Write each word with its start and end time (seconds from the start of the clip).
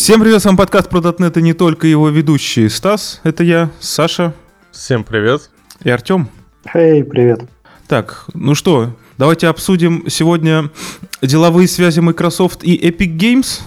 Всем 0.00 0.20
привет, 0.20 0.40
с 0.40 0.44
вами 0.44 0.56
подкаст 0.56 0.88
про 0.88 1.00
.NET 1.00 1.40
и 1.40 1.42
не 1.42 1.54
только 1.54 1.88
его 1.88 2.08
ведущий 2.08 2.68
Стас, 2.68 3.20
это 3.24 3.42
я, 3.42 3.68
Саша. 3.80 4.32
Всем 4.70 5.02
привет. 5.02 5.50
И 5.82 5.90
Артем. 5.90 6.28
Эй, 6.72 7.00
hey, 7.00 7.04
привет. 7.04 7.40
Так, 7.88 8.26
ну 8.32 8.54
что, 8.54 8.96
давайте 9.18 9.48
обсудим 9.48 10.04
сегодня 10.08 10.70
деловые 11.20 11.66
связи 11.66 11.98
Microsoft 11.98 12.62
и 12.62 12.78
Epic 12.78 13.16
Games. 13.16 13.60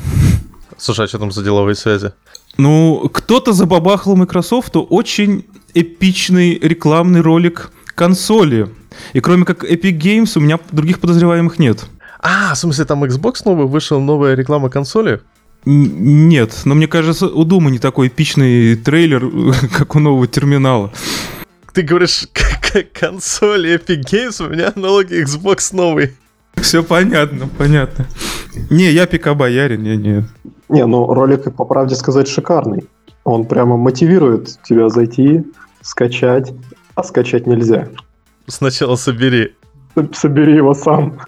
Слушай, 0.78 1.06
а 1.06 1.08
что 1.10 1.20
там 1.20 1.34
за 1.34 1.44
деловые 1.44 1.76
связи? 1.76 2.14
Ну, 2.56 3.10
кто-то 3.14 3.52
забабахал 3.52 4.16
Microsoft 4.16 4.72
очень 4.76 5.46
эпичный 5.74 6.58
рекламный 6.58 7.20
ролик 7.20 7.72
консоли. 7.94 8.70
И 9.12 9.20
кроме 9.20 9.44
как 9.44 9.66
Epic 9.66 10.00
Games, 10.00 10.38
у 10.38 10.40
меня 10.40 10.60
других 10.72 11.02
подозреваемых 11.02 11.60
нет. 11.60 11.84
А, 12.22 12.54
в 12.54 12.58
смысле, 12.58 12.86
там 12.86 13.04
Xbox 13.04 13.42
новый 13.44 13.68
вышел, 13.68 14.00
новая 14.00 14.34
реклама 14.34 14.70
консоли? 14.70 15.20
Нет, 15.66 16.62
но 16.66 16.76
мне 16.76 16.88
кажется, 16.88 17.28
у 17.28 17.44
Дума 17.44 17.70
не 17.70 17.80
такой 17.80 18.08
эпичный 18.08 18.76
трейлер, 18.76 19.30
как 19.78 19.96
у 19.96 20.00
нового 20.00 20.28
терминала. 20.28 20.92
Ты 21.74 21.84
говоришь, 21.84 22.28
консоль 22.94 23.68
Epic 23.68 24.02
Games, 24.12 24.46
у 24.46 24.50
меня 24.50 24.74
аналоги 24.76 25.24
Xbox 25.24 25.76
новый. 25.76 26.16
Все 26.56 26.84
понятно, 26.84 27.48
понятно. 27.58 28.08
Не, 28.70 28.92
я 28.92 29.06
пикабоярин, 29.06 29.84
я 29.84 29.96
нет. 29.96 30.26
Не, 30.70 30.86
ну 30.86 31.14
ролик, 31.14 31.54
по 31.56 31.66
правде 31.66 31.96
сказать, 31.96 32.28
шикарный. 32.28 32.88
Он 33.24 33.46
прямо 33.46 33.78
мотивирует 33.78 34.58
тебя 34.64 34.90
зайти, 34.90 35.44
скачать, 35.82 36.52
а 36.96 37.04
скачать 37.04 37.48
нельзя. 37.48 37.88
Сначала 38.48 38.96
собери. 38.96 39.54
Собери 40.14 40.56
его 40.56 40.74
сам. 40.74 41.20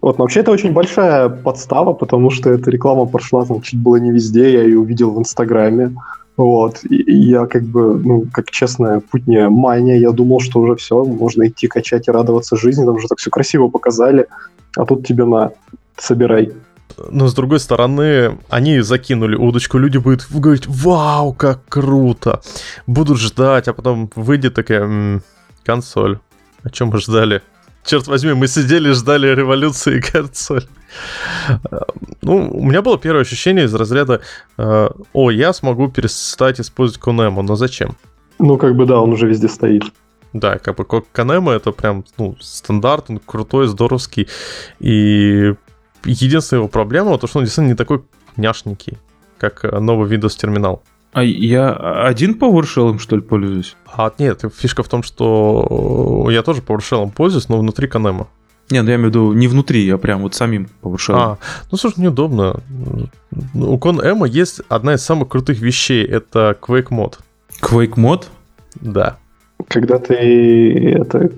Вот, 0.00 0.18
вообще 0.18 0.40
это 0.40 0.50
очень 0.50 0.72
большая 0.72 1.28
подстава, 1.28 1.94
потому 1.94 2.30
что 2.30 2.50
эта 2.50 2.70
реклама 2.70 3.06
прошла 3.06 3.44
там 3.44 3.62
чуть 3.62 3.80
было 3.80 3.96
не 3.96 4.10
везде, 4.10 4.52
я 4.52 4.62
ее 4.62 4.78
увидел 4.78 5.10
в 5.12 5.18
Инстаграме. 5.18 5.96
Вот, 6.36 6.80
и, 6.84 6.96
и 6.96 7.30
я 7.30 7.46
как 7.46 7.62
бы, 7.62 7.98
ну, 7.98 8.26
как 8.30 8.50
честная 8.50 9.00
путня 9.00 9.48
мания, 9.48 9.96
я 9.96 10.10
думал, 10.10 10.40
что 10.40 10.60
уже 10.60 10.76
все, 10.76 11.02
можно 11.02 11.48
идти 11.48 11.66
качать 11.66 12.08
и 12.08 12.10
радоваться 12.10 12.56
жизни, 12.56 12.84
там 12.84 12.96
уже 12.96 13.08
так 13.08 13.18
все 13.18 13.30
красиво 13.30 13.68
показали, 13.68 14.26
а 14.76 14.84
тут 14.84 15.06
тебе 15.06 15.24
на, 15.24 15.52
собирай. 15.96 16.52
Но 17.10 17.28
с 17.28 17.34
другой 17.34 17.58
стороны, 17.58 18.38
они 18.50 18.80
закинули 18.80 19.34
удочку, 19.34 19.78
люди 19.78 19.96
будут 19.96 20.26
говорить, 20.30 20.66
вау, 20.66 21.32
как 21.32 21.64
круто, 21.68 22.42
будут 22.86 23.18
ждать, 23.18 23.68
а 23.68 23.72
потом 23.72 24.10
выйдет 24.14 24.54
такая, 24.54 24.82
м-м, 24.82 25.22
консоль. 25.64 26.18
О 26.62 26.70
чем 26.70 26.88
мы 26.88 26.98
ждали? 26.98 27.42
Черт 27.86 28.06
возьми, 28.06 28.34
мы 28.34 28.48
сидели, 28.48 28.90
ждали 28.92 29.28
революции 29.28 30.00
консоль. 30.12 30.66
Ну, 32.22 32.50
у 32.50 32.64
меня 32.64 32.82
было 32.82 32.98
первое 32.98 33.22
ощущение 33.22 33.64
из 33.64 33.74
разряда, 33.74 34.20
э, 34.58 34.90
о, 35.12 35.30
я 35.30 35.52
смогу 35.52 35.88
перестать 35.88 36.60
использовать 36.60 37.00
Конему, 37.00 37.42
но 37.42 37.56
зачем? 37.56 37.96
Ну, 38.38 38.58
как 38.58 38.76
бы 38.76 38.86
да, 38.86 39.00
он 39.00 39.12
уже 39.12 39.26
везде 39.26 39.48
стоит. 39.48 39.84
Да, 40.32 40.58
как 40.58 40.76
бы 40.76 40.84
Конема 41.12 41.52
это 41.52 41.72
прям, 41.72 42.04
ну, 42.18 42.36
стандарт, 42.40 43.06
он 43.08 43.20
крутой, 43.24 43.68
здоровский. 43.68 44.28
И 44.80 45.54
единственная 46.04 46.60
его 46.60 46.68
проблема, 46.68 47.18
то, 47.18 47.26
что 47.26 47.38
он 47.38 47.44
действительно 47.44 47.72
не 47.72 47.76
такой 47.76 48.02
няшненький, 48.36 48.98
как 49.38 49.62
новый 49.62 50.10
Windows 50.10 50.36
терминал. 50.38 50.82
А 51.16 51.22
я 51.22 51.72
один 51.72 52.34
PowerShell, 52.34 52.98
что 52.98 53.16
ли, 53.16 53.22
пользуюсь? 53.22 53.74
А 53.86 54.12
нет, 54.18 54.44
фишка 54.54 54.82
в 54.82 54.88
том, 54.90 55.02
что 55.02 56.28
я 56.30 56.42
тоже 56.42 56.60
PowerShell 56.60 57.10
пользуюсь, 57.10 57.48
но 57.48 57.58
внутри 57.58 57.88
Канема. 57.88 58.28
Не, 58.68 58.82
ну 58.82 58.90
я 58.90 58.96
имею 58.96 59.08
в 59.08 59.14
виду 59.14 59.32
не 59.32 59.48
внутри, 59.48 59.88
а 59.88 59.96
прям 59.96 60.20
вот 60.20 60.34
самим 60.34 60.68
PowerShell. 60.82 61.14
А, 61.16 61.38
ну 61.70 61.78
слушай, 61.78 62.00
неудобно. 62.00 62.60
У 63.54 63.78
ConEma 63.78 64.28
есть 64.28 64.60
одна 64.68 64.92
из 64.92 65.04
самых 65.04 65.30
крутых 65.30 65.58
вещей, 65.58 66.04
это 66.04 66.54
Quake 66.60 66.88
мод. 66.90 67.20
Quake 67.62 67.94
мод? 67.96 68.28
Да. 68.74 69.16
Когда 69.68 69.98
ты 69.98 70.96
это 71.00 71.30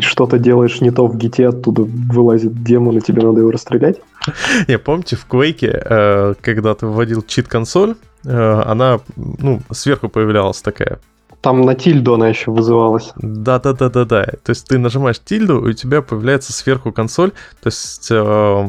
что-то 0.00 0.38
делаешь 0.38 0.82
не 0.82 0.90
то 0.90 1.06
в 1.06 1.16
гите, 1.16 1.48
оттуда 1.48 1.82
вылазит 1.82 2.62
демон, 2.62 2.98
и 2.98 3.00
тебе 3.00 3.22
надо 3.22 3.40
его 3.40 3.50
расстрелять? 3.50 4.00
Не, 4.68 4.78
помните, 4.78 5.16
в 5.16 5.26
Quake, 5.26 5.66
э, 5.66 6.34
когда 6.42 6.74
ты 6.74 6.86
вводил 6.86 7.22
чит-консоль, 7.22 7.92
э, 7.92 8.09
она, 8.24 9.00
ну, 9.16 9.60
сверху 9.70 10.08
появлялась 10.08 10.60
такая. 10.62 11.00
Там 11.40 11.62
на 11.62 11.74
тильду 11.74 12.14
она 12.14 12.28
еще 12.28 12.50
вызывалась. 12.50 13.12
Да-да-да-да-да. 13.16 14.24
То 14.44 14.50
есть 14.50 14.68
ты 14.68 14.78
нажимаешь 14.78 15.20
тильду, 15.20 15.66
и 15.66 15.70
у 15.70 15.72
тебя 15.72 16.02
появляется 16.02 16.52
сверху 16.52 16.92
консоль. 16.92 17.30
То 17.62 17.68
есть 17.68 18.08
э, 18.10 18.68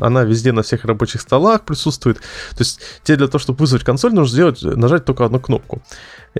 она 0.00 0.24
везде 0.24 0.50
на 0.50 0.62
всех 0.62 0.84
рабочих 0.84 1.20
столах 1.20 1.62
присутствует. 1.62 2.16
То 2.16 2.60
есть 2.60 2.80
тебе 3.04 3.18
для 3.18 3.28
того, 3.28 3.38
чтобы 3.38 3.60
вызвать 3.60 3.84
консоль, 3.84 4.12
нужно 4.12 4.32
сделать, 4.32 4.62
нажать 4.62 5.04
только 5.04 5.24
одну 5.24 5.38
кнопку. 5.38 5.82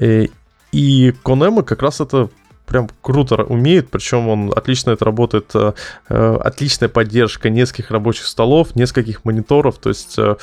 И, 0.00 0.32
и 0.72 1.10
Konami 1.22 1.62
как 1.62 1.82
раз 1.82 2.00
это 2.00 2.30
прям 2.70 2.88
круто 3.02 3.42
умеет, 3.42 3.90
причем 3.90 4.28
он 4.28 4.52
отлично 4.54 4.92
это 4.92 5.04
работает, 5.04 5.50
э, 5.54 5.72
э, 6.08 6.38
отличная 6.40 6.88
поддержка 6.88 7.50
нескольких 7.50 7.90
рабочих 7.90 8.26
столов, 8.26 8.76
нескольких 8.76 9.24
мониторов, 9.24 9.78
то 9.78 9.88
есть 9.88 10.16
э, 10.18 10.36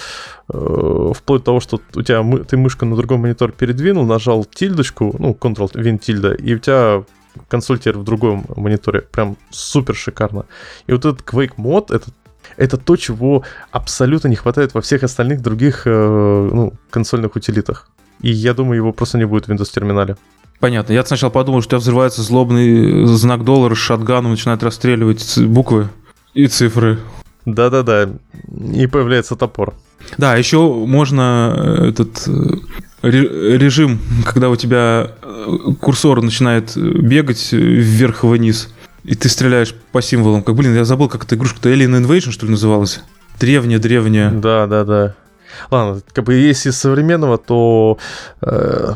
вплоть 0.48 1.42
до 1.42 1.46
того, 1.46 1.60
что 1.62 1.80
у 1.96 2.02
тебя 2.02 2.24
мы, 2.24 2.44
ты 2.44 2.58
мышку 2.58 2.86
на 2.86 2.98
другой 2.98 3.18
монитор 3.18 3.54
передвинул, 3.54 4.06
нажал 4.06 4.44
тильдочку, 4.44 5.16
ну, 5.18 5.38
Ctrl, 5.40 5.72
Win 5.72 6.00
тильда, 6.00 6.34
и 6.34 6.54
у 6.54 6.60
тебя 6.60 7.06
консоль 7.48 7.80
в 7.80 8.04
другом 8.04 8.46
мониторе. 8.58 9.02
Прям 9.02 9.38
супер 9.50 9.96
шикарно. 9.96 10.46
И 10.88 10.92
вот 10.92 11.06
этот 11.06 11.22
Quake 11.22 11.54
мод, 11.56 11.92
это 11.92 12.12
это 12.58 12.78
то, 12.78 12.96
чего 12.96 13.44
абсолютно 13.72 14.30
не 14.30 14.36
хватает 14.36 14.74
во 14.74 14.82
всех 14.82 15.04
остальных 15.04 15.42
других 15.42 15.86
ну, 15.86 16.74
консольных 16.90 17.36
утилитах. 17.36 17.90
И 18.22 18.32
я 18.32 18.54
думаю, 18.54 18.78
его 18.78 18.94
просто 18.94 19.18
не 19.18 19.26
будет 19.26 19.48
в 19.48 19.52
Windows 19.52 19.72
терминале. 19.72 20.16
Понятно. 20.60 20.94
Я 20.94 21.06
сначала 21.06 21.30
подумал, 21.30 21.62
что 21.62 21.76
у 21.76 21.80
тебя 21.80 21.80
взрывается 21.80 22.24
злобный 22.24 23.06
знак 23.06 23.44
доллара 23.44 23.76
с 23.76 23.78
шатганом, 23.78 24.32
начинает 24.32 24.64
расстреливать 24.64 25.38
буквы 25.38 25.90
и 26.34 26.48
цифры. 26.48 27.00
Да-да-да. 27.46 28.10
И 28.74 28.88
появляется 28.88 29.36
топор. 29.36 29.76
Да, 30.18 30.36
еще 30.36 30.74
можно 30.74 31.54
э, 31.56 31.90
этот 31.90 32.28
э, 32.28 33.08
режим, 33.08 34.00
когда 34.26 34.50
у 34.50 34.56
тебя 34.56 35.12
э, 35.22 35.58
курсор 35.80 36.22
начинает 36.22 36.76
бегать 36.76 37.52
вверх-вниз, 37.52 38.70
и 39.04 39.16
ты 39.16 39.30
стреляешь 39.30 39.74
по 39.92 40.02
символам. 40.02 40.44
Как, 40.44 40.56
блин, 40.56 40.76
я 40.76 40.86
забыл, 40.86 41.08
как 41.08 41.26
эта 41.26 41.36
игрушка-то 41.36 41.70
Alien 41.72 42.02
Invasion, 42.02 42.32
что 42.32 42.46
ли, 42.46 42.52
называлась? 42.52 43.02
Древняя-древняя. 43.40 44.32
Да-да-да. 44.32 45.16
Ладно, 45.72 46.02
как 46.14 46.26
бы 46.26 46.34
если 46.34 46.72
современного, 46.72 47.38
то 47.38 47.98
э, 48.42 48.94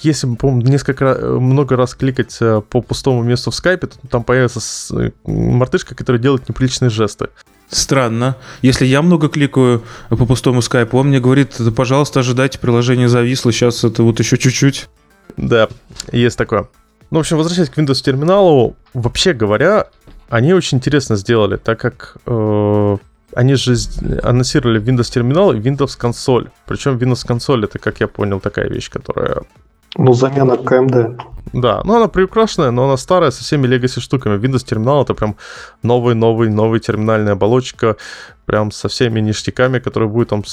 если, 0.00 0.26
по-моему, 0.34 0.62
несколько 0.62 1.04
э, 1.04 1.38
много 1.38 1.76
раз 1.76 1.94
кликать 1.94 2.36
э, 2.40 2.62
по 2.68 2.80
пустому 2.80 3.22
месту 3.22 3.50
в 3.50 3.54
скайпе, 3.54 3.88
то 3.88 3.96
там 4.08 4.24
появится 4.24 4.60
э, 4.96 5.10
мартышка, 5.24 5.94
которая 5.94 6.20
делает 6.20 6.48
неприличные 6.48 6.90
жесты. 6.90 7.28
Странно. 7.68 8.36
Если 8.62 8.86
я 8.86 9.02
много 9.02 9.28
кликаю 9.28 9.82
по 10.08 10.24
пустому 10.24 10.62
скайпу, 10.62 10.98
он 10.98 11.08
мне 11.08 11.20
говорит, 11.20 11.56
пожалуйста, 11.76 12.20
ожидайте, 12.20 12.58
приложение 12.58 13.08
зависло, 13.08 13.52
сейчас 13.52 13.84
это 13.84 14.02
вот 14.02 14.18
еще 14.18 14.38
чуть-чуть. 14.38 14.88
Да, 15.36 15.68
есть 16.12 16.38
такое. 16.38 16.68
Ну, 17.10 17.18
в 17.18 17.20
общем, 17.20 17.36
возвращаясь 17.36 17.70
к 17.70 17.78
Windows 17.78 18.02
терминалу, 18.02 18.76
вообще 18.94 19.32
говоря, 19.32 19.88
они 20.28 20.52
очень 20.54 20.78
интересно 20.78 21.16
сделали, 21.16 21.56
так 21.56 21.80
как 21.80 22.16
э, 22.26 22.96
они 23.34 23.54
же 23.54 23.74
анонсировали 24.22 24.80
Windows 24.80 25.10
терминал 25.12 25.52
и 25.52 25.58
Windows 25.58 25.96
консоль. 25.96 26.50
Причем 26.66 26.96
Windows 26.98 27.26
консоль 27.26 27.64
это, 27.64 27.78
как 27.78 28.00
я 28.00 28.08
понял, 28.08 28.40
такая 28.40 28.68
вещь, 28.68 28.90
которая 28.90 29.42
ну, 29.98 30.12
замена 30.14 30.56
КМД. 30.56 31.20
Да, 31.52 31.80
ну 31.84 31.96
она 31.96 32.08
приукрашенная, 32.08 32.70
но 32.70 32.84
она 32.84 32.96
старая, 32.96 33.30
со 33.30 33.42
всеми 33.42 33.66
legacy 33.66 34.00
штуками. 34.00 34.38
Windows 34.38 34.64
терминал 34.64 35.02
это 35.02 35.14
прям 35.14 35.36
новый, 35.82 36.14
новый, 36.14 36.50
новый 36.50 36.80
терминальная 36.80 37.32
оболочка, 37.32 37.96
прям 38.46 38.70
со 38.70 38.88
всеми 38.88 39.20
ништяками, 39.20 39.78
которые 39.78 40.08
будут 40.08 40.28
там 40.28 40.44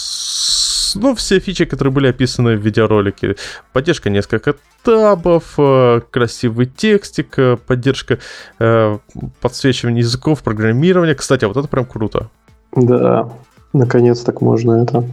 ну, 0.95 1.13
все 1.13 1.39
фичи, 1.39 1.65
которые 1.65 1.91
были 1.93 2.07
описаны 2.07 2.55
в 2.55 2.61
видеоролике. 2.61 3.35
Поддержка 3.73 4.09
несколько 4.09 4.55
табов, 4.83 5.53
э, 5.57 6.01
красивый 6.09 6.65
текстик, 6.67 7.37
э, 7.37 7.57
поддержка 7.57 8.19
э, 8.59 8.97
подсвечивания 9.41 10.01
языков, 10.01 10.41
программирования. 10.41 11.15
Кстати, 11.15 11.43
а 11.45 11.49
вот 11.49 11.57
это 11.57 11.67
прям 11.67 11.85
круто. 11.85 12.29
Да, 12.75 13.29
наконец 13.73 14.21
так 14.21 14.41
можно 14.41 14.83
это 14.83 15.03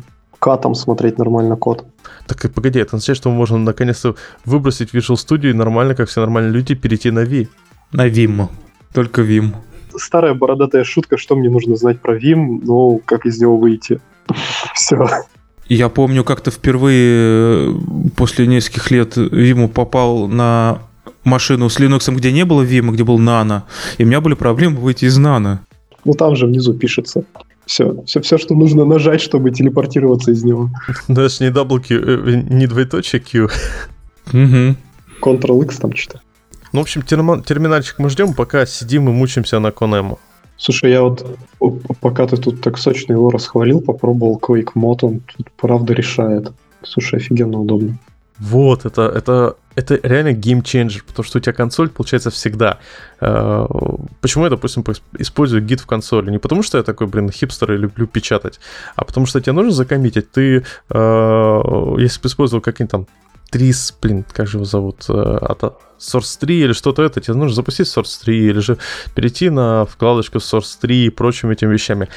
катом 0.43 0.75
смотреть 0.75 1.19
нормально 1.19 1.56
код. 1.56 1.85
Так 2.27 2.44
и 2.44 2.49
погоди, 2.49 2.81
это 2.81 2.97
означает, 2.97 3.17
что 3.17 3.31
мы 3.31 3.37
можем 3.37 3.62
наконец-то 3.65 4.17
выбросить 4.44 4.93
Visual 4.93 5.15
Studio 5.15 5.50
и 5.50 5.53
нормально, 5.53 5.94
как 5.94 6.09
все 6.09 6.21
нормальные 6.21 6.53
люди, 6.53 6.75
перейти 6.75 7.12
на 7.12 7.21
V. 7.21 7.47
На 7.93 8.09
Vim. 8.09 8.49
Только 8.93 9.23
Vim. 9.23 9.55
Старая 9.97 10.35
бородатая 10.35 10.83
шутка, 10.83 11.17
что 11.17 11.37
мне 11.37 11.49
нужно 11.49 11.77
знать 11.77 12.00
про 12.00 12.19
Vim, 12.19 12.61
ну, 12.65 13.00
как 13.05 13.25
из 13.25 13.41
него 13.41 13.56
выйти. 13.56 14.00
Все. 14.75 15.06
Я 15.69 15.89
помню, 15.89 16.25
как-то 16.25 16.50
впервые 16.50 17.71
э, 17.71 17.75
после 18.17 18.49
нескольких 18.49 18.91
лет 18.91 19.17
Vim 19.17 19.69
попал 19.69 20.27
на 20.27 20.79
машину 21.23 21.69
с 21.69 21.79
Linux, 21.79 22.12
где 22.17 22.33
не 22.33 22.45
было 22.45 22.62
Vim, 22.62 22.91
где 22.91 23.05
был 23.05 23.21
Nano, 23.21 23.62
и 23.97 24.05
у 24.05 24.06
меня 24.09 24.21
были 24.21 24.35
проблемы 24.35 24.79
выйти 24.79 25.05
из 25.05 25.19
Nano. 25.21 25.59
Ну 26.05 26.15
там 26.15 26.35
же 26.35 26.47
внизу 26.47 26.75
пишется. 26.75 27.25
Все, 27.67 28.03
все, 28.06 28.20
все, 28.20 28.38
что 28.38 28.55
нужно 28.55 28.85
нажать, 28.85 29.20
чтобы 29.20 29.50
телепортироваться 29.50 30.32
из 30.32 30.44
него. 30.44 30.70
Даже 31.09 31.44
не 31.44 31.50
double 31.50 31.79
Q, 31.81 31.94
э, 31.94 32.43
не 32.49 32.67
двоеточие 32.67 33.20
Q. 33.20 33.49
Угу. 34.29 34.76
Ctrl-X 35.20 35.76
там 35.76 35.94
что-то. 35.94 36.20
Ну, 36.73 36.81
в 36.81 36.82
общем, 36.82 37.03
термин- 37.03 37.43
терминальчик 37.43 37.99
мы 37.99 38.09
ждем, 38.09 38.35
пока 38.35 38.67
сидим 38.67 39.09
и 39.09 39.12
мучаемся 39.12 39.59
на 39.59 39.70
ConEmu. 39.70 40.19
Слушай, 40.56 40.93
я 40.93 41.03
вот, 41.03 41.25
пока 42.00 42.26
ты 42.26 42.37
тут 42.37 42.61
так 42.61 42.79
сочно 42.79 43.12
его 43.12 43.31
расхвалил, 43.31 43.81
попробовал 43.81 44.38
Quake 44.41 44.73
Mode, 44.75 44.99
он 45.03 45.20
тут 45.20 45.50
правда 45.56 45.93
решает. 45.93 46.53
Слушай, 46.82 47.19
офигенно 47.19 47.61
удобно. 47.61 47.99
Вот, 48.38 48.87
это, 48.87 49.02
это, 49.02 49.56
это 49.75 50.00
реально 50.02 50.32
game 50.32 50.56
changer, 50.56 51.05
потому 51.05 51.25
что 51.25 51.38
у 51.38 51.40
тебя 51.40 51.52
консоль 51.52 51.90
получается 51.90 52.31
всегда. 52.31 52.79
Э, 53.20 53.67
Почему 54.20 54.44
я, 54.44 54.50
допустим, 54.50 54.84
использую 55.19 55.62
гид 55.62 55.81
в 55.81 55.87
консоли? 55.87 56.31
Не 56.31 56.38
потому 56.38 56.62
что 56.62 56.79
я 56.79 56.84
такой, 56.84 57.06
блин, 57.06 57.31
хипстер 57.31 57.73
и 57.73 57.76
люблю 57.76 58.06
печатать, 58.06 58.58
а 58.96 59.05
потому 59.05 59.26
что 59.26 59.40
тебе 59.40 59.52
нужно 59.52 59.73
закоммитить. 59.73 60.31
Ты, 60.32 60.64
э, 60.90 61.62
если 61.99 62.20
бы 62.20 62.29
использовал 62.29 62.62
какие-нибудь 62.62 62.90
там 62.90 63.06
Трис, 63.50 63.94
блин, 64.00 64.25
как 64.32 64.46
же 64.46 64.56
его 64.56 64.64
зовут, 64.64 65.05
э, 65.08 65.12
от 65.12 65.62
Source 66.00 66.38
3 66.40 66.61
или 66.62 66.73
что-то 66.73 67.02
это, 67.02 67.20
тебе 67.20 67.35
нужно 67.35 67.55
запустить 67.55 67.87
Source 67.87 68.19
3 68.25 68.49
или 68.49 68.61
же 68.61 68.78
перейти 69.14 69.50
на 69.50 69.85
вкладочку 69.85 70.38
Source 70.38 70.78
3 70.81 71.06
и 71.06 71.11
прочими 71.11 71.52
этими 71.52 71.73
вещами. 71.73 72.08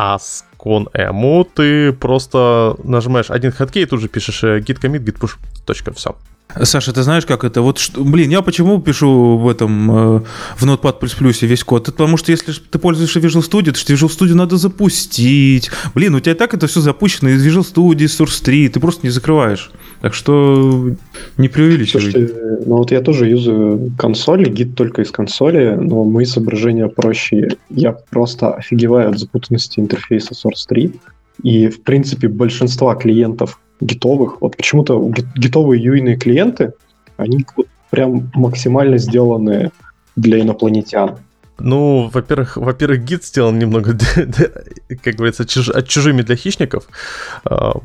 А 0.00 0.16
с 0.16 0.44
ConEmu 0.56 1.44
ты 1.44 1.92
просто 1.92 2.76
нажимаешь 2.84 3.32
один 3.32 3.50
хоткей 3.50 3.82
и 3.82 3.86
тут 3.86 4.00
же 4.00 4.06
пишешь 4.06 4.44
э, 4.44 4.60
git 4.60 4.80
commit, 4.80 5.02
git 5.04 5.18
push, 5.18 5.36
точка, 5.66 5.92
все. 5.92 6.14
Саша, 6.62 6.92
ты 6.92 7.02
знаешь, 7.02 7.26
как 7.26 7.44
это? 7.44 7.60
Вот, 7.60 7.78
что, 7.78 8.02
блин, 8.02 8.30
я 8.30 8.40
почему 8.40 8.80
пишу 8.80 9.36
в 9.36 9.48
этом, 9.48 9.90
э, 9.90 10.20
в 10.56 10.64
Notepad++ 10.64 11.46
весь 11.46 11.62
код? 11.62 11.82
Это 11.82 11.92
потому 11.92 12.16
что 12.16 12.32
если 12.32 12.52
ты 12.52 12.78
пользуешься 12.78 13.20
Visual 13.20 13.42
Studio, 13.42 13.72
то 13.72 13.92
Visual 13.92 14.08
Studio 14.08 14.34
надо 14.34 14.56
запустить. 14.56 15.70
Блин, 15.94 16.14
у 16.14 16.20
тебя 16.20 16.34
так 16.34 16.54
это 16.54 16.66
все 16.66 16.80
запущено 16.80 17.30
из 17.30 17.46
Visual 17.46 17.66
Studio, 17.74 18.04
из 18.04 18.18
Source 18.18 18.42
3, 18.42 18.70
ты 18.70 18.80
просто 18.80 19.06
не 19.06 19.10
закрываешь. 19.10 19.70
Так 20.00 20.14
что 20.14 20.90
не 21.36 21.48
преувеличивай. 21.48 22.02
Слушайте, 22.02 22.34
ну 22.66 22.76
вот 22.76 22.92
я 22.92 23.00
тоже 23.02 23.28
юзаю 23.28 23.92
консоли, 23.98 24.48
гид 24.48 24.74
только 24.74 25.02
из 25.02 25.10
консоли, 25.10 25.76
но 25.78 26.04
мои 26.04 26.24
соображения 26.24 26.88
проще. 26.88 27.56
Я 27.68 27.92
просто 27.92 28.54
офигеваю 28.54 29.10
от 29.10 29.18
запутанности 29.18 29.80
интерфейса 29.80 30.34
Source 30.34 30.66
3. 30.68 30.92
И, 31.42 31.68
в 31.68 31.82
принципе, 31.82 32.28
большинства 32.28 32.94
клиентов 32.94 33.60
гитовых, 33.80 34.40
вот 34.40 34.56
почему-то 34.56 35.00
гит- 35.10 35.34
гитовые 35.36 35.82
юйные 35.82 36.16
клиенты, 36.16 36.72
они 37.16 37.44
вот 37.56 37.66
прям 37.90 38.30
максимально 38.34 38.98
сделаны 38.98 39.70
для 40.16 40.40
инопланетян. 40.40 41.18
Ну, 41.60 42.08
во-первых, 42.12 42.56
во-первых, 42.56 43.04
гид 43.04 43.24
сделан 43.24 43.58
немного, 43.58 43.98
как 45.02 45.14
говорится, 45.16 45.44
чуж- 45.44 45.70
от 45.70 45.88
чужими 45.88 46.22
для 46.22 46.36
хищников. 46.36 46.88
А, 47.44 47.78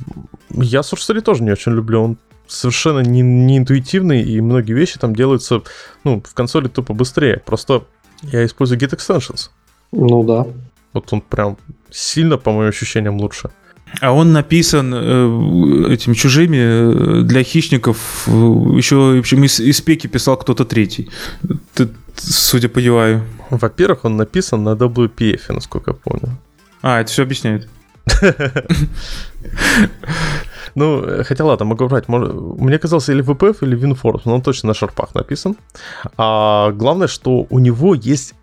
Я 0.52 0.82
Source 0.82 1.08
3 1.08 1.22
тоже 1.22 1.44
не 1.44 1.52
очень 1.52 1.72
люблю. 1.72 2.04
Он 2.04 2.18
совершенно 2.48 3.00
не, 3.00 3.22
не 3.22 3.58
интуитивный, 3.58 4.22
и 4.22 4.42
многие 4.42 4.74
вещи 4.74 5.00
там 5.00 5.16
делаются, 5.16 5.62
ну, 6.04 6.22
в 6.24 6.34
консоли 6.36 6.68
тупо 6.68 6.94
быстрее. 6.94 7.42
Просто 7.46 7.86
я 8.22 8.46
использую 8.46 8.80
Git 8.80 8.96
Extensions. 8.96 9.50
Ну 9.92 10.24
да. 10.24 10.46
Вот 10.94 11.12
он 11.12 11.22
прям 11.22 11.58
сильно, 11.90 12.38
по 12.38 12.52
моим 12.52 12.70
ощущениям, 12.70 13.18
лучше. 13.18 13.50
А 14.02 14.12
он 14.12 14.32
написан 14.34 14.94
э, 14.94 15.94
этими 15.94 16.14
чужими 16.14 16.58
э, 16.58 17.22
для 17.24 17.44
хищников. 17.44 18.24
э, 18.28 18.32
Еще, 18.78 18.96
в 18.96 19.20
общем, 19.20 19.44
из, 19.44 19.60
из 19.60 19.78
спеки 19.78 20.08
писал 20.08 20.38
кто-то 20.38 20.66
третий. 20.66 21.10
Ты, 21.74 21.90
судя 22.16 22.70
по 22.70 22.80
UI. 22.80 23.22
Во-первых, 23.50 24.06
он 24.06 24.18
написан 24.18 24.64
на 24.64 24.76
WPF, 24.76 25.42
насколько 25.50 25.92
я 25.92 25.98
помню. 26.04 26.38
А, 26.82 27.00
это 27.02 27.12
все 27.12 27.24
объясняет. 27.24 27.70
Ну, 30.76 31.06
хотя 31.24 31.46
ладно, 31.46 31.66
могу 31.66 31.86
врать. 31.86 32.08
Мне 32.08 32.80
казалось, 32.80 33.10
или 33.10 33.24
VPF, 33.24 33.58
или 33.62 33.78
WinForce, 33.78 34.22
но 34.26 34.34
он 34.36 34.42
точно 34.42 34.68
на 34.70 34.74
шарпах 34.74 35.14
написан. 35.14 35.56
А 36.18 36.72
главное, 36.72 37.08
что 37.08 37.46
у 37.50 37.60
него 37.60 37.94
есть 37.94 38.34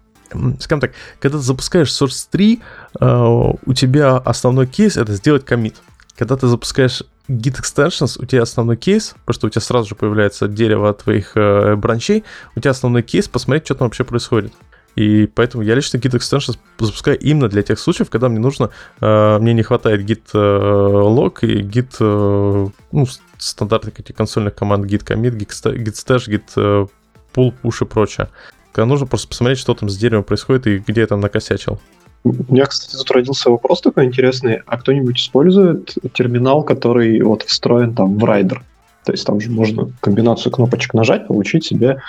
скажем 0.61 0.81
так, 0.81 0.93
когда 1.21 1.38
ты 1.38 1.44
запускаешь 1.44 1.88
Source 1.88 2.27
3, 2.31 2.61
э, 3.00 3.53
у 3.67 3.75
тебя 3.75 4.17
основной 4.17 4.67
кейс 4.67 4.97
это 4.97 5.15
сделать 5.15 5.44
комит. 5.44 5.77
Когда 6.17 6.37
ты 6.37 6.47
запускаешь 6.47 7.03
Git 7.29 7.61
Extensions, 7.61 8.17
у 8.21 8.27
тебя 8.27 8.43
основной 8.43 8.77
кейс, 8.77 9.15
потому 9.25 9.35
что 9.35 9.47
у 9.47 9.50
тебя 9.50 9.61
сразу 9.61 9.88
же 9.88 9.94
появляется 9.94 10.49
дерево 10.49 10.93
твоих 10.93 11.32
э, 11.37 11.77
бранчей, 11.77 12.25
у 12.56 12.61
тебя 12.61 12.73
основной 12.73 13.03
кейс 13.03 13.29
посмотреть, 13.29 13.67
что 13.67 13.75
там 13.75 13.87
вообще 13.87 14.05
происходит. 14.05 14.53
И 14.97 15.27
поэтому 15.27 15.62
я 15.62 15.75
лично 15.77 15.99
Git 15.99 16.19
Extensions 16.19 16.59
запускаю 16.79 17.19
именно 17.19 17.49
для 17.49 17.62
тех 17.62 17.79
случаев, 17.79 18.11
когда 18.11 18.29
мне 18.29 18.41
нужно, 18.41 18.71
э, 19.00 19.38
мне 19.38 19.55
не 19.55 19.62
хватает 19.62 20.03
Git 20.03 20.23
э, 20.35 20.38
log 20.38 21.38
и 21.43 21.62
Git, 21.62 22.73
ну, 22.93 23.06
стандартных 23.38 24.00
этих 24.00 24.17
консольных 24.17 24.55
команд 24.56 24.87
Git 24.87 25.05
commit, 25.05 25.37
Git 25.37 25.50
sta- 25.50 25.77
Git 25.77 25.94
stash, 25.94 26.29
Git 26.29 26.88
pull, 27.35 27.55
push 27.62 27.85
и 27.85 27.87
прочее. 27.87 28.29
Когда 28.72 28.87
нужно 28.87 29.06
просто 29.06 29.28
посмотреть, 29.28 29.58
что 29.58 29.75
там 29.75 29.88
с 29.88 29.96
деревом 29.96 30.25
происходит 30.25 30.67
и 30.67 30.78
где 30.78 31.02
я 31.02 31.06
там 31.06 31.20
накосячил. 31.20 31.81
У 32.22 32.32
меня, 32.52 32.67
кстати, 32.67 32.96
тут 32.96 33.11
родился 33.11 33.50
вопрос 33.50 33.81
такой 33.81 34.05
интересный. 34.05 34.61
А 34.67 34.78
кто-нибудь 34.78 35.19
использует 35.19 35.94
терминал, 36.12 36.62
который 36.62 37.20
вот 37.22 37.43
встроен 37.43 37.94
там 37.94 38.19
в 38.19 38.25
райдер? 38.25 38.62
То 39.05 39.12
есть 39.12 39.26
там 39.26 39.40
же 39.40 39.50
можно 39.50 39.90
комбинацию 40.00 40.52
кнопочек 40.52 40.93
нажать, 40.94 41.26
получить 41.26 41.64
себе 41.64 42.02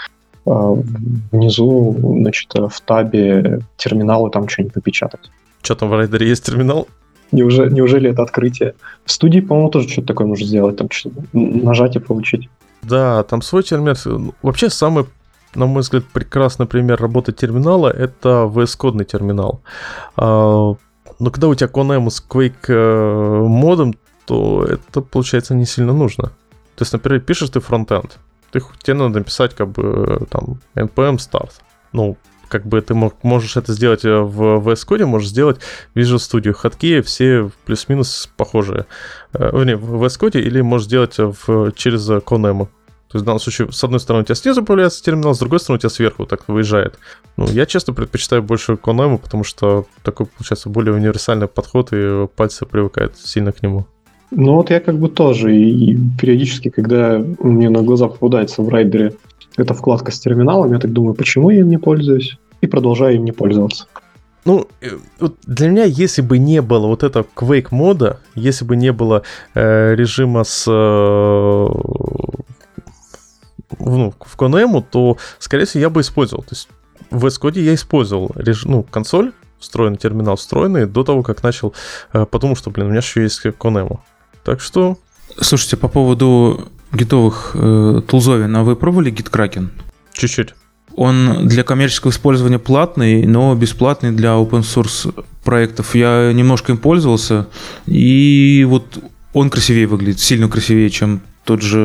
а, 0.45 0.75
внизу, 1.31 1.95
значит, 2.19 2.51
в 2.53 2.81
табе 2.81 3.61
терминалы 3.77 4.29
там 4.29 4.49
что-нибудь 4.49 4.75
напечатать. 4.75 5.31
Что 5.61 5.75
там 5.75 5.89
в 5.89 5.93
райдере 5.93 6.27
есть 6.27 6.45
терминал? 6.45 6.87
Неужели, 7.31 7.71
неужели 7.71 8.09
это 8.09 8.23
открытие? 8.23 8.73
В 9.05 9.11
студии, 9.11 9.39
по-моему, 9.39 9.69
тоже 9.69 9.87
что-то 9.87 10.07
такое 10.07 10.27
можно 10.27 10.45
сделать, 10.45 10.75
там 10.75 10.89
что-то 10.89 11.23
нажать 11.31 11.95
и 11.95 11.99
получить. 11.99 12.49
Да, 12.81 13.23
там 13.23 13.41
свой 13.41 13.63
терминал. 13.63 14.33
Вообще 14.41 14.69
самый, 14.69 15.05
на 15.55 15.65
мой 15.65 15.81
взгляд, 15.81 16.03
прекрасный 16.13 16.65
пример 16.65 17.01
работы 17.01 17.31
терминала 17.33 17.89
это 17.89 18.49
VS-кодный 18.53 19.05
терминал. 19.05 19.61
А, 20.15 20.75
Но 21.19 21.31
когда 21.31 21.47
у 21.47 21.55
тебя 21.55 21.69
Conemo 21.69 22.09
с 22.09 22.23
Quake 22.27 22.67
э, 22.69 23.41
модом, 23.47 23.95
то 24.25 24.65
это 24.65 25.01
получается 25.01 25.55
не 25.55 25.65
сильно 25.65 25.93
нужно. 25.93 26.25
То 26.75 26.83
есть, 26.83 26.93
например, 26.93 27.21
пишешь 27.21 27.49
ты 27.49 27.59
фронтенд, 27.59 28.17
ты, 28.51 28.61
тебе 28.81 28.95
надо 28.95 29.19
написать 29.19 29.53
как 29.55 29.67
бы 29.69 30.17
э, 30.21 30.25
там 30.29 30.59
npm 30.75 31.17
start. 31.17 31.51
Ну, 31.93 32.17
как 32.47 32.65
бы 32.65 32.81
ты 32.81 32.93
мог- 32.93 33.23
можешь 33.23 33.55
это 33.57 33.73
сделать 33.73 34.03
э, 34.05 34.19
в 34.19 34.41
VS 34.67 34.87
Code, 34.87 35.05
можешь 35.05 35.29
сделать 35.29 35.59
в 35.93 35.97
Visual 35.99 36.17
Studio. 36.17 36.53
Хатки 36.53 37.01
все 37.01 37.49
плюс-минус 37.65 38.29
похожие. 38.37 38.85
Э, 39.33 39.51
Вернее, 39.53 39.75
в 39.77 40.03
VS 40.03 40.19
Code 40.19 40.39
или 40.41 40.61
можешь 40.61 40.87
сделать 40.87 41.17
в, 41.17 41.71
через 41.73 42.09
Conemo. 42.09 42.67
То 43.11 43.17
есть 43.17 43.23
в 43.23 43.25
данном 43.25 43.39
случае, 43.39 43.71
с 43.71 43.83
одной 43.83 43.99
стороны, 43.99 44.23
у 44.23 44.25
тебя 44.25 44.35
снизу 44.35 44.63
появляется 44.63 45.03
терминал, 45.03 45.35
с 45.35 45.39
другой 45.39 45.59
стороны, 45.59 45.77
у 45.77 45.79
тебя 45.79 45.89
сверху 45.89 46.25
так 46.25 46.47
выезжает. 46.47 46.97
Ну, 47.35 47.45
я 47.47 47.65
честно 47.65 47.93
предпочитаю 47.93 48.41
больше 48.41 48.73
Conemo, 48.73 49.17
потому 49.17 49.43
что 49.43 49.85
такой, 50.03 50.27
получается, 50.27 50.69
более 50.69 50.95
универсальный 50.95 51.47
подход, 51.47 51.89
и 51.91 52.27
пальцы 52.37 52.65
привыкают 52.65 53.17
сильно 53.17 53.51
к 53.51 53.61
нему. 53.61 53.85
Ну 54.31 54.53
вот 54.55 54.69
я 54.69 54.79
как 54.79 54.97
бы 54.97 55.09
тоже, 55.09 55.53
и, 55.53 55.91
и 55.91 55.97
периодически, 56.19 56.69
когда 56.69 57.21
мне 57.39 57.69
на 57.69 57.81
глаза 57.81 58.07
попадается 58.07 58.61
в 58.61 58.69
райдере 58.69 59.13
эта 59.57 59.73
вкладка 59.73 60.11
с 60.11 60.19
терминалом, 60.19 60.71
я 60.71 60.79
так 60.79 60.93
думаю, 60.93 61.13
почему 61.13 61.49
я 61.49 61.59
им 61.59 61.69
не 61.69 61.77
пользуюсь? 61.77 62.37
И 62.61 62.67
продолжаю 62.67 63.15
им 63.15 63.25
не 63.25 63.33
пользоваться. 63.33 63.87
Ну, 64.45 64.67
э, 64.81 64.87
вот 65.19 65.35
для 65.45 65.69
меня, 65.69 65.83
если 65.83 66.21
бы 66.21 66.37
не 66.39 66.61
было 66.61 66.87
вот 66.87 67.03
этого 67.03 67.25
Quake 67.35 67.67
мода, 67.71 68.19
если 68.33 68.65
бы 68.65 68.75
не 68.75 68.91
было 68.91 69.21
э, 69.53 69.95
режима 69.95 70.43
с 70.43 70.65
э, 70.67 71.67
ну, 73.79 74.13
в 74.19 74.37
Conemo, 74.37 74.83
то, 74.87 75.17
скорее 75.39 75.65
всего, 75.65 75.81
я 75.81 75.89
бы 75.89 76.01
использовал. 76.01 76.43
То 76.43 76.51
есть 76.51 76.69
в 77.09 77.25
VS 77.25 77.41
Code 77.41 77.59
я 77.59 77.73
использовал 77.73 78.31
реж... 78.35 78.65
ну, 78.65 78.83
консоль, 78.83 79.33
встроенный 79.59 79.97
терминал 79.97 80.35
встроенный, 80.35 80.85
до 80.85 81.03
того, 81.03 81.23
как 81.23 81.43
начал 81.43 81.73
э, 82.13 82.25
подумал, 82.25 82.55
что, 82.55 82.71
блин, 82.71 82.87
у 82.87 82.89
меня 82.89 82.99
еще 82.99 83.21
есть 83.21 83.45
Conemo. 83.45 83.99
Так 84.43 84.59
что, 84.61 84.97
Слушайте, 85.39 85.77
по 85.77 85.87
поводу 85.87 86.67
гитовых 86.91 87.51
э, 87.53 88.01
тулзовин, 88.07 88.55
а 88.55 88.63
вы 88.63 88.75
пробовали 88.75 89.11
GitKraken? 89.11 89.69
чуть-чуть. 90.13 90.55
Он 90.93 91.47
для 91.47 91.63
коммерческого 91.63 92.11
использования 92.11 92.59
платный, 92.59 93.25
но 93.25 93.55
бесплатный 93.55 94.11
для 94.11 94.31
open 94.31 94.61
source 94.61 95.25
проектов. 95.43 95.95
Я 95.95 96.33
немножко 96.33 96.73
им 96.73 96.77
пользовался, 96.77 97.47
и 97.85 98.65
вот 98.67 98.97
он 99.33 99.49
красивее 99.49 99.87
выглядит, 99.87 100.19
сильно 100.19 100.49
красивее, 100.49 100.89
чем 100.89 101.21
тот 101.45 101.61
же 101.61 101.77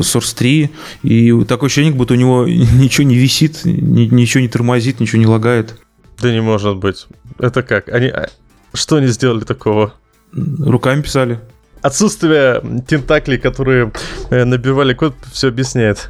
Source 0.00 0.34
3. 0.36 0.70
И 1.02 1.44
такое 1.44 1.66
ощущение, 1.68 1.92
как 1.92 1.98
будто 1.98 2.14
у 2.14 2.16
него 2.16 2.46
ничего 2.48 3.06
не 3.06 3.16
висит, 3.16 3.60
ни- 3.64 4.12
ничего 4.14 4.40
не 4.40 4.48
тормозит, 4.48 5.00
ничего 5.00 5.20
не 5.20 5.26
лагает. 5.26 5.78
Да 6.20 6.32
не 6.32 6.40
может 6.40 6.76
быть. 6.76 7.06
Это 7.38 7.62
как? 7.62 7.88
Они... 7.88 8.06
а, 8.06 8.28
Что 8.74 8.96
они 8.96 9.08
сделали 9.08 9.44
такого? 9.44 9.94
Руками 10.32 11.02
писали. 11.02 11.40
Отсутствие 11.82 12.62
тентаклей, 12.86 13.38
которые 13.38 13.92
э, 14.30 14.44
набивали 14.44 14.94
код, 14.94 15.14
все 15.32 15.48
объясняет. 15.48 16.08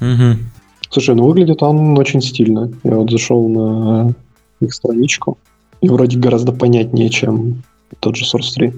Мгм. 0.00 0.50
Слушай, 0.90 1.14
ну 1.14 1.24
выглядит 1.26 1.62
он 1.62 1.96
очень 1.98 2.20
стильно. 2.20 2.70
Я 2.82 2.96
вот 2.96 3.10
зашел 3.10 3.48
на 3.48 4.14
их 4.60 4.74
страничку. 4.74 5.38
И 5.80 5.88
вроде 5.88 6.18
гораздо 6.18 6.52
понятнее, 6.52 7.10
чем 7.10 7.62
тот 8.00 8.16
же 8.16 8.24
Source 8.24 8.52
3. 8.54 8.68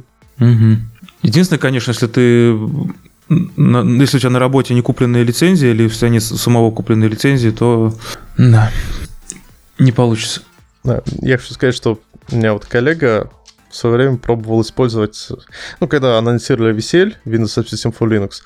Угу. 0.40 0.76
Единственное, 1.22 1.58
конечно, 1.60 1.90
если 1.92 2.06
ты 2.06 2.56
если 3.28 4.16
у 4.16 4.20
тебя 4.20 4.30
на 4.30 4.38
работе 4.38 4.74
не 4.74 4.82
купленные 4.82 5.24
лицензии 5.24 5.68
или 5.68 5.88
в 5.88 5.90
состоянии 5.90 6.20
самого 6.20 6.70
купленные 6.70 7.08
лицензии, 7.08 7.50
то 7.50 7.92
да, 8.38 8.70
не 9.78 9.92
получится. 9.92 10.42
Да, 10.84 11.02
я 11.20 11.36
хочу 11.36 11.54
сказать, 11.54 11.74
что 11.74 11.98
у 12.30 12.36
меня 12.36 12.52
вот 12.52 12.66
коллега 12.66 13.30
в 13.68 13.76
свое 13.76 13.96
время 13.96 14.16
пробовал 14.16 14.62
использовать, 14.62 15.28
ну, 15.80 15.88
когда 15.88 16.18
анонсировали 16.18 16.72
весель 16.72 17.16
Windows 17.24 17.58
Subsystem 17.58 17.94
for 17.96 18.08
Linux, 18.08 18.42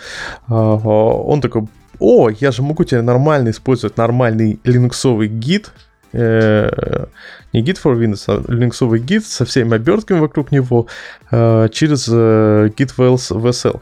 а, 0.49 0.77
он 0.77 1.41
такой, 1.41 1.69
о, 1.99 2.31
я 2.31 2.51
же 2.51 2.63
могу 2.63 2.85
тебе 2.85 3.03
нормально 3.03 3.51
использовать 3.51 3.97
нормальный 3.97 4.59
линуксовый 4.65 5.29
гид, 5.29 5.71
э, 6.13 7.07
не 7.53 7.63
гид 7.63 7.79
for 7.83 7.97
Windows, 7.97 8.25
а 8.27 8.43
линуксовый 8.51 9.01
гид 9.01 9.27
со 9.27 9.45
всеми 9.45 9.75
обертками 9.75 10.21
вокруг 10.21 10.51
него 10.51 10.87
э, 11.31 11.69
через 11.71 12.09
э, 12.11 12.71
git 12.77 12.95
VSL. 12.97 13.81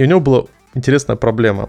И 0.00 0.02
у 0.02 0.06
него 0.06 0.20
была 0.20 0.44
интересная 0.72 1.16
проблема. 1.16 1.68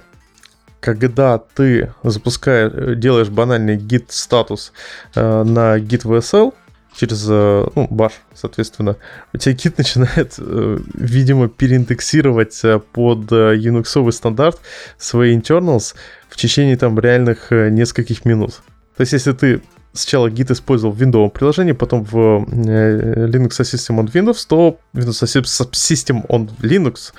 Когда 0.79 1.38
ты 1.38 1.93
запускаешь, 2.01 2.97
делаешь 2.97 3.27
банальный 3.27 3.75
git 3.75 4.05
статус 4.07 4.71
э, 5.15 5.43
на 5.43 5.77
git 5.77 6.03
VSL, 6.03 6.53
через 6.95 7.27
э, 7.29 7.67
ну, 7.75 7.88
баш, 7.89 8.13
соответственно, 8.33 8.95
у 9.33 9.38
тебя 9.38 9.53
Git 9.53 9.73
начинает, 9.77 10.35
э, 10.38 10.79
видимо, 10.93 11.50
переиндексировать 11.50 12.57
э, 12.63 12.79
под 12.79 13.29
Unix 13.33 14.11
стандарт 14.13 14.61
свои 14.97 15.38
internals 15.38 15.93
в 16.29 16.38
течение 16.38 16.77
там 16.77 16.97
реальных 16.97 17.51
нескольких 17.51 18.23
минут. 18.23 18.61
То 18.95 19.01
есть, 19.01 19.11
если 19.11 19.33
ты 19.33 19.61
сначала 19.93 20.27
Git 20.29 20.51
использовал 20.51 20.93
в 20.93 21.01
Windows 21.01 21.29
приложении, 21.29 21.74
потом 21.74 22.03
в 22.03 22.15
Linux 22.15 23.50
System 23.50 24.00
on 24.00 24.12
Windows, 24.12 24.45
то 24.48 24.77
Windows 24.93 25.43
System 25.71 26.25
on 26.27 26.50
Linux, 26.62 27.13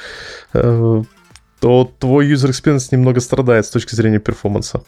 то 1.60 1.90
твой 1.98 2.32
user 2.32 2.50
experience 2.50 2.88
немного 2.90 3.20
страдает 3.20 3.66
с 3.66 3.70
точки 3.70 3.94
зрения 3.94 4.18
перформанса. 4.18 4.82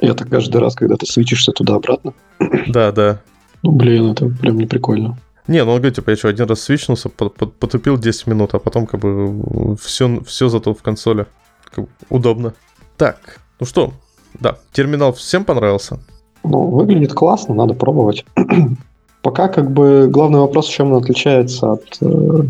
И 0.00 0.06
это 0.06 0.24
каждый 0.24 0.60
раз, 0.60 0.74
когда 0.74 0.96
ты 0.96 1.06
свечишься 1.06 1.52
туда-обратно? 1.52 2.12
Да, 2.68 2.92
да. 2.92 3.20
Ну, 3.62 3.72
блин, 3.72 4.10
это 4.10 4.26
прям 4.28 4.58
не 4.58 4.66
прикольно. 4.66 5.18
Не, 5.48 5.64
ну 5.64 5.72
он 5.72 5.78
говорит, 5.78 5.96
типа, 5.96 6.10
я 6.10 6.16
что, 6.16 6.28
один 6.28 6.46
раз 6.46 6.60
свичнулся, 6.62 7.08
потупил 7.08 7.98
10 7.98 8.26
минут, 8.28 8.54
а 8.54 8.58
потом 8.58 8.86
как 8.86 9.00
бы 9.00 9.76
все, 9.76 10.20
все 10.24 10.48
зато 10.48 10.74
в 10.74 10.82
консоли. 10.82 11.26
Как 11.64 11.84
бы, 11.84 11.90
удобно. 12.08 12.54
Так, 12.96 13.40
ну 13.58 13.66
что, 13.66 13.92
да, 14.38 14.58
терминал 14.72 15.12
всем 15.12 15.44
понравился? 15.44 16.00
Ну, 16.44 16.66
выглядит 16.66 17.12
классно, 17.12 17.54
надо 17.54 17.74
пробовать. 17.74 18.24
Пока 19.22 19.48
как 19.48 19.70
бы 19.70 20.08
главный 20.08 20.40
вопрос, 20.40 20.68
чем 20.68 20.92
он 20.92 21.02
отличается 21.02 21.72
от 21.72 21.84
э, 22.00 22.42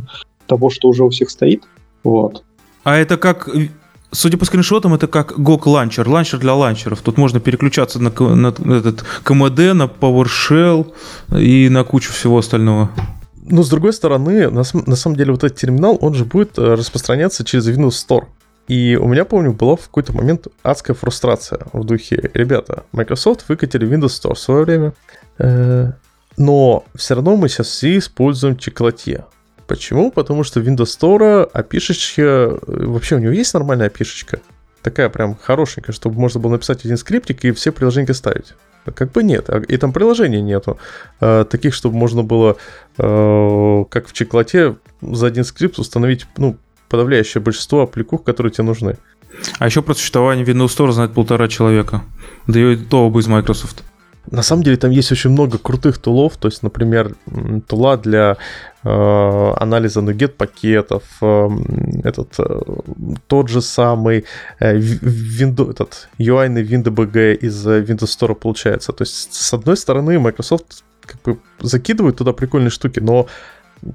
того, 0.47 0.71
что 0.71 0.89
уже 0.89 1.05
у 1.05 1.11
всех 1.11 1.31
стоит. 1.31 1.65
Вот. 2.03 2.43
А 2.85 2.97
это 2.97 3.17
как 3.17 3.49
Судя 4.15 4.37
по 4.37 4.45
скриншотам, 4.45 4.93
это 4.93 5.07
как 5.07 5.39
GOG 5.39 5.63
launcher, 5.71 6.07
launcher 6.07 6.39
для 6.39 6.53
launcher 6.53 6.88
ов. 6.88 7.01
Тут 7.01 7.17
можно 7.17 7.41
переключаться 7.41 7.99
на, 7.99 8.11
на 8.11 8.49
этот 8.49 9.05
CMD, 9.25 9.73
на 9.73 9.85
PowerShell 9.85 10.93
и 11.39 11.71
на 11.71 11.83
кучу 11.83 12.13
всего 12.13 12.37
остального. 12.37 12.91
Но 13.43 13.63
с 13.63 13.71
другой 13.71 13.95
стороны, 13.95 14.51
на, 14.51 14.65
на 14.87 14.97
самом 14.97 15.17
деле 15.17 15.33
вот 15.33 15.45
этот 15.45 15.59
терминал, 15.59 15.97
он 16.03 16.13
же 16.13 16.27
будет 16.27 16.59
э, 16.59 16.75
распространяться 16.75 17.43
через 17.43 17.67
Windows 17.67 18.07
Store. 18.07 18.25
И 18.73 18.97
у 18.97 19.07
меня, 19.07 19.27
помню, 19.27 19.53
была 19.53 19.77
в 19.77 19.83
какой-то 19.83 20.15
момент 20.15 20.47
адская 20.63 20.97
фрустрация 20.97 21.61
в 21.75 21.85
духе, 21.85 22.31
ребята, 22.33 22.85
Microsoft 22.93 23.47
выкатили 23.51 23.87
Windows 23.87 24.19
Store 24.19 24.35
в 24.35 24.39
свое 24.39 24.65
время, 24.65 24.95
э, 25.37 25.93
но 26.39 26.83
все 26.95 27.15
равно 27.15 27.37
мы 27.37 27.51
сейчас 27.51 27.67
все 27.67 27.99
используем 27.99 28.57
чеколотье. 28.57 29.27
Почему? 29.67 30.11
Потому 30.11 30.43
что 30.43 30.61
Windows 30.61 30.99
Store 30.99 31.53
api 31.53 32.59
вообще 32.67 33.17
у 33.17 33.19
него 33.19 33.33
есть 33.33 33.53
нормальная 33.53 33.91
api 33.91 34.41
Такая 34.81 35.11
прям 35.11 35.37
хорошенькая, 35.37 35.93
чтобы 35.93 36.19
можно 36.19 36.41
было 36.41 36.53
написать 36.53 36.83
один 36.87 36.97
скриптик 36.97 37.45
и 37.45 37.53
все 37.53 37.73
приложения 37.73 38.15
ставить. 38.15 38.55
Как 38.95 39.13
бы 39.13 39.23
нет, 39.23 39.51
а, 39.51 39.59
и 39.59 39.77
там 39.77 39.93
приложений 39.93 40.41
нету. 40.41 40.79
Э, 41.21 41.45
таких, 41.45 41.75
чтобы 41.75 41.97
можно 41.97 42.23
было, 42.23 42.57
э, 42.97 43.85
как 43.91 44.09
в 44.09 44.15
чеклоте, 44.15 44.77
за 45.03 45.27
один 45.27 45.45
скрипт 45.45 45.79
установить, 45.79 46.27
ну, 46.39 46.57
подавляющее 46.93 47.41
большинство 47.41 47.81
аппликух, 47.81 48.23
которые 48.23 48.53
тебе 48.53 48.65
нужны. 48.65 48.99
А 49.59 49.65
еще 49.65 49.81
про 49.81 49.95
существование 49.95 50.45
Windows 50.45 50.67
Store 50.67 50.93
знает 50.93 51.15
полтора 51.15 51.49
человека. 51.49 52.03
Да 52.47 52.61
и 52.61 52.77
то 52.77 53.07
оба 53.07 53.21
из 53.21 53.27
Microsoft. 53.27 53.83
На 54.31 54.43
самом 54.43 54.63
деле 54.63 54.77
там 54.77 54.91
есть 54.91 55.11
очень 55.11 55.31
много 55.31 55.59
крутых 55.59 55.99
тулов, 55.99 56.37
то 56.37 56.49
есть, 56.49 56.63
например, 56.63 57.17
тула 57.67 57.97
для 57.97 58.37
э, 58.85 59.53
анализа 59.61 60.01
nuget 60.01 60.29
пакетов, 60.29 61.03
э, 61.23 61.49
этот 62.05 62.35
э, 62.39 62.61
тот 63.27 63.49
же 63.49 63.63
самый 63.63 64.25
э, 64.61 64.77
Windows, 64.79 65.71
этот 65.71 66.09
UI 66.19 66.49
на 66.49 66.59
WinDBG 66.59 67.35
из 67.47 67.67
Windows 67.67 68.19
Store 68.19 68.35
получается. 68.35 68.93
То 68.93 69.03
есть, 69.03 69.33
с 69.33 69.55
одной 69.55 69.77
стороны, 69.77 70.19
Microsoft 70.19 70.85
как 71.01 71.21
бы 71.23 71.39
закидывает 71.61 72.17
туда 72.17 72.33
прикольные 72.33 72.71
штуки, 72.71 73.01
но 73.01 73.27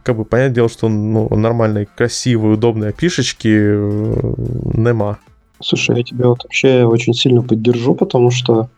как 0.03 0.17
бы 0.17 0.25
понятное 0.25 0.55
дело, 0.55 0.69
что 0.69 0.89
ну, 0.89 1.29
нормальные, 1.29 1.87
красивые, 1.95 2.55
удобные 2.55 2.93
пишечки 2.93 3.47
э, 3.47 4.33
нема. 4.73 5.17
Слушай, 5.61 5.97
я 5.97 6.03
тебя 6.03 6.27
вот 6.27 6.43
вообще 6.43 6.83
очень 6.83 7.13
сильно 7.13 7.41
поддержу, 7.41 7.95
потому 7.95 8.29
что 8.31 8.69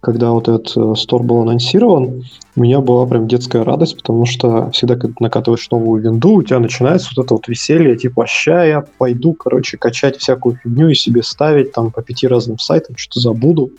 когда 0.00 0.30
вот 0.30 0.48
этот 0.48 0.76
э, 0.76 0.94
стор 0.96 1.22
был 1.22 1.42
анонсирован, 1.42 2.24
у 2.56 2.60
меня 2.60 2.80
была 2.80 3.06
прям 3.06 3.26
детская 3.26 3.64
радость, 3.64 3.96
потому 3.96 4.26
что 4.26 4.70
всегда, 4.70 4.96
когда 4.96 5.14
накатываешь 5.18 5.68
новую 5.70 6.02
винду, 6.02 6.34
у 6.34 6.42
тебя 6.42 6.58
начинается 6.60 7.10
вот 7.16 7.24
это 7.24 7.34
вот 7.34 7.48
веселье, 7.48 7.96
типа, 7.96 8.26
ща 8.26 8.64
я 8.64 8.84
пойду, 8.98 9.32
короче, 9.34 9.76
качать 9.76 10.16
всякую 10.18 10.56
фигню 10.62 10.88
и 10.88 10.94
себе 10.94 11.22
ставить 11.22 11.72
там 11.72 11.90
по 11.90 12.02
пяти 12.02 12.28
разным 12.28 12.58
сайтам, 12.58 12.96
что-то 12.96 13.20
забуду. 13.20 13.70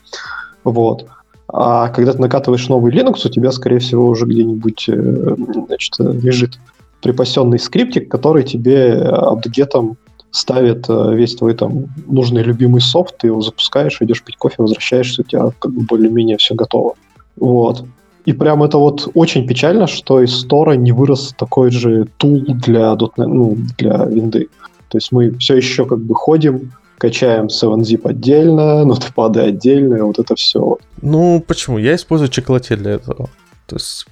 Вот. 0.63 1.05
А 1.47 1.89
когда 1.89 2.13
ты 2.13 2.19
накатываешь 2.19 2.67
новый 2.69 2.91
Linux, 2.91 3.25
у 3.25 3.29
тебя, 3.29 3.51
скорее 3.51 3.79
всего, 3.79 4.07
уже 4.07 4.25
где-нибудь 4.25 4.89
э, 4.89 5.35
значит, 5.67 5.93
лежит 5.99 6.57
припасенный 7.05 7.59
скриптик, 7.59 8.09
который 8.09 8.43
тебе 8.43 8.93
апдгетом 8.93 9.97
ставит 10.31 10.89
э, 10.89 11.13
весь 11.13 11.35
твой 11.35 11.53
там 11.53 11.85
нужный 12.07 12.41
любимый 12.41 12.81
софт, 12.81 13.19
ты 13.19 13.27
его 13.27 13.41
запускаешь, 13.41 14.01
идешь 14.01 14.23
пить 14.23 14.37
кофе, 14.37 14.55
возвращаешься, 14.57 15.21
у 15.21 15.23
тебя 15.23 15.51
как 15.59 15.71
бы 15.71 15.81
более-менее 15.83 16.37
все 16.37 16.55
готово. 16.55 16.95
Вот. 17.35 17.85
И 18.25 18.33
прям 18.33 18.63
это 18.63 18.79
вот 18.79 19.07
очень 19.13 19.47
печально, 19.47 19.85
что 19.85 20.19
из 20.19 20.35
стора 20.35 20.71
не 20.71 20.91
вырос 20.91 21.35
такой 21.37 21.69
же 21.69 22.07
тул 22.17 22.43
для, 22.47 22.93
.NET, 22.93 23.11
ну, 23.17 23.55
для 23.77 24.05
винды. 24.05 24.49
То 24.89 24.97
есть 24.97 25.11
мы 25.11 25.37
все 25.37 25.57
еще 25.57 25.85
как 25.85 25.99
бы 25.99 26.15
ходим, 26.15 26.71
качаем 26.97 27.45
7-zip 27.45 28.01
отдельно, 28.09 28.83
нотпады 28.83 29.41
отдельно, 29.41 30.05
вот 30.05 30.17
это 30.17 30.33
все. 30.33 30.79
Ну, 31.03 31.43
почему? 31.47 31.77
Я 31.77 31.93
использую 31.93 32.29
чеколоте 32.29 32.75
для 32.75 32.93
этого. 32.93 33.29
То 33.67 33.75
есть 33.75 34.07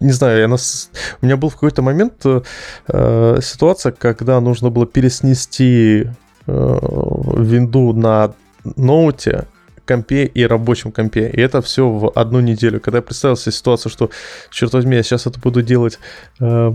не 0.00 0.12
знаю, 0.12 0.40
я 0.40 0.48
нас... 0.48 0.90
у 1.20 1.26
меня 1.26 1.36
был 1.36 1.50
в 1.50 1.54
какой-то 1.54 1.82
момент 1.82 2.24
э, 2.24 3.38
ситуация, 3.42 3.92
когда 3.92 4.40
нужно 4.40 4.70
было 4.70 4.86
переснести 4.86 6.06
э, 6.46 6.78
винду 7.36 7.92
на 7.92 8.34
ноуте, 8.76 9.46
компе 9.84 10.24
и 10.24 10.46
рабочем 10.46 10.92
компе. 10.92 11.28
И 11.28 11.40
это 11.40 11.60
все 11.60 11.88
в 11.88 12.12
одну 12.14 12.40
неделю. 12.40 12.80
Когда 12.80 12.98
я 12.98 13.02
представил 13.02 13.36
себе 13.36 13.52
ситуацию, 13.52 13.90
что, 13.90 14.10
черт 14.50 14.72
возьми, 14.72 14.96
я 14.96 15.02
сейчас 15.02 15.26
это 15.26 15.38
буду 15.40 15.62
делать 15.62 15.98
э, 16.40 16.72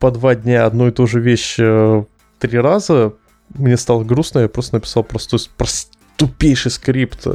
по 0.00 0.10
два 0.10 0.34
дня 0.34 0.66
одну 0.66 0.88
и 0.88 0.90
ту 0.90 1.06
же 1.06 1.20
вещь 1.20 1.56
э, 1.58 2.04
три 2.38 2.58
раза, 2.58 3.12
мне 3.54 3.76
стало 3.76 4.02
грустно, 4.02 4.40
я 4.40 4.48
просто 4.48 4.76
написал 4.76 5.04
простой, 5.04 5.40
прост, 5.56 5.92
тупейший 6.16 6.70
скрипт 6.70 7.26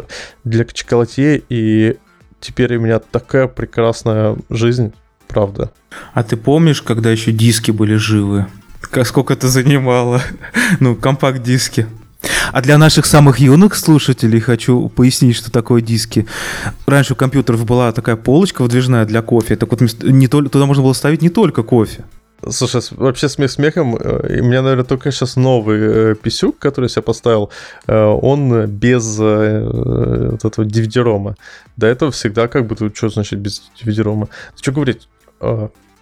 для 0.43 0.65
чоколатье, 0.65 1.41
и 1.47 1.97
теперь 2.39 2.75
у 2.77 2.82
меня 2.82 3.00
такая 3.00 3.48
прекрасная 3.48 4.38
жизнь, 4.50 4.94
правда. 5.27 5.72
А 6.13 6.24
ты 6.24 6.38
помнишь, 6.38 6.82
когда 6.82 7.12
еще 7.12 7.32
диски 7.32 7.72
были 7.72 7.96
живы? 7.96 8.48
Сколько 9.03 9.34
это 9.34 9.48
занимало? 9.48 10.22
ну, 10.79 10.96
компакт-диски. 10.96 11.88
А 12.51 12.62
для 12.62 12.77
наших 12.77 13.06
самых 13.06 13.39
юных 13.39 13.75
слушателей 13.75 14.39
хочу 14.39 14.89
пояснить, 14.89 15.36
что 15.36 15.51
такое 15.51 15.82
диски. 15.82 16.25
Раньше 16.86 17.13
у 17.13 17.15
компьютеров 17.15 17.65
была 17.65 17.91
такая 17.91 18.15
полочка 18.15 18.62
выдвижная 18.62 19.06
для 19.06 19.22
кофе. 19.22 19.56
Так 19.56 19.72
вот, 19.72 19.82
не 20.03 20.27
только, 20.27 20.50
туда 20.50 20.65
можно 20.65 20.84
было 20.84 20.94
ставить 20.94 21.22
не 21.22 21.29
только 21.29 21.63
кофе. 21.63 22.06
Слушай, 22.50 22.82
вообще 22.91 23.29
смех 23.29 23.51
смехом, 23.51 23.96
э, 23.96 24.41
у 24.41 24.44
меня, 24.44 24.62
наверное, 24.62 24.86
только 24.86 25.12
сейчас 25.12 25.36
новый 25.36 25.79
э, 25.79 26.15
писюк, 26.15 26.60
который 26.60 26.86
я 26.86 26.89
себе 26.89 27.01
поставил, 27.01 27.50
э, 27.88 28.00
он 28.00 28.67
без 28.67 29.17
вот 29.17 30.46
этого 30.46 30.65
DVD-рома. 30.65 31.36
До 31.77 31.88
этого 31.88 32.12
всегда 32.12 32.48
как 32.48 32.67
бы, 32.67 32.75
тут 32.75 32.96
что 32.96 33.10
значит 33.10 33.39
без 33.39 33.72
DVD-рома? 33.82 34.29
Что 34.56 34.72
говорить, 34.72 35.10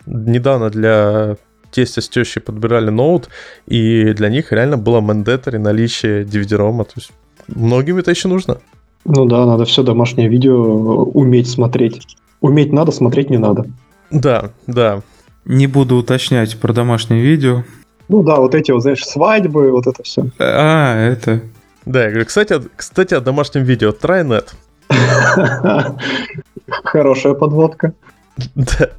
недавно 0.06 0.70
для 0.70 1.38
тестя 1.72 2.02
с 2.02 2.10
тещей 2.10 2.42
подбирали 2.42 2.90
ноут, 2.90 3.30
и 3.66 4.14
для 4.14 4.30
них 4.30 4.52
реально 4.52 4.78
было 4.78 5.00
мандатори 5.00 5.58
наличие 5.58 6.24
DVD-рома, 6.24 6.84
то 6.84 6.94
есть 6.98 7.12
многим 7.48 7.98
это 7.98 8.12
еще 8.12 8.28
нужно. 8.28 8.58
Ну 9.06 9.26
да, 9.26 9.46
надо 9.46 9.66
все 9.66 9.84
домашнее 9.84 10.28
видео 10.28 11.04
уметь 11.04 11.50
смотреть. 11.50 12.18
Уметь 12.42 12.74
надо, 12.74 12.92
смотреть 12.92 13.30
не 13.30 13.38
надо. 13.38 13.66
Да, 14.12 14.52
да. 14.68 15.02
Не 15.46 15.68
буду 15.68 15.96
уточнять 15.96 16.58
про 16.60 16.74
домашнее 16.74 17.22
видео. 17.22 17.64
Ну 18.08 18.24
да, 18.24 18.38
вот 18.38 18.56
эти 18.56 18.72
вот, 18.72 18.82
знаешь, 18.82 19.06
свадьбы, 19.06 19.72
вот 19.72 19.88
это 19.88 20.04
все. 20.04 20.26
А, 20.40 20.96
это... 20.98 21.42
Да, 21.86 22.04
я 22.04 22.10
говорю, 22.10 22.26
кстати, 22.26 22.60
кстати, 22.76 23.14
о 23.14 23.22
домашнем 23.22 23.64
видео. 23.64 23.92
Трайнет. 23.92 24.56
Хорошая 26.84 27.36
подводка. 27.36 27.94
Да. 28.56 28.90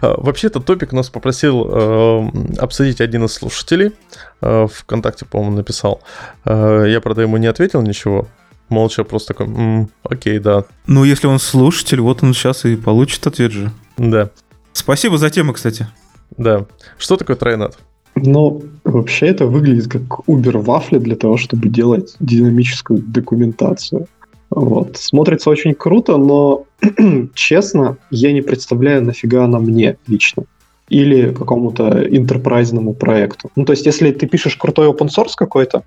А, 0.00 0.20
вообще, 0.20 0.48
этот 0.48 0.64
топик 0.64 0.92
нас 0.92 1.10
попросил 1.10 1.68
э, 1.70 2.30
обсудить 2.58 3.00
один 3.00 3.24
из 3.24 3.34
слушателей. 3.34 3.92
Э, 4.40 4.66
ВКонтакте, 4.66 5.26
по-моему, 5.26 5.56
написал. 5.56 6.00
Э, 6.44 6.86
я, 6.88 7.00
правда, 7.00 7.22
ему 7.22 7.36
не 7.36 7.46
ответил 7.46 7.82
ничего. 7.82 8.26
Молча 8.68 9.04
просто 9.04 9.28
такой, 9.28 9.46
«М, 9.46 9.90
окей, 10.02 10.38
да. 10.38 10.64
Ну, 10.86 11.04
если 11.04 11.26
он 11.26 11.38
слушатель, 11.38 12.00
вот 12.00 12.22
он 12.22 12.34
сейчас 12.34 12.64
и 12.64 12.76
получит 12.76 13.26
ответ 13.26 13.52
же. 13.52 13.70
Да, 13.96 14.30
Спасибо 14.78 15.18
за 15.18 15.28
тему, 15.28 15.52
кстати. 15.52 15.88
да. 16.36 16.66
Что 16.98 17.16
такое 17.16 17.34
трайнет? 17.34 17.76
Ну, 18.14 18.62
вообще 18.84 19.26
это 19.26 19.46
выглядит 19.46 19.88
как 19.88 20.20
Uber 20.28 20.58
вафли 20.58 20.98
для 20.98 21.16
того, 21.16 21.36
чтобы 21.36 21.68
делать 21.68 22.14
динамическую 22.20 23.00
документацию. 23.00 24.06
Вот. 24.50 24.96
Смотрится 24.96 25.50
очень 25.50 25.74
круто, 25.74 26.16
но, 26.16 26.64
честно, 27.34 27.96
я 28.10 28.32
не 28.32 28.40
представляю, 28.40 29.04
нафига 29.04 29.44
она 29.44 29.58
мне 29.58 29.96
лично. 30.06 30.44
Или 30.88 31.34
какому-то 31.34 32.04
интерпрайзному 32.08 32.94
проекту. 32.94 33.50
Ну, 33.56 33.64
то 33.64 33.72
есть, 33.72 33.84
если 33.84 34.12
ты 34.12 34.26
пишешь 34.26 34.56
крутой 34.56 34.88
open 34.88 35.08
source 35.08 35.32
какой-то, 35.36 35.82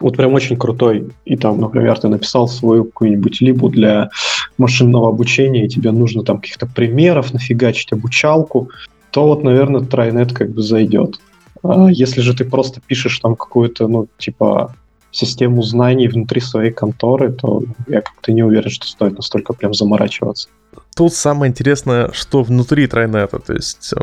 вот 0.00 0.16
прям 0.16 0.34
очень 0.34 0.56
крутой, 0.56 1.08
и 1.24 1.36
там, 1.36 1.60
например, 1.60 1.98
ты 1.98 2.08
написал 2.08 2.48
свою 2.48 2.84
какую-нибудь 2.84 3.40
либу 3.40 3.68
для 3.68 4.10
машинного 4.58 5.08
обучения, 5.08 5.64
и 5.64 5.68
тебе 5.68 5.90
нужно 5.90 6.22
там 6.22 6.38
каких-то 6.38 6.66
примеров 6.66 7.32
нафигачить, 7.32 7.92
обучалку, 7.92 8.70
то 9.10 9.26
вот, 9.26 9.42
наверное, 9.42 9.80
Трайнет 9.80 10.32
как 10.32 10.50
бы 10.50 10.62
зайдет. 10.62 11.18
А 11.62 11.88
если 11.90 12.20
же 12.20 12.34
ты 12.34 12.44
просто 12.44 12.80
пишешь 12.86 13.18
там 13.18 13.36
какую-то, 13.36 13.88
ну, 13.88 14.06
типа, 14.18 14.74
систему 15.10 15.62
знаний 15.62 16.08
внутри 16.08 16.40
своей 16.40 16.72
конторы, 16.72 17.32
то 17.32 17.62
я 17.88 18.02
как-то 18.02 18.32
не 18.32 18.42
уверен, 18.42 18.70
что 18.70 18.86
стоит 18.86 19.16
настолько 19.16 19.54
прям 19.54 19.72
заморачиваться. 19.72 20.48
Тут 20.94 21.14
самое 21.14 21.50
интересное, 21.50 22.10
что 22.12 22.42
внутри 22.42 22.86
трайнета. 22.86 23.38
То 23.38 23.54
есть 23.54 23.92
э, 23.94 24.00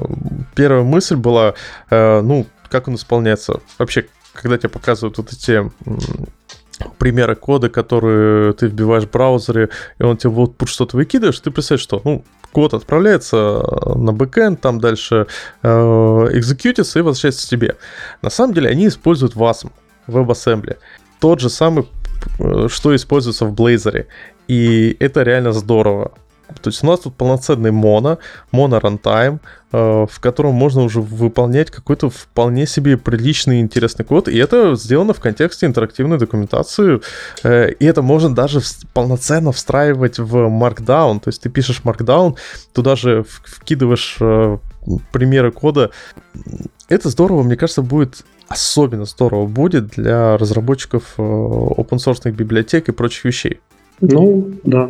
первая 0.55 0.83
мысль 0.83 1.15
была, 1.15 1.53
э, 1.89 2.21
ну, 2.21 2.45
как 2.69 2.88
он 2.88 2.95
исполняется. 2.95 3.62
Вообще, 3.77 4.05
когда 4.34 4.58
тебе 4.58 4.70
показывают 4.70 5.18
вот 5.18 5.32
эти 5.32 5.72
примеры 6.98 7.36
кода, 7.36 7.70
которые 7.70 8.54
ты 8.54 8.68
вбиваешь 8.68 9.04
в 9.04 9.12
браузере, 9.12 9.70
и 10.00 10.04
он 10.04 10.18
тебе 10.18 10.32
вот 10.32 10.56
что-то 10.66 10.98
выкидываешь, 10.98 11.40
ты 11.40 11.52
представляешь, 11.52 11.84
что, 11.84 12.02
ну, 12.04 12.24
код 12.52 12.74
отправляется 12.74 13.63
на 13.96 14.12
бэкэнд, 14.12 14.62
там 14.62 14.80
дальше 14.80 15.28
э, 15.62 15.70
execute 15.70 16.45
ится 16.45 17.00
и 17.00 17.02
возвращается 17.02 17.48
тебе. 17.48 17.78
На 18.22 18.30
самом 18.30 18.54
деле 18.54 18.70
они 18.70 18.88
используют 18.88 19.36
WASM, 19.36 19.72
WebAssembly. 20.08 20.78
Тот 21.20 21.40
же 21.40 21.50
самый, 21.50 21.90
э, 22.40 22.68
что 22.70 22.96
используется 22.96 23.46
в 23.46 23.54
Blazor. 23.54 24.06
И 24.48 24.96
это 25.00 25.24
реально 25.24 25.54
здорово. 25.54 26.12
То 26.62 26.69
есть 26.69 26.83
у 26.83 26.88
нас 26.88 27.01
тут 27.01 27.15
полноценный 27.15 27.72
Mono, 27.72 28.20
Mono 28.51 28.79
runtime, 28.79 29.39
э, 29.72 30.05
в 30.10 30.19
котором 30.19 30.53
можно 30.53 30.81
уже 30.81 31.01
выполнять 31.01 31.72
какой-то 31.72 32.10
вполне 32.10 32.65
себе 32.67 32.98
приличный 32.98 33.60
интересный 33.60 34.05
код, 34.05 34.27
и 34.27 34.38
это 34.38 34.75
сделано 34.75 35.13
в 35.13 35.19
контексте 35.19 35.65
интерактивной 35.65 36.17
документации, 36.17 37.01
э, 37.43 37.72
и 37.72 37.86
это 37.86 38.01
можно 38.01 38.33
даже 38.33 38.62
полноценно 38.93 39.51
встраивать 39.51 40.19
в 40.19 40.36
Markdown, 40.48 41.19
то 41.19 41.29
есть 41.29 41.41
ты 41.41 41.50
пишешь 41.50 41.81
Markdown, 41.83 42.38
туда 42.74 42.95
же 42.95 43.25
вкидываешь 43.27 44.17
э, 44.19 44.57
примеры 45.12 45.51
кода. 45.51 45.91
Это 46.89 47.10
здорово, 47.10 47.43
мне 47.43 47.56
кажется, 47.56 47.82
будет 47.82 48.23
особенно 48.49 49.06
здорово 49.06 49.47
будет 49.47 49.88
для 49.88 50.38
разработчиков 50.38 51.13
open 51.17 51.97
source 51.97 52.30
библиотек 52.32 52.89
и 52.89 52.91
прочих 52.91 53.25
вещей. 53.25 53.60
Ну, 54.01 54.51
да. 54.63 54.89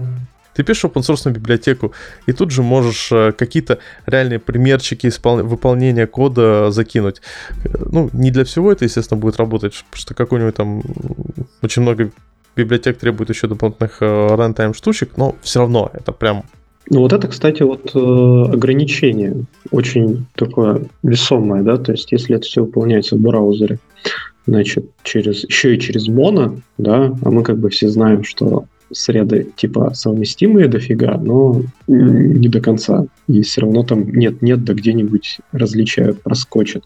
Ты 0.56 0.64
пишешь 0.64 0.86
open 0.86 1.02
source 1.02 1.32
библиотеку, 1.32 1.94
и 2.26 2.34
тут 2.34 2.52
же 2.52 2.64
можешь 2.64 3.12
э, 3.12 3.32
какие-то 3.32 3.80
реальные 4.06 4.40
примерчики 4.40 5.08
испол- 5.08 5.44
выполнения 5.44 6.08
кода 6.08 6.72
закинуть. 6.72 7.22
Ну, 7.92 8.10
не 8.14 8.32
для 8.32 8.44
всего 8.44 8.72
это, 8.72 8.86
естественно, 8.86 9.20
будет 9.20 9.38
работать, 9.38 9.84
потому 9.90 10.02
что 10.02 10.14
какой-нибудь 10.14 10.56
там 10.56 10.84
очень 11.62 11.82
много 11.82 12.12
библиотек 12.56 12.98
требует 12.98 13.30
еще 13.30 13.48
дополнительных 13.48 13.98
э, 14.02 14.06
runtime 14.06 14.76
штучек, 14.76 15.18
но 15.18 15.36
все 15.42 15.60
равно 15.60 15.90
это 15.94 16.12
прям 16.12 16.44
Ну 16.90 17.00
вот 17.00 17.14
это, 17.14 17.28
кстати, 17.28 17.64
вот 17.64 17.92
э, 17.96 18.54
ограничение 18.54 19.46
очень 19.72 20.26
такое 20.36 20.86
весомое, 21.02 21.64
да, 21.64 21.78
то 21.78 21.92
есть 21.92 22.12
если 22.12 22.36
это 22.36 22.46
все 22.46 22.62
выполняется 22.62 23.16
в 23.16 23.20
браузере, 23.20 23.80
значит, 24.46 24.86
через, 25.04 25.44
еще 25.44 25.76
и 25.76 25.80
через 25.80 26.08
моно, 26.08 26.58
да, 26.78 27.16
а 27.24 27.32
мы 27.32 27.44
как 27.44 27.58
бы 27.58 27.70
все 27.70 27.90
знаем, 27.90 28.24
что 28.24 28.66
среды 28.94 29.52
типа 29.56 29.92
совместимые 29.94 30.68
дофига, 30.68 31.18
но 31.18 31.62
не 31.88 32.48
до 32.48 32.62
конца. 32.62 33.06
И 33.28 33.42
все 33.42 33.62
равно 33.62 33.84
там 33.84 34.10
нет-нет, 34.10 34.64
да 34.64 34.74
где-нибудь 34.74 35.40
различия 35.52 36.14
проскочит. 36.14 36.84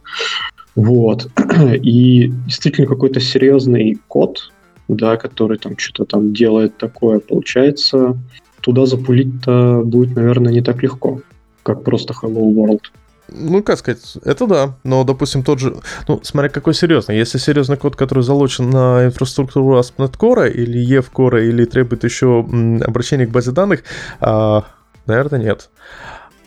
Вот. 0.76 1.30
И 1.82 2.32
действительно 2.46 2.88
какой-то 2.88 3.20
серьезный 3.20 3.98
код, 4.08 4.52
да, 4.88 5.18
который 5.18 5.58
там 5.58 5.78
что-то 5.78 6.06
там 6.06 6.34
делает 6.34 6.78
такое, 6.78 7.20
получается, 7.20 8.18
туда 8.62 8.86
запулить-то 8.86 9.82
будет, 9.84 10.16
наверное, 10.16 10.54
не 10.54 10.62
так 10.62 10.84
легко, 10.84 11.22
как 11.64 11.84
просто 11.84 12.14
Hello 12.14 12.54
World. 12.54 12.82
Ну, 13.30 13.62
как 13.62 13.80
сказать, 13.80 14.18
это 14.24 14.48
да, 14.48 14.76
но, 14.84 15.04
допустим, 15.04 15.44
тот 15.44 15.60
же, 15.60 15.76
ну, 16.08 16.22
смотря 16.24 16.50
какой 16.50 16.74
серьезный. 16.74 17.18
Если 17.18 17.38
серьезный 17.38 17.78
код, 17.78 17.96
который 17.96 18.24
залочен 18.24 18.70
на 18.70 19.06
инфраструктуру 19.06 19.78
ASP.NET 19.78 20.18
Core 20.18 20.50
или 20.50 20.80
EF 20.80 21.12
Core, 21.14 21.46
или 21.46 21.66
требует 21.66 22.04
еще 22.04 22.40
обращения 22.86 23.26
к 23.26 23.32
базе 23.32 23.52
данных, 23.52 23.84
а, 24.22 24.64
наверное, 25.06 25.40
нет. 25.40 25.70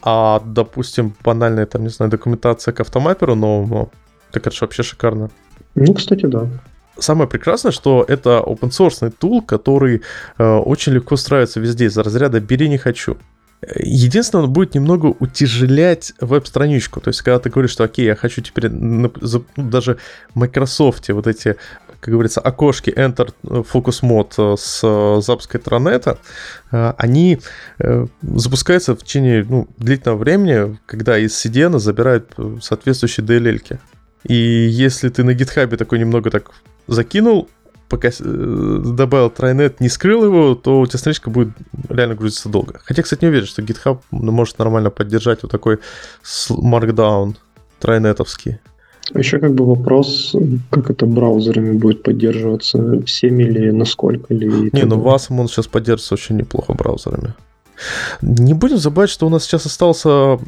А, 0.02 0.40
допустим, 0.44 1.14
банальная, 1.22 1.66
там, 1.66 1.82
не 1.82 1.90
знаю, 1.90 2.10
документация 2.10 2.72
к 2.72 2.80
автомапперу 2.80 3.34
новому, 3.34 3.90
так 4.32 4.46
это 4.46 4.56
же 4.56 4.64
вообще 4.64 4.82
шикарно. 4.82 5.30
Ну, 5.74 5.92
кстати, 5.92 6.26
да. 6.26 6.48
Самое 6.98 7.28
прекрасное, 7.28 7.72
что 7.72 8.04
это 8.06 8.42
open 8.44 8.70
source 8.70 9.10
тул, 9.10 9.42
который 9.42 10.02
э, 10.38 10.44
очень 10.44 10.92
легко 10.92 11.16
встраивается 11.16 11.60
везде 11.60 11.86
из 11.86 11.96
разряда 11.96 12.40
«бери, 12.40 12.68
не 12.68 12.78
хочу». 12.78 13.16
Единственное, 13.76 14.44
он 14.44 14.52
будет 14.52 14.74
немного 14.74 15.06
утяжелять 15.06 16.14
веб-страничку. 16.20 17.00
То 17.00 17.08
есть, 17.08 17.20
когда 17.22 17.38
ты 17.38 17.50
говоришь, 17.50 17.72
что 17.72 17.84
окей, 17.84 18.06
я 18.06 18.16
хочу 18.16 18.40
теперь 18.40 18.70
на- 18.70 19.10
за- 19.20 19.42
ну, 19.56 19.68
даже 19.68 19.98
в 20.34 20.38
Microsoft 20.38 21.08
вот 21.10 21.26
эти, 21.26 21.56
как 22.00 22.12
говорится, 22.14 22.40
окошки 22.40 22.88
Enter 22.90 23.34
Focus 23.42 24.02
Mode 24.02 24.56
с 24.56 24.80
э, 24.82 25.20
запуска 25.20 25.58
Тронета, 25.58 26.18
э, 26.72 26.94
они 26.96 27.38
э, 27.78 28.06
запускаются 28.22 28.94
в 28.94 29.02
течение 29.02 29.44
ну, 29.46 29.68
длительного 29.76 30.18
времени, 30.18 30.78
когда 30.86 31.18
из 31.18 31.32
CDN 31.44 31.78
забирают 31.78 32.32
э, 32.38 32.56
соответствующие 32.62 33.26
DLL-ки. 33.26 33.78
И 34.24 34.34
если 34.34 35.10
ты 35.10 35.22
на 35.22 35.34
гитхабе 35.34 35.76
такой 35.76 35.98
немного 35.98 36.30
так 36.30 36.50
закинул, 36.86 37.48
пока 37.90 38.08
э, 38.08 38.82
добавил 38.84 39.28
трайнет, 39.28 39.80
не 39.80 39.88
скрыл 39.88 40.24
его, 40.24 40.54
то 40.54 40.80
у 40.80 40.86
тебя 40.86 40.98
страничка 40.98 41.28
будет 41.28 41.50
реально 41.88 42.14
грузиться 42.14 42.48
долго. 42.48 42.80
Хотя, 42.84 43.02
кстати, 43.02 43.24
не 43.24 43.28
уверен, 43.28 43.46
что 43.46 43.62
GitHub 43.62 43.98
может 44.10 44.58
нормально 44.58 44.90
поддержать 44.90 45.42
вот 45.42 45.50
такой 45.50 45.80
markdown 46.50 47.34
трайнетовский. 47.80 48.58
А 49.12 49.18
Еще 49.18 49.38
как 49.40 49.54
бы 49.54 49.66
вопрос, 49.66 50.36
как 50.70 50.88
это 50.90 51.04
браузерами 51.04 51.72
будет 51.72 52.04
поддерживаться, 52.04 53.02
всеми 53.02 53.42
или 53.42 53.70
насколько 53.70 54.32
ли. 54.32 54.68
и 54.68 54.70
Не, 54.72 54.84
ну 54.84 55.00
вас 55.00 55.28
он 55.30 55.48
сейчас 55.48 55.66
поддерживается 55.66 56.14
очень 56.14 56.36
неплохо 56.36 56.74
браузерами. 56.74 57.34
Не 58.22 58.54
будем 58.54 58.78
забывать, 58.78 59.10
что 59.10 59.26
у 59.26 59.30
нас 59.30 59.44
сейчас 59.44 59.66
остался, 59.66 60.38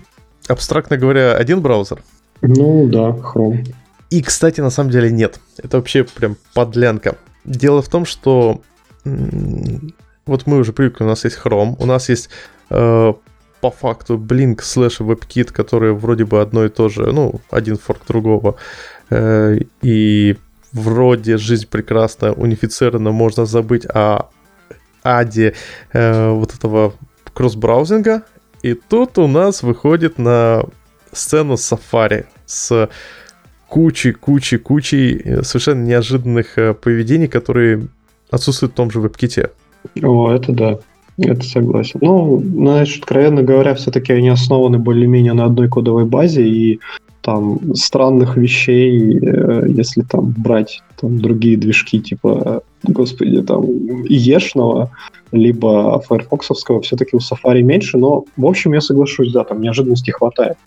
абстрактно 0.46 0.96
говоря, 0.96 1.34
один 1.34 1.60
браузер. 1.60 2.02
Ну 2.40 2.86
да, 2.88 3.10
Chrome. 3.10 3.74
И, 4.10 4.22
кстати, 4.22 4.60
на 4.60 4.70
самом 4.70 4.90
деле 4.90 5.10
нет. 5.10 5.40
Это 5.56 5.78
вообще 5.78 6.04
прям 6.04 6.36
подлянка. 6.54 7.16
Дело 7.44 7.82
в 7.82 7.88
том, 7.88 8.04
что 8.04 8.62
вот 9.04 10.46
мы 10.46 10.58
уже 10.58 10.72
привыкли, 10.72 11.04
у 11.04 11.08
нас 11.08 11.24
есть 11.24 11.38
Chrome, 11.42 11.74
у 11.78 11.86
нас 11.86 12.08
есть 12.08 12.30
э, 12.70 13.12
по 13.60 13.70
факту 13.70 14.16
Blink 14.16 14.62
слэш 14.62 15.00
WebKit, 15.00 15.52
которые 15.52 15.94
вроде 15.94 16.24
бы 16.24 16.40
одно 16.40 16.64
и 16.64 16.68
то 16.68 16.88
же, 16.88 17.12
ну, 17.12 17.40
один 17.50 17.76
форк 17.76 18.06
другого. 18.06 18.56
Э, 19.10 19.58
и 19.82 20.36
вроде 20.72 21.36
жизнь 21.36 21.66
прекрасна, 21.68 22.32
унифицирована, 22.32 23.10
можно 23.10 23.44
забыть 23.46 23.86
о 23.86 24.30
аде 25.04 25.54
э, 25.92 26.30
вот 26.30 26.54
этого 26.54 26.94
кросс-браузинга. 27.34 28.22
И 28.62 28.74
тут 28.74 29.18
у 29.18 29.26
нас 29.26 29.62
выходит 29.62 30.18
на 30.18 30.64
сцену 31.12 31.54
Safari 31.54 32.26
с 32.46 32.88
кучей, 33.72 34.12
кучей, 34.12 34.58
кучей 34.58 35.22
э, 35.24 35.42
совершенно 35.42 35.82
неожиданных 35.82 36.58
э, 36.58 36.74
поведений, 36.74 37.26
которые 37.26 37.80
отсутствуют 38.30 38.72
в 38.74 38.76
том 38.76 38.90
же 38.90 39.00
веб-ките. 39.00 39.50
О, 40.02 40.30
это 40.30 40.52
да. 40.52 40.78
Это 41.16 41.42
согласен. 41.42 41.98
Ну, 42.02 42.42
знаешь, 42.42 42.98
откровенно 42.98 43.42
говоря, 43.42 43.74
все-таки 43.74 44.12
они 44.12 44.28
основаны 44.28 44.78
более-менее 44.78 45.32
на 45.32 45.46
одной 45.46 45.68
кодовой 45.68 46.04
базе, 46.04 46.46
и 46.46 46.80
там 47.22 47.74
странных 47.74 48.36
вещей, 48.36 49.18
э, 49.18 49.64
если 49.68 50.02
там 50.02 50.34
брать 50.36 50.82
там 51.00 51.18
другие 51.18 51.56
движки, 51.56 51.98
типа, 51.98 52.62
господи, 52.82 53.40
там, 53.40 53.64
ешного, 54.04 54.90
либо 55.32 55.98
файрфоксовского, 56.00 56.82
все-таки 56.82 57.16
у 57.16 57.20
Safari 57.20 57.62
меньше, 57.62 57.96
но, 57.96 58.26
в 58.36 58.44
общем, 58.44 58.74
я 58.74 58.82
соглашусь, 58.82 59.32
да, 59.32 59.44
там 59.44 59.62
неожиданностей 59.62 60.12
хватает. 60.12 60.58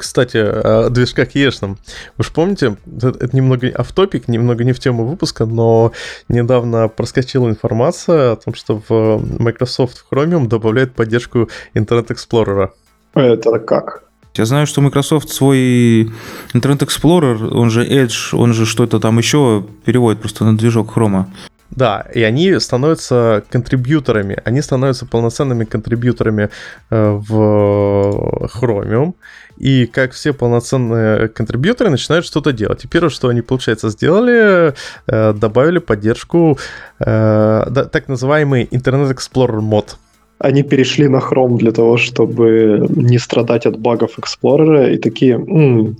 Кстати, 0.00 0.38
о 0.38 0.88
движках 0.88 1.34
Ешном. 1.34 1.76
Вы 2.16 2.24
же 2.24 2.30
помните, 2.30 2.78
это 2.86 3.36
немного 3.36 3.70
автопик, 3.74 4.28
немного 4.28 4.64
не 4.64 4.72
в 4.72 4.80
тему 4.80 5.04
выпуска, 5.04 5.44
но 5.44 5.92
недавно 6.26 6.88
проскочила 6.88 7.50
информация 7.50 8.32
о 8.32 8.36
том, 8.36 8.54
что 8.54 8.82
в 8.88 9.22
Microsoft 9.38 9.98
в 9.98 10.10
Chromium 10.10 10.48
добавляет 10.48 10.94
поддержку 10.94 11.50
Internet 11.74 12.08
Explorer. 12.08 12.70
Это 13.14 13.58
как? 13.58 14.04
Я 14.36 14.46
знаю, 14.46 14.66
что 14.66 14.80
Microsoft 14.80 15.28
свой 15.28 16.10
Internet 16.54 16.78
Explorer, 16.78 17.50
он 17.50 17.68
же 17.68 17.86
Edge, 17.86 18.34
он 18.34 18.54
же 18.54 18.64
что-то 18.64 19.00
там 19.00 19.18
еще 19.18 19.66
переводит 19.84 20.20
просто 20.20 20.44
на 20.46 20.56
движок 20.56 20.96
Chrome. 20.96 21.26
Да, 21.70 22.06
и 22.12 22.22
они 22.22 22.58
становятся 22.58 23.44
контрибьюторами, 23.48 24.36
они 24.44 24.60
становятся 24.60 25.06
полноценными 25.06 25.64
контрибьюторами 25.64 26.50
э, 26.90 27.18
в 27.28 28.50
Chromium, 28.60 29.14
и 29.56 29.86
как 29.86 30.12
все 30.12 30.32
полноценные 30.32 31.28
контрибьюторы 31.28 31.90
начинают 31.90 32.26
что-то 32.26 32.52
делать. 32.52 32.84
И 32.84 32.88
первое, 32.88 33.10
что 33.10 33.28
они, 33.28 33.42
получается, 33.42 33.90
сделали, 33.90 34.74
э, 35.06 35.32
добавили 35.32 35.78
поддержку 35.78 36.58
э, 36.98 37.86
так 37.92 38.08
называемый 38.08 38.64
Internet 38.64 39.14
Explorer 39.14 39.60
мод 39.60 39.96
они 40.40 40.62
перешли 40.62 41.06
на 41.06 41.18
Chrome 41.18 41.58
для 41.58 41.70
того, 41.70 41.98
чтобы 41.98 42.86
не 42.96 43.18
страдать 43.18 43.66
от 43.66 43.78
багов 43.78 44.18
Explorer, 44.18 44.94
и 44.94 44.96
такие, 44.96 45.34
м-м, 45.34 45.96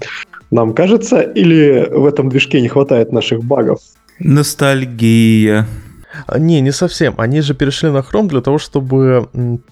нам 0.51 0.73
кажется, 0.73 1.21
или 1.21 1.87
в 1.91 2.07
этом 2.07 2.31
движке 2.31 2.63
не 2.63 2.69
хватает 2.69 3.13
наших 3.13 3.45
багов? 3.45 3.81
Ностальгия. 4.21 5.67
А, 6.27 6.39
не, 6.39 6.61
не 6.61 6.73
совсем. 6.73 7.15
Они 7.19 7.41
же 7.41 7.55
перешли 7.55 7.91
на 7.91 7.99
Chrome 7.99 8.29
для 8.29 8.41
того, 8.41 8.59
чтобы 8.59 9.29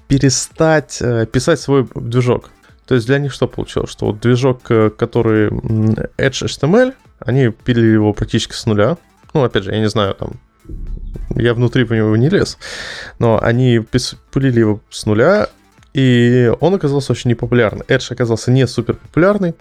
перестать 0.08 0.98
э, 1.00 1.26
писать 1.26 1.60
свой 1.60 1.86
движок. 1.94 2.50
То 2.86 2.94
есть 2.94 3.06
для 3.06 3.18
них 3.18 3.32
что 3.32 3.46
получилось? 3.46 3.90
Что 3.90 4.06
вот 4.06 4.20
движок, 4.20 4.62
э, 4.70 4.90
который 4.90 5.48
Edge 5.50 6.46
HTML, 6.46 6.94
они 7.20 7.48
пилили 7.48 7.92
его 7.92 8.12
практически 8.12 8.54
с 8.54 8.64
нуля. 8.66 8.96
Ну, 9.34 9.44
опять 9.44 9.64
же, 9.64 9.72
я 9.72 9.80
не 9.80 9.88
знаю, 9.88 10.14
там, 10.14 10.40
я 11.36 11.54
внутри 11.54 11.84
по 11.84 11.92
него 11.92 12.16
не 12.16 12.28
лез, 12.28 12.56
но 13.18 13.38
они 13.42 13.80
пилили 14.32 14.60
его 14.60 14.80
с 14.88 15.04
нуля, 15.04 15.48
и 15.92 16.52
он 16.60 16.74
оказался 16.74 17.12
очень 17.12 17.30
непопулярный. 17.30 17.84
Edge 17.88 18.12
оказался 18.12 18.50
не 18.50 18.66
супер 18.66 18.94
популярный. 18.94 19.54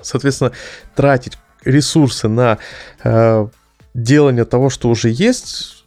Соответственно, 0.00 0.52
тратить 0.94 1.38
ресурсы 1.64 2.28
на 2.28 2.58
э, 3.04 3.46
делание 3.94 4.44
того, 4.44 4.70
что 4.70 4.88
уже 4.88 5.10
есть 5.10 5.84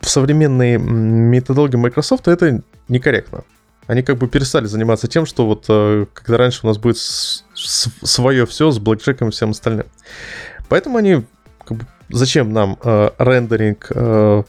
в 0.00 0.08
современной 0.08 0.78
методологии 0.78 1.76
Microsoft, 1.76 2.28
это 2.28 2.62
некорректно. 2.88 3.44
Они 3.86 4.02
как 4.02 4.18
бы 4.18 4.28
перестали 4.28 4.66
заниматься 4.66 5.08
тем, 5.08 5.26
что 5.26 5.46
вот 5.46 5.64
э, 5.68 6.06
когда 6.14 6.38
раньше 6.38 6.60
у 6.62 6.68
нас 6.68 6.78
будет 6.78 6.96
свое 6.96 8.46
все 8.46 8.70
с 8.70 8.78
блэкджеком 8.78 9.28
и 9.28 9.32
всем 9.32 9.50
остальным. 9.50 9.86
Поэтому 10.68 10.98
они 10.98 11.24
как 11.64 11.78
бы, 11.78 11.86
зачем 12.08 12.52
нам 12.52 12.78
э, 12.82 13.10
рендеринг 13.18 13.90
э, 13.92 14.42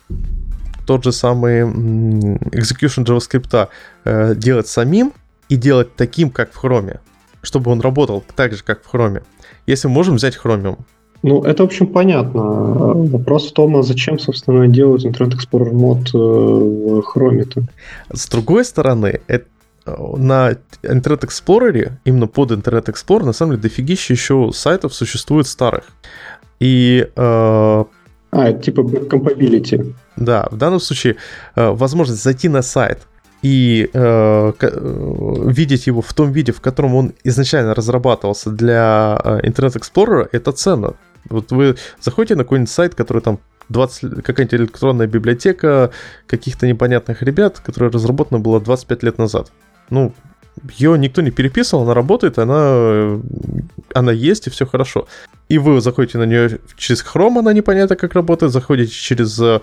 тот 0.85 1.03
же 1.03 1.11
самый 1.11 1.61
execution 1.61 3.03
JavaScript 3.03 3.69
э, 4.03 4.35
делать 4.35 4.67
самим 4.67 5.13
и 5.49 5.55
делать 5.55 5.95
таким, 5.95 6.29
как 6.29 6.53
в 6.53 6.63
Chrome, 6.63 6.99
чтобы 7.41 7.71
он 7.71 7.81
работал 7.81 8.23
так 8.35 8.53
же, 8.53 8.63
как 8.63 8.83
в 8.83 8.93
Chrome. 8.93 9.23
Если 9.65 9.87
мы 9.87 9.95
можем 9.95 10.15
взять 10.15 10.37
Chromium, 10.37 10.79
ну, 11.23 11.43
это, 11.43 11.63
в 11.63 11.67
общем, 11.67 11.87
понятно. 11.87 12.41
Вопрос 12.41 13.49
в 13.49 13.53
том, 13.53 13.75
а 13.77 13.83
зачем, 13.83 14.19
собственно, 14.19 14.67
делать 14.67 15.05
Internet 15.05 15.35
Explorer 15.35 15.71
мод 15.71 16.09
э, 16.13 16.17
в 16.17 17.03
Chrome-то? 17.15 17.63
С 18.11 18.27
другой 18.27 18.65
стороны, 18.65 19.21
это 19.27 19.45
на 19.85 20.51
Internet 20.83 21.21
Explorer, 21.21 21.93
именно 22.05 22.27
под 22.27 22.51
Internet 22.51 22.85
Explorer, 22.85 23.25
на 23.25 23.33
самом 23.33 23.53
деле 23.53 23.63
дофигища 23.63 24.13
еще 24.13 24.51
сайтов 24.53 24.93
существует 24.93 25.47
старых. 25.47 25.85
И... 26.59 27.07
Э, 27.15 27.83
а, 28.31 28.47
это 28.47 28.61
типа 28.61 28.81
compatibility. 28.81 29.93
Да, 30.15 30.47
в 30.51 30.57
данном 30.57 30.79
случае 30.79 31.17
э, 31.55 31.69
возможность 31.69 32.23
зайти 32.23 32.47
на 32.47 32.61
сайт 32.61 32.99
и 33.41 33.89
э, 33.91 34.53
э, 34.59 35.43
видеть 35.47 35.87
его 35.87 36.01
в 36.01 36.13
том 36.13 36.31
виде, 36.31 36.51
в 36.51 36.61
котором 36.61 36.95
он 36.95 37.13
изначально 37.23 37.73
разрабатывался 37.73 38.51
для 38.51 39.19
Internet 39.43 39.77
Explorer, 39.79 40.29
это 40.31 40.51
ценно. 40.51 40.93
Вот 41.31 41.51
вы 41.51 41.77
заходите 41.99 42.35
на 42.35 42.43
какой-нибудь 42.43 42.71
сайт, 42.71 42.95
который 42.95 43.21
там 43.21 43.39
20, 43.69 44.23
какая-нибудь 44.23 44.59
электронная 44.59 45.07
библиотека 45.07 45.91
каких-то 46.27 46.67
непонятных 46.67 47.21
ребят, 47.21 47.59
которая 47.59 47.91
разработана 47.91 48.39
была 48.39 48.59
25 48.59 49.03
лет 49.03 49.17
назад. 49.17 49.51
Ну, 49.89 50.13
ее 50.77 50.97
никто 50.97 51.21
не 51.21 51.31
переписывал, 51.31 51.83
она 51.83 51.93
работает, 51.93 52.37
она, 52.37 53.19
она 53.93 54.11
есть, 54.11 54.47
и 54.47 54.49
все 54.49 54.65
хорошо. 54.65 55.07
И 55.49 55.57
вы 55.57 55.81
заходите 55.81 56.17
на 56.17 56.25
нее 56.25 56.59
через 56.77 57.03
Chrome, 57.03 57.39
она 57.39 57.53
непонятно 57.53 57.95
как 57.95 58.13
работает, 58.13 58.51
заходите 58.51 58.91
через, 58.91 59.39
э, 59.39 59.59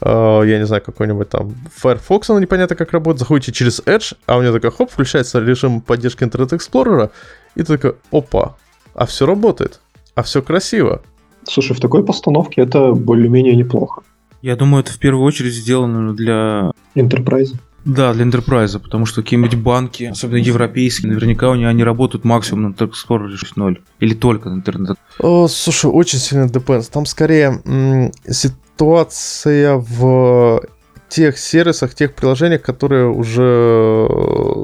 я 0.00 0.58
не 0.58 0.66
знаю, 0.66 0.82
какой-нибудь 0.82 1.28
там 1.28 1.54
Firefox, 1.76 2.30
она 2.30 2.40
непонятно 2.40 2.76
как 2.76 2.92
работает, 2.92 3.20
заходите 3.20 3.52
через 3.52 3.80
Edge, 3.80 4.16
а 4.26 4.38
у 4.38 4.42
нее 4.42 4.52
такой, 4.52 4.70
хоп, 4.70 4.90
включается 4.90 5.40
режим 5.40 5.80
поддержки 5.80 6.24
Internet 6.24 6.50
Explorer, 6.50 7.10
и 7.54 7.62
ты 7.62 7.76
такой, 7.76 7.94
опа, 8.10 8.56
а 8.94 9.06
все 9.06 9.26
работает 9.26 9.80
а 10.20 10.22
все 10.22 10.42
красиво. 10.42 11.02
Слушай, 11.44 11.74
в 11.74 11.80
такой 11.80 12.04
постановке 12.04 12.60
это 12.60 12.92
более-менее 12.92 13.56
неплохо. 13.56 14.02
Я 14.42 14.54
думаю, 14.56 14.84
это 14.84 14.92
в 14.92 14.98
первую 14.98 15.24
очередь 15.24 15.54
сделано 15.54 16.14
для... 16.14 16.72
Enterprise. 16.94 17.54
Да, 17.86 18.12
для 18.12 18.26
Enterprise, 18.26 18.78
потому 18.78 19.06
что 19.06 19.22
какие-нибудь 19.22 19.54
банки, 19.54 20.04
особенно 20.04 20.36
европейские, 20.36 21.12
наверняка 21.12 21.48
у 21.48 21.54
них 21.54 21.66
они 21.66 21.82
работают 21.82 22.24
максимум 22.24 22.62
на 22.64 22.74
Internet 22.74 22.90
Explorer 22.90 23.28
6.0 23.28 23.78
или 24.00 24.14
только 24.14 24.50
на 24.50 24.56
интернет. 24.56 24.98
О, 25.18 25.48
слушай, 25.48 25.90
очень 25.90 26.18
сильно 26.18 26.44
depends. 26.44 26.90
Там 26.92 27.06
скорее 27.06 27.62
м- 27.64 28.12
ситуация 28.28 29.76
в 29.76 30.62
тех 31.08 31.38
сервисах, 31.38 31.94
тех 31.94 32.14
приложениях, 32.14 32.60
которые 32.60 33.08
уже, 33.08 34.06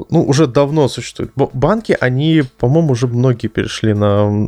ну, 0.09 0.23
уже 0.27 0.45
давно 0.45 0.87
существуют. 0.87 1.31
Банки, 1.35 1.97
они, 1.99 2.43
по-моему, 2.59 2.91
уже 2.91 3.07
многие 3.07 3.47
перешли 3.47 3.95
на 3.95 4.47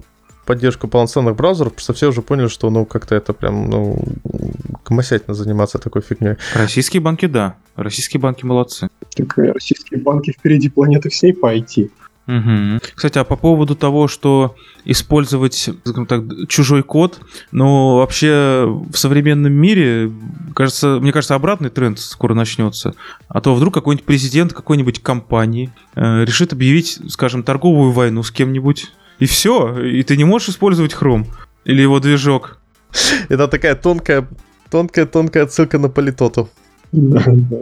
поддержку 0.50 0.88
полноценных 0.88 1.36
браузеров, 1.36 1.74
что 1.78 1.94
все 1.94 2.10
уже 2.10 2.24
поняли, 2.24 2.48
что 2.48 2.72
ну 2.72 2.84
как-то 2.84 3.14
это 3.14 3.34
прям 3.34 3.70
ну 3.70 4.04
комосятельно 4.84 5.36
заниматься 5.36 5.78
такой 5.78 6.02
фигней. 6.02 6.38
Российские 6.56 7.04
банки, 7.04 7.28
да. 7.28 7.56
Российские 7.76 8.20
банки 8.20 8.46
молодцы. 8.46 8.90
Так 9.16 9.38
российские 9.38 10.02
банки 10.02 10.32
впереди 10.32 10.70
планеты 10.70 11.10
всей 11.10 11.36
по 11.36 11.56
IT. 11.56 11.92
Угу. 12.26 12.80
Кстати, 12.96 13.20
а 13.20 13.24
по 13.24 13.36
поводу 13.36 13.76
того, 13.76 14.08
что 14.08 14.56
использовать, 14.86 15.70
скажем 15.84 16.08
так, 16.08 16.24
чужой 16.48 16.82
код, 16.82 17.20
ну, 17.52 17.98
вообще 17.98 18.66
в 18.92 18.98
современном 18.98 19.54
мире, 19.54 20.12
кажется, 20.56 20.98
мне 21.00 21.12
кажется, 21.12 21.36
обратный 21.36 21.70
тренд 21.70 22.00
скоро 22.00 22.34
начнется. 22.34 22.96
А 23.28 23.40
то 23.40 23.54
вдруг 23.54 23.76
какой-нибудь 23.76 24.06
президент 24.06 24.54
какой-нибудь 24.54 25.04
компании 25.04 25.70
э, 25.94 26.24
решит 26.26 26.54
объявить, 26.54 27.00
скажем, 27.10 27.44
торговую 27.44 27.92
войну 27.92 28.24
с 28.24 28.32
кем-нибудь, 28.32 28.92
и 29.19 29.25
все. 29.25 29.79
И 29.79 30.03
ты 30.03 30.17
не 30.17 30.23
можешь 30.23 30.49
использовать 30.49 30.93
Chrome 30.93 31.25
или 31.65 31.82
его 31.82 31.99
движок. 31.99 32.60
Это 33.29 33.47
такая 33.47 33.75
тонкая, 33.75 34.27
тонкая, 34.69 35.05
тонкая 35.05 35.43
отсылка 35.43 35.77
на 35.77 35.89
политоту. 35.89 36.49
Да, 36.91 37.23
да. 37.27 37.58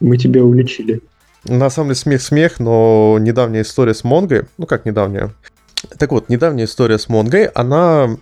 Мы 0.00 0.16
тебя 0.16 0.42
уличили. 0.42 1.02
На 1.44 1.70
самом 1.70 1.88
деле 1.88 1.96
смех-смех, 1.96 2.60
но 2.60 3.18
недавняя 3.20 3.62
история 3.62 3.94
с 3.94 4.04
Монгой, 4.04 4.44
ну 4.58 4.66
как 4.66 4.84
недавняя? 4.86 5.30
Так 5.98 6.12
вот, 6.12 6.28
недавняя 6.28 6.66
история 6.66 6.98
с 6.98 7.08
Монгой, 7.08 7.46
она 7.46 8.16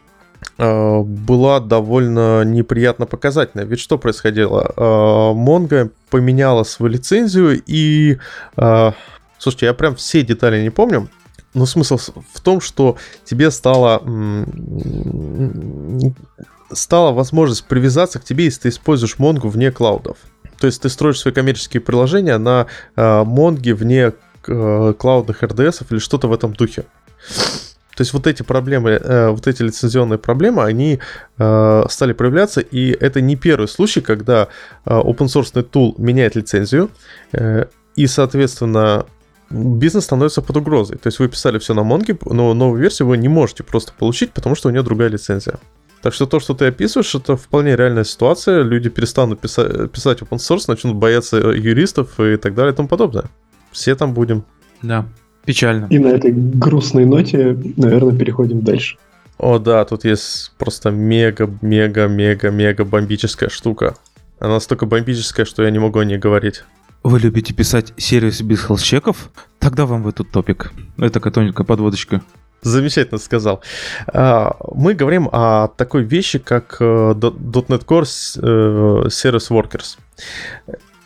э, 0.57 1.01
была 1.01 1.61
довольно 1.61 2.45
неприятно 2.45 3.07
показательная. 3.07 3.67
Ведь 3.67 3.81
что 3.81 3.99
происходило? 3.99 4.73
Э, 4.77 5.33
Монго 5.35 5.91
поменяла 6.11 6.63
свою 6.63 6.93
лицензию 6.93 7.61
и... 7.67 8.19
Э, 8.57 8.93
слушайте, 9.39 9.67
я 9.67 9.75
прям 9.75 9.97
все 9.97 10.23
детали 10.23 10.63
не 10.63 10.71
помню, 10.71 11.09
но 11.55 11.67
смысл 11.67 11.99
в 11.99 12.41
том, 12.41 12.61
что 12.61 12.97
тебе 13.25 13.51
стало 13.51 14.03
стала 16.73 17.13
возможность 17.13 17.67
привязаться 17.67 18.19
к 18.19 18.25
тебе, 18.25 18.45
если 18.45 18.63
ты 18.63 18.69
используешь 18.69 19.17
Mongo 19.19 19.49
вне 19.49 19.71
клаудов. 19.71 20.19
То 20.59 20.67
есть 20.67 20.83
ты 20.83 20.89
строишь 20.89 21.21
свои 21.21 21.33
коммерческие 21.33 21.81
приложения 21.81 22.39
на 22.39 22.67
э, 22.97 23.23
вне 23.23 24.13
э, 24.47 24.95
клаудных 24.99 25.43
RDS 25.43 25.87
или 25.91 25.99
что-то 25.99 26.29
в 26.29 26.33
этом 26.33 26.53
духе. 26.53 26.85
То 27.95 28.03
есть 28.03 28.13
вот 28.13 28.27
эти 28.27 28.43
проблемы, 28.43 28.91
э, 28.91 29.31
вот 29.31 29.47
эти 29.47 29.63
лицензионные 29.63 30.19
проблемы, 30.19 30.63
они 30.63 31.01
э, 31.39 31.85
стали 31.89 32.13
проявляться, 32.13 32.61
и 32.61 32.91
это 32.91 33.21
не 33.21 33.37
первый 33.37 33.67
случай, 33.67 34.01
когда 34.01 34.49
э, 34.85 34.91
open 34.91 35.27
source 35.27 35.53
tool 35.53 35.95
меняет 35.99 36.37
лицензию, 36.37 36.91
э, 37.33 37.67
и, 37.97 38.07
соответственно, 38.07 39.07
бизнес 39.51 40.05
становится 40.05 40.43
под 40.43 40.57
угрозой. 40.57 40.99
То 40.99 41.07
есть 41.09 41.19
вы 41.19 41.29
писали 41.29 41.59
все 41.59 41.75
на 41.75 41.83
Монге, 41.83 42.19
но 42.25 42.55
новую 42.55 42.81
версию 42.81 43.09
вы 43.09 43.19
не 43.19 43.29
можете 43.29 43.63
просто 43.65 43.93
получить, 43.93 44.33
потому 44.33 44.55
что 44.55 44.69
у 44.69 44.73
нее 44.73 44.83
другая 44.83 45.09
лицензия. 45.09 45.59
Так 46.03 46.15
что 46.15 46.27
то, 46.27 46.39
что 46.39 46.55
ты 46.55 46.67
описываешь, 46.67 47.15
это 47.15 47.37
вполне 47.37 47.75
реальная 47.75 48.05
ситуация. 48.05 48.63
Люди 48.63 48.89
перестанут 48.89 49.41
писать, 49.41 49.91
писать 49.91 50.21
open 50.21 50.39
source, 50.39 50.65
начнут 50.69 50.97
бояться 50.97 51.37
юристов 51.37 52.21
и 52.21 52.37
так 52.37 52.55
далее 52.55 52.73
и 52.73 52.77
тому 52.77 52.89
подобное. 52.89 53.25
Все 53.73 53.95
там 53.97 54.15
будем. 54.15 54.45
Да, 54.81 55.07
печально. 55.45 55.87
И 55.91 55.99
на 55.99 56.09
этой 56.09 56.31
грустной 56.33 57.05
ноте, 57.05 57.59
наверное, 57.77 58.17
переходим 58.17 58.61
дальше. 58.61 58.97
О, 59.39 59.59
да, 59.59 59.85
тут 59.85 60.05
есть 60.05 60.53
просто 60.59 60.91
мега-мега-мега-мега 60.91 62.85
бомбическая 62.85 63.49
штука. 63.49 63.97
Она 64.39 64.55
настолько 64.55 64.87
бомбическая, 64.87 65.47
что 65.47 65.65
я 65.65 65.71
не 65.71 65.79
могу 65.79 65.99
о 65.99 66.05
ней 66.05 66.19
говорить. 66.19 66.65
Вы 67.05 67.21
любите 67.21 67.55
писать 67.55 67.93
сервис 67.97 68.43
без 68.43 68.65
хелс-чеков? 68.65 69.31
Тогда 69.61 69.87
вам 69.87 70.03
в 70.03 70.09
этот 70.09 70.31
топик. 70.31 70.73
Это 70.99 71.21
тоненькая 71.31 71.65
подводочка. 71.65 72.23
Замечательно 72.63 73.19
сказал. 73.19 73.63
А, 74.09 74.57
мы 74.75 74.95
говорим 74.95 75.29
о 75.31 75.69
такой 75.69 76.03
вещи, 76.03 76.41
как 76.41 76.79
э, 76.81 76.85
.NET 76.85 77.85
Core 77.85 78.03
э, 78.03 79.07
Service 79.09 79.49
Workers. 79.51 79.99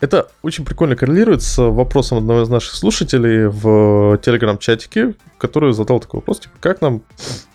Это 0.00 0.28
очень 0.42 0.64
прикольно 0.64 0.96
коррелирует 0.96 1.42
с 1.42 1.58
вопросом 1.62 2.18
одного 2.18 2.42
из 2.42 2.48
наших 2.48 2.74
слушателей 2.74 3.46
в 3.46 4.18
телеграм-чатике, 4.18 5.14
который 5.36 5.74
задал 5.74 6.00
такой 6.00 6.18
вопрос, 6.18 6.40
типа, 6.40 6.54
как 6.58 6.80
нам, 6.80 7.02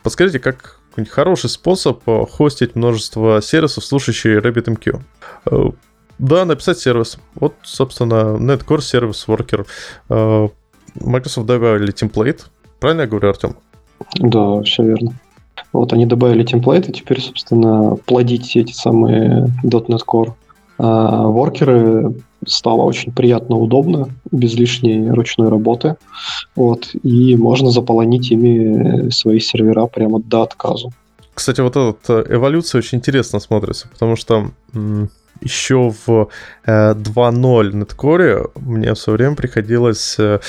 подскажите, 0.04 0.40
как 0.40 0.80
хороший 1.10 1.50
способ 1.50 2.08
э, 2.08 2.26
хостить 2.30 2.76
множество 2.76 3.42
сервисов, 3.42 3.84
слушающие 3.84 4.40
RabbitMQ. 4.40 5.02
Да, 6.20 6.46
написать 6.46 6.80
сервис. 6.80 7.18
Вот, 7.36 7.54
собственно, 7.64 8.38
NetCore 8.38 8.80
Service 8.80 9.28
Worker. 9.28 10.52
Microsoft 10.96 11.48
добавили 11.48 11.92
темплейт. 11.92 12.48
Правильно 12.80 13.02
я 13.02 13.08
говорю, 13.08 13.30
Артем? 13.30 13.56
Да, 14.16 14.62
все 14.64 14.84
верно. 14.84 15.14
Вот 15.74 15.94
они 15.94 16.06
добавили 16.06 16.44
темплейты, 16.44 16.92
теперь, 16.92 17.22
собственно, 17.22 17.96
плодить 18.06 18.56
эти 18.56 18.74
самые 18.74 19.48
.NET 19.64 20.02
Core 20.08 20.34
а 20.80 21.28
воркеры 21.28 22.14
стало 22.46 22.84
очень 22.84 23.12
приятно, 23.12 23.56
удобно, 23.56 24.10
без 24.32 24.54
лишней 24.54 25.10
ручной 25.10 25.50
работы. 25.50 25.98
Вот, 26.56 26.90
и 27.02 27.36
можно 27.36 27.72
заполонить 27.72 28.32
ими 28.32 29.10
свои 29.10 29.40
сервера 29.40 29.88
прямо 29.88 30.20
до 30.20 30.44
отказу. 30.44 30.94
Кстати, 31.34 31.62
вот 31.62 31.76
эта 31.76 32.26
эволюция 32.30 32.80
очень 32.80 33.00
интересно 33.00 33.40
смотрится, 33.40 33.88
потому 33.90 34.16
что 34.16 34.52
еще 35.42 35.94
в 36.06 36.30
2.0 36.66 37.72
Netcore 37.72 38.52
мне 38.56 38.94
все 38.94 39.12
время 39.12 39.36
приходилось 39.36 40.16
э, 40.20 40.40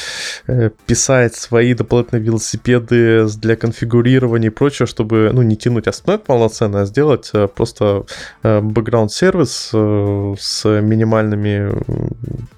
э, 0.47 0.71
писать 0.87 1.35
свои 1.35 1.75
дополнительные 1.75 2.25
велосипеды 2.25 3.27
для 3.37 3.57
конфигурирования 3.57 4.51
и 4.51 4.53
прочего, 4.53 4.87
чтобы 4.87 5.31
ну, 5.33 5.43
не 5.43 5.57
тянуть 5.57 5.87
ASP.NET 5.87 6.19
полноценно, 6.19 6.83
а 6.83 6.87
сделать 6.87 7.31
э, 7.35 7.49
просто 7.49 8.05
background 8.43 9.09
сервис 9.09 9.71
с 9.71 10.65
минимальными 10.65 11.73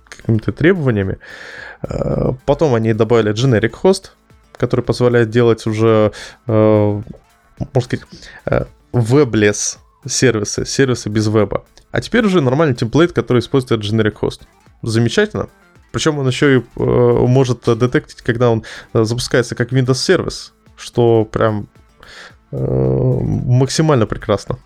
какими-то 0.09 0.53
требованиями. 0.53 1.19
Потом 2.47 2.75
они 2.75 2.93
добавили 2.93 3.33
generic 3.33 3.75
host, 3.83 4.11
который 4.57 4.85
позволяет 4.85 5.31
делать 5.31 5.67
уже, 5.67 6.13
можно 6.47 7.03
сказать, 7.81 8.05
веблес 8.93 9.79
сервисы, 10.07 10.65
сервисы 10.65 11.09
без 11.09 11.27
веба. 11.29 11.65
А 11.91 12.01
теперь 12.01 12.25
уже 12.25 12.41
нормальный 12.41 12.75
темплейт, 12.75 13.13
который 13.13 13.39
использует 13.39 13.83
generic 13.83 14.17
host. 14.21 14.43
Замечательно. 14.83 15.49
Причем 15.93 16.19
он 16.19 16.27
еще 16.27 16.57
и 16.57 16.59
э, 16.59 16.63
может 16.77 17.65
детектить, 17.65 18.23
когда 18.23 18.51
он 18.51 18.65
э, 18.93 19.05
запускается 19.05 19.55
как 19.55 19.73
Windows 19.73 19.95
сервис, 19.95 20.53
что 20.77 21.25
прям 21.25 21.69
э, 22.53 22.57
максимально 22.57 24.07
прекрасно. 24.07 24.59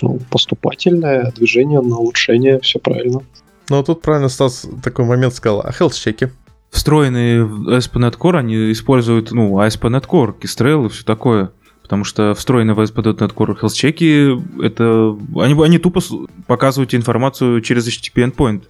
Ну, 0.00 0.18
поступательное 0.30 1.32
движение 1.32 1.80
на 1.80 1.96
улучшение, 1.96 2.60
все 2.60 2.78
правильно. 2.78 3.22
Ну, 3.68 3.82
тут 3.82 4.02
правильно 4.02 4.28
Стас 4.28 4.66
такой 4.82 5.04
момент 5.04 5.34
сказал. 5.34 5.60
А 5.60 5.70
health-чеки? 5.70 6.30
Встроенные 6.70 7.44
в 7.44 7.68
ASP.NET 7.68 8.16
Core, 8.16 8.38
они 8.38 8.72
используют, 8.72 9.32
ну, 9.32 9.58
ASP.NET 9.60 10.06
Core, 10.06 10.38
Kestrel 10.38 10.86
и 10.86 10.88
все 10.88 11.04
такое. 11.04 11.52
Потому 11.90 12.04
что 12.04 12.34
встроенные 12.34 12.76
в 12.76 12.80
ASP.NET 12.80 13.34
Core 13.34 13.60
Health 13.60 13.74
чеки, 13.74 14.38
это, 14.62 15.18
они, 15.34 15.60
они 15.60 15.78
тупо 15.78 16.00
показывают 16.46 16.94
информацию 16.94 17.60
через 17.62 17.88
HTTP 17.88 18.30
endpoint. 18.30 18.62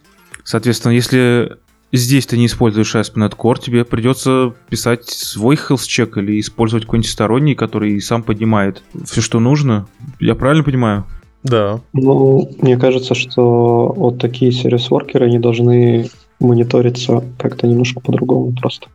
Соответственно, 0.42 0.92
если 0.92 1.58
здесь 1.92 2.24
ты 2.24 2.38
не 2.38 2.46
используешь 2.46 2.94
ASP.NET 2.94 3.36
Core, 3.36 3.60
тебе 3.60 3.84
придется 3.84 4.54
писать 4.70 5.04
свой 5.04 5.56
health 5.56 5.86
check 5.86 6.18
или 6.18 6.40
использовать 6.40 6.86
какой-нибудь 6.86 7.10
сторонний, 7.10 7.54
который 7.54 8.00
сам 8.00 8.22
поднимает 8.22 8.82
все, 9.04 9.20
что 9.20 9.38
нужно. 9.38 9.86
Я 10.18 10.34
правильно 10.34 10.64
понимаю? 10.64 11.04
Да. 11.42 11.82
Ну, 11.92 12.50
мне 12.62 12.78
кажется, 12.78 13.14
что 13.14 13.92
вот 13.94 14.18
такие 14.18 14.50
сервис-воркеры, 14.50 15.26
они 15.26 15.38
должны 15.38 16.08
мониториться 16.38 17.22
как-то 17.36 17.66
немножко 17.66 18.00
по-другому 18.00 18.54
просто. 18.58 18.88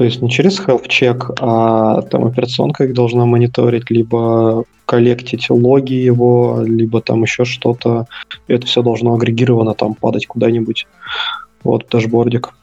То 0.00 0.04
есть 0.04 0.22
не 0.22 0.30
через 0.30 0.58
health 0.58 0.88
check, 0.88 1.30
а 1.40 2.00
там 2.00 2.24
операционка 2.24 2.84
их 2.84 2.94
должна 2.94 3.26
мониторить, 3.26 3.90
либо 3.90 4.64
коллектить 4.86 5.50
логи 5.50 5.92
его, 5.92 6.62
либо 6.64 7.02
там 7.02 7.22
еще 7.24 7.44
что-то. 7.44 8.06
Это 8.48 8.66
все 8.66 8.80
должно 8.80 9.12
агрегированно 9.12 9.74
там 9.74 9.92
падать 9.92 10.26
куда-нибудь. 10.26 10.86
Вот 11.64 11.86
дашбордик. 11.90 12.54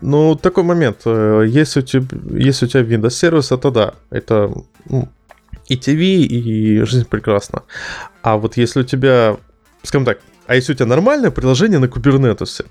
Ну, 0.00 0.34
такой 0.34 0.64
момент. 0.64 1.02
Э, 1.04 1.44
если 1.46 1.80
у 1.80 1.82
тебя, 1.82 2.06
если 2.30 2.64
у 2.64 2.68
тебя 2.70 2.80
Windows 2.80 3.10
сервис, 3.10 3.52
это 3.52 3.70
да. 3.70 3.92
Это 4.08 4.50
ну, 4.88 5.08
и 5.68 5.76
TV, 5.76 6.24
и 6.24 6.82
жизнь 6.84 7.06
прекрасна. 7.06 7.62
А 8.22 8.38
вот 8.38 8.56
если 8.56 8.80
у 8.80 8.84
тебя, 8.84 9.36
скажем 9.82 10.06
так, 10.06 10.20
а 10.46 10.54
если 10.54 10.72
у 10.72 10.76
тебя 10.76 10.86
нормальное 10.86 11.30
приложение 11.30 11.78
на 11.78 11.84
Kubernetes, 11.84 12.64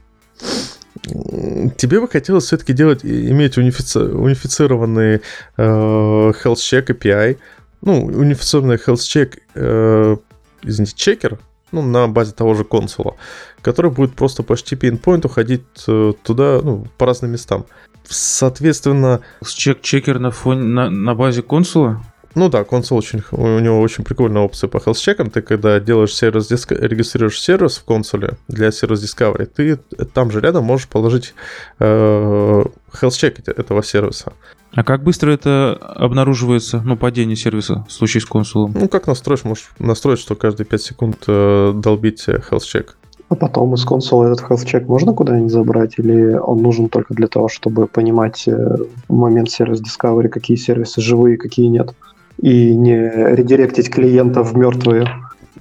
тебе 1.78 2.00
бы 2.00 2.08
хотелось 2.08 2.46
все-таки 2.46 2.74
делать, 2.74 3.04
иметь 3.04 3.58
унифици, 3.58 4.00
унифицированный 4.00 5.16
э, 5.16 5.22
health 5.58 6.56
check 6.56 6.88
API, 6.88 7.38
ну, 7.82 8.06
унифицированный 8.06 8.76
health 8.76 8.96
check, 8.96 9.40
э, 9.56 10.18
извините, 10.64 10.94
чекер, 10.96 11.40
ну, 11.72 11.82
на 11.82 12.08
базе 12.08 12.34
того 12.34 12.54
же 12.54 12.64
консула, 12.64 13.16
который 13.62 13.92
будет 13.92 14.14
просто 14.16 14.44
по 14.44 14.54
HTTP 14.54 14.92
endpoint 14.92 15.26
уходить 15.26 15.64
э, 15.88 16.14
туда, 16.24 16.60
ну, 16.62 16.86
по 16.98 17.06
разным 17.06 17.32
местам. 17.32 17.66
Соответственно... 18.04 19.22
Чек-чекер 19.46 20.20
на, 20.20 20.32
фоне, 20.32 20.64
на, 20.64 20.90
на 20.90 21.16
базе 21.16 21.42
консула? 21.42 22.02
Ну 22.36 22.50
да, 22.50 22.64
консул 22.64 22.98
очень, 22.98 23.22
у 23.32 23.60
него 23.60 23.82
очень 23.82 24.04
прикольная 24.04 24.42
опция 24.42 24.68
по 24.68 24.78
health 24.78 25.30
Ты 25.30 25.42
когда 25.42 25.80
делаешь 25.80 26.16
сервис, 26.16 26.50
регистрируешь 26.50 27.42
сервис 27.42 27.78
в 27.78 27.84
консуле 27.84 28.38
для 28.48 28.72
сервис 28.72 29.04
Discovery, 29.04 29.46
ты 29.46 29.78
там 30.14 30.32
же 30.32 30.40
рядом 30.40 30.64
можешь 30.64 30.88
положить 30.88 31.34
э, 31.80 32.64
health 32.94 33.52
этого 33.52 33.84
сервиса. 33.84 34.34
А 34.74 34.84
как 34.84 35.04
быстро 35.04 35.32
это 35.32 35.74
обнаруживается, 35.74 36.82
ну, 36.86 36.96
падение 36.96 37.36
сервиса 37.36 37.86
в 37.90 37.92
случае 37.92 38.22
с 38.22 38.26
консулом? 38.26 38.74
Ну, 38.74 38.88
как 38.88 39.08
настроишь, 39.08 39.44
можешь 39.44 39.70
настроить, 39.80 40.20
что 40.20 40.36
каждые 40.36 40.66
5 40.66 40.82
секунд 40.82 41.24
э, 41.28 41.74
долбить 41.76 42.26
health 42.28 42.64
check. 42.74 42.92
А 43.28 43.36
потом 43.36 43.74
из 43.74 43.84
консола 43.84 44.32
этот 44.32 44.42
health 44.42 44.66
check 44.66 44.86
можно 44.86 45.14
куда-нибудь 45.14 45.52
забрать, 45.52 45.94
или 45.98 46.36
он 46.36 46.62
нужен 46.62 46.88
только 46.88 47.14
для 47.14 47.28
того, 47.28 47.50
чтобы 47.50 47.88
понимать 47.88 48.48
э, 48.48 48.78
в 49.10 49.14
момент 49.14 49.50
сервис 49.50 49.82
Discovery, 49.82 50.30
какие 50.30 50.56
сервисы 50.56 51.02
живые, 51.02 51.38
какие 51.38 51.68
нет? 51.68 51.94
И 52.42 52.76
не 52.76 53.36
редиректить 53.36 53.90
клиентов 53.90 54.52
в 54.52 54.58
мертвые. 54.58 55.08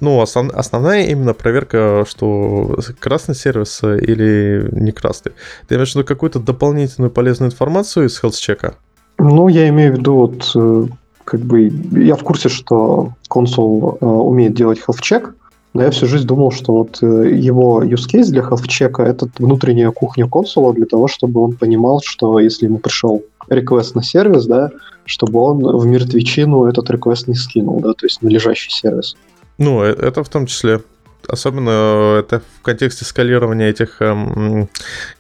Ну, 0.01 0.21
основ, 0.23 0.51
основная 0.55 1.05
именно 1.05 1.35
проверка, 1.35 2.05
что 2.09 2.79
красный 2.99 3.35
сервис 3.35 3.83
или 3.83 4.69
не 4.73 4.93
красный. 4.93 5.33
Ты 5.69 5.75
имеешь 5.75 5.93
в 5.93 5.95
виду 5.95 6.07
какую-то 6.07 6.41
дополнительную 6.41 7.11
полезную 7.11 7.51
информацию 7.51 8.07
из 8.07 8.23
health 8.23 8.75
Ну, 9.19 9.49
я 9.49 9.69
имею 9.69 9.95
в 9.95 9.99
виду 9.99 10.15
вот 10.15 10.53
э, 10.55 10.87
как 11.25 11.41
бы 11.41 11.71
я 11.93 12.17
в 12.17 12.23
курсе, 12.23 12.49
что 12.49 13.13
консул 13.29 13.99
э, 14.01 14.07
умеет 14.07 14.55
делать 14.55 14.81
health 14.87 15.01
check, 15.03 15.35
но 15.75 15.83
я 15.83 15.91
всю 15.91 16.07
жизнь 16.07 16.27
думал, 16.27 16.51
что 16.51 16.73
вот 16.73 16.99
э, 17.03 17.31
его 17.33 17.83
use 17.85 18.09
case 18.11 18.31
для 18.31 18.43
health 18.43 18.67
check 18.67 19.03
это 19.03 19.29
внутренняя 19.39 19.91
кухня 19.91 20.27
консула 20.27 20.73
для 20.73 20.87
того, 20.87 21.09
чтобы 21.09 21.43
он 21.43 21.53
понимал, 21.53 22.01
что 22.03 22.41
если 22.41 22.67
ему 22.67 22.79
пришел 22.79 23.23
request 23.51 23.93
на 23.95 24.03
сервис, 24.03 24.47
да, 24.47 24.71
чтобы 25.05 25.41
он 25.41 25.59
в 25.77 25.87
мертвечину 25.87 26.67
этот 26.67 26.91
request 26.91 27.25
не 27.27 27.35
скинул, 27.35 27.81
да, 27.81 27.93
то 27.93 28.07
есть 28.07 28.23
на 28.23 28.29
лежащий 28.29 28.71
сервис. 28.71 29.17
Ну, 29.59 29.83
э, 29.83 29.93
это 29.93 30.25
в 30.25 30.29
том 30.29 30.47
числе. 30.47 30.83
Особенно 31.29 32.19
это 32.19 32.41
в 32.59 32.63
контексте 32.63 33.05
скалирования 33.05 33.69
этих, 33.69 34.01
эм, 34.01 34.69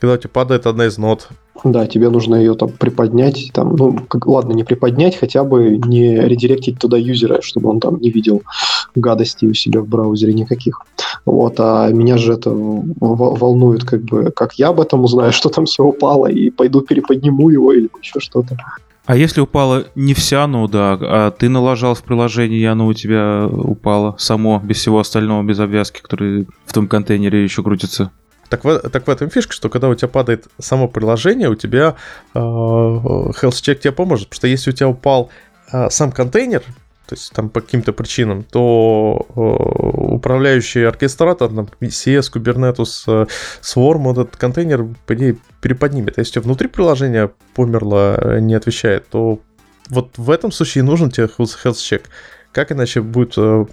когда 0.00 0.14
у 0.14 0.16
тебя 0.16 0.30
падает 0.30 0.66
одна 0.66 0.86
из 0.86 0.96
нот. 0.96 1.28
Да, 1.64 1.86
тебе 1.86 2.08
нужно 2.08 2.36
ее 2.36 2.54
там 2.54 2.70
приподнять, 2.70 3.50
там, 3.52 3.76
ну, 3.76 3.98
как, 4.08 4.26
ладно, 4.26 4.52
не 4.52 4.64
приподнять, 4.64 5.16
хотя 5.16 5.44
бы 5.44 5.76
не 5.76 6.16
редиректить 6.16 6.78
туда 6.78 6.96
юзера, 6.96 7.42
чтобы 7.42 7.68
он 7.68 7.80
там 7.80 8.00
не 8.00 8.10
видел 8.10 8.42
гадостей 8.94 9.48
у 9.48 9.54
себя 9.54 9.80
в 9.80 9.88
браузере 9.88 10.32
никаких. 10.32 10.80
Вот, 11.26 11.56
а 11.58 11.88
меня 11.90 12.16
же 12.16 12.32
это 12.32 12.50
волнует, 12.50 13.84
как 13.84 14.02
бы, 14.02 14.30
как 14.30 14.54
я 14.54 14.68
об 14.68 14.80
этом 14.80 15.04
узнаю, 15.04 15.32
что 15.32 15.48
там 15.48 15.66
все 15.66 15.84
упало, 15.84 16.26
и 16.26 16.50
пойду 16.50 16.80
переподниму 16.80 17.50
его 17.50 17.72
или 17.72 17.88
еще 18.02 18.20
что-то. 18.20 18.56
А 19.06 19.16
если 19.16 19.40
упала 19.40 19.86
не 19.96 20.14
вся 20.14 20.46
нода, 20.46 20.92
а 21.00 21.30
ты 21.32 21.48
налажал 21.48 21.94
в 21.94 22.02
приложении, 22.04 22.60
и 22.60 22.64
оно 22.64 22.86
у 22.86 22.94
тебя 22.94 23.46
упало 23.46 24.14
само, 24.18 24.60
без 24.62 24.76
всего 24.76 25.00
остального, 25.00 25.42
без 25.42 25.58
обвязки, 25.58 26.00
который 26.00 26.46
в 26.64 26.72
том 26.72 26.86
контейнере 26.86 27.42
еще 27.42 27.62
крутится? 27.62 28.12
Так 28.50 28.64
в, 28.64 28.90
так 28.90 29.06
в 29.06 29.10
этом 29.10 29.30
фишка, 29.30 29.52
что 29.54 29.70
когда 29.70 29.88
у 29.88 29.94
тебя 29.94 30.08
падает 30.08 30.48
само 30.58 30.88
приложение, 30.88 31.48
у 31.48 31.54
тебя 31.54 31.96
э, 32.34 32.38
health 32.38 33.62
check 33.62 33.76
тебе 33.76 33.92
поможет, 33.92 34.28
потому 34.28 34.38
что 34.38 34.46
если 34.48 34.70
у 34.70 34.74
тебя 34.74 34.88
упал 34.88 35.30
э, 35.72 35.88
сам 35.88 36.10
контейнер, 36.10 36.62
то 37.06 37.14
есть 37.14 37.32
там 37.32 37.48
по 37.48 37.60
каким-то 37.60 37.92
причинам, 37.92 38.42
то 38.44 39.26
э, 39.28 39.40
управляющий 40.14 40.82
оркестратор, 40.82 41.48
там, 41.48 41.68
CS, 41.80 42.32
Kubernetes, 42.32 43.04
э, 43.06 43.26
Swarm, 43.62 44.10
этот 44.12 44.36
контейнер, 44.36 44.86
по 45.06 45.14
идее, 45.14 45.36
переподнимет. 45.60 46.18
А 46.18 46.20
если 46.20 46.40
внутри 46.40 46.68
приложения 46.68 47.30
померло, 47.54 48.16
э, 48.16 48.40
не 48.40 48.54
отвечает, 48.54 49.08
то 49.08 49.40
вот 49.88 50.18
в 50.18 50.30
этом 50.30 50.52
случае 50.52 50.84
нужен 50.84 51.10
тебе 51.10 51.26
health 51.26 51.56
check. 51.74 52.02
Как 52.52 52.72
иначе 52.72 53.00
будет... 53.00 53.34
Э, 53.36 53.64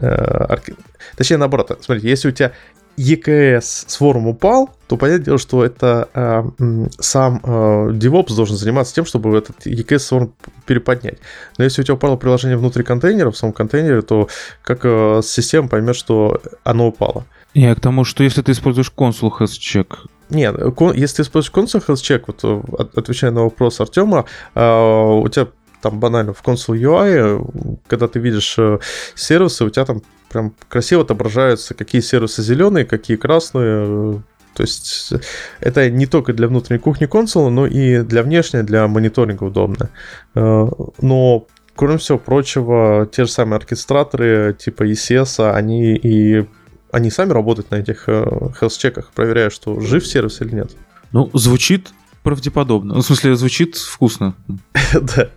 э, 0.00 0.46
арки... 0.48 0.74
Точнее, 1.16 1.38
наоборот, 1.38 1.78
смотрите, 1.80 2.08
если 2.08 2.28
у 2.28 2.32
тебя 2.32 2.52
EKS 2.96 3.84
с 3.86 3.96
форум 3.96 4.28
упал, 4.28 4.70
то 4.86 4.96
понятное 4.96 5.24
дело, 5.24 5.38
что 5.38 5.64
это 5.64 6.08
э, 6.14 6.88
сам 7.00 7.40
э, 7.42 7.90
DevOps 7.92 8.34
должен 8.34 8.56
заниматься 8.56 8.94
тем, 8.94 9.04
чтобы 9.04 9.36
этот 9.36 9.66
EKS 9.66 9.98
с 9.98 10.08
форум 10.08 10.34
переподнять. 10.66 11.18
Но 11.58 11.64
если 11.64 11.82
у 11.82 11.84
тебя 11.84 11.94
упало 11.94 12.16
приложение 12.16 12.56
внутри 12.56 12.84
контейнера, 12.84 13.30
в 13.30 13.36
самом 13.36 13.52
контейнере, 13.52 14.02
то 14.02 14.28
как 14.62 14.80
э, 14.84 15.20
система 15.24 15.68
поймет, 15.68 15.96
что 15.96 16.40
оно 16.62 16.88
упало? 16.88 17.26
Не, 17.54 17.74
к 17.74 17.80
тому, 17.80 18.04
что 18.04 18.24
если 18.24 18.42
ты 18.42 18.52
используешь 18.52 18.90
консул 18.90 19.34
check, 19.40 19.86
нет, 20.30 20.56
если 20.94 21.16
ты 21.16 21.22
используешь 21.22 21.50
консул 21.50 21.80
check, 21.80 22.24
вот 22.26 22.40
э, 22.42 22.88
отвечая 22.96 23.30
на 23.30 23.42
вопрос 23.44 23.80
Артема, 23.80 24.24
э, 24.54 24.60
у 24.60 25.28
тебя 25.28 25.48
там 25.84 26.00
банально 26.00 26.32
в 26.32 26.42
Console 26.42 26.78
UI, 26.78 27.78
когда 27.86 28.08
ты 28.08 28.18
видишь 28.18 28.54
э, 28.58 28.78
сервисы, 29.14 29.66
у 29.66 29.70
тебя 29.70 29.84
там 29.84 30.00
прям 30.30 30.54
красиво 30.70 31.02
отображаются, 31.02 31.74
какие 31.74 32.00
сервисы 32.00 32.42
зеленые, 32.42 32.86
какие 32.86 33.18
красные. 33.18 34.22
То 34.54 34.62
есть 34.62 35.12
это 35.60 35.90
не 35.90 36.06
только 36.06 36.32
для 36.32 36.48
внутренней 36.48 36.80
кухни 36.80 37.04
консола, 37.04 37.50
но 37.50 37.66
и 37.66 37.98
для 37.98 38.22
внешней, 38.22 38.62
для 38.62 38.88
мониторинга 38.88 39.44
удобно. 39.44 39.90
Э, 40.34 40.66
но 41.02 41.46
кроме 41.76 41.98
всего 41.98 42.16
прочего, 42.16 43.06
те 43.12 43.26
же 43.26 43.30
самые 43.30 43.58
оркестраторы 43.58 44.56
типа 44.58 44.90
ECS, 44.90 45.52
они 45.52 45.96
и 45.96 46.46
они 46.92 47.10
сами 47.10 47.32
работают 47.32 47.70
на 47.70 47.76
этих 47.76 48.04
э, 48.08 48.24
health-чеках, 48.58 49.10
проверяя, 49.14 49.50
что 49.50 49.80
жив 49.80 50.06
сервис 50.06 50.40
или 50.40 50.54
нет. 50.54 50.70
Ну, 51.12 51.28
звучит 51.34 51.92
правдеподобно. 52.24 52.94
Ну, 52.94 53.00
в 53.00 53.06
смысле, 53.06 53.36
звучит 53.36 53.76
вкусно. 53.76 54.34
Да. 54.94 55.28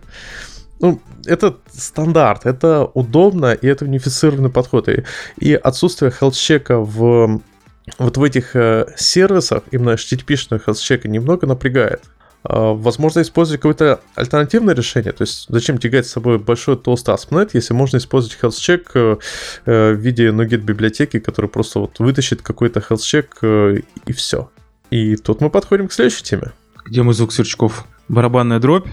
Ну, 0.80 1.02
это 1.26 1.58
стандарт, 1.74 2.46
это 2.46 2.86
удобно, 2.94 3.54
и 3.54 3.68
это 3.68 3.86
унифицированный 3.86 4.50
подход. 4.50 4.88
И, 4.90 5.04
и 5.40 5.54
отсутствие 5.54 6.12
хелс-чека 6.12 6.80
в 6.80 7.42
вот 8.00 8.18
в 8.18 8.24
этих 8.24 8.56
э, 8.56 8.86
сервисах, 8.98 9.64
именно 9.72 9.92
HTTP-шных 9.92 10.64
хелс-чека, 10.66 11.08
немного 11.08 11.48
напрягает. 11.48 12.04
Э, 12.44 12.74
возможно, 12.74 13.22
использовать 13.22 13.62
какое-то 13.62 14.02
альтернативное 14.16 14.76
решение. 14.76 15.14
То 15.14 15.24
есть, 15.24 15.46
зачем 15.50 15.78
тягать 15.78 16.06
с 16.06 16.12
собой 16.12 16.38
большой 16.38 16.78
толстый 16.78 17.16
ASP.NET, 17.16 17.52
если 17.54 17.74
можно 17.74 17.98
использовать 17.98 18.38
health-check 18.42 18.84
э, 18.94 19.18
э, 19.66 19.94
в 19.94 20.00
виде 20.00 20.28
NuGet 20.28 20.58
библиотеки, 20.58 21.20
который 21.20 21.50
просто 21.50 21.80
вот 21.80 22.00
вытащит 22.00 22.42
какой-то 22.42 22.82
health-check 22.82 23.28
э, 23.42 23.82
и 24.06 24.14
все. 24.14 24.52
И 24.92 25.16
тут 25.16 25.42
мы 25.42 25.50
подходим 25.50 25.88
к 25.88 25.94
следующей 25.94 26.24
теме. 26.24 26.52
Где 26.88 27.04
мой 27.04 27.14
звук 27.14 27.34
сверчков? 27.34 27.86
Барабанная 28.08 28.60
дробь. 28.60 28.88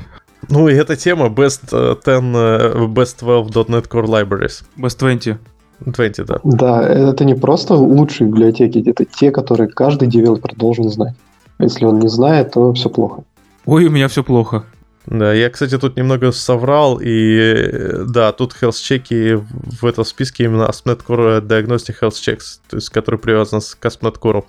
Ну 0.49 0.69
и 0.69 0.75
эта 0.75 0.97
тема 0.97 1.27
Best 1.27 1.71
10, 1.71 2.07
э, 2.07 2.87
Best 2.87 3.21
12 3.21 3.69
.NET 3.69 3.89
Core 3.89 4.07
Libraries. 4.07 4.65
Best 4.77 4.99
20. 4.99 5.39
20, 5.81 6.27
да. 6.27 6.41
Да, 6.45 6.83
это 6.89 7.25
не 7.25 7.35
просто 7.35 7.75
лучшие 7.75 8.29
библиотеки, 8.29 8.83
это 8.89 9.05
те, 9.05 9.31
которые 9.31 9.69
каждый 9.69 10.09
девелопер 10.09 10.55
должен 10.57 10.89
знать. 10.89 11.15
Если 11.59 11.85
он 11.85 11.99
не 11.99 12.09
знает, 12.09 12.53
то 12.53 12.73
все 12.73 12.89
плохо. 12.89 13.25
Ой, 13.65 13.87
у 13.87 13.91
меня 13.91 14.09
все 14.09 14.25
плохо. 14.25 14.65
Да, 15.07 15.35
я, 15.35 15.51
кстати, 15.51 15.79
тут 15.79 15.97
немного 15.97 16.33
соврал, 16.33 16.99
и 17.03 18.05
да, 18.07 18.33
тут 18.33 18.57
health 18.61 18.83
чеки 18.83 19.35
в 19.35 19.85
этом 19.85 20.05
списке 20.05 20.45
именно 20.45 20.63
ASP.NET 20.63 21.05
Core 21.07 21.41
Diagnostic 21.43 21.97
Health 22.01 22.13
Checks, 22.13 22.61
то 22.69 22.77
есть 22.77 22.89
который 22.89 23.19
привязан 23.19 23.61
к 23.61 23.85
ASP.NET 23.85 24.19
Core. 24.19 24.45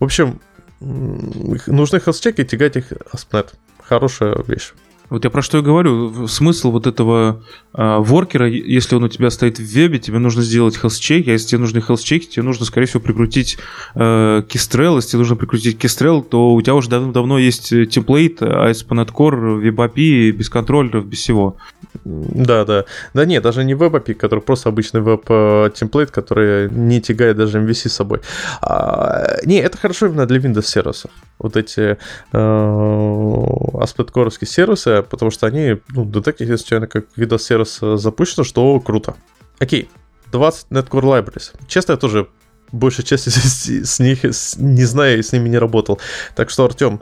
В 0.00 0.04
общем, 0.04 0.40
нужны 0.80 1.96
health 1.96 2.20
чеки, 2.20 2.44
тягать 2.44 2.76
их 2.76 2.92
ASP.NET. 2.92 3.54
Хорошая 3.82 4.42
вещь. 4.46 4.72
Вот 5.10 5.24
я 5.24 5.30
про 5.30 5.42
что 5.42 5.58
и 5.58 5.62
говорю. 5.62 6.26
Смысл 6.28 6.70
вот 6.70 6.86
этого 6.86 7.42
э, 7.74 7.96
воркера, 7.98 8.48
если 8.48 8.94
он 8.94 9.04
у 9.04 9.08
тебя 9.08 9.30
стоит 9.30 9.58
в 9.58 9.62
вебе, 9.62 9.98
тебе 9.98 10.18
нужно 10.18 10.42
сделать 10.42 10.78
health-check, 10.80 11.24
а 11.28 11.32
если 11.32 11.48
тебе 11.48 11.60
нужны 11.60 11.78
health-чеки, 11.78 12.28
тебе 12.28 12.42
нужно, 12.42 12.66
скорее 12.66 12.86
всего, 12.86 13.00
прикрутить 13.00 13.58
э, 13.94 14.42
Kestrel. 14.48 14.96
Если 14.96 15.10
тебе 15.10 15.20
нужно 15.20 15.36
прикрутить 15.36 15.82
Kestrel, 15.82 16.22
то 16.22 16.52
у 16.52 16.62
тебя 16.62 16.74
уже 16.74 16.88
давно 16.88 17.38
есть 17.38 17.70
темплейт 17.70 18.42
ASP.NET 18.42 19.12
Core, 19.12 19.62
WebAPI, 19.62 20.30
без 20.32 20.50
контроллеров, 20.50 21.06
без 21.06 21.18
всего. 21.18 21.56
Да, 22.04 22.64
да. 22.64 22.84
Да 23.14 23.24
нет, 23.24 23.42
даже 23.42 23.64
не 23.64 23.74
WebAPI, 23.74 24.14
который 24.14 24.40
просто 24.40 24.68
обычный 24.68 25.00
веб-темплейт, 25.00 26.10
который 26.10 26.70
не 26.70 27.00
тягает 27.00 27.36
даже 27.36 27.60
MVC 27.60 27.88
с 27.88 27.94
собой. 27.94 28.20
А, 28.60 29.38
не, 29.44 29.56
это 29.56 29.78
хорошо 29.78 30.06
именно 30.06 30.26
для 30.26 30.38
Windows 30.38 30.66
сервисов. 30.66 31.10
Вот 31.38 31.56
эти 31.56 31.96
э, 32.32 33.38
Core 33.78 34.46
сервисы, 34.46 35.02
потому 35.02 35.30
что 35.30 35.46
они, 35.46 35.80
ну, 35.90 36.04
детектят, 36.04 36.48
если 36.48 36.86
как 36.86 37.06
Windows 37.16 37.38
сервис 37.38 37.78
запущено, 38.00 38.44
что 38.44 38.78
круто. 38.80 39.14
Окей, 39.58 39.88
20 40.32 40.66
Netcore 40.70 41.02
Libraries. 41.02 41.54
Честно, 41.66 41.92
я 41.92 41.98
тоже 41.98 42.28
большей 42.72 43.04
части 43.04 43.28
с, 43.84 43.98
них 43.98 44.24
не 44.24 44.84
знаю, 44.84 45.18
и 45.18 45.22
с 45.22 45.32
ними 45.32 45.48
не 45.48 45.58
работал. 45.58 45.98
Так 46.34 46.50
что, 46.50 46.64
Артем, 46.64 47.00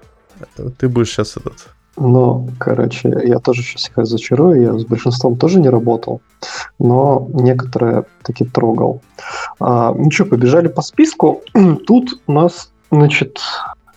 ты 0.78 0.88
будешь 0.88 1.10
сейчас 1.10 1.36
этот... 1.36 1.68
Ну, 1.98 2.50
короче, 2.58 3.22
я 3.24 3.38
тоже 3.38 3.62
сейчас 3.62 3.88
их 3.88 3.96
разочарую, 3.96 4.60
я 4.60 4.78
с 4.78 4.84
большинством 4.84 5.38
тоже 5.38 5.58
не 5.58 5.70
работал, 5.70 6.20
но 6.78 7.26
некоторые 7.32 8.04
таки 8.22 8.44
трогал. 8.44 9.00
А, 9.60 9.94
ну 9.94 10.10
что, 10.10 10.26
побежали 10.26 10.68
по 10.68 10.82
списку. 10.82 11.42
Тут 11.86 12.20
у 12.26 12.32
нас, 12.32 12.70
значит, 12.90 13.40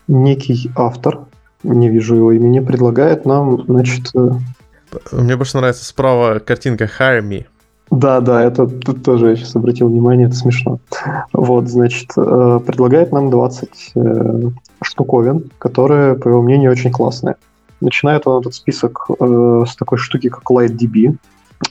некий 0.08 0.72
автор, 0.78 1.26
не 1.63 1.89
вижу 1.89 2.15
его 2.15 2.32
имени, 2.32 2.60
предлагает 2.60 3.26
нам, 3.26 3.63
значит... 3.65 4.12
Э, 4.15 4.32
Мне 5.12 5.36
больше 5.36 5.58
нравится 5.58 5.86
справа 5.86 6.39
картинка 6.39 6.86
Hire 6.86 7.22
Me. 7.22 7.45
Да, 7.91 8.22
да, 8.22 8.43
это 8.43 8.67
тут 8.67 9.04
тоже 9.04 9.30
я 9.30 9.36
сейчас 9.36 9.56
обратил 9.56 9.89
внимание, 9.89 10.28
это 10.28 10.36
смешно. 10.36 10.80
Вот, 11.34 11.67
значит, 11.67 12.12
э, 12.15 12.60
предлагает 12.65 13.12
нам 13.12 13.32
20 13.32 13.69
э, 13.95 14.41
штуковин, 14.84 15.50
которые, 15.58 16.15
по 16.15 16.30
его 16.30 16.41
мнению, 16.41 16.72
очень 16.72 16.91
классные. 16.91 17.36
Начинает 17.82 18.28
он 18.28 18.41
этот 18.41 18.54
список 18.56 19.08
с 19.10 19.76
такой 19.78 19.98
штуки, 19.98 20.28
как 20.28 20.43
LightDB. 20.52 21.15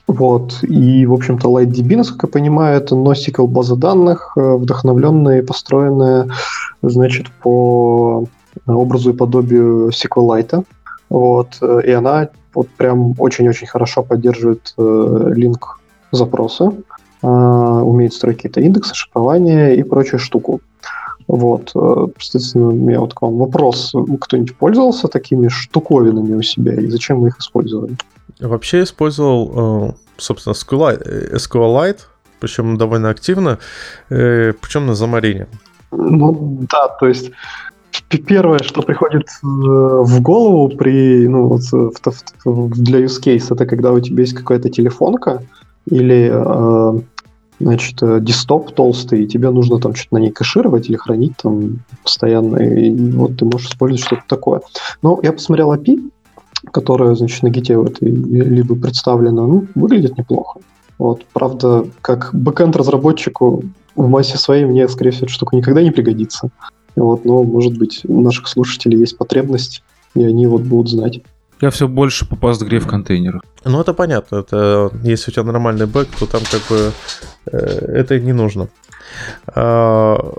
Вот, 0.06 0.62
и, 0.62 1.04
в 1.04 1.12
общем-то, 1.12 1.48
LightDB, 1.48 1.96
насколько 1.96 2.26
я 2.26 2.32
понимаю, 2.32 2.78
это 2.78 2.94
NoSQL 2.94 3.46
база 3.46 3.76
данных, 3.76 4.32
вдохновленная 4.34 5.40
и 5.40 5.44
построенная, 5.44 6.28
значит, 6.80 7.30
по 7.42 8.26
образу 8.66 9.10
и 9.10 9.16
подобию 9.16 9.88
SQLite. 9.88 10.64
Вот, 11.08 11.62
и 11.62 11.90
она 11.90 12.28
вот 12.54 12.68
прям 12.70 13.14
очень-очень 13.18 13.66
хорошо 13.66 14.02
поддерживает 14.02 14.74
э, 14.76 15.32
линк 15.34 15.80
запроса, 16.12 16.72
э, 17.22 17.26
умеет 17.26 18.12
строить 18.12 18.36
какие-то 18.36 18.60
индексы, 18.60 18.94
шифрование 18.94 19.76
и 19.76 19.82
прочую 19.82 20.20
штуку. 20.20 20.60
Вот, 21.28 21.72
э, 21.74 22.06
соответственно, 22.18 22.68
у 22.68 22.72
меня 22.72 23.00
вот 23.00 23.14
к 23.14 23.22
вам 23.22 23.38
вопрос. 23.38 23.94
Кто-нибудь 24.20 24.56
пользовался 24.56 25.08
такими 25.08 25.48
штуковинами 25.48 26.34
у 26.34 26.42
себя 26.42 26.74
и 26.74 26.88
зачем 26.88 27.20
вы 27.20 27.28
их 27.28 27.38
использовали? 27.38 27.96
Вообще 28.40 28.82
использовал, 28.82 29.88
э, 29.88 29.92
собственно, 30.16 30.54
SQLite, 30.54 31.34
SQLite 31.36 32.00
причем 32.40 32.76
довольно 32.78 33.10
активно, 33.10 33.58
э, 34.10 34.52
причем 34.52 34.86
на 34.86 34.94
Замарине. 34.94 35.48
Ну 35.90 36.58
да, 36.70 36.88
то 36.88 37.06
есть 37.06 37.30
Первое, 38.26 38.58
что 38.60 38.82
приходит 38.82 39.28
э, 39.42 39.46
в 39.46 40.20
голову 40.20 40.68
при, 40.76 41.28
ну, 41.28 41.58
в, 41.58 42.82
для 42.82 43.00
use 43.04 43.22
case, 43.22 43.52
это 43.54 43.66
когда 43.66 43.92
у 43.92 44.00
тебя 44.00 44.22
есть 44.22 44.34
какая-то 44.34 44.70
телефонка 44.70 45.42
или 45.90 46.30
э, 46.32 47.00
значит, 47.60 48.02
э, 48.02 48.20
десктоп 48.20 48.72
толстый, 48.72 49.24
и 49.24 49.26
тебе 49.26 49.50
нужно 49.50 49.78
там 49.78 49.94
что-то 49.94 50.16
на 50.16 50.18
ней 50.20 50.30
кэшировать 50.30 50.88
или 50.88 50.96
хранить 50.96 51.36
там 51.42 51.80
постоянно, 52.02 52.56
и 52.56 52.90
вот 53.12 53.36
ты 53.36 53.44
можешь 53.44 53.68
использовать 53.68 54.04
что-то 54.04 54.22
такое. 54.26 54.60
Но 55.02 55.20
я 55.22 55.32
посмотрел 55.32 55.72
API, 55.74 56.10
которая, 56.72 57.14
значит, 57.14 57.42
на 57.42 57.50
гите 57.50 57.76
вот, 57.76 58.00
либо 58.00 58.74
представлена, 58.74 59.46
ну, 59.46 59.66
выглядит 59.74 60.16
неплохо. 60.18 60.60
Вот, 60.98 61.24
правда, 61.32 61.86
как 62.00 62.30
бэкэнд 62.32 62.74
разработчику 62.76 63.62
в 63.94 64.08
массе 64.08 64.36
своей 64.36 64.64
мне, 64.64 64.88
скорее 64.88 65.10
всего, 65.10 65.26
эта 65.26 65.34
штука 65.34 65.56
никогда 65.56 65.82
не 65.82 65.90
пригодится. 65.90 66.50
Вот, 66.98 67.24
но, 67.24 67.42
может 67.44 67.78
быть, 67.78 68.02
у 68.04 68.20
наших 68.20 68.48
слушателей 68.48 68.98
есть 68.98 69.16
потребность, 69.16 69.82
и 70.14 70.24
они 70.24 70.46
вот 70.46 70.62
будут 70.62 70.90
знать. 70.90 71.20
Я 71.60 71.70
все 71.70 71.88
больше 71.88 72.26
по 72.26 72.34
PostgreSQL 72.34 72.80
в 72.80 72.86
контейнерах. 72.86 73.42
Ну, 73.64 73.80
это 73.80 73.92
понятно. 73.92 74.36
Это, 74.36 74.90
если 75.02 75.30
у 75.30 75.34
тебя 75.34 75.44
нормальный 75.44 75.86
бэк, 75.86 76.08
то 76.18 76.26
там 76.26 76.42
как 76.50 76.62
бы 76.68 76.92
э, 77.46 77.58
это 77.58 78.20
не 78.20 78.32
нужно. 78.32 78.68
А, 79.46 80.34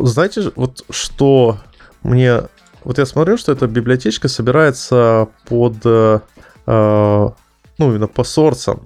знаете, 0.00 0.52
вот 0.56 0.84
что 0.90 1.58
мне... 2.02 2.42
Вот 2.84 2.98
я 2.98 3.06
смотрю, 3.06 3.36
что 3.38 3.52
эта 3.52 3.66
библиотечка 3.66 4.28
собирается 4.28 5.28
под... 5.48 5.76
Э, 5.84 6.20
ну, 6.66 7.34
именно 7.78 8.06
по 8.08 8.24
сорсам. 8.24 8.82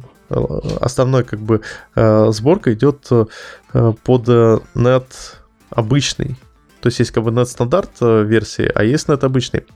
Основной 0.80 1.24
как 1.24 1.40
бы 1.40 1.62
э, 1.94 2.30
сборка 2.30 2.72
идет 2.74 3.06
э, 3.10 3.26
под 4.04 4.28
net 4.28 5.06
обычный. 5.70 6.36
То 6.86 6.88
есть 6.88 7.00
есть 7.00 7.10
как 7.10 7.24
бы 7.24 7.32
net 7.32 7.46
стандарт 7.46 7.90
э, 8.00 8.22
версии, 8.22 8.70
а 8.72 8.84
есть 8.84 9.08
net 9.08 9.24
обычный. 9.24 9.66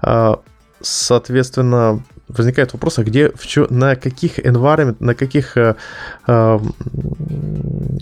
А, 0.00 0.40
соответственно, 0.80 2.04
возникает 2.28 2.72
вопрос, 2.72 3.00
а 3.00 3.02
где, 3.02 3.30
в 3.30 3.44
чё, 3.44 3.66
на 3.70 3.96
каких 3.96 4.38
environment, 4.38 4.98
на 5.00 5.16
каких 5.16 5.56
э, 5.56 5.74
э, 6.28 6.58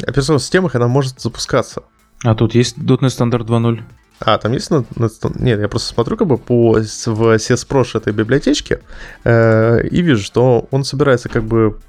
операционных 0.06 0.42
системах 0.42 0.74
она 0.74 0.86
может 0.86 1.18
запускаться? 1.18 1.84
А 2.24 2.34
тут 2.34 2.54
есть 2.54 2.76
.NET 2.76 3.08
стандарт 3.08 3.48
2.0? 3.48 3.80
А, 4.20 4.36
там 4.36 4.52
есть... 4.52 4.70
Нет, 4.70 5.58
я 5.58 5.68
просто 5.68 5.94
смотрю 5.94 6.18
как 6.18 6.26
бы 6.26 6.36
по, 6.36 6.74
в 6.74 7.36
CSProsh 7.36 7.96
этой 7.96 8.12
библиотечке 8.12 8.82
э, 9.24 9.86
и 9.86 10.02
вижу, 10.02 10.22
что 10.22 10.68
он 10.70 10.84
собирается 10.84 11.30
как 11.30 11.44
бы 11.44 11.80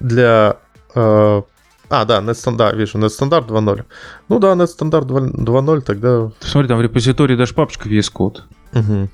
для... 0.00 0.56
Э, 0.96 1.42
а, 1.90 2.04
да, 2.04 2.20
NetStandard, 2.20 2.76
вижу, 2.76 2.98
NetStandard 2.98 3.48
2.0. 3.48 3.84
Ну 4.28 4.38
да, 4.38 4.52
NetStandard 4.52 5.06
2.0 5.06 5.80
тогда... 5.80 6.30
Смотри, 6.40 6.68
там 6.68 6.78
в 6.78 6.82
репозитории 6.82 7.36
даже 7.36 7.52
папочка 7.52 7.88
VS 7.88 8.12
Code. 8.12 8.42
Угу. 8.72 9.08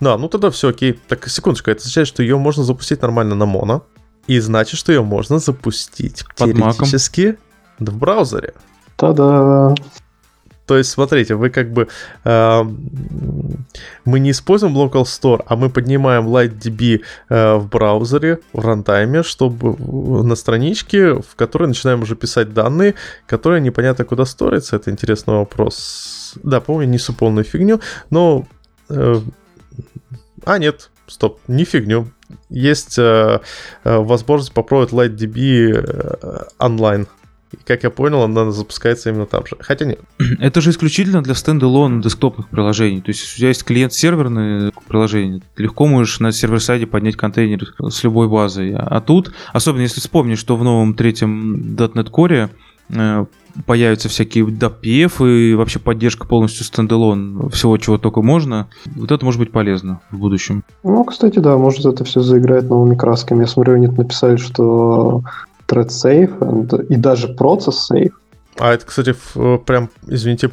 Да, 0.00 0.18
ну 0.18 0.28
тогда 0.28 0.50
все 0.50 0.68
окей. 0.68 1.00
Так, 1.08 1.28
секундочку, 1.28 1.70
это 1.70 1.80
означает, 1.80 2.08
что 2.08 2.22
ее 2.22 2.36
можно 2.38 2.64
запустить 2.64 3.00
нормально 3.02 3.36
на 3.36 3.46
моно. 3.46 3.86
И 4.26 4.38
значит, 4.40 4.78
что 4.78 4.92
ее 4.92 5.02
можно 5.02 5.38
запустить 5.38 6.24
Под 6.36 6.54
теоретически 6.54 7.38
маком. 7.78 7.94
в 7.94 7.98
браузере. 7.98 8.54
Та-да! 8.96 9.74
То 10.66 10.78
есть, 10.78 10.90
смотрите, 10.90 11.34
вы 11.34 11.50
как 11.50 11.72
бы... 11.72 11.88
Э, 12.24 12.62
мы 14.04 14.20
не 14.20 14.30
используем 14.30 14.76
Local 14.76 15.02
Store, 15.02 15.42
а 15.46 15.56
мы 15.56 15.70
поднимаем 15.70 16.28
LightDB 16.28 17.02
э, 17.28 17.54
в 17.56 17.68
браузере, 17.68 18.38
в 18.52 18.64
рантайме, 18.64 19.22
чтобы 19.22 19.76
на 20.24 20.36
страничке, 20.36 21.14
в 21.14 21.34
которой 21.36 21.68
начинаем 21.68 22.02
уже 22.02 22.16
писать 22.16 22.54
данные, 22.54 22.94
которые 23.26 23.60
непонятно 23.60 24.04
куда 24.04 24.24
сторятся. 24.24 24.76
Это 24.76 24.90
интересный 24.90 25.34
вопрос. 25.34 26.34
Да, 26.42 26.60
помню, 26.60 26.88
несу 26.88 27.12
полную 27.12 27.44
фигню, 27.44 27.80
но... 28.10 28.46
Э, 28.88 29.20
а, 30.44 30.58
нет, 30.58 30.90
стоп, 31.06 31.40
не 31.48 31.64
фигню. 31.64 32.08
Есть 32.48 32.98
э, 32.98 33.40
э, 33.84 33.96
возможность 33.98 34.52
попробовать 34.52 34.92
LiteDB 34.92 35.72
э, 35.74 36.44
онлайн. 36.58 37.06
И, 37.52 37.58
как 37.64 37.82
я 37.82 37.90
понял, 37.90 38.22
она 38.22 38.50
запускается 38.50 39.10
именно 39.10 39.26
там 39.26 39.46
же. 39.46 39.56
Хотя 39.60 39.84
нет. 39.84 40.00
Это 40.40 40.60
же 40.60 40.70
исключительно 40.70 41.22
для 41.22 41.34
standalone 41.34 42.00
десктопных 42.00 42.48
приложений. 42.48 43.02
То 43.02 43.10
есть, 43.10 43.34
у 43.34 43.38
тебя 43.38 43.48
есть 43.48 43.64
клиент 43.64 43.92
серверное 43.92 44.72
приложение, 44.88 45.42
ты 45.54 45.62
легко 45.62 45.86
можешь 45.86 46.20
на 46.20 46.32
server-side 46.32 46.82
е 46.82 46.86
поднять 46.86 47.16
контейнер 47.16 47.74
с 47.88 48.02
любой 48.04 48.28
базой. 48.28 48.74
А 48.74 49.00
тут, 49.00 49.32
особенно 49.52 49.82
если 49.82 50.00
вспомнить, 50.00 50.38
что 50.38 50.56
в 50.56 50.64
новом 50.64 50.94
третьем 50.94 51.76
.NET 51.76 52.10
Core 52.10 52.50
э, 52.90 53.26
появятся 53.66 54.08
всякие 54.08 54.46
WPF 54.46 55.28
и 55.28 55.54
вообще 55.54 55.78
поддержка 55.78 56.26
полностью 56.26 56.64
standalone 56.64 57.50
всего, 57.50 57.76
чего 57.78 57.98
только 57.98 58.22
можно. 58.22 58.68
Вот 58.96 59.10
это 59.10 59.24
может 59.24 59.40
быть 59.40 59.52
полезно 59.52 60.00
в 60.10 60.18
будущем. 60.18 60.64
Ну, 60.82 61.04
кстати, 61.04 61.38
да, 61.38 61.56
может 61.56 61.84
это 61.86 62.04
все 62.04 62.20
заиграет 62.20 62.68
новыми 62.68 62.94
красками. 62.94 63.40
Я 63.40 63.46
смотрю, 63.46 63.74
они 63.74 63.88
написали, 63.88 64.36
что 64.36 65.22
thread 65.66 65.88
safe 65.88 66.38
and, 66.38 66.86
и 66.86 66.96
даже 66.96 67.28
процесс 67.28 67.90
safe. 67.90 68.12
А 68.58 68.72
это, 68.72 68.86
кстати, 68.86 69.14
прям, 69.66 69.90
извините, 70.06 70.50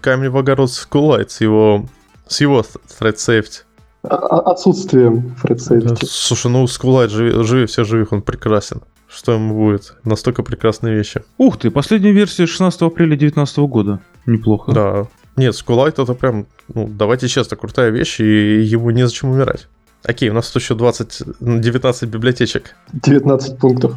камень 0.00 0.30
в 0.30 0.36
огород 0.36 0.70
Schoolite 0.70 1.28
с 1.28 1.40
его, 1.40 1.86
с 2.26 2.40
его 2.40 2.60
thread 2.60 3.16
safety. 3.16 3.62
А, 4.02 4.16
а, 4.16 4.50
отсутствием 4.52 5.36
thread 5.42 5.58
safety. 5.58 6.06
Слушай, 6.06 6.50
ну 6.50 6.64
Schoolite 6.64 7.08
живи, 7.08 7.44
живи 7.44 7.66
все 7.66 7.84
живых, 7.84 8.12
он 8.12 8.22
прекрасен. 8.22 8.82
Что 9.08 9.32
ему 9.32 9.54
будет? 9.54 9.94
Настолько 10.04 10.42
прекрасные 10.42 10.94
вещи. 10.96 11.22
Ух 11.38 11.58
ты, 11.58 11.70
последняя 11.70 12.12
версия 12.12 12.46
16 12.46 12.82
апреля 12.82 13.10
2019 13.10 13.58
года. 13.58 14.00
Неплохо. 14.26 14.72
Да. 14.72 15.06
Нет, 15.36 15.54
Schoolite 15.54 16.02
это 16.02 16.14
прям, 16.14 16.46
ну, 16.72 16.88
давайте 16.88 17.28
честно, 17.28 17.56
крутая 17.56 17.90
вещь, 17.90 18.20
и 18.20 18.62
ему 18.62 18.90
незачем 18.90 19.30
умирать. 19.30 19.68
Окей, 20.06 20.28
у 20.28 20.34
нас 20.34 20.50
тут 20.50 20.62
еще 20.62 20.74
20, 20.74 21.22
19 21.40 22.08
библиотечек. 22.10 22.76
19 22.92 23.58
пунктов. 23.58 23.96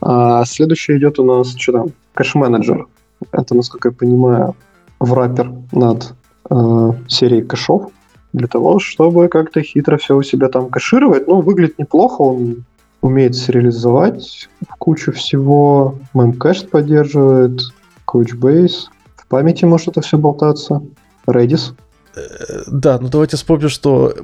А 0.00 0.44
следующий 0.44 0.96
идет 0.96 1.18
у 1.18 1.24
нас 1.24 1.54
что 1.56 1.72
там? 1.72 1.86
Кэш-менеджер. 2.14 2.86
Это, 3.32 3.54
насколько 3.54 3.88
я 3.88 3.92
понимаю, 3.92 4.54
враппер 5.00 5.52
над 5.72 6.14
э, 6.50 6.92
серией 7.08 7.42
кэшов 7.42 7.90
для 8.32 8.46
того, 8.46 8.78
чтобы 8.78 9.28
как-то 9.28 9.62
хитро 9.62 9.96
все 9.96 10.16
у 10.16 10.22
себя 10.22 10.48
там 10.48 10.70
кэшировать. 10.70 11.26
Ну, 11.26 11.40
выглядит 11.40 11.78
неплохо, 11.78 12.22
он 12.22 12.64
умеет 13.00 13.34
сериализовать 13.34 14.48
в 14.68 14.76
кучу 14.76 15.12
всего. 15.12 15.98
Memcached 16.14 16.68
поддерживает, 16.68 17.60
Couchbase. 18.06 18.86
В 19.16 19.26
памяти 19.26 19.64
может 19.64 19.88
это 19.88 20.00
все 20.00 20.16
болтаться. 20.16 20.80
Redis. 21.26 21.72
Э, 22.14 22.62
да, 22.68 22.98
ну 23.00 23.08
давайте 23.08 23.36
вспомним, 23.36 23.68
что 23.68 24.14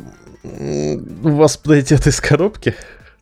у 1.24 1.28
вас 1.30 1.56
подойдет 1.56 2.06
из 2.06 2.20
коробки. 2.20 2.74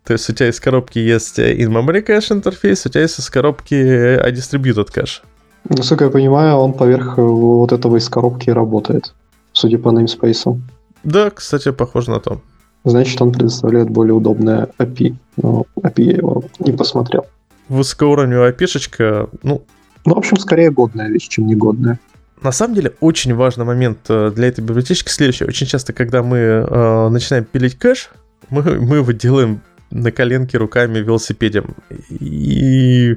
То 0.04 0.12
есть 0.12 0.28
у 0.28 0.32
тебя 0.34 0.48
из 0.48 0.60
коробки 0.60 0.98
есть 0.98 1.38
in-memory 1.38 2.02
кэш 2.02 2.32
интерфейс, 2.32 2.84
у 2.86 2.90
тебя 2.90 3.02
есть 3.02 3.18
из 3.18 3.30
коробки 3.30 3.74
distributed 3.74 4.90
кэш. 4.92 5.22
Насколько 5.68 6.04
я 6.04 6.10
понимаю, 6.10 6.56
он 6.56 6.74
поверх 6.74 7.16
вот 7.16 7.72
этого 7.72 7.96
из 7.96 8.08
коробки 8.08 8.50
работает, 8.50 9.14
судя 9.52 9.78
по 9.78 9.88
namespace. 9.88 10.60
Да, 11.04 11.30
кстати, 11.30 11.72
похоже 11.72 12.10
на 12.10 12.20
то. 12.20 12.40
Значит, 12.84 13.22
он 13.22 13.32
предоставляет 13.32 13.88
более 13.88 14.12
удобное 14.12 14.68
API. 14.78 15.16
Но 15.38 15.64
API 15.80 16.02
я 16.02 16.16
его 16.16 16.44
не 16.58 16.72
посмотрел. 16.72 17.26
Высокоуровневая 17.70 18.52
API-шечка, 18.52 19.30
ну... 19.42 19.62
Ну, 20.04 20.14
в 20.16 20.18
общем, 20.18 20.36
скорее 20.36 20.70
годная 20.70 21.08
вещь, 21.08 21.28
чем 21.28 21.46
негодная. 21.46 21.98
На 22.42 22.52
самом 22.52 22.74
деле, 22.74 22.92
очень 23.00 23.34
важный 23.34 23.64
момент 23.64 23.98
э, 24.08 24.30
для 24.34 24.48
этой 24.48 24.60
библиотечки 24.60 25.08
следующий. 25.08 25.44
Очень 25.44 25.66
часто, 25.66 25.92
когда 25.92 26.22
мы 26.22 26.38
э, 26.38 27.08
начинаем 27.08 27.44
пилить 27.44 27.78
кэш, 27.78 28.10
мы, 28.50 28.62
мы 28.80 28.96
его 28.96 29.12
делаем 29.12 29.60
на 29.90 30.10
коленке 30.10 30.58
руками 30.58 30.98
велосипедем. 30.98 31.76
И 32.10 33.16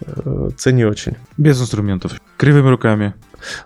э, 0.00 0.50
цени 0.56 0.84
очень. 0.84 1.16
Без 1.36 1.60
инструментов. 1.60 2.12
Кривыми 2.36 2.68
руками. 2.68 3.14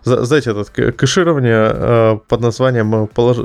Знаете, 0.04 0.50
этот 0.50 0.70
кэширование 0.70 1.70
э, 1.72 2.18
под 2.28 2.40
названием 2.40 2.94
э, 2.94 3.06
полож... 3.06 3.38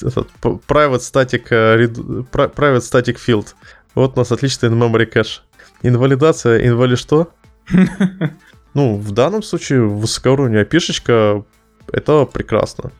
этот, 0.00 0.28
private, 0.42 1.00
static, 1.00 1.46
э, 1.50 1.86
private 2.32 2.80
static 2.80 3.18
field. 3.18 3.54
Вот 3.94 4.16
у 4.16 4.20
нас 4.20 4.32
отличный 4.32 4.70
memory 4.70 5.06
кэш. 5.06 5.44
Инвалидация, 5.82 6.66
инвали 6.66 6.94
что? 6.94 7.32
Ну, 8.74 8.96
в 8.96 9.10
данном 9.12 9.42
случае 9.42 9.82
высокоуровневая 9.82 10.64
пишечка 10.64 11.44
это 11.92 12.24
прекрасно. 12.24 12.90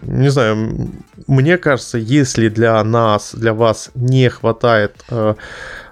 Не 0.00 0.30
знаю, 0.30 0.90
мне 1.26 1.58
кажется, 1.58 1.98
если 1.98 2.48
для 2.48 2.82
нас, 2.82 3.34
для 3.34 3.52
вас 3.52 3.90
не 3.94 4.28
хватает 4.30 5.04
э, 5.10 5.34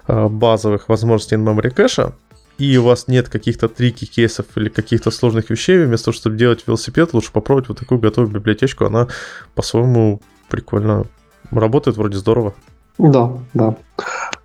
э, 0.07 0.27
базовых 0.27 0.89
возможностей 0.89 1.35
in-memory 1.35 1.69
кэша, 1.69 2.13
и 2.57 2.77
у 2.77 2.83
вас 2.83 3.07
нет 3.07 3.29
каких-то 3.29 3.67
трики 3.67 4.05
кейсов 4.05 4.45
или 4.55 4.69
каких-то 4.69 5.11
сложных 5.11 5.49
вещей, 5.49 5.83
вместо 5.83 6.05
того, 6.05 6.15
чтобы 6.15 6.37
делать 6.37 6.63
велосипед, 6.65 7.13
лучше 7.13 7.31
попробовать 7.31 7.69
вот 7.69 7.79
такую 7.79 7.99
готовую 7.99 8.33
библиотечку. 8.33 8.85
Она 8.85 9.07
по-своему 9.55 10.21
прикольно 10.49 11.05
работает, 11.51 11.97
вроде 11.97 12.17
здорово. 12.17 12.53
Да, 12.97 13.31
да. 13.53 13.75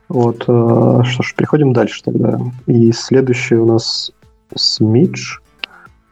Вот, 0.09 0.45
э, 0.47 1.03
что 1.05 1.23
ж, 1.23 1.35
переходим 1.35 1.73
дальше 1.73 2.03
тогда. 2.05 2.39
И 2.67 2.93
следующий 2.93 3.57
у 3.57 3.67
нас 3.67 4.13
Smidge. 4.55 5.41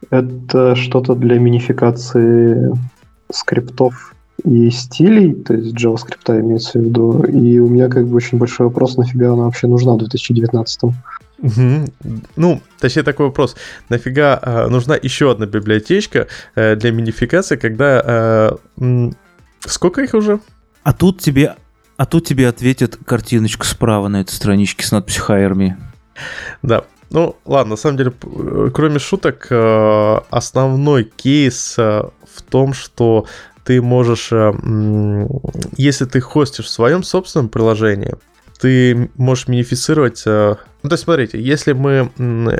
Это 0.09 0.75
что-то 0.75 1.15
для 1.15 1.39
минификации 1.39 2.71
скриптов 3.31 4.13
и 4.43 4.69
стилей, 4.69 5.33
то 5.33 5.53
есть 5.53 5.75
JavaScript 5.75 6.39
имеется 6.41 6.79
в 6.79 6.83
виду, 6.83 7.23
и 7.23 7.57
у 7.59 7.67
меня 7.67 7.89
как 7.89 8.05
бы 8.07 8.15
очень 8.15 8.37
большой 8.37 8.67
вопрос, 8.67 8.97
нафига 8.97 9.33
она 9.33 9.43
вообще 9.43 9.67
нужна 9.67 9.93
в 9.93 9.97
2019 9.99 10.81
Угу. 11.37 11.85
Ну, 12.37 12.61
точнее 12.79 13.03
такой 13.03 13.27
вопрос. 13.27 13.55
Нафига 13.89 14.39
э, 14.41 14.67
нужна 14.67 14.95
еще 14.95 15.31
одна 15.31 15.45
библиотечка 15.45 16.27
э, 16.55 16.75
для 16.75 16.91
минификации, 16.91 17.57
когда... 17.57 18.01
Э, 18.05 18.51
м, 18.79 19.15
сколько 19.59 20.01
их 20.01 20.13
уже? 20.13 20.39
А 20.83 20.93
тут 20.93 21.19
тебе, 21.19 21.55
а 21.97 22.05
тут 22.05 22.25
тебе 22.25 22.47
ответят 22.47 22.97
картиночку 23.05 23.65
справа 23.65 24.07
на 24.07 24.21
этой 24.21 24.31
страничке 24.31 24.85
с 24.85 24.91
надписью 24.91 25.25
Hire 25.27 25.53
Me. 25.53 25.73
Да. 26.61 26.85
Ну, 27.11 27.35
ладно, 27.45 27.71
на 27.71 27.75
самом 27.77 27.97
деле, 27.97 28.11
п- 28.11 28.71
кроме 28.73 28.99
шуток, 28.99 29.47
э, 29.49 30.17
основной 30.29 31.03
кейс 31.03 31.75
э, 31.77 32.03
в 32.33 32.41
том, 32.49 32.73
что 32.73 33.25
ты 33.63 33.81
можешь, 33.81 34.29
э, 34.31 34.53
если 35.77 36.05
ты 36.05 36.19
хостишь 36.21 36.65
в 36.65 36.69
своем 36.69 37.03
собственном 37.03 37.49
приложении, 37.49 38.13
ты 38.59 39.09
можешь 39.15 39.47
минифицировать... 39.47 40.23
э, 40.25 40.55
Ну, 40.83 40.89
то 40.89 40.93
есть, 40.93 41.03
смотрите, 41.03 41.39
если 41.41 41.73
мы 41.73 42.09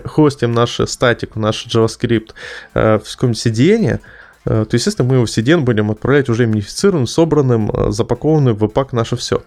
хостим 0.05 0.51
наш 0.53 0.79
статик, 0.85 1.35
наш 1.35 1.65
JavaScript 1.67 2.29
э, 2.73 2.99
в 2.99 3.11
каком-нибудь 3.15 3.45
CDN, 3.45 3.99
э, 4.45 4.65
то, 4.69 4.75
естественно, 4.75 5.07
мы 5.07 5.15
его 5.15 5.25
в 5.25 5.29
CDN 5.29 5.61
будем 5.61 5.91
отправлять 5.91 6.29
уже 6.29 6.45
минифицированным, 6.45 7.07
собранным, 7.07 7.69
э, 7.71 7.91
запакованным 7.91 8.55
в 8.55 8.59
веб-пак 8.59 8.93
наше 8.93 9.15
все. 9.15 9.41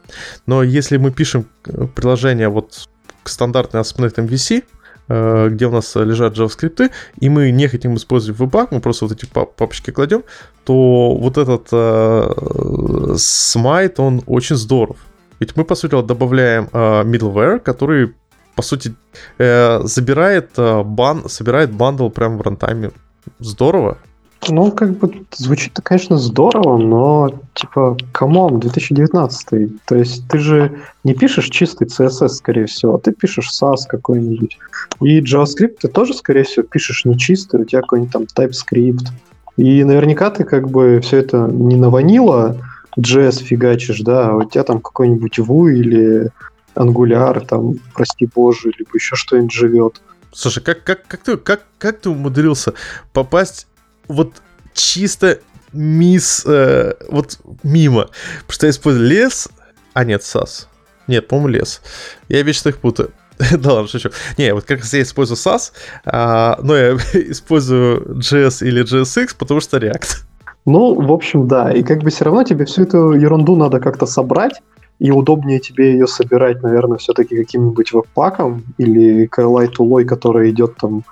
Но 0.47 0.63
если 0.63 0.97
мы 0.97 1.11
пишем 1.13 1.47
э, 1.67 1.87
приложение 1.95 2.49
вот 2.49 2.89
к 3.23 3.29
стандартной 3.29 3.81
ASP.NET 3.83 4.15
MVC, 4.27 4.59
э, 4.59 4.63
где 5.09 5.67
у 5.67 5.71
нас 5.71 5.95
лежат 5.97 6.37
JavaScript, 6.37 6.91
и 7.19 7.29
мы 7.29 7.51
не 7.51 7.69
хотим 7.69 7.95
использовать 7.95 8.39
веб-пак, 8.39 8.73
мы 8.73 8.81
просто 8.81 9.07
вот 9.07 9.13
эти 9.13 9.27
пап- 9.27 9.55
папочки 9.57 9.91
кладем, 9.91 10.23
то 10.65 11.15
вот 11.15 11.39
этот 11.39 11.69
э, 11.73 13.15
смайт, 13.17 13.99
он 14.01 14.23
очень 14.27 14.57
здоров. 14.57 14.97
Ведь 15.41 15.57
мы, 15.57 15.65
по 15.65 15.75
сути, 15.75 15.95
вот 15.95 16.07
добавляем 16.07 16.69
э, 16.73 17.05
middleware, 17.05 17.59
который, 17.59 18.15
по 18.55 18.63
сути, 18.63 18.95
э, 19.39 19.81
забирает 19.85 20.51
э, 20.59 20.83
бан, 20.83 21.29
собирает 21.29 21.73
bundle 21.73 22.11
прямо 22.11 22.37
в 22.37 22.43
runtime 22.43 22.80
е. 22.80 22.91
Здорово. 23.39 23.99
Ну, 24.47 24.70
как 24.70 24.97
бы 24.97 25.24
звучит-то, 25.34 25.82
конечно, 25.82 26.16
здорово, 26.16 26.78
но, 26.78 27.30
типа, 27.55 27.97
come 28.12 28.40
on, 28.40 28.61
2019 28.61 29.84
То 29.84 29.97
есть 29.97 30.28
ты 30.28 30.39
же 30.39 30.78
не 31.03 31.14
пишешь 31.14 31.49
чистый 31.49 31.89
CSS, 31.89 32.28
скорее 32.28 32.66
всего, 32.66 32.95
а 32.95 32.99
ты 32.99 33.12
пишешь 33.12 33.51
SASS 33.51 33.81
какой-нибудь. 33.89 34.57
И 35.01 35.20
JavaScript 35.20 35.78
ты 35.80 35.89
тоже, 35.89 36.14
скорее 36.14 36.45
всего, 36.45 36.62
пишешь 36.62 37.05
не 37.05 37.18
чистый, 37.18 37.61
у 37.61 37.64
тебя 37.64 37.80
какой-нибудь 37.80 38.12
там 38.12 38.22
TypeScript. 38.22 39.09
И 39.57 39.82
наверняка 39.82 40.30
ты 40.30 40.45
как 40.45 40.70
бы 40.70 41.01
все 41.03 41.18
это 41.18 41.49
не 41.51 41.76
на 41.76 41.91
vanilla 41.91 42.57
JS 42.99 43.43
фигачишь, 43.43 44.01
да, 44.01 44.28
а 44.28 44.36
у 44.36 44.45
тебя 44.45 44.62
там 44.62 44.80
какой-нибудь 44.80 45.39
Vue 45.41 45.72
или 45.72 46.30
Angular, 46.74 47.45
там, 47.45 47.74
прости 47.93 48.28
боже, 48.32 48.72
либо 48.78 48.91
еще 48.95 49.16
что-нибудь 49.16 49.53
живет. 49.53 50.01
Слушай, 50.32 50.62
как, 50.62 50.84
как, 50.84 51.07
как, 51.07 51.20
ты, 51.20 51.36
как, 51.36 51.62
как 51.78 52.01
ты 52.01 52.11
умудрился 52.11 52.74
попасть 53.12 53.66
вот 54.09 54.43
чисто 54.75 55.41
мисс, 55.73 56.45
э, 56.47 56.95
вот 57.09 57.39
мимо? 57.63 58.09
Потому 58.41 58.53
что 58.53 58.67
я 58.67 58.71
использую 58.71 59.09
лес, 59.09 59.49
а 59.93 60.05
нет, 60.05 60.23
SAS. 60.23 60.67
Нет, 61.07 61.29
по-моему, 61.29 61.49
лес. 61.49 61.83
Я 62.29 62.43
вечно 62.43 62.69
их 62.69 62.79
путаю. 62.79 63.11
да 63.59 63.73
ладно, 63.73 63.89
шучу. 63.89 64.11
Не, 64.37 64.55
вот 64.55 64.65
как 64.65 64.81
раз 64.81 64.95
я 64.95 65.03
использую 65.03 65.37
SAS, 65.37 65.73
а, 66.05 66.59
но 66.63 66.77
я 66.77 66.93
использую 67.15 68.19
JS 68.19 68.67
или 68.67 68.83
JSX, 68.83 69.35
потому 69.39 69.61
что 69.61 69.79
React. 69.79 70.25
Ну, 70.67 71.01
в 71.01 71.13
общем, 71.13 71.49
да. 71.49 71.73
И 71.73 71.83
как 71.83 72.03
бы 72.03 72.11
все 72.11 72.25
равно 72.25 72.43
тебе 72.43 72.65
всю 72.65 72.83
эту 72.83 73.13
ерунду 73.13 73.57
надо 73.57 73.81
как-то 73.81 74.07
собрать, 74.07 74.61
и 74.99 75.11
удобнее 75.11 75.61
тебе 75.61 75.93
ее 75.93 76.07
собирать, 76.07 76.63
наверное, 76.63 76.99
все-таки 76.99 77.37
каким-нибудь 77.37 77.93
веб-паком 77.93 78.65
или 78.79 79.29
KLI 79.29 79.69
тулой, 79.69 80.05
который 80.05 80.51
идет 80.51 80.77
там 80.77 81.05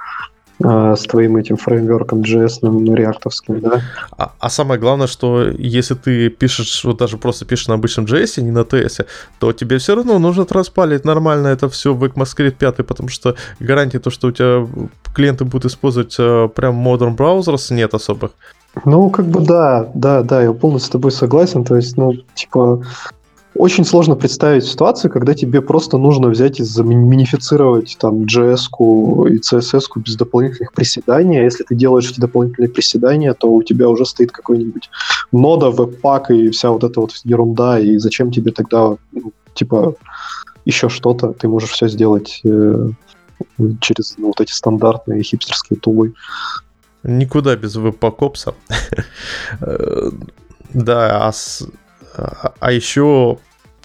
с 0.59 1.03
твоим 1.03 1.37
этим 1.37 1.57
фреймворком 1.57 2.21
JS, 2.21 2.59
ну, 2.63 2.95
реактовским, 2.95 3.61
да. 3.61 3.83
А, 4.17 4.33
а 4.39 4.49
самое 4.49 4.81
главное, 4.81 5.07
что 5.07 5.43
если 5.43 5.95
ты 5.95 6.31
пишешь, 6.31 6.85
вот 6.85 6.97
даже 6.97 7.19
просто 7.19 7.45
пишешь 7.45 7.69
на 7.69 7.75
обычном 7.75 8.07
JS, 8.07 8.41
не 8.41 8.51
на 8.51 8.61
TS, 8.61 9.07
то 9.39 9.53
тебе 9.53 9.79
все 9.79 9.95
равно 9.95 10.19
нужно 10.19 10.45
транспалить 10.45 11.05
нормально 11.05 11.49
это 11.49 11.69
все 11.69 11.93
в 11.93 12.03
ECMAScript 12.05 12.53
5, 12.53 12.87
потому 12.87 13.09
что 13.09 13.35
гарантии 13.61 13.99
то, 13.99 14.11
что 14.11 14.29
у 14.29 14.33
тебя 14.33 14.67
клиенты 15.15 15.45
будут 15.45 15.67
использовать 15.67 16.17
э, 16.19 16.49
прям 16.55 16.87
Modern 16.87 17.17
Browsers, 17.17 17.75
нет 17.75 17.95
особых. 17.95 18.31
Ну, 18.85 19.11
как 19.11 19.27
бы 19.27 19.41
да, 19.41 19.89
да, 19.95 20.23
да, 20.23 20.43
я 20.43 20.53
полностью 20.53 20.89
с 20.89 20.93
тобой 20.93 21.11
согласен. 21.11 21.65
То 21.65 21.77
есть, 21.77 21.97
ну, 21.97 22.13
типа, 22.35 22.83
очень 23.59 23.85
сложно 23.85 24.17
представить 24.17 24.65
ситуацию, 24.65 25.11
когда 25.11 25.35
тебе 25.35 25.61
просто 25.61 25.99
нужно 25.99 26.29
взять 26.29 26.61
и 26.61 26.65
заминифицировать 26.65 27.97
там 27.99 28.23
JS-ку 28.23 29.27
и 29.27 29.39
CSS-ку 29.39 30.01
без 30.01 30.17
дополнительных 30.17 30.73
приседаний. 30.73 31.41
А 31.41 31.45
если 31.45 31.65
ты 31.65 31.75
делаешь 31.75 32.11
эти 32.11 32.21
дополнительные 32.21 32.69
приседания, 32.69 33.35
то 33.35 33.51
у 33.53 33.63
тебя 33.63 33.89
уже 33.89 34.05
стоит 34.05 34.33
какой-нибудь 34.33 34.91
нода, 35.33 35.71
веб-пак 35.71 36.31
и 36.31 36.51
вся 36.51 36.71
вот 36.71 36.85
эта 36.85 37.01
вот 37.01 37.13
ерунда. 37.25 37.79
И 37.79 37.99
зачем 37.99 38.31
тебе 38.31 38.53
тогда, 38.53 38.97
ну, 39.13 39.33
типа, 39.55 39.95
еще 40.65 40.89
что-то? 40.89 41.33
Ты 41.33 41.49
можешь 41.49 41.71
все 41.71 41.89
сделать 41.89 42.41
э, 42.45 42.89
через 43.81 44.17
ну, 44.19 44.29
вот 44.29 44.41
эти 44.41 44.53
стандартные 44.53 45.23
хипстерские 45.23 45.79
тулы. 45.79 46.15
Никуда 47.03 47.57
без 47.57 47.77
веб-покопса. 47.77 48.55
Да, 50.75 51.29
а, 51.29 51.33
а 52.17 52.73
еще 52.73 53.39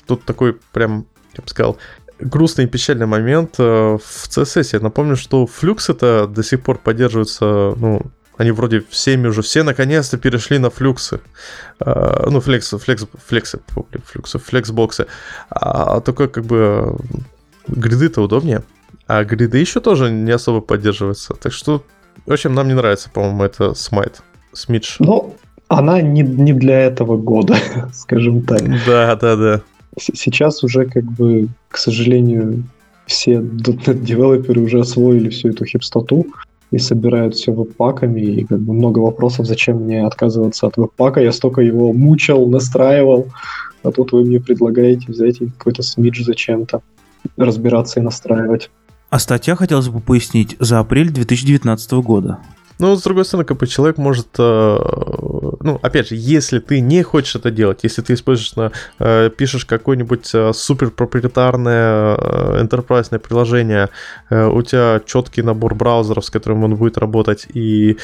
тут 0.08 0.24
такой 0.26 0.58
прям, 0.72 1.06
я 1.36 1.44
бы 1.44 1.50
сказал, 1.50 1.78
грустный 2.20 2.66
и 2.66 2.68
печальный 2.68 3.06
момент 3.06 3.58
в 3.58 4.00
CSS. 4.00 4.70
Я 4.74 4.80
напомню, 4.80 5.16
что 5.16 5.46
Flux 5.46 5.86
это 5.90 6.28
до 6.28 6.44
сих 6.44 6.62
пор 6.62 6.78
поддерживается, 6.78 7.74
ну, 7.78 8.02
они 8.38 8.52
вроде 8.52 8.84
всеми 8.90 9.28
уже, 9.28 9.42
все 9.42 9.64
наконец-то 9.64 10.18
перешли 10.18 10.58
на 10.58 10.70
флюксы. 10.70 11.22
Uh, 11.80 12.30
ну, 12.30 12.40
флексы, 12.40 12.78
флекс, 12.78 13.06
флексы, 13.28 13.60
флюксы, 14.06 14.40
флексбоксы. 14.40 15.06
А 15.50 16.00
только 16.02 16.28
как 16.28 16.46
бы 16.46 16.98
гриды-то 17.68 18.22
удобнее. 18.22 18.64
А 19.08 19.24
гриды 19.24 19.60
еще 19.60 19.80
тоже 19.80 20.10
не 20.10 20.32
особо 20.32 20.62
поддерживаются. 20.62 21.34
Так 21.36 21.54
что, 21.54 21.84
в 22.26 22.32
общем, 22.32 22.56
нам 22.56 22.68
не 22.68 22.74
нравится, 22.74 23.10
по-моему, 23.10 23.44
это 23.44 23.74
смайт. 23.74 24.22
Смидж. 24.54 24.96
Ну, 25.00 25.36
она 25.72 26.02
не, 26.02 26.22
не 26.22 26.54
для 26.54 26.82
этого 26.82 27.18
года, 27.18 27.56
скажем 27.94 28.42
так. 28.42 28.62
Да, 28.86 29.16
да, 29.16 29.36
да. 29.36 29.62
Сейчас 29.98 30.64
уже, 30.64 30.86
как 30.86 31.04
бы, 31.04 31.48
к 31.70 31.78
сожалению, 31.78 32.64
все 33.06 33.40
.NET-девелоперы 33.40 34.62
уже 34.66 34.82
освоили 34.82 35.30
всю 35.30 35.50
эту 35.50 35.66
хипстоту 35.66 36.28
и 36.72 36.78
собирают 36.78 37.36
все 37.36 37.52
веб-паками, 37.54 38.22
и 38.22 38.46
как 38.46 38.60
бы 38.60 38.74
много 38.74 39.00
вопросов, 39.00 39.46
зачем 39.46 39.78
мне 39.78 40.06
отказываться 40.06 40.68
от 40.68 40.78
веб-пака, 40.78 41.22
я 41.22 41.32
столько 41.32 41.62
его 41.62 41.92
мучил, 41.94 42.48
настраивал, 42.48 43.28
а 43.84 43.92
тут 43.92 44.12
вы 44.12 44.24
мне 44.24 44.40
предлагаете 44.40 45.06
взять 45.08 45.40
какой-то 45.58 45.84
смидж 45.84 46.24
зачем-то, 46.24 46.82
разбираться 47.38 48.00
и 48.00 48.04
настраивать. 48.04 48.70
А 49.10 49.20
статья, 49.20 49.56
хотелось 49.56 49.90
бы 49.90 50.00
пояснить, 50.00 50.56
за 50.60 50.80
апрель 50.80 51.12
2019 51.12 51.92
года. 51.94 52.40
Ну, 52.82 52.96
с 52.96 53.04
другой 53.04 53.26
стороны, 53.26 53.46
как 53.46 53.58
бы 53.58 53.68
человек 53.68 54.00
может, 54.00 54.28
э, 54.40 54.80
ну, 55.60 55.80
опять 55.84 56.10
же, 56.10 56.16
если 56.16 56.58
ты 56.58 56.80
не 56.80 57.04
хочешь 57.04 57.36
это 57.36 57.52
делать, 57.52 57.82
если 57.84 58.02
ты 58.02 58.14
используешь, 58.14 58.56
на, 58.56 58.72
э, 58.98 59.30
пишешь 59.30 59.66
какое-нибудь 59.66 60.32
э, 60.34 60.52
супер 60.52 60.90
проприетарное 60.90 62.18
enterprise 62.64 63.20
приложение, 63.20 63.90
у 64.32 64.64
тебя 64.64 65.00
четкий 65.06 65.44
набор 65.44 65.76
браузеров, 65.76 66.26
с 66.26 66.32
которым 66.32 66.64
он 66.64 66.76
будет 66.76 66.98
работать, 66.98 67.46
и 67.54 67.98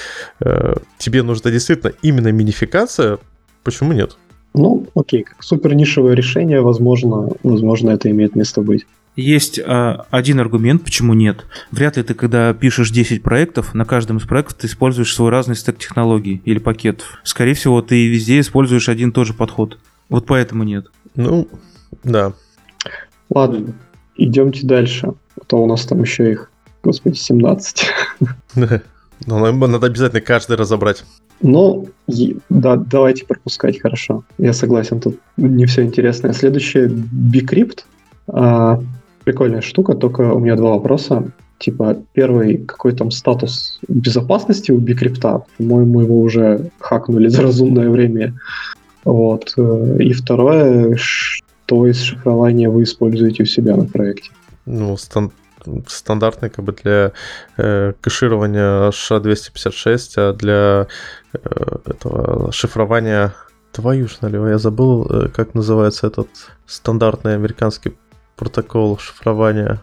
тебе 1.00 1.24
нужна 1.24 1.50
действительно 1.50 1.94
именно 2.04 2.32
минификация, 2.32 3.18
почему 3.64 3.94
нет? 3.94 4.16
Ну, 4.54 4.86
окей, 4.94 5.24
как 5.24 5.42
супер 5.42 5.74
нишевое 5.74 6.14
решение, 6.14 6.62
возможно, 6.62 7.30
возможно, 7.42 7.90
это 7.90 8.12
имеет 8.12 8.36
место 8.36 8.62
быть. 8.62 8.86
Есть 9.18 9.58
э, 9.58 9.98
один 10.12 10.40
аргумент, 10.40 10.84
почему 10.84 11.16
нет. 11.16 11.48
Вряд 11.72 11.98
ли 11.98 12.04
ты, 12.04 12.14
когда 12.14 12.54
пишешь 12.54 12.92
10 12.92 13.24
проектов, 13.24 13.74
на 13.74 13.84
каждом 13.84 14.18
из 14.18 14.28
проектов 14.28 14.54
ты 14.60 14.68
используешь 14.68 15.14
свой 15.14 15.32
разный 15.32 15.56
стек 15.56 15.80
технологий 15.80 16.40
или 16.46 16.60
пакетов. 16.60 17.20
Скорее 17.24 17.56
всего, 17.56 17.82
ты 17.82 18.08
везде 18.08 18.40
используешь 18.40 18.90
один 18.90 19.10
и 19.10 19.12
тот 19.12 19.26
же 19.26 19.34
подход. 19.34 19.80
Вот 20.08 20.28
поэтому 20.28 20.64
нет. 20.64 20.92
Ну, 21.16 21.48
да. 22.04 22.34
Ладно, 23.32 23.74
идемте 24.16 24.68
дальше. 24.68 25.14
А 25.36 25.44
то 25.48 25.64
у 25.64 25.66
нас 25.66 25.88
там 25.88 26.04
еще 26.04 26.32
их, 26.32 26.52
господи, 26.84 27.16
17. 27.16 27.86
Но 29.26 29.52
надо 29.52 29.88
обязательно 29.88 30.22
каждый 30.22 30.58
разобрать. 30.58 31.04
Ну, 31.42 31.90
да, 32.50 32.76
давайте 32.76 33.26
пропускать, 33.26 33.82
хорошо. 33.82 34.24
Я 34.38 34.54
согласен, 34.54 35.00
тут 35.00 35.20
не 35.38 35.66
все 35.66 35.82
интересное. 35.82 36.34
Следующее, 36.34 36.88
Bcrypt. 36.88 37.80
Прикольная 39.28 39.60
штука, 39.60 39.94
только 39.94 40.22
у 40.22 40.40
меня 40.40 40.56
два 40.56 40.70
вопроса. 40.70 41.34
Типа, 41.60 41.98
первый, 42.14 42.60
какой 42.60 42.94
там 42.94 43.12
статус 43.12 43.78
безопасности 43.90 44.72
у 44.72 44.80
Bcrypt? 44.80 45.44
По-моему, 45.58 46.00
его 46.00 46.22
уже 46.22 46.70
хакнули 46.80 47.28
за 47.28 47.42
разумное 47.42 47.90
время. 47.90 48.40
Вот. 49.04 49.54
Э, 49.58 49.98
и 50.00 50.14
второе, 50.14 50.96
что 50.96 51.88
из 51.88 52.00
шифрования 52.00 52.70
вы 52.70 52.84
используете 52.84 53.44
у 53.44 53.46
себя 53.46 53.76
на 53.76 53.84
проекте? 53.84 54.32
Ну, 54.66 54.96
стан- 54.96 55.34
стандартный 55.88 56.50
как 56.50 56.64
бы 56.64 56.72
для 56.72 57.12
э, 57.58 57.94
кэширования 58.00 58.92
SHA-256, 58.92 60.00
а 60.16 60.34
для 60.34 60.88
э, 61.34 61.40
этого 61.86 62.54
шифрования 62.54 63.34
твою 63.74 64.08
ж 64.08 64.20
налево, 64.22 64.48
я 64.48 64.58
забыл, 64.58 65.06
э, 65.10 65.28
как 65.36 65.54
называется 65.54 66.08
этот 66.08 66.30
стандартный 66.66 67.36
американский 67.36 67.92
протокол 68.38 68.98
шифрования. 68.98 69.82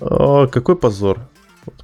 О, 0.00 0.46
какой 0.46 0.76
позор. 0.76 1.20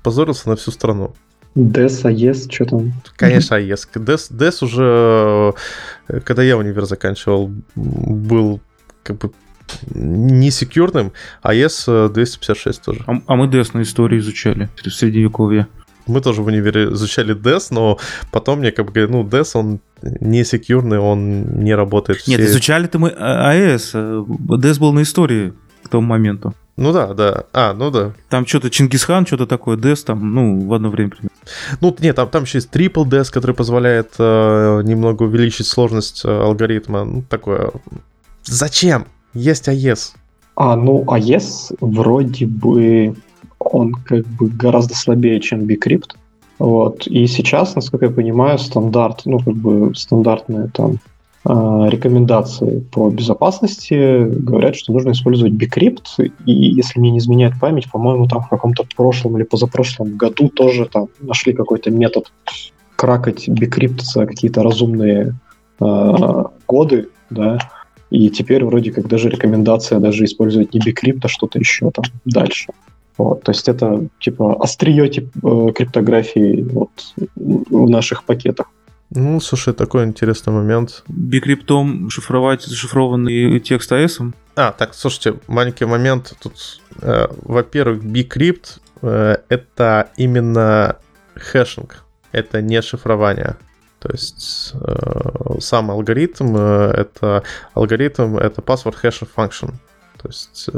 Позорился 0.02 0.48
на 0.48 0.56
всю 0.56 0.70
страну. 0.70 1.14
DES, 1.54 2.04
AES, 2.04 2.50
что 2.50 2.64
там? 2.64 2.92
Конечно, 3.16 3.56
AES. 3.56 3.88
DES, 3.94 4.32
DES 4.32 4.64
уже, 4.64 5.54
э, 6.08 6.20
когда 6.20 6.42
я 6.42 6.56
универ 6.56 6.86
заканчивал, 6.86 7.50
был 7.74 8.60
как 9.02 9.18
бы 9.18 9.32
не 9.94 10.50
секьюрным, 10.50 11.12
а 11.42 11.54
AES 11.54 12.08
256 12.08 12.82
тоже. 12.82 13.04
А, 13.06 13.20
а 13.26 13.36
мы 13.36 13.46
DES 13.46 13.70
на 13.74 13.82
истории 13.82 14.18
изучали 14.18 14.70
в 14.76 14.90
средневековье. 14.90 15.66
Мы 16.06 16.20
тоже 16.20 16.42
в 16.42 16.46
универе 16.46 16.84
изучали 16.84 17.34
DES, 17.36 17.66
но 17.70 17.98
потом 18.30 18.60
мне 18.60 18.72
как 18.72 18.86
бы 18.86 18.92
говорят, 18.92 19.10
ну, 19.10 19.22
DES, 19.22 19.50
он 19.54 19.80
не 20.02 20.44
секьюрный, 20.44 20.98
он 20.98 21.62
не 21.62 21.74
работает. 21.74 22.26
Нет, 22.26 22.40
все... 22.40 22.50
изучали-то 22.50 22.98
мы 22.98 23.10
AES. 23.10 24.24
DES 24.24 24.78
был 24.78 24.92
на 24.92 25.02
истории 25.02 25.52
к 25.83 25.89
тому 25.89 26.07
моменту. 26.07 26.55
Ну 26.76 26.93
да, 26.93 27.12
да. 27.12 27.45
А, 27.53 27.74
ну 27.74 27.91
да. 27.91 28.12
Там 28.28 28.47
что-то 28.47 28.70
Чингисхан, 28.70 29.26
что-то 29.26 29.47
такое, 29.47 29.76
DES 29.76 30.05
там, 30.07 30.35
ну, 30.35 30.66
в 30.66 30.72
одно 30.72 30.89
время 30.89 31.11
примерно. 31.11 31.30
Ну, 31.80 31.95
нет, 32.01 32.16
там, 32.16 32.28
там 32.28 32.45
еще 32.45 32.59
есть 32.59 32.70
Triple 32.74 33.05
DES, 33.05 33.30
который 33.30 33.55
позволяет 33.55 34.14
э, 34.18 34.83
немного 34.85 35.24
увеличить 35.24 35.66
сложность 35.66 36.24
э, 36.24 36.28
алгоритма. 36.28 37.05
Ну, 37.05 37.22
такое. 37.28 37.70
Зачем? 38.45 39.07
Есть 39.35 39.68
AES. 39.68 40.12
А, 40.57 40.76
ну, 40.76 41.05
AES 41.05 41.76
вроде 41.80 42.47
бы 42.47 43.14
он 43.59 43.93
как 43.93 44.26
бы 44.26 44.49
гораздо 44.49 44.95
слабее, 44.95 45.41
чем 45.41 45.61
Bcrypt. 45.61 46.12
Вот. 46.59 47.07
И 47.07 47.26
сейчас, 47.26 47.74
насколько 47.74 48.07
я 48.07 48.11
понимаю, 48.12 48.59
стандарт, 48.59 49.22
ну, 49.24 49.39
как 49.39 49.55
бы 49.55 49.95
стандартные 49.95 50.68
там 50.72 50.99
рекомендации 51.45 52.80
по 52.93 53.11
безопасности 53.11 54.28
говорят, 54.28 54.76
что 54.76 54.93
нужно 54.93 55.11
использовать 55.11 55.55
Bcrypt, 55.55 56.32
и 56.47 56.53
если 56.53 57.01
мне 57.01 57.11
не 57.11 57.18
изменяет 57.18 57.59
память, 57.61 57.90
по-моему, 57.90 58.28
там 58.28 58.43
в 58.43 58.49
каком-то 58.49 58.84
прошлом 58.97 59.36
или 59.36 59.45
позапрошлом 59.45 60.16
году 60.16 60.49
тоже 60.49 60.86
там 60.86 61.09
нашли 61.20 61.53
какой-то 61.53 61.90
метод 61.90 62.32
кракать 62.95 63.49
Bcrypt 63.49 64.03
за 64.03 64.26
какие-то 64.26 64.62
разумные 64.62 65.34
э, 65.80 66.45
годы, 66.68 67.09
да, 67.30 67.59
и 68.11 68.30
теперь 68.30 68.64
вроде 68.64 68.93
как 68.93 69.09
даже 69.09 69.28
рекомендация 69.28 69.99
даже 69.99 70.24
использовать 70.24 70.72
не 70.74 70.80
Bcrypt, 70.80 71.20
а 71.24 71.28
что-то 71.28 71.59
еще 71.59 71.90
там 71.90 72.05
дальше. 72.24 72.72
Вот, 73.18 73.43
то 73.43 73.51
есть 73.51 73.68
это 73.68 74.07
типа 74.20 74.57
острие 74.62 75.09
тип, 75.09 75.30
э, 75.43 75.72
криптографии 75.74 76.62
вот, 76.70 76.90
в 77.36 77.90
наших 77.90 78.24
пакетах. 78.24 78.70
Ну, 79.14 79.40
слушай, 79.40 79.74
такой 79.74 80.04
интересный 80.04 80.54
момент. 80.54 81.04
Бикриптом 81.06 82.08
шифровать 82.08 82.62
зашифрованный 82.62 83.60
текст 83.60 83.92
AS? 83.92 84.32
А, 84.56 84.72
так, 84.72 84.94
слушайте, 84.94 85.38
маленький 85.48 85.84
момент. 85.84 86.32
Тут, 86.42 86.80
э, 87.02 87.26
во-первых, 87.42 88.02
Bcrypt 88.02 88.78
э, 89.02 89.36
это 89.50 90.10
именно 90.16 90.96
хэшинг, 91.34 92.04
это 92.32 92.62
не 92.62 92.80
шифрование. 92.80 93.56
То 93.98 94.10
есть 94.10 94.72
э, 94.74 95.58
сам 95.60 95.90
алгоритм 95.90 96.56
э, 96.56 96.92
это 96.96 97.42
алгоритм 97.74 98.38
это 98.38 98.62
password 98.62 98.96
hash 99.02 99.28
function. 99.36 99.74
То 100.22 100.28
есть, 100.28 100.68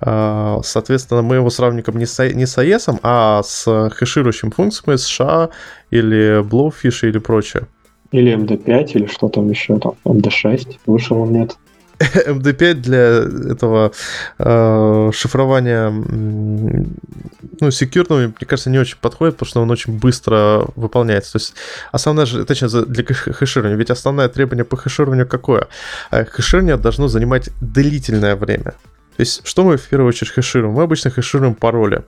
э, 0.00 0.58
соответственно, 0.62 1.22
мы 1.22 1.36
его 1.36 1.50
сравниваем 1.50 1.98
не 1.98 2.06
с, 2.06 2.22
не 2.32 2.46
с 2.46 2.58
AES, 2.58 2.98
а 3.02 3.42
с 3.42 3.90
хэширующим 3.90 4.50
функциями 4.50 4.96
США 4.96 5.48
или 5.90 6.42
Blowfish 6.42 7.08
или 7.08 7.18
прочее. 7.18 7.68
Или 8.10 8.36
MD5, 8.36 8.92
или 8.92 9.06
что 9.06 9.30
там 9.30 9.48
еще 9.48 9.78
там, 9.78 9.94
MD6, 10.04 10.76
вышел 10.86 11.18
он 11.18 11.32
нет. 11.32 11.56
MD5 12.02 12.74
для 12.74 13.52
этого 13.52 13.92
э, 14.38 15.10
шифрования 15.12 15.90
ну, 15.90 17.70
секьюрного, 17.70 18.20
мне 18.20 18.46
кажется, 18.46 18.70
не 18.70 18.78
очень 18.78 18.96
подходит, 19.00 19.36
потому 19.36 19.48
что 19.48 19.62
он 19.62 19.70
очень 19.70 19.98
быстро 19.98 20.66
выполняется. 20.76 21.32
То 21.32 21.38
есть 21.38 21.54
основная, 21.92 22.26
точнее, 22.44 22.68
для 22.86 23.04
хэширования, 23.04 23.76
ведь 23.76 23.90
основное 23.90 24.28
требование 24.28 24.64
по 24.64 24.76
хэшированию 24.76 25.26
какое? 25.26 25.68
Э, 26.10 26.24
хэширование 26.24 26.76
должно 26.76 27.08
занимать 27.08 27.50
длительное 27.60 28.36
время. 28.36 28.74
То 29.16 29.20
есть 29.20 29.46
что 29.46 29.64
мы 29.64 29.76
в 29.76 29.88
первую 29.88 30.08
очередь 30.08 30.32
хэшируем? 30.32 30.74
Мы 30.74 30.82
обычно 30.82 31.10
хэшируем 31.10 31.54
пароли. 31.54 32.02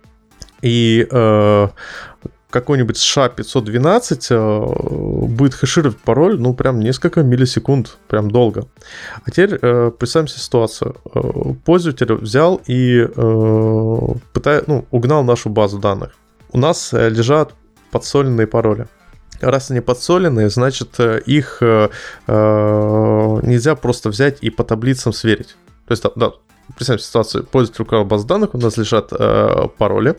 И 0.62 1.06
э, 1.10 1.68
какой-нибудь 2.54 2.96
SHA-512 2.96 4.26
э, 4.30 5.26
будет 5.26 5.54
хэшировать 5.54 5.98
пароль, 5.98 6.40
ну, 6.40 6.54
прям 6.54 6.78
несколько 6.78 7.24
миллисекунд, 7.24 7.98
прям 8.06 8.30
долго. 8.30 8.68
А 9.24 9.30
теперь 9.30 9.58
э, 9.60 9.90
представим 9.98 10.28
себе 10.28 10.40
ситуацию. 10.40 10.96
Э, 11.14 11.20
пользователь 11.64 12.12
взял 12.14 12.60
и 12.68 13.08
э, 13.08 13.98
пытает, 14.32 14.68
ну, 14.68 14.84
угнал 14.92 15.24
нашу 15.24 15.50
базу 15.50 15.78
данных. 15.80 16.14
У 16.52 16.58
нас 16.58 16.94
э, 16.94 17.08
лежат 17.08 17.54
подсоленные 17.90 18.46
пароли. 18.46 18.86
Раз 19.40 19.72
они 19.72 19.80
подсоленные, 19.80 20.48
значит, 20.48 21.00
их 21.26 21.58
э, 21.60 21.88
нельзя 22.28 23.74
просто 23.74 24.10
взять 24.10 24.38
и 24.42 24.50
по 24.50 24.62
таблицам 24.62 25.12
сверить. 25.12 25.56
То 25.86 25.92
есть, 25.92 26.04
да, 26.16 26.32
представим 26.76 27.00
ситуацию, 27.00 27.44
пользователь 27.44 27.82
руководит 27.82 28.10
баз 28.10 28.24
данных, 28.24 28.54
у 28.54 28.58
нас 28.58 28.76
лежат 28.76 29.12
э, 29.12 29.68
пароли 29.78 30.14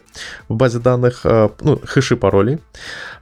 в 0.48 0.56
базе 0.56 0.80
данных, 0.80 1.22
э, 1.24 1.50
ну, 1.62 1.80
хэши 1.84 2.16
паролей. 2.16 2.60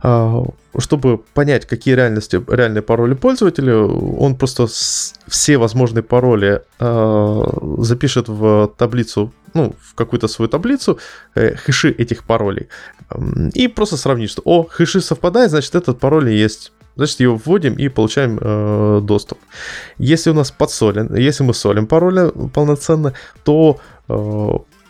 Э, 0.03 0.43
чтобы 0.77 1.17
понять, 1.17 1.65
какие 1.65 1.95
реальности, 1.95 2.43
реальные 2.47 2.81
пароли 2.81 3.13
пользователя, 3.13 3.77
он 3.77 4.35
просто 4.35 4.67
с, 4.67 5.13
все 5.27 5.57
возможные 5.57 6.03
пароли 6.03 6.61
э, 6.79 7.43
запишет 7.77 8.27
в 8.27 8.67
таблицу, 8.77 9.31
ну, 9.53 9.75
в 9.81 9.95
какую-то 9.95 10.27
свою 10.27 10.49
таблицу, 10.49 10.99
э, 11.35 11.55
хэши 11.55 11.91
этих 11.91 12.23
паролей. 12.23 12.67
Э, 13.09 13.49
и 13.53 13.67
просто 13.67 13.97
сравнить, 13.97 14.31
что, 14.31 14.41
о, 14.45 14.63
хэши 14.63 15.01
совпадает, 15.01 15.49
значит, 15.49 15.75
этот 15.75 15.99
пароль 15.99 16.29
есть 16.29 16.71
Значит, 16.95 17.19
его 17.21 17.35
вводим 17.43 17.73
и 17.73 17.89
получаем 17.89 18.37
э, 18.39 19.01
доступ. 19.01 19.39
Если 19.97 20.29
у 20.29 20.33
нас 20.33 20.51
подсолен, 20.51 21.15
если 21.15 21.43
мы 21.43 21.53
солим 21.53 21.87
пароля 21.87 22.29
полноценно, 22.29 23.13
то, 23.43 23.79
э, 24.09 24.49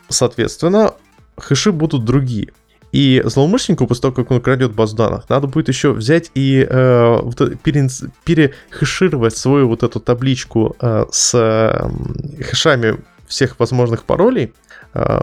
соответственно, 0.10 0.94
хэши 1.38 1.72
будут 1.72 2.04
другие. 2.04 2.50
И 2.92 3.24
злоумышленнику, 3.26 3.88
после 3.88 4.04
того, 4.04 4.14
как 4.14 4.30
он 4.30 4.40
крадет 4.40 4.74
базу 4.74 4.96
данных, 4.96 5.28
надо 5.28 5.48
будет 5.48 5.68
еще 5.68 5.94
взять 5.94 6.30
и 6.36 6.68
э, 6.70 7.20
пере, 7.64 7.90
перехэшировать 8.24 9.36
свою 9.36 9.68
вот 9.68 9.82
эту 9.82 10.00
табличку 10.00 10.76
э, 10.80 11.06
с 11.12 11.34
э, 11.34 12.44
хэшами 12.44 13.00
всех 13.26 13.60
возможных 13.60 14.04
паролей, 14.04 14.54
э, 14.94 15.22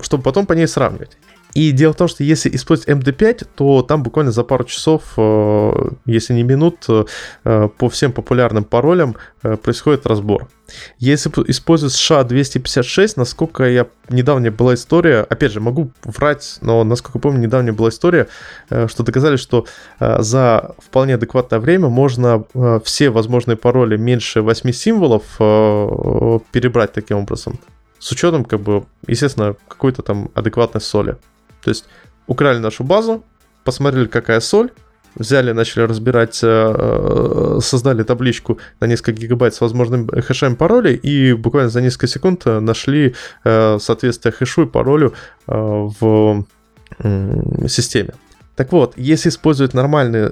чтобы 0.00 0.22
потом 0.22 0.46
по 0.46 0.54
ней 0.54 0.66
сравнивать. 0.66 1.18
И 1.58 1.72
дело 1.72 1.92
в 1.92 1.96
том, 1.96 2.06
что 2.06 2.22
если 2.22 2.54
использовать 2.54 2.88
MD5, 2.88 3.48
то 3.56 3.82
там 3.82 4.04
буквально 4.04 4.30
за 4.30 4.44
пару 4.44 4.62
часов, 4.62 5.02
э, 5.16 5.90
если 6.06 6.32
не 6.32 6.44
минут, 6.44 6.86
э, 6.88 7.68
по 7.76 7.88
всем 7.88 8.12
популярным 8.12 8.62
паролям 8.62 9.16
э, 9.42 9.56
происходит 9.56 10.06
разбор. 10.06 10.48
Если 11.00 11.28
использовать 11.48 11.94
SHA-256, 11.94 13.14
насколько 13.16 13.64
я... 13.64 13.88
Недавняя 14.08 14.52
была 14.52 14.74
история, 14.74 15.26
опять 15.28 15.50
же, 15.50 15.60
могу 15.60 15.90
врать, 16.04 16.58
но 16.60 16.84
насколько 16.84 17.18
помню, 17.18 17.40
недавняя 17.40 17.72
была 17.72 17.88
история, 17.88 18.28
что 18.68 19.02
доказали, 19.02 19.36
что 19.36 19.66
за 19.98 20.76
вполне 20.78 21.14
адекватное 21.14 21.58
время 21.58 21.88
можно 21.88 22.44
все 22.84 23.10
возможные 23.10 23.56
пароли 23.56 23.96
меньше 23.96 24.42
8 24.42 24.72
символов 24.72 25.24
перебрать 26.52 26.92
таким 26.92 27.18
образом. 27.18 27.58
С 27.98 28.12
учетом, 28.12 28.44
как 28.44 28.60
бы, 28.60 28.84
естественно, 29.08 29.56
какой-то 29.66 30.02
там 30.02 30.30
адекватной 30.34 30.80
соли. 30.80 31.16
То 31.62 31.70
есть 31.70 31.86
украли 32.26 32.58
нашу 32.58 32.84
базу, 32.84 33.24
посмотрели, 33.64 34.06
какая 34.06 34.40
соль, 34.40 34.70
взяли, 35.18 35.52
начали 35.52 35.82
разбирать, 35.82 36.40
э, 36.42 36.46
э, 36.46 37.58
создали 37.60 38.02
табличку 38.02 38.58
на 38.80 38.86
несколько 38.86 39.12
гигабайт 39.12 39.54
с 39.54 39.60
возможным 39.60 40.08
хэшем 40.08 40.56
паролей 40.56 40.96
и 40.96 41.32
буквально 41.32 41.70
за 41.70 41.80
несколько 41.80 42.06
секунд 42.06 42.42
э, 42.46 42.60
нашли 42.60 43.14
соответствие 43.44 44.32
хэшу 44.32 44.62
и 44.62 44.66
паролю 44.66 45.14
в 45.46 46.44
системе. 47.68 48.14
Так 48.56 48.72
вот, 48.72 48.94
если 48.96 49.28
использовать 49.28 49.74
нормальный, 49.74 50.30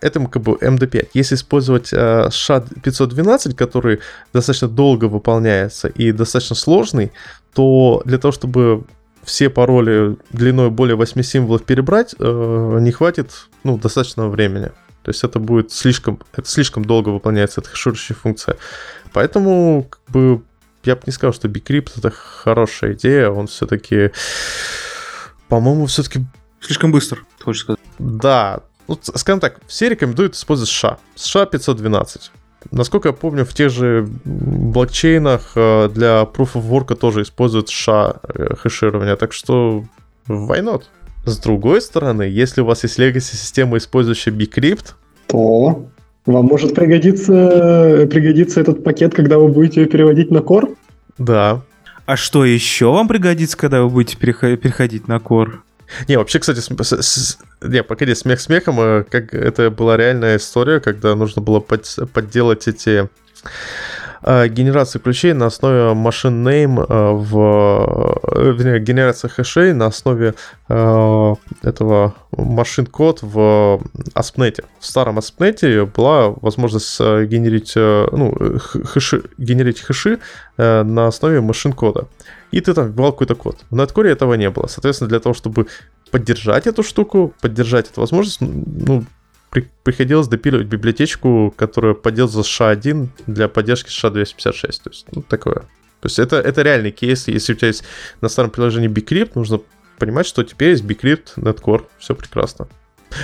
это 0.00 0.26
как 0.26 0.42
бы 0.42 0.52
MD5, 0.52 1.08
если 1.14 1.36
использовать 1.36 1.92
SHA-512, 1.92 3.54
который 3.54 4.00
достаточно 4.34 4.68
долго 4.68 5.06
выполняется 5.06 5.88
и 5.88 6.12
достаточно 6.12 6.56
сложный, 6.56 7.12
то 7.54 8.02
для 8.04 8.18
того, 8.18 8.32
чтобы 8.32 8.84
все 9.24 9.50
пароли 9.50 10.16
длиной 10.30 10.70
более 10.70 10.96
8 10.96 11.22
символов 11.22 11.64
перебрать, 11.64 12.14
э, 12.18 12.78
не 12.80 12.92
хватит 12.92 13.48
ну, 13.64 13.78
достаточного 13.78 14.28
времени. 14.28 14.72
То 15.02 15.10
есть 15.10 15.24
это 15.24 15.38
будет 15.38 15.72
слишком, 15.72 16.20
это 16.32 16.48
слишком 16.48 16.84
долго 16.84 17.08
выполняется 17.08 17.60
эта 17.60 17.70
хэширующая 17.70 18.14
функция. 18.14 18.56
Поэтому, 19.12 19.86
как 19.90 20.00
бы, 20.08 20.42
я 20.84 20.96
бы 20.96 21.02
не 21.06 21.12
сказал, 21.12 21.32
что 21.32 21.48
Bcrypt 21.48 21.92
это 21.96 22.10
хорошая 22.10 22.92
идея, 22.94 23.30
он 23.30 23.46
все-таки, 23.46 24.12
по-моему, 25.48 25.86
все-таки... 25.86 26.24
Слишком 26.60 26.92
быстро, 26.92 27.18
ты 27.38 27.44
хочешь 27.44 27.62
сказать. 27.62 27.80
Да, 27.98 28.60
ну, 28.86 28.98
скажем 29.02 29.40
так, 29.40 29.60
все 29.66 29.88
рекомендуют 29.88 30.34
использовать 30.36 30.70
США. 30.70 30.98
США 31.16 31.46
512. 31.46 32.30
Насколько 32.70 33.08
я 33.08 33.12
помню, 33.12 33.44
в 33.44 33.52
тех 33.54 33.70
же 33.70 34.06
блокчейнах 34.24 35.52
э, 35.56 35.88
для 35.88 36.22
Proof 36.22 36.54
of 36.54 36.68
Work 36.68 36.94
тоже 36.96 37.22
используют 37.22 37.68
США 37.68 38.16
э, 38.22 38.54
хэширование, 38.54 39.16
так 39.16 39.32
что 39.32 39.84
why 40.28 40.62
not? 40.62 40.84
С 41.24 41.38
другой 41.38 41.80
стороны, 41.80 42.22
если 42.22 42.60
у 42.60 42.64
вас 42.64 42.82
есть 42.82 42.98
legacy 42.98 43.20
система, 43.20 43.76
использующая 43.78 44.32
Bcrypt, 44.32 44.94
то 45.26 45.86
вам 46.26 46.44
может 46.46 46.74
пригодиться, 46.74 48.06
пригодиться 48.10 48.60
этот 48.60 48.84
пакет, 48.84 49.14
когда 49.14 49.38
вы 49.38 49.48
будете 49.48 49.86
переводить 49.86 50.30
на 50.30 50.38
Core? 50.38 50.76
Да. 51.18 51.62
А 52.06 52.16
что 52.16 52.44
еще 52.44 52.92
вам 52.92 53.08
пригодится, 53.08 53.56
когда 53.56 53.82
вы 53.82 53.88
будете 53.88 54.16
переходить 54.16 55.08
на 55.08 55.16
Core? 55.16 55.58
Не, 56.08 56.16
вообще, 56.16 56.38
кстати, 56.38 56.60
с, 56.60 56.68
с, 56.68 57.02
с, 57.02 57.38
не, 57.60 57.82
погоди, 57.82 58.14
смех 58.14 58.40
смехом, 58.40 58.80
э, 58.80 59.04
как 59.08 59.34
это 59.34 59.70
была 59.70 59.96
реальная 59.96 60.36
история, 60.36 60.80
когда 60.80 61.14
нужно 61.14 61.42
было 61.42 61.60
под, 61.60 61.86
подделать 62.12 62.68
эти 62.68 63.08
э, 64.22 64.48
генерации 64.48 64.98
ключей 64.98 65.32
на 65.32 65.46
основе 65.46 65.94
машин 65.94 66.46
name 66.46 66.84
э, 66.88 67.12
в 67.12 68.54
вернее, 68.56 68.80
генерация 68.80 69.28
хэшей 69.28 69.72
на 69.74 69.86
основе 69.86 70.34
э, 70.68 71.34
этого 71.62 72.14
машин 72.36 72.86
код 72.86 73.20
в 73.22 73.80
ASP.NET. 74.14 74.64
В 74.78 74.86
старом 74.86 75.18
ASP.NET 75.18 75.86
была 75.94 76.30
возможность 76.30 76.98
генерить, 77.00 77.72
ну, 77.76 78.58
хэши, 78.58 79.22
генерить 79.38 79.80
хэши 79.80 80.18
на 80.56 81.06
основе 81.06 81.40
машин 81.40 81.72
кода. 81.72 82.06
И 82.52 82.60
ты 82.60 82.74
там 82.74 82.88
вбивал 82.88 83.12
какой-то 83.12 83.34
код. 83.34 83.58
В 83.70 83.76
Netcore 83.76 84.08
этого 84.08 84.34
не 84.34 84.50
было. 84.50 84.66
Соответственно, 84.66 85.08
для 85.08 85.20
того, 85.20 85.34
чтобы 85.34 85.66
поддержать 86.10 86.66
эту 86.66 86.82
штуку, 86.82 87.34
поддержать 87.40 87.90
эту 87.90 88.00
возможность, 88.00 88.40
ну, 88.40 89.04
при, 89.50 89.68
приходилось 89.82 90.28
допиливать 90.28 90.66
библиотечку, 90.66 91.52
которая 91.56 91.94
поддерживала 91.94 92.44
SHA-1 92.44 93.08
для 93.26 93.48
поддержки 93.48 93.88
SHA-256. 93.88 94.80
То 94.84 94.90
есть, 94.90 95.06
ну, 95.12 95.22
такое. 95.22 95.62
То 96.00 96.06
есть 96.06 96.18
это, 96.18 96.36
это 96.36 96.62
реальный 96.62 96.90
кейс. 96.90 97.28
Если 97.28 97.54
у 97.54 97.56
тебя 97.56 97.68
есть 97.68 97.84
на 98.20 98.28
старом 98.28 98.50
приложении 98.50 98.90
Bcrypt, 98.90 99.32
нужно 99.34 99.60
понимать, 99.98 100.26
что 100.26 100.42
теперь 100.42 100.70
есть 100.70 100.84
Bcrypt, 100.84 101.34
Netcore. 101.36 101.86
Все 101.98 102.14
прекрасно. 102.14 102.68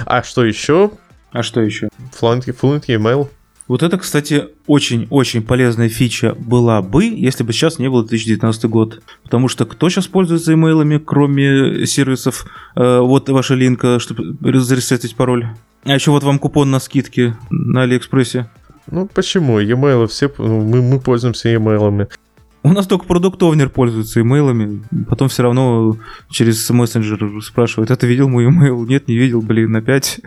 А 0.07 0.23
что 0.23 0.45
еще? 0.45 0.93
А 1.33 1.43
что 1.43 1.61
еще? 1.61 1.89
Fluently, 2.19 2.59
Fluently 2.59 2.97
Email. 2.97 3.29
Вот 3.69 3.83
это, 3.83 3.99
кстати, 3.99 4.49
очень-очень 4.67 5.43
полезная 5.43 5.91
фича 5.91 6.35
была 6.35 6.81
бы, 6.81 7.05
если 7.05 7.45
бы 7.45 7.53
сейчас 7.53 7.79
не 7.79 7.89
был 7.89 8.03
2019 8.03 8.65
год. 8.65 9.03
Потому 9.23 9.49
что 9.49 9.67
кто 9.67 9.91
сейчас 9.91 10.07
пользуется 10.07 10.55
имейлами, 10.55 10.97
кроме 10.99 11.87
сервисов, 11.87 12.47
э, 12.75 13.01
вот 13.01 13.29
ваша 13.29 13.55
линка, 13.55 13.99
чтобы 13.99 14.37
заресетить 14.61 15.15
пароль. 15.17 15.49
А 15.85 15.95
еще 15.95 16.11
вот 16.11 16.23
вам 16.23 16.39
купон 16.39 16.71
на 16.71 16.81
скидки 16.81 17.37
на 17.51 17.83
Алиэкспрессе. 17.83 18.51
Ну 18.91 19.07
почему? 19.07 19.61
E-mail 19.61 20.07
все, 20.07 20.33
ну, 20.39 20.63
мы, 20.63 20.81
мы 20.81 20.99
пользуемся 20.99 21.51
e-mailами. 21.51 22.09
У 22.63 22.73
нас 22.73 22.87
только 22.87 23.05
продукт 23.05 23.43
овнер 23.43 23.69
пользуется 23.69 24.21
имейлами, 24.21 24.83
потом 25.09 25.29
все 25.29 25.45
равно 25.45 25.97
через 26.29 26.69
мессенджер 26.71 27.43
спрашивают, 27.43 27.91
это 27.91 28.07
видел 28.07 28.29
мой 28.29 28.47
имейл? 28.47 28.85
Нет, 28.85 29.09
не 29.09 29.17
видел, 29.17 29.41
блин, 29.43 29.77
опять. 29.77 30.21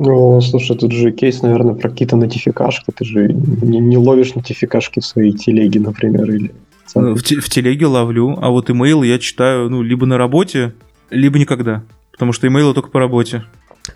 Ну, 0.00 0.40
слушай, 0.40 0.76
тут 0.76 0.92
же 0.92 1.10
кейс, 1.10 1.42
наверное, 1.42 1.74
про 1.74 1.90
какие-то 1.90 2.14
нотификашки. 2.14 2.92
Ты 2.92 3.04
же 3.04 3.32
не, 3.32 3.80
не 3.80 3.96
ловишь 3.96 4.36
нотификашки 4.36 5.00
в 5.00 5.04
своей 5.04 5.32
телеге, 5.32 5.80
например, 5.80 6.30
или... 6.30 6.52
В, 6.94 7.16
в 7.16 7.48
телеге 7.48 7.86
ловлю, 7.86 8.38
а 8.40 8.50
вот 8.50 8.70
имейл 8.70 9.02
я 9.02 9.18
читаю, 9.18 9.68
ну, 9.68 9.82
либо 9.82 10.06
на 10.06 10.16
работе, 10.16 10.72
либо 11.10 11.40
никогда. 11.40 11.82
Потому 12.12 12.32
что 12.32 12.46
имейлы 12.46 12.74
только 12.74 12.90
по 12.90 13.00
работе. 13.00 13.42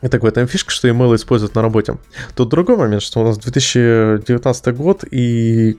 И 0.03 0.09
так 0.09 0.25
в 0.25 0.27
этом 0.27 0.49
фишка, 0.49 0.73
что 0.73 0.89
email 0.89 1.15
используют 1.15 1.55
на 1.55 1.63
работе. 1.63 1.97
Тут 2.35 2.49
другой 2.49 2.77
момент, 2.77 3.03
что 3.03 3.21
у 3.21 3.25
нас 3.25 3.39
2019 3.39 4.77
год, 4.77 5.05
и 5.09 5.79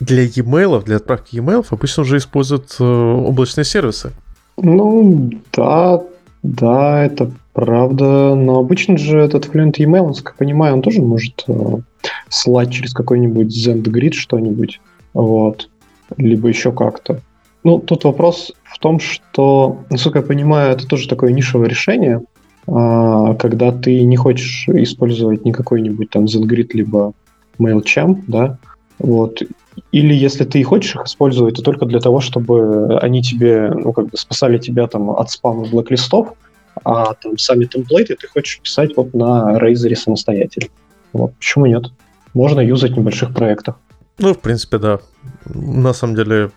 для 0.00 0.24
e-mail, 0.24 0.84
для 0.84 0.96
отправки 0.96 1.36
e-mail 1.36 1.64
обычно 1.70 2.02
уже 2.02 2.16
используют 2.16 2.74
э, 2.80 2.84
облачные 2.84 3.64
сервисы. 3.64 4.10
Ну, 4.56 5.30
да, 5.52 6.02
да, 6.42 7.04
это 7.04 7.30
правда. 7.52 8.34
Но 8.34 8.58
обычно 8.58 8.98
же 8.98 9.18
этот 9.18 9.46
Fluent 9.46 9.74
Email, 9.74 10.08
насколько 10.08 10.32
я 10.32 10.38
понимаю, 10.38 10.74
он 10.74 10.82
тоже 10.82 11.00
может 11.00 11.44
э, 11.46 11.78
слать 12.28 12.72
через 12.72 12.92
какой-нибудь 12.92 13.54
ZendGrid 13.66 14.12
что-нибудь. 14.12 14.80
Вот. 15.14 15.68
Либо 16.16 16.48
еще 16.48 16.72
как-то. 16.72 17.20
Ну, 17.64 17.78
тут 17.78 18.04
вопрос 18.04 18.52
в 18.64 18.78
том, 18.78 18.98
что, 18.98 19.78
насколько 19.88 20.18
я 20.18 20.24
понимаю, 20.24 20.72
это 20.72 20.86
тоже 20.86 21.08
такое 21.08 21.32
нишевое 21.32 21.68
решение, 21.68 22.22
э, 22.66 23.34
когда 23.38 23.70
ты 23.70 24.02
не 24.02 24.16
хочешь 24.16 24.68
использовать 24.68 25.44
ни 25.44 25.52
какой-нибудь 25.52 26.10
там 26.10 26.24
ZendGrid, 26.24 26.70
либо 26.72 27.12
MailChimp, 27.58 28.24
да, 28.26 28.58
вот, 29.02 29.42
или 29.90 30.14
если 30.14 30.44
ты 30.44 30.62
хочешь 30.62 30.94
их 30.94 31.02
использовать, 31.04 31.56
то 31.56 31.62
только 31.62 31.86
для 31.86 31.98
того, 31.98 32.20
чтобы 32.20 32.98
они 33.00 33.20
тебе, 33.20 33.70
ну, 33.74 33.92
как 33.92 34.06
бы 34.06 34.16
спасали 34.16 34.58
тебя 34.58 34.86
там 34.86 35.10
от 35.10 35.30
спама 35.30 35.64
блэк-листов, 35.64 36.34
а 36.84 37.14
там 37.14 37.36
сами 37.36 37.64
темплейты 37.64 38.14
ты 38.14 38.28
хочешь 38.28 38.60
писать 38.60 38.96
вот 38.96 39.12
на 39.12 39.58
Razer 39.58 39.94
самостоятельно. 39.96 40.68
Вот, 41.12 41.34
почему 41.34 41.66
нет? 41.66 41.84
Можно 42.32 42.60
юзать 42.60 42.92
в 42.92 42.96
небольших 42.96 43.34
проектах. 43.34 43.76
Ну, 44.18 44.34
в 44.34 44.38
принципе, 44.38 44.78
да. 44.78 45.00
На 45.46 45.92
самом 45.92 46.14
деле, 46.14 46.50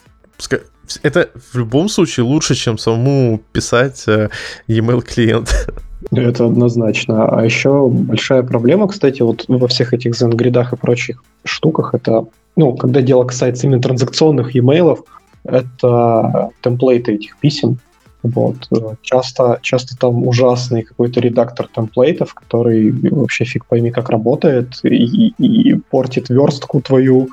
это 1.01 1.29
в 1.51 1.57
любом 1.57 1.89
случае 1.89 2.25
лучше, 2.25 2.53
чем 2.53 2.77
самому 2.77 3.41
писать 3.51 4.03
э, 4.07 4.29
e-mail 4.67 5.01
клиент. 5.01 5.67
Это 6.11 6.45
однозначно. 6.45 7.27
А 7.27 7.43
еще 7.43 7.87
большая 7.87 8.43
проблема, 8.43 8.87
кстати, 8.87 9.21
вот 9.21 9.45
во 9.47 9.67
всех 9.67 9.93
этих 9.93 10.15
зенгридах 10.15 10.73
и 10.73 10.77
прочих 10.77 11.23
штуках, 11.43 11.93
это, 11.93 12.25
ну, 12.55 12.75
когда 12.75 13.01
дело 13.01 13.23
касается 13.23 13.67
именно 13.67 13.81
транзакционных 13.81 14.55
e-mail, 14.55 14.99
это 15.43 16.51
темплейты 16.61 17.13
этих 17.13 17.37
писем. 17.37 17.79
Вот. 18.23 18.55
Часто, 19.03 19.59
часто 19.61 19.95
там 19.97 20.27
ужасный 20.27 20.81
какой-то 20.81 21.19
редактор 21.19 21.67
темплейтов, 21.67 22.33
который 22.33 22.91
вообще 22.91 23.45
фиг 23.45 23.65
пойми 23.67 23.91
как 23.91 24.09
работает 24.09 24.79
и, 24.83 25.33
и, 25.37 25.75
портит 25.91 26.29
верстку 26.29 26.81
твою. 26.81 27.29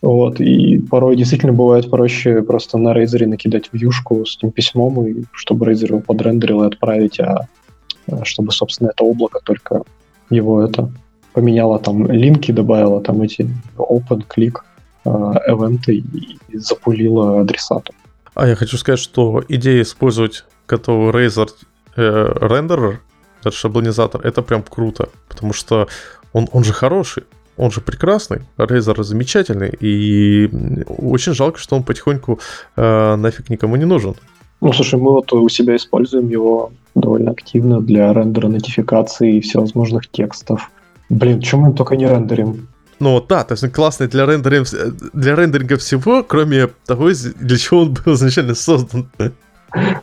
Вот. 0.00 0.40
И 0.40 0.78
порой 0.78 1.14
действительно 1.14 1.52
бывает 1.52 1.88
проще 1.88 2.42
просто 2.42 2.76
на 2.76 2.92
Razer 2.92 3.24
накидать 3.26 3.68
вьюшку 3.72 4.26
с 4.26 4.36
этим 4.36 4.50
письмом, 4.50 5.06
и 5.06 5.22
чтобы 5.30 5.66
Razer 5.66 5.88
его 5.88 6.00
подрендерил 6.00 6.64
и 6.64 6.66
отправить, 6.66 7.20
а 7.20 7.46
чтобы, 8.24 8.52
собственно, 8.52 8.90
это 8.90 9.04
облако 9.04 9.40
только 9.44 9.82
его 10.30 10.62
это 10.62 10.90
поменяло 11.32 11.78
там 11.78 12.10
линки, 12.10 12.52
добавило 12.52 13.00
там 13.00 13.22
эти 13.22 13.48
open, 13.76 14.24
click, 14.26 14.58
эвенты 15.04 16.04
и 16.48 16.58
запулило 16.58 17.40
адресату. 17.40 17.92
А 18.34 18.46
я 18.46 18.54
хочу 18.54 18.78
сказать, 18.78 19.00
что 19.00 19.42
идея 19.48 19.82
использовать 19.82 20.44
готовый 20.66 21.12
Razer 21.12 21.50
э, 21.96 22.32
рендерер, 22.40 23.00
этот 23.40 23.54
шаблонизатор, 23.54 24.24
это 24.24 24.42
прям 24.42 24.62
круто, 24.62 25.08
потому 25.28 25.52
что 25.52 25.88
он, 26.32 26.48
он 26.52 26.64
же 26.64 26.72
хороший, 26.72 27.24
он 27.56 27.70
же 27.70 27.80
прекрасный, 27.80 28.42
Razer 28.56 29.02
замечательный, 29.02 29.76
и 29.80 30.48
очень 30.86 31.34
жалко, 31.34 31.58
что 31.58 31.76
он 31.76 31.82
потихоньку 31.82 32.40
э, 32.76 33.16
нафиг 33.16 33.50
никому 33.50 33.76
не 33.76 33.84
нужен. 33.84 34.14
Ну, 34.62 34.72
слушай, 34.72 34.98
мы 34.98 35.10
вот 35.10 35.32
у 35.32 35.48
себя 35.48 35.74
используем 35.74 36.28
его 36.28 36.70
довольно 36.94 37.32
активно 37.32 37.80
для 37.80 38.12
рендера 38.12 38.46
нотификаций 38.46 39.38
и 39.38 39.40
всевозможных 39.40 40.08
текстов. 40.08 40.70
Блин, 41.08 41.40
чем 41.40 41.60
мы 41.60 41.72
только 41.72 41.96
не 41.96 42.06
рендерим? 42.06 42.68
Ну 43.00 43.14
вот 43.14 43.26
да, 43.26 43.42
то 43.42 43.54
есть 43.54 43.64
он 43.64 43.70
классный 43.70 44.06
для 44.06 44.24
рендеринга, 44.24 44.68
для 45.12 45.34
рендеринга 45.34 45.76
всего, 45.78 46.22
кроме 46.22 46.68
того, 46.86 47.10
для 47.40 47.56
чего 47.58 47.80
он 47.80 47.94
был 47.94 48.14
изначально 48.14 48.54
создан. 48.54 49.10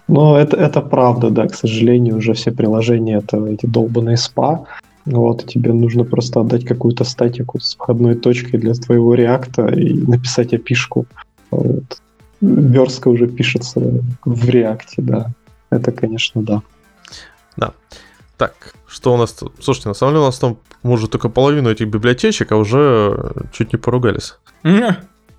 Ну, 0.09 0.35
это, 0.35 0.57
это 0.57 0.81
правда, 0.81 1.29
да, 1.29 1.47
к 1.47 1.55
сожалению, 1.55 2.17
уже 2.17 2.33
все 2.33 2.51
приложения 2.51 3.19
это 3.19 3.37
эти 3.45 3.65
долбанные 3.65 4.17
спа. 4.17 4.65
Вот, 5.05 5.45
тебе 5.45 5.71
нужно 5.71 6.03
просто 6.03 6.41
отдать 6.41 6.65
какую-то 6.65 7.05
статику 7.05 7.61
с 7.61 7.75
входной 7.75 8.15
точкой 8.15 8.57
для 8.57 8.73
твоего 8.73 9.13
реакта 9.13 9.67
и 9.67 9.93
написать 9.93 10.53
опишку. 10.53 11.05
Вот. 11.49 12.01
Верстка 12.41 13.09
уже 13.09 13.27
пишется 13.27 13.81
в 14.25 14.49
реакте, 14.49 14.95
да. 15.01 15.27
Это, 15.69 15.91
конечно, 15.91 16.41
да. 16.41 16.61
Да. 17.57 17.73
Так, 18.37 18.73
что 18.87 19.13
у 19.13 19.17
нас 19.17 19.33
тут? 19.33 19.53
Слушайте, 19.59 19.89
на 19.89 19.95
самом 19.95 20.13
деле 20.13 20.23
у 20.23 20.25
нас 20.27 20.39
там, 20.39 20.57
может, 20.81 21.11
только 21.11 21.29
половину 21.29 21.69
этих 21.69 21.87
библиотечек, 21.87 22.51
а 22.51 22.57
уже 22.57 23.31
чуть 23.51 23.73
не 23.73 23.77
поругались. 23.77 24.35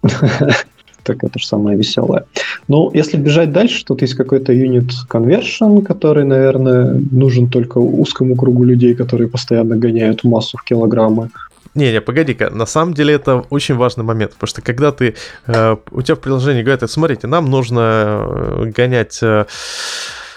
так 1.02 1.24
это 1.24 1.38
же 1.38 1.46
самое 1.46 1.76
веселое. 1.76 2.24
Ну, 2.68 2.90
если 2.92 3.16
бежать 3.16 3.52
дальше, 3.52 3.84
тут 3.84 4.02
есть 4.02 4.14
какой-то 4.14 4.52
unit 4.52 4.90
conversion, 5.08 5.82
который, 5.82 6.24
наверное, 6.24 7.00
нужен 7.10 7.48
только 7.48 7.78
узкому 7.78 8.36
кругу 8.36 8.64
людей, 8.64 8.94
которые 8.94 9.28
постоянно 9.28 9.76
гоняют 9.76 10.24
массу 10.24 10.58
в 10.58 10.64
килограммы. 10.64 11.30
Не, 11.74 11.92
не, 11.92 12.00
погоди-ка, 12.00 12.50
на 12.50 12.66
самом 12.66 12.94
деле 12.94 13.14
это 13.14 13.44
очень 13.50 13.76
важный 13.76 14.04
момент, 14.04 14.32
потому 14.32 14.48
что 14.48 14.60
когда 14.60 14.90
ты, 14.90 15.14
э, 15.46 15.76
у 15.92 16.02
тебя 16.02 16.16
в 16.16 16.20
приложении 16.20 16.62
говорят, 16.62 16.90
смотрите, 16.90 17.28
нам 17.28 17.48
нужно 17.48 17.80
э, 17.80 18.64
гонять, 18.76 19.20
э, 19.22 19.44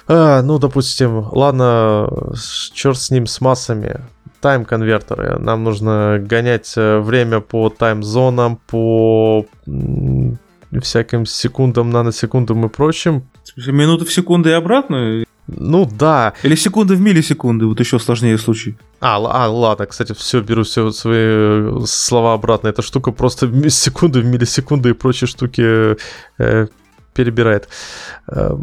э, 0.07 0.41
ну, 0.41 0.59
допустим, 0.59 1.27
ладно, 1.31 2.07
черт 2.73 2.97
с 2.99 3.09
ним, 3.09 3.25
с 3.25 3.41
массами, 3.41 4.01
тайм-конвертеры, 4.41 5.39
нам 5.39 5.63
нужно 5.63 6.19
гонять 6.21 6.73
э, 6.75 6.99
время 6.99 7.39
по 7.39 7.69
тайм-зонам, 7.69 8.59
по 8.67 9.47
всяким 10.81 11.25
секундам, 11.25 11.89
наносекундам 11.89 12.65
и 12.65 12.69
прочим. 12.69 13.27
Минуты 13.55 14.05
в 14.05 14.13
секунды 14.13 14.51
и 14.51 14.53
обратно? 14.53 15.23
Ну 15.47 15.85
да. 15.85 16.33
Или 16.43 16.55
секунды 16.55 16.95
в 16.95 17.01
миллисекунды, 17.01 17.65
вот 17.65 17.79
еще 17.79 17.99
сложнее 17.99 18.37
случай. 18.37 18.77
А, 19.01 19.17
а 19.17 19.49
ладно, 19.49 19.85
кстати, 19.85 20.13
все, 20.13 20.41
беру 20.41 20.63
все 20.63 20.91
свои 20.91 21.17
э, 21.17 21.79
слова 21.85 22.33
обратно. 22.33 22.69
Эта 22.69 22.81
штука 22.81 23.11
просто 23.11 23.69
секунды 23.69 24.21
в 24.21 24.25
миллисекунды 24.25 24.89
и 24.89 24.93
прочие 24.93 25.27
штуки 25.27 25.97
э, 26.37 26.67
перебирает. 27.13 27.67
Э, 28.27 28.57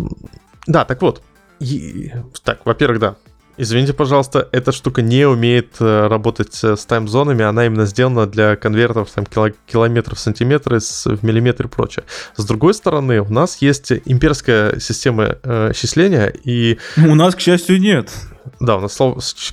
да, 0.66 0.84
так 0.84 1.02
вот. 1.02 1.22
И, 1.60 2.12
так, 2.42 2.64
во-первых, 2.64 2.98
да, 2.98 3.16
Извините, 3.62 3.92
пожалуйста, 3.92 4.48
эта 4.52 4.72
штука 4.72 5.02
не 5.02 5.28
умеет 5.28 5.76
э, 5.80 6.06
работать 6.06 6.54
с 6.54 6.82
таймзонами, 6.86 7.44
она 7.44 7.66
именно 7.66 7.84
сделана 7.84 8.26
для 8.26 8.56
конвертов 8.56 9.10
там, 9.10 9.24
кило- 9.24 9.54
километров, 9.66 10.18
сантиметры 10.18 10.80
с, 10.80 11.04
в 11.04 11.22
миллиметр 11.22 11.66
и 11.66 11.68
прочее. 11.68 12.06
С 12.36 12.46
другой 12.46 12.72
стороны, 12.72 13.20
у 13.20 13.30
нас 13.30 13.58
есть 13.58 13.92
имперская 14.06 14.80
система 14.80 15.36
э, 15.42 15.72
счисления, 15.74 16.32
и... 16.42 16.78
У 16.96 17.14
нас, 17.14 17.34
к 17.34 17.40
счастью, 17.40 17.78
нет. 17.78 18.10
Да, 18.60 18.78
у 18.78 18.80
нас, 18.80 18.96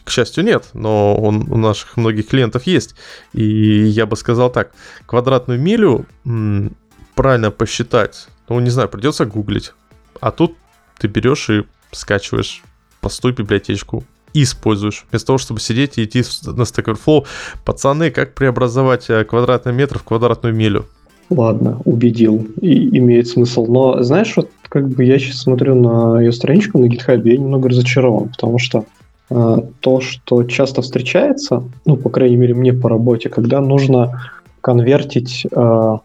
к 0.06 0.10
счастью, 0.10 0.46
нет, 0.46 0.70
но 0.72 1.18
он, 1.18 1.46
у 1.52 1.58
наших 1.58 1.98
многих 1.98 2.30
клиентов 2.30 2.64
есть. 2.64 2.96
И 3.34 3.44
я 3.44 4.06
бы 4.06 4.16
сказал 4.16 4.50
так, 4.50 4.72
квадратную 5.06 5.60
милю 5.60 6.06
м- 6.26 6.78
правильно 7.14 7.52
посчитать, 7.52 8.30
ну, 8.48 8.58
не 8.62 8.70
знаю, 8.70 8.88
придется 8.88 9.26
гуглить. 9.26 9.74
А 10.22 10.32
тут 10.32 10.56
ты 10.98 11.10
берешь 11.10 11.50
и 11.50 11.66
скачиваешь 11.92 12.64
простую 13.08 13.34
библиотечку 13.34 14.04
и 14.34 14.44
используешь. 14.44 15.06
Вместо 15.10 15.28
того, 15.28 15.38
чтобы 15.38 15.62
сидеть 15.62 15.98
и 15.98 16.04
идти 16.04 16.20
на 16.46 16.64
Stack 16.64 16.94
Overflow. 16.94 17.26
Пацаны, 17.64 18.12
как 18.12 18.34
преобразовать 18.34 19.10
э, 19.10 19.24
квадратный 19.24 19.72
метр 19.72 19.98
в 20.00 20.04
квадратную 20.04 20.54
милю? 20.54 20.86
Ладно, 21.30 21.80
убедил. 21.86 22.46
И 22.60 22.98
имеет 22.98 23.30
смысл. 23.30 23.66
Но 23.66 24.04
знаешь, 24.04 24.34
вот 24.36 24.50
как 24.68 24.90
бы 24.90 25.06
я 25.06 25.20
сейчас 25.20 25.38
смотрю 25.38 25.76
на 25.76 26.20
ее 26.20 26.34
страничку 26.34 26.80
на 26.80 26.88
GitHub, 26.88 27.22
я 27.24 27.38
немного 27.38 27.70
разочарован, 27.70 28.28
потому 28.28 28.60
что 28.60 28.84
э, 29.30 29.58
то, 29.80 30.02
что 30.02 30.44
часто 30.44 30.82
встречается, 30.82 31.64
ну, 31.86 31.96
по 31.96 32.10
крайней 32.10 32.36
мере, 32.36 32.54
мне 32.56 32.74
по 32.74 32.90
работе, 32.90 33.30
когда 33.30 33.62
нужно 33.62 34.22
конвертить 34.60 35.48
э, 35.50 35.98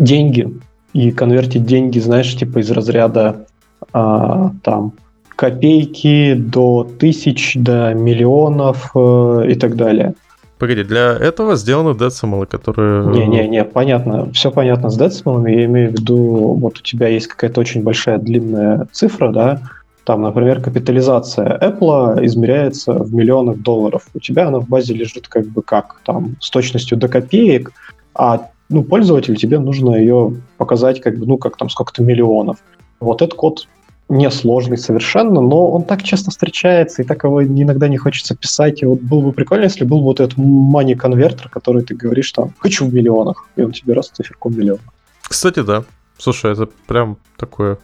деньги, 0.00 0.52
и 0.94 1.12
конвертить 1.12 1.64
деньги, 1.64 2.00
знаешь, 2.00 2.36
типа 2.36 2.58
из 2.58 2.72
разряда 2.72 3.46
э, 3.94 4.50
там 4.64 4.92
копейки 5.40 6.34
до 6.34 6.86
тысяч, 6.98 7.54
до 7.56 7.94
миллионов 7.94 8.90
э, 8.94 9.46
и 9.48 9.54
так 9.54 9.74
далее. 9.74 10.12
Погоди, 10.58 10.84
для 10.84 11.16
этого 11.16 11.56
сделаны 11.56 11.98
децималы, 11.98 12.44
которые... 12.44 13.06
Не-не-не, 13.06 13.64
понятно, 13.64 14.30
все 14.34 14.50
понятно 14.50 14.90
с 14.90 14.98
децималами, 14.98 15.52
я 15.52 15.64
имею 15.64 15.92
в 15.92 15.92
виду, 15.94 16.58
вот 16.60 16.78
у 16.78 16.82
тебя 16.82 17.08
есть 17.08 17.26
какая-то 17.28 17.62
очень 17.62 17.82
большая 17.82 18.18
длинная 18.18 18.86
цифра, 18.92 19.32
да, 19.32 19.62
там, 20.04 20.20
например, 20.20 20.60
капитализация 20.60 21.58
Apple 21.58 22.22
измеряется 22.26 22.92
в 22.92 23.14
миллионах 23.14 23.62
долларов. 23.62 24.02
У 24.12 24.18
тебя 24.18 24.48
она 24.48 24.58
в 24.58 24.68
базе 24.68 24.92
лежит 24.92 25.26
как 25.28 25.46
бы 25.46 25.62
как, 25.62 26.02
там, 26.04 26.36
с 26.40 26.50
точностью 26.50 26.98
до 26.98 27.08
копеек, 27.08 27.72
а 28.14 28.50
ну, 28.68 28.82
пользователю 28.82 29.36
тебе 29.36 29.58
нужно 29.58 29.94
ее 29.94 30.34
показать 30.58 31.00
как 31.00 31.18
бы, 31.18 31.24
ну, 31.24 31.38
как 31.38 31.56
там 31.56 31.70
сколько-то 31.70 32.02
миллионов. 32.02 32.58
Вот 33.00 33.22
этот 33.22 33.38
код 33.38 33.66
несложный 34.10 34.76
совершенно, 34.76 35.40
но 35.40 35.70
он 35.70 35.84
так 35.84 36.02
часто 36.02 36.30
встречается, 36.30 37.02
и 37.02 37.04
так 37.04 37.24
его 37.24 37.42
иногда 37.44 37.88
не 37.88 37.96
хочется 37.96 38.36
писать. 38.36 38.82
И 38.82 38.86
вот 38.86 39.00
было 39.00 39.20
бы 39.20 39.32
прикольно, 39.32 39.64
если 39.64 39.84
был 39.84 39.98
бы 39.98 40.04
вот 40.04 40.20
этот 40.20 40.36
money 40.36 40.94
конвертер, 40.96 41.48
который 41.48 41.82
ты 41.82 41.94
говоришь 41.94 42.32
там 42.32 42.52
«хочу 42.58 42.86
в 42.86 42.92
миллионах», 42.92 43.46
и 43.56 43.62
он 43.62 43.72
тебе 43.72 43.94
раз 43.94 44.08
циферку 44.08 44.48
в 44.48 44.58
миллион. 44.58 44.80
Кстати, 45.22 45.62
да. 45.62 45.84
Слушай, 46.18 46.52
это 46.52 46.68
прям 46.86 47.16
такой 47.36 47.78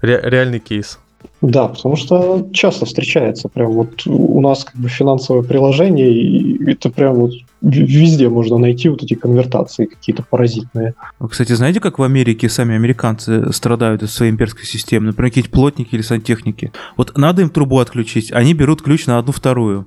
ре- 0.00 0.20
реальный 0.24 0.58
кейс. 0.58 0.98
Да, 1.42 1.68
потому 1.68 1.96
что 1.96 2.48
часто 2.52 2.84
встречается. 2.84 3.48
Прям 3.48 3.72
вот 3.72 4.06
у 4.06 4.40
нас 4.40 4.64
как 4.64 4.76
бы 4.76 4.88
финансовое 4.88 5.42
приложение, 5.42 6.12
и 6.12 6.70
это 6.70 6.90
прям 6.90 7.14
вот 7.14 7.32
везде 7.62 8.28
можно 8.28 8.58
найти 8.58 8.88
вот 8.88 9.02
эти 9.02 9.14
конвертации 9.14 9.86
какие-то 9.86 10.22
паразитные. 10.22 10.94
Кстати, 11.28 11.52
знаете, 11.52 11.80
как 11.80 11.98
в 11.98 12.02
Америке 12.02 12.48
сами 12.48 12.74
американцы 12.74 13.52
страдают 13.52 14.02
из 14.02 14.12
своей 14.12 14.32
имперской 14.32 14.66
системы? 14.66 15.06
Например, 15.06 15.30
какие-то 15.30 15.50
плотники 15.50 15.94
или 15.94 16.02
сантехники. 16.02 16.72
Вот 16.96 17.16
надо 17.16 17.42
им 17.42 17.48
трубу 17.48 17.78
отключить, 17.78 18.32
они 18.32 18.52
берут 18.52 18.82
ключ 18.82 19.06
на 19.06 19.18
одну 19.18 19.32
вторую. 19.32 19.86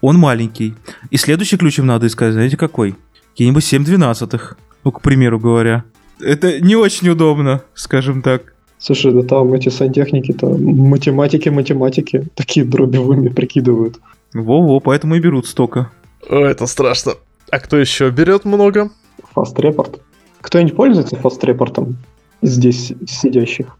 Он 0.00 0.16
маленький. 0.16 0.74
И 1.10 1.16
следующий 1.16 1.56
ключ 1.56 1.80
им 1.80 1.86
надо 1.86 2.06
искать, 2.06 2.32
знаете, 2.32 2.56
какой? 2.56 2.94
Какие-нибудь 3.30 3.64
7 3.64 3.84
двенадцатых, 3.84 4.56
ну, 4.84 4.92
к 4.92 5.00
примеру 5.00 5.40
говоря. 5.40 5.84
Это 6.20 6.60
не 6.60 6.76
очень 6.76 7.08
удобно, 7.08 7.62
скажем 7.74 8.22
так. 8.22 8.54
Слушай, 8.78 9.12
да 9.12 9.22
там 9.22 9.52
эти 9.54 9.68
сантехники-то 9.68 10.46
математики-математики 10.46 12.28
такие 12.34 12.64
дробевыми 12.64 13.28
прикидывают. 13.28 13.98
Во-во, 14.32 14.80
поэтому 14.80 15.16
и 15.16 15.20
берут 15.20 15.46
столько. 15.46 15.90
О, 16.28 16.36
это 16.36 16.66
страшно. 16.66 17.14
А 17.50 17.58
кто 17.58 17.76
еще 17.76 18.10
берет 18.10 18.44
много? 18.44 18.90
Fast 19.34 19.56
Report. 19.56 20.00
Кто-нибудь 20.40 20.76
пользуется 20.76 21.16
Fast 21.16 21.40
Report 21.40 21.94
здесь 22.42 22.92
сидящих? 23.06 23.76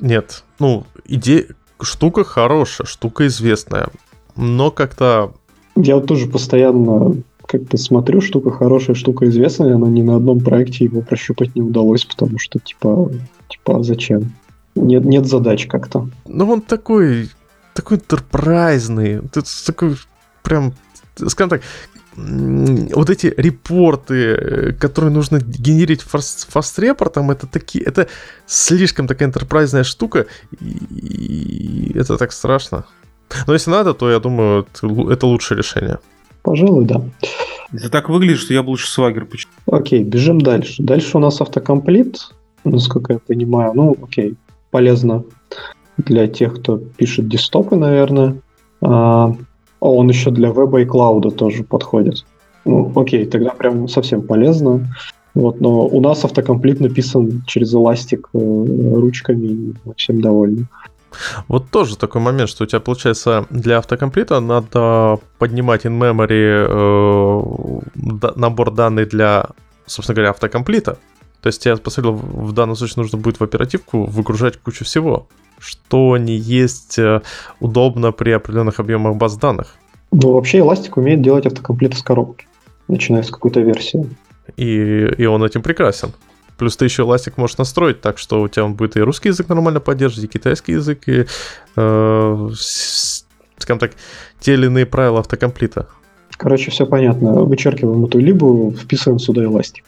Нет. 0.00 0.44
Ну, 0.58 0.86
идея, 1.04 1.46
штука 1.80 2.24
хорошая, 2.24 2.86
штука 2.86 3.26
известная. 3.26 3.88
Но 4.36 4.70
как-то... 4.70 5.34
Я 5.76 5.96
вот 5.96 6.06
тоже 6.06 6.26
постоянно 6.26 7.16
как-то 7.52 7.76
смотрю, 7.76 8.20
штука 8.20 8.50
хорошая, 8.50 8.96
штука 8.96 9.26
известная, 9.26 9.76
но 9.76 9.86
ни 9.86 10.02
на 10.02 10.16
одном 10.16 10.40
проекте 10.40 10.86
его 10.86 11.02
прощупать 11.02 11.54
не 11.54 11.62
удалось, 11.62 12.04
потому 12.04 12.38
что, 12.38 12.58
типа, 12.58 13.10
Типа, 13.52 13.78
а 13.78 13.82
зачем? 13.82 14.32
Нет, 14.74 15.04
нет 15.04 15.26
задач 15.26 15.66
как-то. 15.66 16.08
Ну, 16.26 16.50
он 16.50 16.62
такой, 16.62 17.28
такой 17.74 17.98
интерпрайзный, 17.98 19.20
такой 19.66 19.96
прям, 20.42 20.72
скажем 21.14 21.50
так, 21.50 21.62
вот 22.16 23.10
эти 23.10 23.32
репорты, 23.36 24.74
которые 24.80 25.12
нужно 25.12 25.38
генерить 25.38 26.02
фаст-репортом, 26.02 27.30
это 27.30 27.46
такие, 27.46 27.84
это 27.84 28.08
слишком 28.46 29.06
такая 29.06 29.28
интерпрайзная 29.28 29.84
штука, 29.84 30.26
и 30.60 31.92
это 31.94 32.16
так 32.16 32.32
страшно. 32.32 32.84
Но 33.46 33.52
если 33.52 33.70
надо, 33.70 33.92
то 33.94 34.10
я 34.10 34.18
думаю, 34.18 34.66
это 35.10 35.26
лучшее 35.26 35.58
решение. 35.58 35.98
Пожалуй, 36.42 36.84
да. 36.84 37.02
Это 37.72 37.88
так 37.88 38.08
выглядит, 38.08 38.38
что 38.38 38.52
я 38.52 38.62
бы 38.62 38.70
лучше 38.70 38.90
свагер 38.90 39.26
почитал. 39.26 39.54
Окей, 39.66 40.02
бежим 40.04 40.40
дальше. 40.40 40.82
Дальше 40.82 41.16
у 41.16 41.20
нас 41.20 41.40
автокомплит 41.40 42.18
насколько 42.64 43.14
я 43.14 43.18
понимаю. 43.18 43.72
Ну, 43.74 43.96
окей, 44.02 44.34
полезно 44.70 45.24
для 45.98 46.26
тех, 46.28 46.60
кто 46.60 46.78
пишет 46.78 47.28
десктопы, 47.28 47.76
наверное. 47.76 48.36
А, 48.80 49.34
он 49.80 50.08
еще 50.08 50.30
для 50.30 50.48
веба 50.48 50.80
и 50.80 50.84
клауда 50.84 51.30
тоже 51.30 51.64
подходит. 51.64 52.24
Ну, 52.64 52.92
окей, 52.94 53.26
тогда 53.26 53.50
прям 53.50 53.88
совсем 53.88 54.22
полезно. 54.22 54.88
Вот, 55.34 55.60
но 55.60 55.86
у 55.86 56.00
нас 56.00 56.24
автокомплит 56.24 56.80
написан 56.80 57.42
через 57.46 57.72
эластик 57.72 58.28
э, 58.34 58.38
ручками, 58.38 59.46
и 59.46 59.74
мы 59.84 59.94
всем 59.96 60.20
довольны. 60.20 60.66
Вот 61.48 61.70
тоже 61.70 61.96
такой 61.96 62.20
момент, 62.20 62.48
что 62.48 62.64
у 62.64 62.66
тебя, 62.66 62.80
получается, 62.80 63.46
для 63.50 63.78
автокомплита 63.78 64.40
надо 64.40 65.18
поднимать 65.38 65.84
in-memory 65.86 66.66
э, 66.68 68.30
набор 68.36 68.70
данных 68.70 69.08
для, 69.08 69.46
собственно 69.86 70.16
говоря, 70.16 70.30
автокомплита. 70.30 70.98
То 71.40 71.48
есть 71.48 71.66
я 71.66 71.76
посмотрел, 71.76 72.14
в 72.14 72.52
данном 72.52 72.76
случае 72.76 73.02
нужно 73.02 73.18
будет 73.18 73.40
в 73.40 73.44
оперативку 73.44 74.04
выгружать 74.04 74.58
кучу 74.58 74.84
всего, 74.84 75.26
что 75.58 76.16
не 76.16 76.36
есть 76.36 76.98
э, 76.98 77.20
удобно 77.60 78.12
при 78.12 78.30
определенных 78.30 78.78
объемах 78.80 79.16
баз 79.16 79.36
данных. 79.36 79.74
Ну, 80.12 80.32
вообще 80.32 80.58
Elastic 80.58 80.92
умеет 80.96 81.22
делать 81.22 81.46
автокомплит 81.46 81.94
из 81.94 82.02
коробки, 82.02 82.46
начиная 82.86 83.22
с 83.22 83.30
какой-то 83.30 83.60
версии. 83.60 84.08
И, 84.56 85.06
и 85.18 85.26
он 85.26 85.42
этим 85.42 85.62
прекрасен. 85.62 86.12
Плюс 86.58 86.76
ты 86.76 86.84
еще 86.84 87.02
Elastic 87.02 87.34
можешь 87.36 87.58
настроить 87.58 88.00
так, 88.00 88.18
что 88.18 88.42
у 88.42 88.48
тебя 88.48 88.64
он 88.64 88.74
будет 88.74 88.96
и 88.96 89.00
русский 89.00 89.28
язык 89.28 89.48
нормально 89.48 89.80
поддерживать, 89.80 90.24
и 90.24 90.28
китайский 90.28 90.72
язык, 90.72 91.08
и, 91.08 91.26
э, 91.76 92.48
скажем 93.58 93.78
так, 93.78 93.92
те 94.40 94.54
или 94.54 94.66
иные 94.66 94.86
правила 94.86 95.20
автокомплита. 95.20 95.88
Короче, 96.36 96.70
все 96.70 96.86
понятно. 96.86 97.44
Вычеркиваем 97.44 98.04
эту 98.04 98.18
либу, 98.18 98.74
вписываем 98.76 99.18
сюда 99.18 99.44
эластик. 99.44 99.84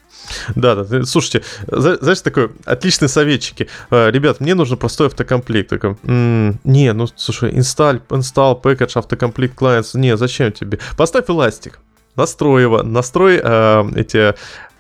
Да, 0.55 0.75
да. 0.75 1.05
Слушайте, 1.05 1.43
знаешь, 1.67 2.21
такой 2.21 2.51
отличные 2.65 3.09
советчики. 3.09 3.69
Э, 3.91 4.11
ребят, 4.11 4.41
мне 4.41 4.55
нужен 4.55 4.79
простой 4.79 5.09
автокомплект. 5.09 5.71
Такой, 5.71 5.97
м-м, 6.05 6.61
не, 6.65 6.93
ну 6.93 7.07
слушай, 7.15 7.51
install, 7.53 8.01
install 8.09 8.63
package 8.63 8.93
автокомплект 8.95 9.61
clients. 9.61 9.99
Не, 9.99 10.17
зачем 10.17 10.53
тебе? 10.53 10.79
Поставь 10.97 11.29
эластик. 11.29 11.81
Настрой 12.17 12.63
его, 12.63 12.83
настрой 12.83 13.41
э, 13.43 13.85
эти... 13.97 14.35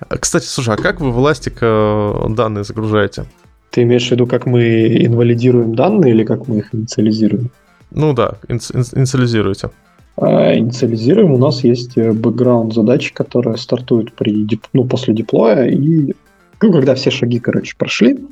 Кстати, 0.08 0.44
слушай, 0.44 0.74
а 0.74 0.76
как 0.76 1.00
вы 1.00 1.10
в 1.10 1.18
эластик 1.18 1.58
э, 1.60 2.26
данные 2.30 2.64
загружаете? 2.64 3.24
Ты 3.70 3.82
имеешь 3.82 4.06
в 4.06 4.10
виду, 4.12 4.26
как 4.26 4.46
мы 4.46 5.04
инвалидируем 5.04 5.74
данные 5.74 6.12
или 6.12 6.24
как 6.24 6.46
мы 6.46 6.58
их 6.58 6.74
инициализируем? 6.74 7.50
Ну 7.90 8.12
да, 8.12 8.34
инициализируете. 8.48 9.70
А, 10.16 10.56
инициализируем. 10.56 11.32
У 11.32 11.38
нас 11.38 11.64
есть 11.64 11.98
э, 11.98 12.12
бэкграунд 12.12 12.72
задачи, 12.72 13.12
которая 13.12 13.56
стартует 13.56 14.12
при, 14.12 14.46
ну, 14.72 14.84
после 14.84 15.12
деплоя, 15.12 15.66
и 15.66 16.14
ну, 16.62 16.72
когда 16.72 16.94
все 16.94 17.10
шаги, 17.10 17.40
короче, 17.40 17.74
прошли, 17.76 18.24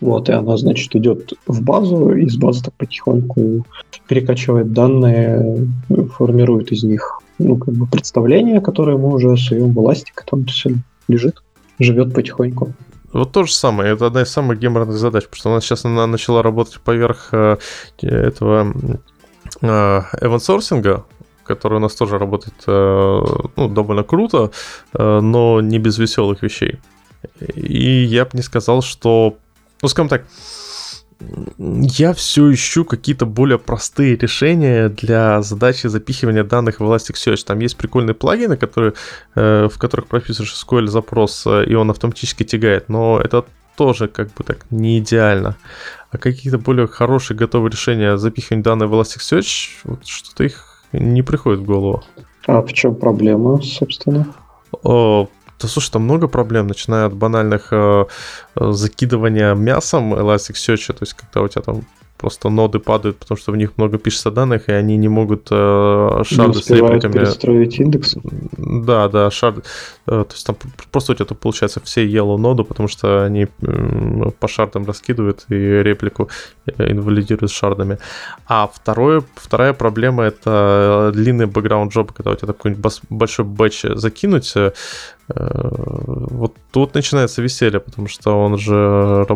вот, 0.00 0.28
и 0.28 0.32
она, 0.32 0.56
значит, 0.56 0.94
идет 0.94 1.32
в 1.46 1.62
базу, 1.62 2.12
из 2.12 2.36
базы 2.36 2.64
так 2.64 2.74
потихоньку 2.74 3.64
перекачивает 4.08 4.72
данные, 4.72 5.68
формирует 6.16 6.72
из 6.72 6.84
них, 6.84 7.20
ну, 7.38 7.56
как 7.56 7.74
бы 7.74 7.86
представление, 7.86 8.60
которое 8.60 8.96
мы 8.96 9.14
уже 9.14 9.36
суем 9.36 9.72
в 9.72 9.78
эластик, 9.78 10.24
там 10.28 10.44
все 10.46 10.74
лежит, 11.08 11.42
живет 11.78 12.14
потихоньку. 12.14 12.72
Вот 13.12 13.32
то 13.32 13.44
же 13.44 13.52
самое, 13.52 13.94
это 13.94 14.06
одна 14.06 14.22
из 14.22 14.30
самых 14.30 14.58
геморных 14.58 14.96
задач, 14.96 15.24
потому 15.24 15.38
что 15.38 15.50
у 15.50 15.52
нас 15.54 15.64
сейчас 15.64 15.84
она 15.84 16.06
начала 16.06 16.42
работать 16.42 16.80
поверх 16.80 17.28
э, 17.32 17.56
этого 18.02 18.74
эвансорсинга, 19.62 21.04
который 21.46 21.78
у 21.78 21.80
нас 21.80 21.94
тоже 21.94 22.18
работает 22.18 22.56
э, 22.66 23.22
ну, 23.56 23.68
довольно 23.68 24.02
круто, 24.02 24.50
э, 24.92 25.20
но 25.20 25.60
не 25.60 25.78
без 25.78 25.98
веселых 25.98 26.42
вещей. 26.42 26.78
И 27.54 28.04
я 28.04 28.24
бы 28.24 28.30
не 28.34 28.42
сказал, 28.42 28.82
что, 28.82 29.36
ну, 29.82 29.88
скажем 29.88 30.08
так, 30.08 30.24
я 31.58 32.12
все 32.12 32.52
ищу 32.52 32.84
какие-то 32.84 33.24
более 33.24 33.58
простые 33.58 34.16
решения 34.16 34.88
для 34.88 35.40
задачи 35.42 35.86
запихивания 35.86 36.44
данных 36.44 36.80
в 36.80 36.84
Elasticsearch. 36.84 37.44
Там 37.46 37.58
есть 37.60 37.76
прикольные 37.76 38.14
плагины, 38.14 38.56
которые, 38.56 38.92
э, 39.34 39.68
в 39.72 39.78
которых 39.78 40.08
прописываешь 40.08 40.52
SQL 40.52 40.86
запрос, 40.88 41.46
и 41.46 41.74
он 41.74 41.90
автоматически 41.90 42.44
тягает, 42.44 42.88
но 42.88 43.18
это 43.18 43.44
тоже 43.76 44.08
как 44.08 44.32
бы 44.34 44.44
так 44.44 44.66
не 44.70 44.98
идеально. 44.98 45.56
А 46.10 46.18
какие-то 46.18 46.58
более 46.58 46.86
хорошие 46.86 47.36
готовые 47.36 47.70
решения 47.70 48.16
запихивания 48.16 48.64
данных 48.64 48.90
в 48.90 48.94
Elasticsearch, 48.94 49.68
вот 49.84 50.06
что-то 50.06 50.44
их 50.44 50.82
не 50.92 51.22
приходит 51.22 51.60
в 51.60 51.64
голову. 51.64 52.04
А 52.46 52.62
в 52.62 52.72
чем 52.72 52.94
проблема, 52.94 53.60
собственно? 53.62 54.26
О, 54.82 55.28
да 55.60 55.68
слушай, 55.68 55.90
там 55.90 56.02
много 56.02 56.28
проблем, 56.28 56.66
начиная 56.66 57.06
от 57.06 57.14
банальных 57.14 57.68
э, 57.72 58.06
э 58.56 58.72
закидывания 58.72 59.54
мясом 59.54 60.14
Elasticsearch, 60.14 60.92
то 60.92 61.02
есть 61.02 61.14
когда 61.14 61.42
у 61.42 61.48
тебя 61.48 61.62
там 61.62 61.82
просто 62.16 62.48
ноды 62.48 62.78
падают, 62.78 63.18
потому 63.18 63.38
что 63.38 63.52
в 63.52 63.56
них 63.56 63.76
много 63.76 63.98
пишется 63.98 64.30
данных, 64.30 64.68
и 64.68 64.72
они 64.72 64.96
не 64.96 65.08
могут 65.08 65.48
э, 65.50 66.22
шарды 66.24 66.62
с 66.62 66.70
репликами... 66.70 67.12
перестроить 67.12 67.78
индекс? 67.78 68.16
Да, 68.56 69.08
да, 69.08 69.30
шарды... 69.30 69.62
Э, 70.06 70.24
то 70.26 70.32
есть 70.32 70.46
там 70.46 70.56
просто 70.90 71.12
у 71.12 71.14
тебя 71.14 71.26
тут 71.26 71.38
получается 71.38 71.80
все 71.84 72.06
yellow 72.06 72.36
ноды, 72.36 72.64
потому 72.64 72.88
что 72.88 73.24
они 73.24 73.46
э, 73.62 74.30
по 74.38 74.48
шардам 74.48 74.86
раскидывают 74.86 75.44
и 75.48 75.54
реплику 75.54 76.28
э, 76.66 76.90
инвалидируют 76.90 77.50
шардами. 77.50 77.98
А 78.46 78.70
второе, 78.72 79.22
вторая 79.34 79.72
проблема— 79.72 80.22
это 80.24 81.10
длинный 81.14 81.46
бэкграунд 81.46 81.92
джоб, 81.92 82.12
когда 82.12 82.30
у 82.30 82.34
тебя 82.34 82.48
такой 82.48 82.76
большой 83.10 83.44
бэч 83.44 83.82
закинуть, 83.94 84.54
э, 84.56 84.72
вот 85.28 86.54
тут 86.70 86.94
начинается 86.94 87.42
веселье, 87.42 87.80
потому 87.80 88.08
что 88.08 88.40
он 88.40 88.58
же 88.58 89.26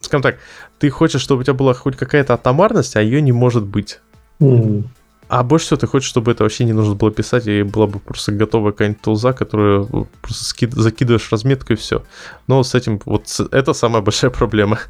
скажем 0.00 0.22
так, 0.22 0.38
ты 0.78 0.90
хочешь, 0.90 1.20
чтобы 1.20 1.40
у 1.40 1.44
тебя 1.44 1.54
была 1.54 1.74
хоть 1.74 1.96
какая-то 1.96 2.34
атомарность, 2.34 2.96
а 2.96 3.02
ее 3.02 3.20
не 3.22 3.32
может 3.32 3.64
быть. 3.64 4.00
Mm. 4.40 4.84
А 5.28 5.44
больше 5.44 5.66
всего 5.66 5.78
ты 5.78 5.86
хочешь, 5.86 6.08
чтобы 6.08 6.32
это 6.32 6.42
вообще 6.42 6.64
не 6.64 6.72
нужно 6.72 6.96
было 6.96 7.12
писать, 7.12 7.46
и 7.46 7.62
была 7.62 7.86
бы 7.86 8.00
просто 8.00 8.32
готовая 8.32 8.72
какая-нибудь 8.72 9.00
тулза, 9.00 9.32
которую 9.32 10.08
просто 10.20 10.44
скид... 10.44 10.72
закидываешь 10.72 11.30
разметку 11.30 11.74
и 11.74 11.76
все. 11.76 12.02
Но 12.48 12.62
с 12.64 12.74
этим 12.74 13.00
вот 13.04 13.26
это 13.52 13.72
самая 13.72 14.02
большая 14.02 14.30
проблема. 14.32 14.80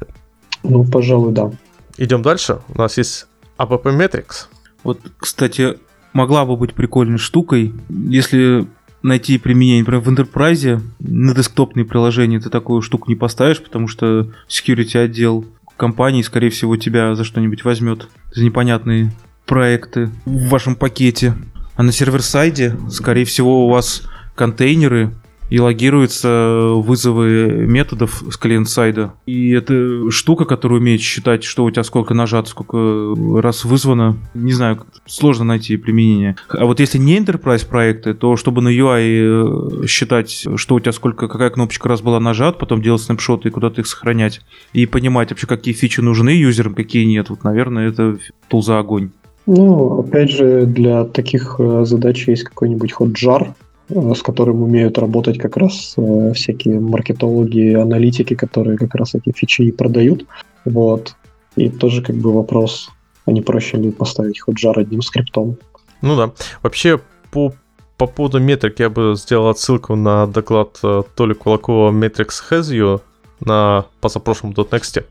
Ну, 0.63 0.83
пожалуй, 0.83 1.33
да. 1.33 1.51
Идем 1.97 2.23
дальше. 2.23 2.61
У 2.69 2.77
нас 2.79 2.97
есть 2.97 3.27
APP 3.57 3.83
Metrics. 3.83 4.47
Вот, 4.83 4.99
кстати, 5.19 5.77
могла 6.13 6.45
бы 6.45 6.57
быть 6.57 6.73
прикольной 6.73 7.19
штукой, 7.19 7.73
если 7.89 8.67
найти 9.03 9.37
применение, 9.37 9.79
например, 9.79 10.01
в 10.01 10.09
Enterprise 10.09 10.81
на 10.99 11.33
десктопные 11.33 11.85
приложения 11.85 12.39
ты 12.39 12.49
такую 12.49 12.81
штуку 12.81 13.09
не 13.09 13.15
поставишь, 13.15 13.61
потому 13.61 13.87
что 13.87 14.31
security 14.47 14.97
отдел 14.97 15.45
компании, 15.77 16.21
скорее 16.21 16.51
всего, 16.51 16.77
тебя 16.77 17.15
за 17.15 17.23
что-нибудь 17.23 17.63
возьмет 17.63 18.07
за 18.33 18.43
непонятные 18.43 19.11
проекты 19.47 20.11
в 20.25 20.49
вашем 20.49 20.75
пакете. 20.75 21.33
А 21.75 21.83
на 21.83 21.91
сервер-сайде, 21.91 22.77
скорее 22.89 23.25
всего, 23.25 23.65
у 23.65 23.69
вас 23.69 24.03
контейнеры, 24.35 25.11
и 25.51 25.59
логируются 25.59 26.71
вызовы 26.75 27.65
методов 27.67 28.23
с 28.31 28.37
клиент-сайда. 28.37 29.13
И 29.25 29.51
это 29.51 30.09
штука, 30.09 30.45
которая 30.45 30.79
умеет 30.79 31.01
считать, 31.01 31.43
что 31.43 31.65
у 31.65 31.71
тебя 31.71 31.83
сколько 31.83 32.13
нажато, 32.13 32.49
сколько 32.49 33.13
раз 33.41 33.65
вызвано. 33.65 34.17
Не 34.33 34.53
знаю, 34.53 34.85
сложно 35.05 35.43
найти 35.43 35.75
применение. 35.75 36.37
А 36.47 36.65
вот 36.65 36.79
если 36.79 36.97
не 36.97 37.19
enterprise 37.19 37.67
проекты, 37.67 38.13
то 38.13 38.37
чтобы 38.37 38.61
на 38.61 38.69
UI 38.69 39.83
э, 39.83 39.87
считать, 39.87 40.47
что 40.55 40.75
у 40.75 40.79
тебя 40.79 40.93
сколько, 40.93 41.27
какая 41.27 41.49
кнопочка 41.49 41.89
раз 41.89 42.01
была 42.01 42.21
нажата, 42.21 42.57
потом 42.57 42.81
делать 42.81 43.01
снапшоты 43.01 43.49
и 43.49 43.51
куда-то 43.51 43.81
их 43.81 43.87
сохранять, 43.87 44.39
и 44.71 44.85
понимать 44.85 45.31
вообще, 45.31 45.47
какие 45.47 45.73
фичи 45.73 45.99
нужны 45.99 46.29
юзерам, 46.29 46.73
какие 46.73 47.03
нет, 47.03 47.29
вот, 47.29 47.43
наверное, 47.43 47.89
это 47.89 48.17
тул 48.47 48.63
за 48.63 48.79
огонь. 48.79 49.09
Ну, 49.47 49.99
опять 49.99 50.31
же, 50.31 50.65
для 50.65 51.03
таких 51.03 51.57
э, 51.59 51.83
задач 51.83 52.25
есть 52.29 52.45
какой-нибудь 52.45 52.93
Э, 52.93 53.53
с 54.15 54.21
которым 54.21 54.63
умеют 54.63 54.97
работать 54.97 55.37
как 55.37 55.57
раз 55.57 55.93
э, 55.97 56.33
всякие 56.33 56.79
маркетологи, 56.79 57.73
аналитики, 57.73 58.35
которые 58.35 58.77
как 58.77 58.95
раз 58.95 59.15
эти 59.15 59.31
фичи 59.35 59.63
и 59.63 59.71
продают. 59.71 60.25
Вот. 60.65 61.15
И 61.55 61.69
тоже 61.69 62.01
как 62.01 62.15
бы 62.15 62.33
вопрос, 62.33 62.89
а 63.25 63.31
не 63.31 63.41
проще 63.41 63.77
ли 63.77 63.91
поставить 63.91 64.39
хоть 64.39 64.59
жар 64.59 64.79
одним 64.79 65.01
скриптом? 65.01 65.57
Ну 66.01 66.15
да. 66.15 66.31
Вообще, 66.63 66.99
по, 67.31 67.53
по 67.97 68.07
поводу 68.07 68.39
метрик 68.39 68.79
я 68.79 68.89
бы 68.89 69.15
сделал 69.15 69.49
отсылку 69.49 69.95
на 69.95 70.27
доклад 70.27 70.79
э, 70.83 71.03
Толи 71.15 71.33
Кулакова 71.33 71.91
Metrics 71.91 72.41
Has 72.49 72.71
You 72.71 73.01
на 73.41 73.85
позапрошлом 73.99 74.51
.next. 74.51 75.03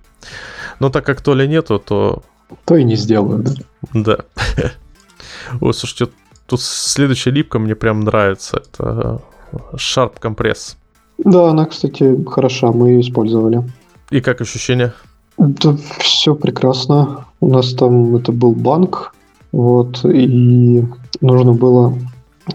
Но 0.79 0.91
так 0.91 1.05
как 1.05 1.21
Толи 1.21 1.47
нету, 1.47 1.79
то... 1.79 2.23
То 2.65 2.77
и 2.77 2.85
не 2.85 2.97
сделаю, 2.97 3.45
да? 3.45 3.53
Да. 3.93 4.19
Ой, 5.61 5.75
слушайте, 5.75 6.13
Тут 6.51 6.63
следующая 6.63 7.31
липка 7.31 7.61
мне 7.61 7.77
прям 7.77 8.01
нравится. 8.01 8.57
Это 8.57 9.21
Sharp 9.75 10.15
компресс. 10.19 10.77
Да, 11.19 11.51
она, 11.51 11.65
кстати, 11.67 12.25
хороша, 12.27 12.73
мы 12.73 12.89
ее 12.89 13.01
использовали. 13.03 13.63
И 14.11 14.21
как 14.21 14.41
ощущения? 14.41 14.93
Да, 15.39 15.77
все 16.01 16.35
прекрасно. 16.35 17.27
У 17.39 17.47
нас 17.47 17.73
там 17.75 18.17
это 18.17 18.33
был 18.33 18.53
банк, 18.53 19.15
вот, 19.53 20.05
и 20.05 20.85
нужно 21.21 21.53
было, 21.53 21.95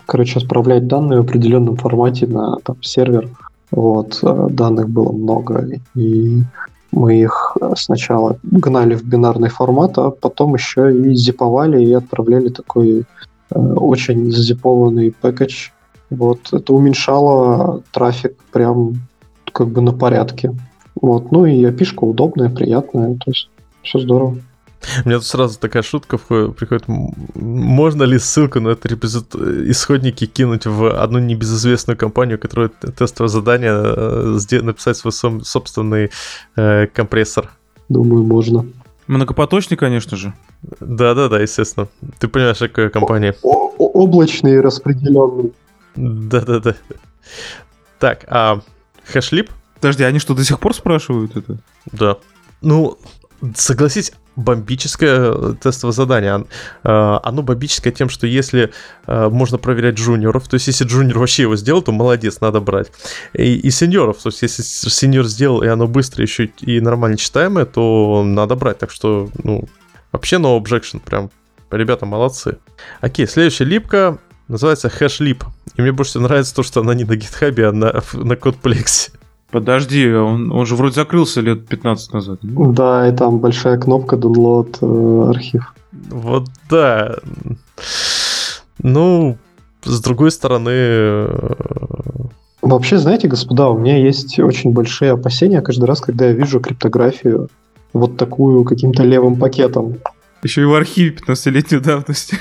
короче, 0.07 0.39
отправлять 0.39 0.87
данные 0.87 1.21
в 1.21 1.23
определенном 1.23 1.77
формате 1.77 2.27
на 2.27 2.57
там, 2.65 2.83
сервер. 2.83 3.29
Вот, 3.71 4.19
а 4.23 4.49
данных 4.49 4.89
было 4.89 5.13
много, 5.13 5.69
и 5.95 6.43
мы 6.91 7.21
их 7.21 7.55
сначала 7.77 8.37
гнали 8.43 8.95
в 8.95 9.05
бинарный 9.05 9.49
формат, 9.49 9.97
а 9.97 10.11
потом 10.11 10.55
еще 10.55 10.93
и 10.93 11.15
зиповали 11.15 11.81
и 11.81 11.93
отправляли 11.93 12.49
такой 12.49 12.99
Э, 12.99 13.34
очень 13.49 14.31
зазипованный 14.31 15.11
пэкэдж. 15.11 15.69
Вот, 16.09 16.53
это 16.53 16.73
уменьшало 16.73 17.81
трафик 17.91 18.35
прям 18.51 18.95
как 19.51 19.69
бы 19.69 19.81
на 19.81 19.91
порядке. 19.91 20.53
Вот, 21.01 21.31
ну 21.31 21.45
и 21.45 21.63
опишка 21.65 22.03
удобная, 22.03 22.49
приятная, 22.49 23.15
то 23.15 23.31
есть 23.31 23.49
все 23.81 23.99
здорово. 23.99 24.37
У 25.03 25.07
меня 25.07 25.17
тут 25.17 25.25
сразу 25.25 25.59
такая 25.59 25.83
шутка 25.83 26.17
приходит. 26.17 26.83
Можно 26.87 28.03
ли 28.03 28.19
ссылку 28.19 28.59
на 28.59 28.69
это 28.69 28.87
репозит... 28.87 29.35
исходники 29.35 30.25
кинуть 30.25 30.65
в 30.65 31.01
одну 31.01 31.19
небезызвестную 31.19 31.97
компанию, 31.97 32.39
которая 32.39 32.69
тестовое 32.69 33.29
задание 33.29 33.73
э, 33.73 34.61
написать 34.61 34.97
свой 34.97 35.11
собственный 35.11 36.11
э, 36.55 36.87
компрессор? 36.87 37.49
Думаю, 37.89 38.23
можно. 38.23 38.65
Многопоточный, 39.07 39.77
конечно 39.77 40.17
же. 40.17 40.33
Да-да-да, 40.79 41.39
естественно. 41.39 41.87
Ты 42.19 42.27
понимаешь, 42.27 42.57
какая 42.57 42.89
компания. 42.89 43.35
О- 43.43 43.69
облачный 43.77 44.61
распределенный. 44.61 45.53
Да-да-да. 45.95 46.75
Так, 47.99 48.25
а 48.27 48.61
хэшлип? 49.05 49.51
Подожди, 49.75 50.03
они 50.03 50.19
что, 50.19 50.33
до 50.33 50.43
сих 50.43 50.59
пор 50.59 50.73
спрашивают 50.73 51.37
это? 51.37 51.57
Да. 51.91 52.17
Ну, 52.61 52.97
согласись, 53.55 54.11
бомбическое 54.35 55.53
тестовое 55.53 55.93
задание. 55.93 56.45
Оно 56.83 57.41
бомбическое 57.41 57.93
тем, 57.93 58.09
что 58.09 58.27
если 58.27 58.73
можно 59.07 59.57
проверять 59.57 59.95
джуниоров, 59.95 60.47
то 60.47 60.55
есть 60.55 60.67
если 60.67 60.85
джуниор 60.85 61.19
вообще 61.19 61.43
его 61.43 61.55
сделал, 61.55 61.81
то 61.81 61.91
молодец, 61.91 62.41
надо 62.41 62.59
брать. 62.59 62.91
И, 63.33 63.55
и 63.55 63.71
сеньоров, 63.71 64.17
то 64.21 64.29
есть 64.29 64.41
если 64.41 64.63
сеньор 64.63 65.25
сделал, 65.25 65.63
и 65.63 65.67
оно 65.67 65.87
быстро 65.87 66.21
еще 66.21 66.45
и 66.61 66.79
нормально 66.79 67.17
читаемое, 67.17 67.65
то 67.65 68.23
надо 68.25 68.55
брать. 68.55 68.79
Так 68.79 68.91
что, 68.91 69.29
ну, 69.43 69.67
вообще 70.11 70.37
no 70.37 70.61
objection, 70.61 70.99
прям 70.99 71.29
ребята 71.71 72.05
молодцы. 72.05 72.57
Окей, 73.01 73.27
следующая 73.27 73.65
липка 73.65 74.19
называется 74.47 74.87
HashLib. 74.87 75.43
И 75.75 75.81
мне 75.81 75.91
больше 75.91 76.11
всего 76.11 76.23
нравится 76.23 76.55
то, 76.55 76.63
что 76.63 76.81
она 76.81 76.93
не 76.93 77.03
на 77.03 77.15
гитхабе, 77.15 77.67
а 77.67 77.71
на, 77.71 77.87
на 78.13 78.33
CodePlex. 78.33 79.11
Подожди, 79.55 80.11
он, 80.11 80.51
он 80.51 80.65
же 80.65 80.75
вроде 80.75 80.95
закрылся 80.95 81.39
лет 81.39 81.65
15 81.65 82.13
назад. 82.13 82.39
Да, 82.41 83.07
и 83.07 83.15
там 83.15 83.39
большая 83.39 83.77
кнопка 83.77 84.17
download 84.17 84.79
э, 84.81 85.29
архив. 85.29 85.73
Вот 86.09 86.49
да. 86.69 87.15
Ну, 88.83 89.37
с 89.85 90.01
другой 90.01 90.31
стороны... 90.31 90.71
Э, 90.73 91.53
Вообще, 92.61 92.97
знаете, 92.97 93.29
господа, 93.29 93.69
у 93.69 93.79
меня 93.79 93.95
есть 93.95 94.37
очень 94.39 94.73
большие 94.73 95.13
опасения 95.13 95.61
каждый 95.61 95.85
раз, 95.85 96.01
когда 96.01 96.25
я 96.25 96.33
вижу 96.33 96.59
криптографию 96.59 97.47
вот 97.93 98.17
такую 98.17 98.65
каким-то 98.65 99.03
левым 99.03 99.37
пакетом. 99.37 99.99
Еще 100.43 100.63
и 100.63 100.65
в 100.65 100.75
архиве 100.75 101.15
15-летней 101.15 101.79
давности. 101.79 102.37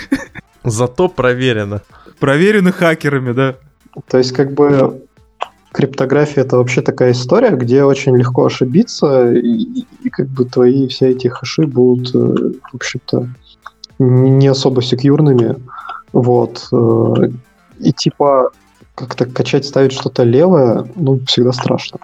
Зато 0.64 1.08
проверено. 1.08 1.82
Проверено 2.18 2.72
хакерами, 2.72 3.30
да. 3.30 3.54
То 4.08 4.18
есть, 4.18 4.32
как 4.32 4.52
бы, 4.52 5.00
криптография 5.74 6.44
это 6.44 6.56
вообще 6.56 6.82
такая 6.82 7.12
история, 7.12 7.50
где 7.50 7.82
очень 7.82 8.16
легко 8.16 8.46
ошибиться, 8.46 9.32
и, 9.32 9.84
и 10.04 10.08
как 10.10 10.28
бы 10.28 10.44
твои 10.44 10.86
все 10.86 11.10
эти 11.10 11.26
хэши 11.26 11.66
будут, 11.66 12.14
э, 12.14 12.52
в 12.70 12.74
общем-то, 12.74 13.28
не 13.98 14.46
особо 14.46 14.82
секьюрными. 14.82 15.56
Вот. 16.12 16.68
Э, 16.72 17.28
и 17.80 17.92
типа 17.92 18.52
как-то 18.94 19.26
качать, 19.26 19.66
ставить 19.66 19.92
что-то 19.92 20.22
левое, 20.22 20.86
ну, 20.94 21.18
всегда 21.26 21.52
страшно. 21.52 21.98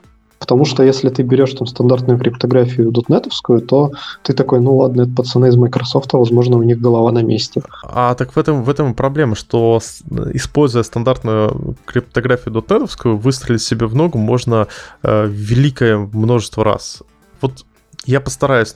Потому 0.50 0.64
что 0.64 0.82
если 0.82 1.10
ты 1.10 1.22
берешь 1.22 1.52
там 1.52 1.68
стандартную 1.68 2.18
криптографию 2.18 2.90
дотнетовскую, 2.90 3.60
то 3.60 3.92
ты 4.24 4.32
такой, 4.32 4.58
ну 4.60 4.78
ладно, 4.78 5.02
это 5.02 5.12
пацаны 5.12 5.46
из 5.46 5.54
Microsoft, 5.54 6.12
возможно, 6.12 6.56
у 6.56 6.64
них 6.64 6.80
голова 6.80 7.12
на 7.12 7.22
месте. 7.22 7.62
А 7.84 8.16
так 8.16 8.34
в 8.34 8.36
этом, 8.36 8.64
в 8.64 8.68
этом 8.68 8.94
проблема, 8.94 9.36
что 9.36 9.78
используя 10.34 10.82
стандартную 10.82 11.76
криптографию 11.84 12.52
дотнетовскую, 12.52 13.16
выстрелить 13.16 13.62
себе 13.62 13.86
в 13.86 13.94
ногу 13.94 14.18
можно 14.18 14.66
э, 15.04 15.28
великое 15.28 15.98
множество 15.98 16.64
раз. 16.64 17.04
Вот 17.40 17.64
я 18.04 18.20
постараюсь 18.20 18.74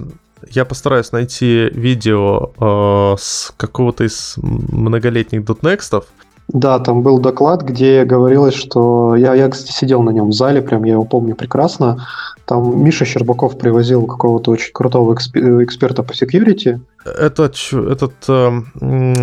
я 0.50 0.64
постараюсь 0.64 1.10
найти 1.10 1.70
видео 1.72 2.52
э, 2.60 3.16
с 3.18 3.52
какого-то 3.56 4.04
из 4.04 4.34
многолетних 4.36 5.44
дотнекстов, 5.44 6.04
да, 6.48 6.78
там 6.78 7.02
был 7.02 7.18
доклад, 7.18 7.62
где 7.62 8.04
говорилось, 8.04 8.54
что 8.54 9.16
я, 9.16 9.34
я, 9.34 9.48
кстати, 9.48 9.72
сидел 9.72 10.02
на 10.02 10.10
нем 10.10 10.28
в 10.28 10.32
зале, 10.32 10.60
прям 10.62 10.84
я 10.84 10.92
его 10.92 11.04
помню 11.04 11.34
прекрасно. 11.34 12.06
Там 12.44 12.84
Миша 12.84 13.04
Щербаков 13.04 13.58
привозил 13.58 14.06
какого-то 14.06 14.50
очень 14.50 14.72
крутого 14.72 15.14
эксперта 15.14 16.02
по 16.02 16.12
security. 16.12 16.80
Этот, 17.04 17.56
этот 17.72 18.14
э, 18.28 18.50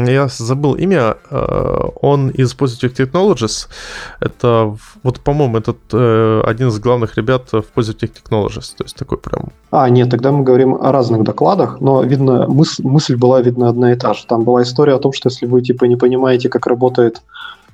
я 0.07 0.27
забыл 0.27 0.75
имя, 0.75 1.15
э, 1.29 1.89
он 2.01 2.29
из 2.29 2.55
Positive 2.55 2.95
Technologies. 2.95 3.67
Это, 4.19 4.77
вот, 5.03 5.19
по-моему, 5.19 5.57
этот 5.57 5.77
э, 5.91 6.41
один 6.45 6.67
из 6.67 6.79
главных 6.79 7.17
ребят 7.17 7.51
в 7.51 7.65
Positive 7.75 8.11
Technologies. 8.11 8.75
То 8.77 8.83
есть 8.83 8.95
такой 8.95 9.17
прям... 9.17 9.49
А, 9.71 9.89
нет, 9.89 10.09
тогда 10.09 10.31
мы 10.31 10.43
говорим 10.43 10.75
о 10.75 10.91
разных 10.91 11.23
докладах, 11.23 11.81
но, 11.81 12.03
видно, 12.03 12.45
мыс- 12.47 12.81
мысль 12.83 13.15
была, 13.15 13.41
видно, 13.41 13.69
одна 13.69 13.93
и 13.93 13.95
та 13.95 14.13
же. 14.13 14.25
Там 14.27 14.43
была 14.43 14.61
история 14.61 14.93
о 14.93 14.99
том, 14.99 15.11
что 15.13 15.29
если 15.29 15.47
вы, 15.47 15.61
типа, 15.61 15.85
не 15.85 15.95
понимаете, 15.95 16.49
как 16.49 16.67
работает 16.67 17.23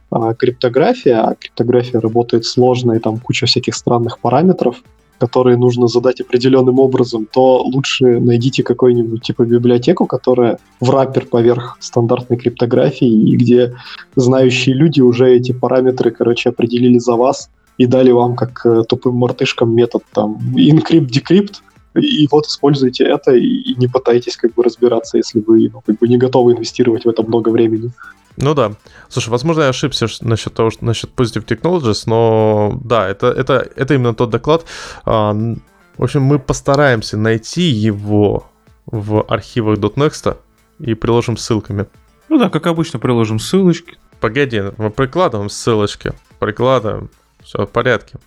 а, 0.10 0.34
криптография, 0.34 1.22
а 1.22 1.36
криптография 1.36 2.00
работает 2.00 2.46
сложно, 2.46 2.94
и 2.94 3.00
там 3.00 3.18
куча 3.20 3.46
всяких 3.46 3.76
странных 3.76 4.20
параметров, 4.20 4.78
которые 5.20 5.58
нужно 5.58 5.88
задать 5.88 6.22
определенным 6.22 6.80
образом, 6.80 7.28
то 7.32 7.64
лучше 7.64 8.20
найдите 8.20 8.64
какую-нибудь 8.64 9.24
типа 9.24 9.46
библиотеку, 9.46 10.06
которая 10.06 10.60
в 10.80 10.90
раппер 10.90 11.26
поверх 11.26 11.78
стандартной 11.80 12.38
криптографии, 12.38 13.30
и 13.30 13.36
где 13.36 13.76
знающие 14.16 14.76
люди 14.76 15.02
уже 15.02 15.34
эти 15.34 15.52
параметры, 15.54 16.12
короче, 16.12 16.50
определили 16.50 17.00
за 17.00 17.14
вас 17.14 17.50
и 17.78 17.86
дали 17.86 18.12
вам 18.12 18.36
как 18.36 18.66
э, 18.66 18.84
тупым 18.88 19.16
мартышкам 19.16 19.74
метод 19.74 20.04
там 20.14 20.38
encrypt-decrypt, 20.56 21.62
и 21.96 22.28
вот 22.32 22.46
используйте 22.46 23.06
это 23.06 23.36
и, 23.36 23.76
не 23.76 23.88
пытайтесь 23.88 24.38
как 24.38 24.54
бы 24.54 24.64
разбираться, 24.64 25.18
если 25.18 25.40
вы 25.40 25.70
ну, 25.74 25.82
как 25.86 25.98
бы 25.98 26.08
не 26.08 26.18
готовы 26.18 26.54
инвестировать 26.54 27.06
в 27.06 27.10
это 27.10 27.24
много 27.24 27.50
времени. 27.50 27.92
Ну 28.38 28.54
да. 28.54 28.74
Слушай, 29.10 29.30
возможно, 29.30 29.64
я 29.64 29.70
ошибся 29.70 30.08
насчет 30.22 30.54
того, 30.54 30.70
что 30.70 30.86
насчет 30.86 31.10
Positive 31.16 31.46
Technologies, 31.46 32.04
но 32.06 32.80
да, 32.84 33.08
это, 33.08 33.28
это, 33.28 33.68
это 33.76 33.96
именно 33.96 34.14
тот 34.14 34.30
доклад. 34.30 34.66
А, 35.06 35.34
в 35.34 36.04
общем, 36.04 36.22
мы 36.22 36.38
постараемся 36.38 37.18
найти 37.18 37.64
его 37.64 38.48
в 38.86 39.24
архивах 39.24 39.80
.next 39.80 40.38
и 40.80 40.94
приложим 40.94 41.36
ссылками. 41.36 41.88
Ну 42.30 42.38
да, 42.38 42.50
как 42.50 42.68
обычно, 42.68 43.00
приложим 43.00 43.40
ссылочки. 43.40 43.98
Погоди, 44.20 44.62
мы 44.78 44.92
прикладываем 44.92 45.50
ссылочки. 45.50 46.14
Прикладываем. 46.40 47.10
Все 47.44 47.66
в 47.66 47.70
порядке. 47.70 48.20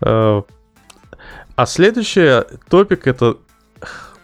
А, 0.00 0.42
а 1.54 1.66
следующий 1.66 2.44
топик 2.70 3.06
это... 3.06 3.36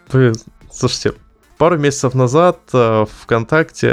Вы, 0.09 0.33
слушайте, 0.71 1.15
Пару 1.59 1.79
месяцев 1.79 2.15
назад 2.15 2.59
э, 2.73 3.07
ВКонтакте 3.23 3.93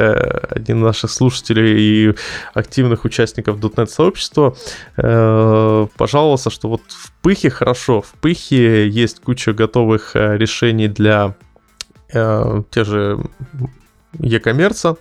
один 0.49 0.79
из 0.79 0.83
наших 0.83 1.11
слушателей 1.11 1.79
и 1.79 2.15
активных 2.53 3.05
участников 3.05 3.57
.NET 3.57 3.87
сообщества 3.87 4.55
э, 4.97 5.87
пожаловался, 5.97 6.49
что 6.49 6.69
вот 6.69 6.81
в 6.87 7.11
Пыхе 7.21 7.49
хорошо, 7.49 8.01
в 8.01 8.13
Пыхе 8.13 8.87
есть 8.89 9.21
куча 9.21 9.53
готовых 9.53 10.15
э, 10.15 10.37
решений 10.37 10.87
для 10.87 11.35
э, 12.11 12.63
те 12.71 12.83
же 12.83 13.19
e-коммерца, 14.19 14.97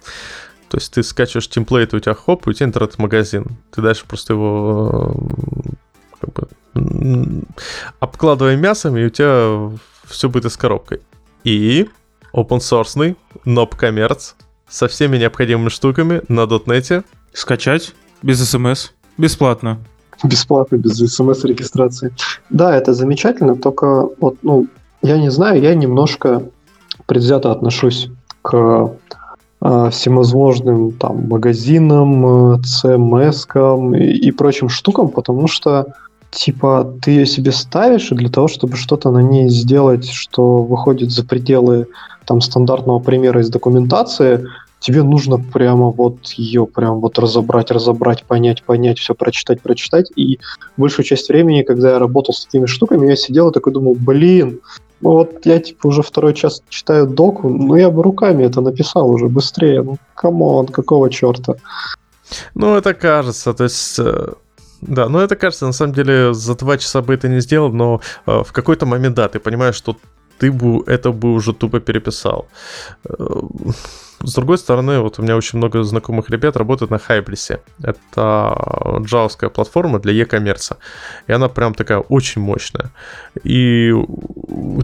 то 0.70 0.76
есть 0.76 0.92
ты 0.92 1.02
скачиваешь 1.02 1.48
темплейт, 1.48 1.94
у 1.94 1.98
тебя 1.98 2.14
хоп, 2.14 2.46
у 2.46 2.52
тебя 2.52 2.66
интернет-магазин. 2.66 3.58
Ты 3.72 3.82
дальше 3.82 4.04
просто 4.06 4.34
его 4.34 5.16
э, 6.20 6.20
как 6.20 6.32
бы, 6.32 7.44
обкладывай 7.98 8.56
мясом, 8.56 8.96
и 8.96 9.04
у 9.04 9.10
тебя 9.10 9.76
все 10.04 10.28
будет 10.28 10.44
из 10.44 10.56
коробкой. 10.56 11.00
И 11.42 11.88
open 12.32 12.58
source, 12.58 13.16
ноб 13.44 13.74
коммерц, 13.74 14.34
со 14.68 14.88
всеми 14.88 15.18
необходимыми 15.18 15.68
штуками 15.68 16.22
на 16.28 16.46
дотнете. 16.46 17.02
Скачать 17.32 17.94
без 18.22 18.48
смс, 18.48 18.90
бесплатно. 19.18 19.78
Бесплатно, 20.22 20.76
без 20.76 20.98
смс-регистрации. 20.98 22.14
Да, 22.50 22.76
это 22.76 22.92
замечательно, 22.92 23.56
только 23.56 24.08
вот, 24.20 24.36
ну, 24.42 24.66
я 25.02 25.18
не 25.18 25.30
знаю, 25.30 25.60
я 25.62 25.74
немножко 25.74 26.42
предвзято 27.06 27.52
отношусь 27.52 28.10
к 28.42 28.92
э, 29.62 29.90
всевозможным 29.90 30.92
там 30.92 31.26
магазинам, 31.28 32.54
CMS 32.56 33.96
и, 33.96 34.28
и 34.28 34.30
прочим 34.30 34.68
штукам, 34.68 35.08
потому 35.08 35.48
что 35.48 35.94
типа 36.30 36.94
ты 37.02 37.10
ее 37.12 37.26
себе 37.26 37.52
ставишь, 37.52 38.08
для 38.10 38.28
того, 38.28 38.48
чтобы 38.48 38.76
что-то 38.76 39.10
на 39.10 39.22
ней 39.22 39.48
сделать, 39.48 40.08
что 40.08 40.62
выходит 40.62 41.10
за 41.10 41.24
пределы 41.24 41.86
там 42.24 42.40
стандартного 42.40 43.00
примера 43.00 43.40
из 43.40 43.50
документации, 43.50 44.46
тебе 44.78 45.02
нужно 45.02 45.38
прямо 45.38 45.90
вот 45.90 46.26
ее 46.36 46.66
прям 46.66 47.00
вот 47.00 47.18
разобрать, 47.18 47.70
разобрать, 47.70 48.24
понять, 48.24 48.62
понять, 48.62 48.98
все 48.98 49.14
прочитать, 49.14 49.60
прочитать. 49.60 50.10
И 50.16 50.38
большую 50.76 51.04
часть 51.04 51.28
времени, 51.28 51.62
когда 51.62 51.90
я 51.90 51.98
работал 51.98 52.34
с 52.34 52.44
такими 52.44 52.66
штуками, 52.66 53.08
я 53.08 53.16
сидел 53.16 53.50
и 53.50 53.52
такой 53.52 53.72
думал, 53.72 53.96
блин, 53.98 54.60
ну 55.00 55.10
вот 55.12 55.46
я 55.46 55.58
типа 55.58 55.86
уже 55.86 56.02
второй 56.02 56.34
час 56.34 56.62
читаю 56.68 57.06
доку, 57.06 57.48
ну 57.48 57.74
я 57.74 57.90
бы 57.90 58.02
руками 58.02 58.44
это 58.44 58.60
написал 58.60 59.10
уже 59.10 59.28
быстрее. 59.28 59.82
Ну, 59.82 59.98
come 60.14 60.44
on, 60.44 60.66
какого 60.66 61.10
черта? 61.10 61.54
Ну, 62.54 62.76
это 62.76 62.94
кажется, 62.94 63.52
то 63.54 63.64
есть 63.64 63.98
э, 63.98 64.34
да, 64.80 65.08
но 65.08 65.20
это 65.20 65.36
кажется, 65.36 65.66
на 65.66 65.72
самом 65.72 65.94
деле, 65.94 66.32
за 66.32 66.54
два 66.54 66.78
часа 66.78 67.02
бы 67.02 67.14
это 67.14 67.28
не 67.28 67.40
сделал, 67.40 67.72
но 67.72 68.00
э, 68.26 68.42
в 68.44 68.52
какой-то 68.52 68.86
момент, 68.86 69.16
да, 69.16 69.28
ты 69.28 69.38
понимаешь, 69.38 69.74
что 69.74 69.96
ты 70.40 70.50
бы 70.50 70.82
это 70.86 71.12
бы 71.12 71.32
уже 71.34 71.52
тупо 71.52 71.80
переписал. 71.80 72.46
Э, 73.04 73.14
с 74.22 74.34
другой 74.34 74.58
стороны, 74.58 75.00
вот 75.00 75.18
у 75.18 75.22
меня 75.22 75.36
очень 75.36 75.58
много 75.58 75.82
знакомых 75.82 76.30
ребят 76.30 76.56
работают 76.56 76.90
на 76.90 76.98
Хайблисе. 76.98 77.60
Это 77.82 78.54
джавская 79.00 79.50
платформа 79.50 79.98
для 79.98 80.12
e-коммерца. 80.12 80.76
И 81.26 81.32
она 81.32 81.48
прям 81.48 81.74
такая 81.74 81.98
очень 81.98 82.42
мощная. 82.42 82.90
И 83.44 83.94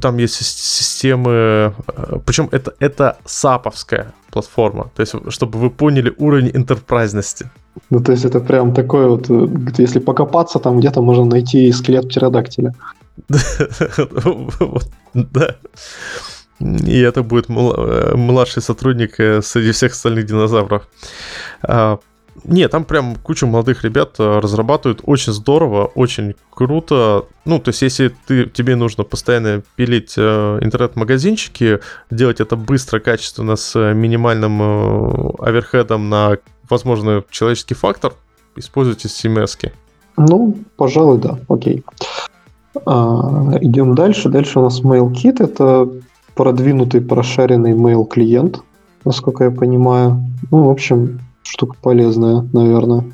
там 0.01 0.17
есть 0.19 0.35
системы... 0.35 1.31
Э, 1.31 2.19
Причем 2.25 2.49
это, 2.53 2.73
это 2.81 3.17
саповская 3.25 4.13
платформа. 4.31 4.91
То 4.95 5.03
есть, 5.03 5.15
чтобы 5.29 5.59
вы 5.59 5.71
поняли 5.71 6.15
уровень 6.19 6.51
интерпрайзности. 6.55 7.51
Ну, 7.91 8.01
то 8.01 8.13
есть 8.13 8.25
это 8.25 8.41
прям 8.41 8.73
такой 8.73 9.07
вот, 9.07 9.31
э, 9.31 9.49
если 9.83 10.01
покопаться, 10.01 10.59
там 10.59 10.79
где-то 10.79 11.03
можно 11.03 11.25
найти 11.25 11.73
скелет 11.73 12.09
птеродактиля. 12.09 12.75
Да. 15.15 15.57
И 16.61 17.01
это 17.01 17.23
будет 17.23 17.51
э, 17.51 18.15
младший 18.17 18.63
сотрудник 18.63 19.21
э, 19.21 19.43
среди 19.43 19.73
всех 19.73 19.93
остальных 19.93 20.27
динозавров. 20.27 20.89
А, 21.63 21.99
нет, 22.45 22.71
там 22.71 22.85
прям 22.85 23.17
куча 23.17 23.47
молодых 23.47 23.85
ребят 23.85 24.17
э, 24.19 24.39
разрабатывают 24.39 25.01
очень 25.05 25.33
здорово, 25.33 25.87
очень 25.87 26.35
круто. 26.51 27.27
Ну, 27.45 27.59
то 27.59 27.71
есть, 27.71 27.83
если 27.83 28.15
ты, 28.27 28.47
тебе 28.47 28.77
нужно 28.77 29.05
постоянно 29.05 29.63
пилить 29.77 30.15
э, 30.17 30.59
интернет-магазинчики, 30.61 31.81
делать 32.11 32.41
это 32.41 32.57
быстро, 32.57 33.01
качественно, 33.01 33.57
с 33.57 33.79
минимальным 33.93 34.63
э, 34.63 35.33
оверхедом 35.41 36.09
на, 36.09 36.39
возможно, 36.69 37.25
человеческий 37.31 37.75
фактор, 37.75 38.15
используйте 38.57 39.09
CMS. 39.09 39.59
-ки. 39.59 39.73
Ну, 40.17 40.57
пожалуй, 40.77 41.19
да, 41.19 41.39
окей. 41.49 41.85
А, 42.85 43.59
идем 43.61 43.95
дальше. 43.95 44.29
Дальше 44.29 44.59
у 44.59 44.63
нас 44.63 44.83
MailKit. 44.83 45.43
Это 45.43 45.89
продвинутый, 46.35 47.01
прошаренный 47.01 47.73
mail 47.73 48.07
клиент 48.07 48.63
насколько 49.07 49.45
я 49.45 49.51
понимаю. 49.51 50.23
Ну, 50.51 50.65
в 50.65 50.71
общем, 50.71 51.21
штука 51.43 51.77
полезная, 51.81 52.47
наверное. 52.53 53.05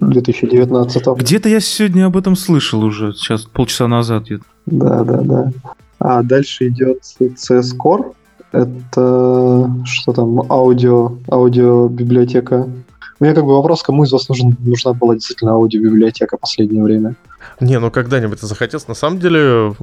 2019 0.00 1.06
Где-то 1.16 1.48
я 1.48 1.60
сегодня 1.60 2.06
об 2.06 2.16
этом 2.16 2.36
слышал 2.36 2.84
уже, 2.84 3.14
сейчас 3.14 3.44
полчаса 3.44 3.88
назад. 3.88 4.26
Да, 4.66 5.02
да, 5.02 5.22
да. 5.22 5.52
А 5.98 6.22
дальше 6.22 6.68
идет 6.68 7.02
CS 7.20 7.76
Core. 7.76 8.12
Это 8.52 9.74
что 9.84 10.12
там, 10.12 10.40
аудио, 10.50 11.14
аудиобиблиотека. 11.30 12.68
У 12.68 12.87
меня 13.24 13.34
как 13.34 13.44
бы 13.44 13.54
вопрос, 13.54 13.82
кому 13.82 14.04
из 14.04 14.12
вас 14.12 14.28
нужен, 14.28 14.56
нужна 14.60 14.92
была 14.92 15.14
действительно 15.14 15.52
аудиобиблиотека 15.52 16.36
в 16.36 16.40
последнее 16.40 16.82
время? 16.82 17.14
Не, 17.60 17.78
ну 17.78 17.90
когда-нибудь 17.90 18.40
захотелось. 18.40 18.88
На 18.88 18.94
самом 18.94 19.18
деле, 19.18 19.74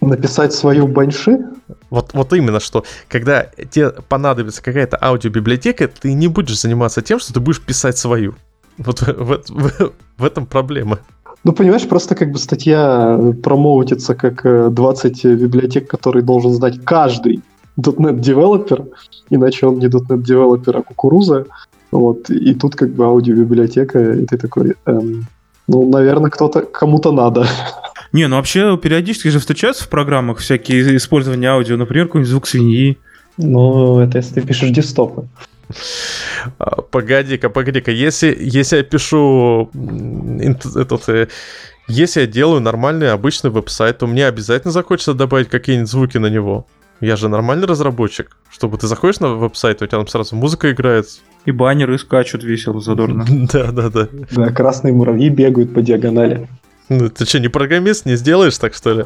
написать 0.00 0.52
свою 0.52 0.86
баньши? 0.86 1.46
Вот, 1.90 2.12
вот 2.12 2.32
именно, 2.32 2.60
что 2.60 2.84
когда 3.08 3.44
тебе 3.70 3.90
понадобится 4.08 4.62
какая-то 4.62 4.98
аудиобиблиотека, 5.00 5.88
ты 5.88 6.12
не 6.12 6.28
будешь 6.28 6.60
заниматься 6.60 7.02
тем, 7.02 7.18
что 7.18 7.32
ты 7.32 7.40
будешь 7.40 7.60
писать 7.60 7.98
свою. 7.98 8.34
Вот 8.78 9.00
в, 9.02 9.06
в, 9.06 9.42
в, 9.48 9.92
в 10.18 10.24
этом 10.24 10.46
проблема. 10.46 10.98
Ну, 11.44 11.52
понимаешь, 11.52 11.86
просто 11.86 12.14
как 12.14 12.32
бы 12.32 12.38
статья 12.38 13.20
промоутится 13.42 14.14
как 14.14 14.74
20 14.74 15.24
э, 15.24 15.34
библиотек, 15.34 15.88
которые 15.88 16.22
должен 16.22 16.52
знать 16.52 16.82
каждый 16.84 17.42
.NET 17.78 18.18
девелопер, 18.20 18.86
иначе 19.30 19.66
он 19.66 19.78
не 19.78 19.86
.NET 19.86 20.22
девелопер, 20.22 20.78
а 20.78 20.82
кукуруза. 20.82 21.46
Вот, 21.94 22.28
и 22.28 22.54
тут 22.54 22.74
как 22.74 22.90
бы 22.90 23.04
аудиобиблиотека, 23.04 24.14
и 24.14 24.26
ты 24.26 24.36
такой, 24.36 24.74
эм, 24.84 25.28
ну, 25.68 25.88
наверное, 25.88 26.28
кто-то, 26.28 26.62
кому-то 26.62 27.12
надо. 27.12 27.46
Не, 28.12 28.26
ну 28.26 28.34
вообще 28.34 28.76
периодически 28.76 29.28
же 29.28 29.38
встречаются 29.38 29.84
в 29.84 29.88
программах 29.88 30.38
всякие 30.38 30.96
использования 30.96 31.50
аудио, 31.50 31.76
например, 31.76 32.06
какой-нибудь 32.06 32.30
звук 32.30 32.48
свиньи. 32.48 32.98
Ну, 33.36 34.00
это 34.00 34.18
если 34.18 34.34
ты 34.34 34.40
пишешь 34.40 34.70
десктопы. 34.70 35.28
А, 36.58 36.82
погоди-ка, 36.82 37.48
погоди-ка, 37.48 37.92
если, 37.92 38.36
если 38.40 38.78
я 38.78 38.82
пишу 38.82 39.70
этот, 40.40 41.08
э, 41.08 41.28
если 41.86 42.22
я 42.22 42.26
делаю 42.26 42.60
нормальный 42.60 43.12
обычный 43.12 43.50
веб-сайт, 43.50 43.98
то 43.98 44.08
мне 44.08 44.26
обязательно 44.26 44.72
захочется 44.72 45.14
добавить 45.14 45.48
какие-нибудь 45.48 45.88
звуки 45.88 46.18
на 46.18 46.26
него. 46.26 46.66
Я 47.00 47.16
же 47.16 47.28
нормальный 47.28 47.66
разработчик. 47.66 48.36
Чтобы 48.50 48.78
ты 48.78 48.86
заходишь 48.86 49.20
на 49.20 49.34
веб-сайт, 49.34 49.82
у 49.82 49.86
тебя 49.86 49.98
там 49.98 50.06
сразу 50.06 50.36
музыка 50.36 50.70
играет. 50.70 51.06
И 51.44 51.50
баннеры 51.50 51.98
скачут 51.98 52.44
весело, 52.44 52.80
задорно. 52.80 53.26
Да, 53.52 53.72
да, 53.72 53.90
да. 53.90 54.08
Да, 54.30 54.50
красные 54.50 54.94
муравьи 54.94 55.28
бегают 55.28 55.74
по 55.74 55.82
диагонали. 55.82 56.48
Ну, 56.88 57.08
ты 57.08 57.24
что, 57.24 57.40
не 57.40 57.48
программист, 57.48 58.06
не 58.06 58.16
сделаешь 58.16 58.56
так, 58.58 58.74
что 58.74 58.92
ли? 58.92 59.04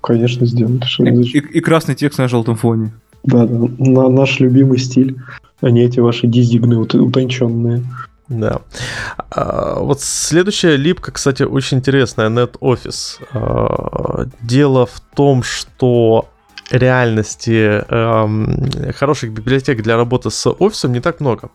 Конечно, 0.00 0.46
сделаю. 0.46 0.80
И, 0.98 1.38
и, 1.38 1.38
и 1.38 1.60
красный 1.60 1.94
текст 1.94 2.18
на 2.18 2.28
желтом 2.28 2.56
фоне. 2.56 2.92
Да, 3.24 3.46
да. 3.46 3.68
На 3.78 4.08
наш 4.08 4.40
любимый 4.40 4.78
стиль, 4.78 5.16
а 5.60 5.70
не 5.70 5.82
эти 5.82 6.00
ваши 6.00 6.26
дизигны 6.26 6.78
утонченные. 6.78 7.82
Да. 8.28 8.60
А, 9.30 9.80
вот 9.80 10.00
следующая 10.00 10.76
липка, 10.76 11.12
кстати, 11.12 11.42
очень 11.42 11.78
интересная, 11.78 12.28
NetOffice. 12.28 13.20
А, 13.32 14.26
дело 14.40 14.86
в 14.86 15.00
том, 15.14 15.42
что 15.42 16.28
реальности 16.70 17.84
эм, 17.88 18.68
хороших 18.94 19.32
библиотек 19.32 19.82
для 19.82 19.96
работы 19.96 20.30
с 20.30 20.50
офисом 20.50 20.92
не 20.92 21.00
так 21.00 21.20
много. 21.20 21.50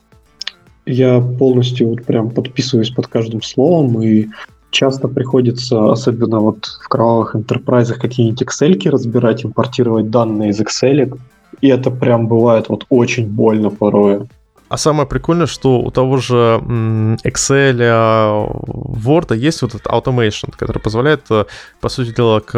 Я 0.86 1.22
полностью 1.22 1.90
вот 1.90 2.04
прям 2.06 2.32
подписываюсь 2.32 2.90
под 2.90 3.08
каждым 3.08 3.42
словом 3.42 4.02
и 4.02 4.28
часто 4.72 5.08
приходится, 5.08 5.92
особенно 5.92 6.40
вот 6.40 6.66
в 6.66 6.88
кровавых 6.88 7.36
интерпрайзах, 7.36 8.00
какие-нибудь 8.00 8.42
Excel 8.42 8.90
разбирать, 8.90 9.46
импортировать 9.46 10.10
данные 10.10 10.50
из 10.50 10.60
Excel. 10.60 11.20
И 11.60 11.68
это 11.68 11.92
прям 11.92 12.28
бывает 12.28 12.70
вот 12.70 12.86
очень 12.90 13.28
больно 13.28 13.70
порой. 13.70 14.22
А 14.70 14.78
самое 14.78 15.06
прикольное, 15.08 15.48
что 15.48 15.82
у 15.82 15.92
того 15.92 16.18
же 16.18 16.62
Excel, 17.26 17.78
Word 17.78 19.36
есть 19.36 19.62
вот 19.62 19.76
этот 19.76 19.88
automation, 19.88 20.54
который 20.58 20.80
позволяет, 20.80 21.24
э, 21.30 21.44
по 21.82 21.90
сути 21.90 22.16
дела, 22.16 22.40
к, 22.40 22.56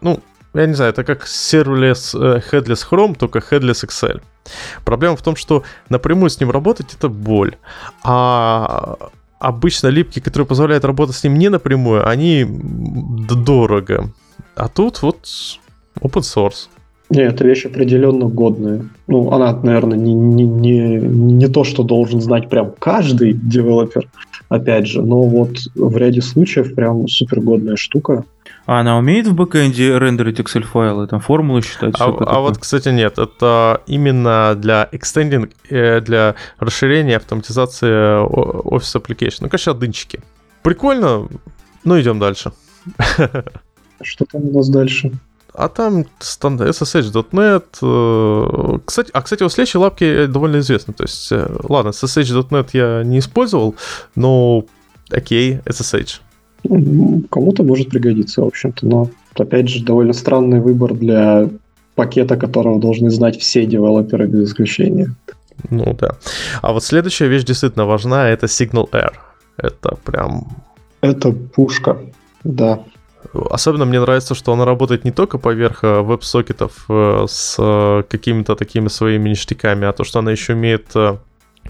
ну, 0.00 0.18
я 0.54 0.66
не 0.66 0.74
знаю, 0.74 0.92
это 0.92 1.04
как 1.04 1.24
serverless 1.24 2.14
э, 2.14 2.40
headless 2.50 2.84
Chrome, 2.90 3.16
только 3.18 3.38
headless 3.38 3.84
Excel. 3.86 4.20
Проблема 4.84 5.16
в 5.16 5.22
том, 5.22 5.36
что 5.36 5.62
напрямую 5.88 6.30
с 6.30 6.40
ним 6.40 6.50
работать 6.50 6.94
это 6.94 7.08
боль. 7.08 7.56
А 8.02 8.96
обычно 9.38 9.88
липки, 9.88 10.20
которые 10.20 10.46
позволяют 10.46 10.84
работать 10.84 11.16
с 11.16 11.24
ним 11.24 11.38
не 11.38 11.48
напрямую, 11.48 12.08
они 12.08 12.46
дорого. 12.48 14.10
А 14.54 14.68
тут 14.68 15.02
вот 15.02 15.26
open 16.00 16.22
source. 16.22 16.68
Нет, 17.10 17.34
это 17.34 17.44
вещь 17.44 17.66
определенно 17.66 18.26
годная. 18.26 18.86
Ну, 19.06 19.30
она, 19.30 19.54
наверное, 19.62 19.98
не, 19.98 20.14
не, 20.14 20.44
не, 20.44 20.96
не 20.98 21.48
то, 21.48 21.62
что 21.64 21.82
должен 21.82 22.20
знать 22.20 22.48
прям 22.48 22.72
каждый 22.78 23.34
девелопер, 23.34 24.08
опять 24.48 24.86
же, 24.86 25.02
но 25.02 25.22
вот 25.22 25.50
в 25.74 25.96
ряде 25.96 26.22
случаев 26.22 26.74
прям 26.74 27.06
супергодная 27.06 27.76
штука. 27.76 28.24
А 28.66 28.80
она 28.80 28.96
умеет 28.96 29.26
в 29.26 29.34
бэкэнде 29.34 29.98
рендерить 29.98 30.40
Excel-файлы, 30.40 31.06
там 31.06 31.20
формулы 31.20 31.60
считать? 31.60 31.94
А, 31.98 32.06
а 32.06 32.40
вот, 32.40 32.58
кстати, 32.58 32.88
нет. 32.88 33.18
Это 33.18 33.82
именно 33.86 34.54
для 34.56 34.88
extending, 34.90 35.52
э, 35.68 36.00
для 36.00 36.34
расширения 36.58 37.16
автоматизации 37.16 38.24
Office 38.24 39.00
Application. 39.00 39.38
Ну, 39.40 39.48
конечно, 39.50 39.74
дынчики. 39.74 40.20
Прикольно, 40.62 41.28
ну 41.84 42.00
идем 42.00 42.18
дальше. 42.18 42.52
Что 44.02 44.24
там 44.24 44.48
у 44.48 44.52
нас 44.52 44.68
дальше? 44.70 45.12
А 45.52 45.68
там 45.68 46.06
SSH.NET. 46.20 47.64
Э, 47.82 48.78
кстати, 48.84 49.10
а, 49.12 49.22
кстати, 49.22 49.42
у 49.42 49.48
следующей 49.48 49.78
лапки 49.78 50.26
довольно 50.26 50.58
известно. 50.58 50.94
То 50.94 51.04
есть, 51.04 51.30
э, 51.30 51.48
ладно, 51.68 51.90
SSH.NET 51.90 52.70
я 52.72 53.04
не 53.04 53.18
использовал, 53.20 53.76
но 54.16 54.64
окей, 55.10 55.60
SSH. 55.66 56.20
Кому-то 57.30 57.62
может 57.62 57.90
пригодиться, 57.90 58.42
в 58.42 58.46
общем-то, 58.46 58.86
но 58.86 59.10
опять 59.36 59.68
же 59.68 59.84
довольно 59.84 60.12
странный 60.12 60.60
выбор 60.60 60.94
для 60.94 61.48
пакета, 61.94 62.36
которого 62.36 62.80
должны 62.80 63.10
знать 63.10 63.38
все 63.38 63.66
девелоперы 63.66 64.26
без 64.26 64.48
исключения. 64.48 65.14
Ну 65.70 65.96
да. 65.98 66.16
А 66.62 66.72
вот 66.72 66.82
следующая 66.82 67.28
вещь 67.28 67.44
действительно 67.44 67.86
важна, 67.86 68.28
это 68.28 68.46
Signal 68.46 68.90
Air. 68.90 69.12
Это 69.56 69.96
прям... 70.04 70.48
Это 71.00 71.32
пушка, 71.32 71.98
да. 72.42 72.80
Особенно 73.50 73.84
мне 73.84 74.00
нравится, 74.00 74.34
что 74.34 74.52
она 74.52 74.64
работает 74.64 75.04
не 75.04 75.10
только 75.10 75.38
поверх 75.38 75.82
э, 75.82 76.00
веб-сокетов 76.00 76.84
э, 76.88 77.26
с 77.28 77.56
э, 77.58 78.02
какими-то 78.08 78.54
такими 78.54 78.88
своими 78.88 79.30
ништяками, 79.30 79.86
а 79.86 79.92
то, 79.92 80.04
что 80.04 80.18
она 80.18 80.30
еще 80.30 80.52
умеет 80.54 80.92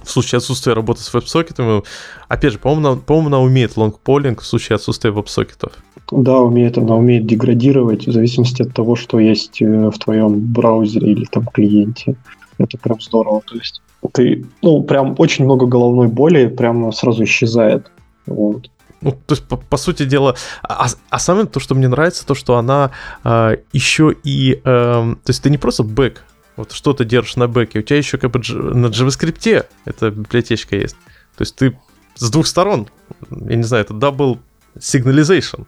в 0.02 0.10
случае 0.10 0.38
отсутствия 0.38 0.72
работы 0.72 1.02
с 1.02 1.12
веб-сокетами, 1.12 1.82
опять 2.28 2.52
же, 2.52 2.58
по-моему, 2.58 2.88
она, 2.88 2.96
по 3.00 3.18
она 3.18 3.40
умеет 3.40 3.76
лонгполинг 3.76 4.40
в 4.40 4.46
случае 4.46 4.76
отсутствия 4.76 5.10
веб-сокетов. 5.10 5.72
Да, 6.10 6.38
умеет, 6.38 6.76
она 6.76 6.96
умеет 6.96 7.26
деградировать 7.26 8.06
в 8.06 8.12
зависимости 8.12 8.62
от 8.62 8.74
того, 8.74 8.94
что 8.96 9.18
есть 9.18 9.60
в 9.60 9.98
твоем 9.98 10.38
браузере 10.52 11.12
или 11.12 11.24
там 11.24 11.46
клиенте. 11.46 12.16
Это 12.58 12.76
прям 12.78 13.00
здорово. 13.00 13.40
То 13.46 13.56
есть 13.56 13.80
ты, 14.12 14.44
ну, 14.62 14.82
прям 14.82 15.14
очень 15.18 15.44
много 15.44 15.66
головной 15.66 16.08
боли 16.08 16.46
прям 16.48 16.92
сразу 16.92 17.24
исчезает. 17.24 17.90
Вот. 18.26 18.70
Ну, 19.00 19.10
то 19.10 19.34
есть, 19.34 19.44
по, 19.44 19.56
по 19.56 19.76
сути 19.76 20.04
дела, 20.04 20.34
а, 20.62 20.86
а 21.10 21.18
самое 21.18 21.46
то, 21.46 21.60
что 21.60 21.74
мне 21.74 21.88
нравится, 21.88 22.26
то, 22.26 22.34
что 22.34 22.56
она 22.56 22.90
э, 23.22 23.56
еще 23.72 24.14
и... 24.24 24.60
Э, 24.64 25.14
то 25.24 25.28
есть 25.28 25.42
ты 25.42 25.50
не 25.50 25.58
просто 25.58 25.82
бэк, 25.82 26.22
вот 26.56 26.72
что 26.72 26.92
ты 26.92 27.04
держишь 27.04 27.36
на 27.36 27.48
бэке, 27.48 27.80
у 27.80 27.82
тебя 27.82 27.98
еще 27.98 28.18
как 28.18 28.30
бы 28.30 28.38
на 28.38 28.86
JavaScript 28.86 29.66
эта 29.84 30.10
библиотечка 30.10 30.76
есть. 30.76 30.96
То 31.36 31.42
есть 31.42 31.56
ты 31.56 31.78
с 32.14 32.30
двух 32.30 32.46
сторон, 32.46 32.88
я 33.30 33.56
не 33.56 33.64
знаю, 33.64 33.84
это 33.84 33.94
double 33.94 34.38
signalization. 34.76 35.66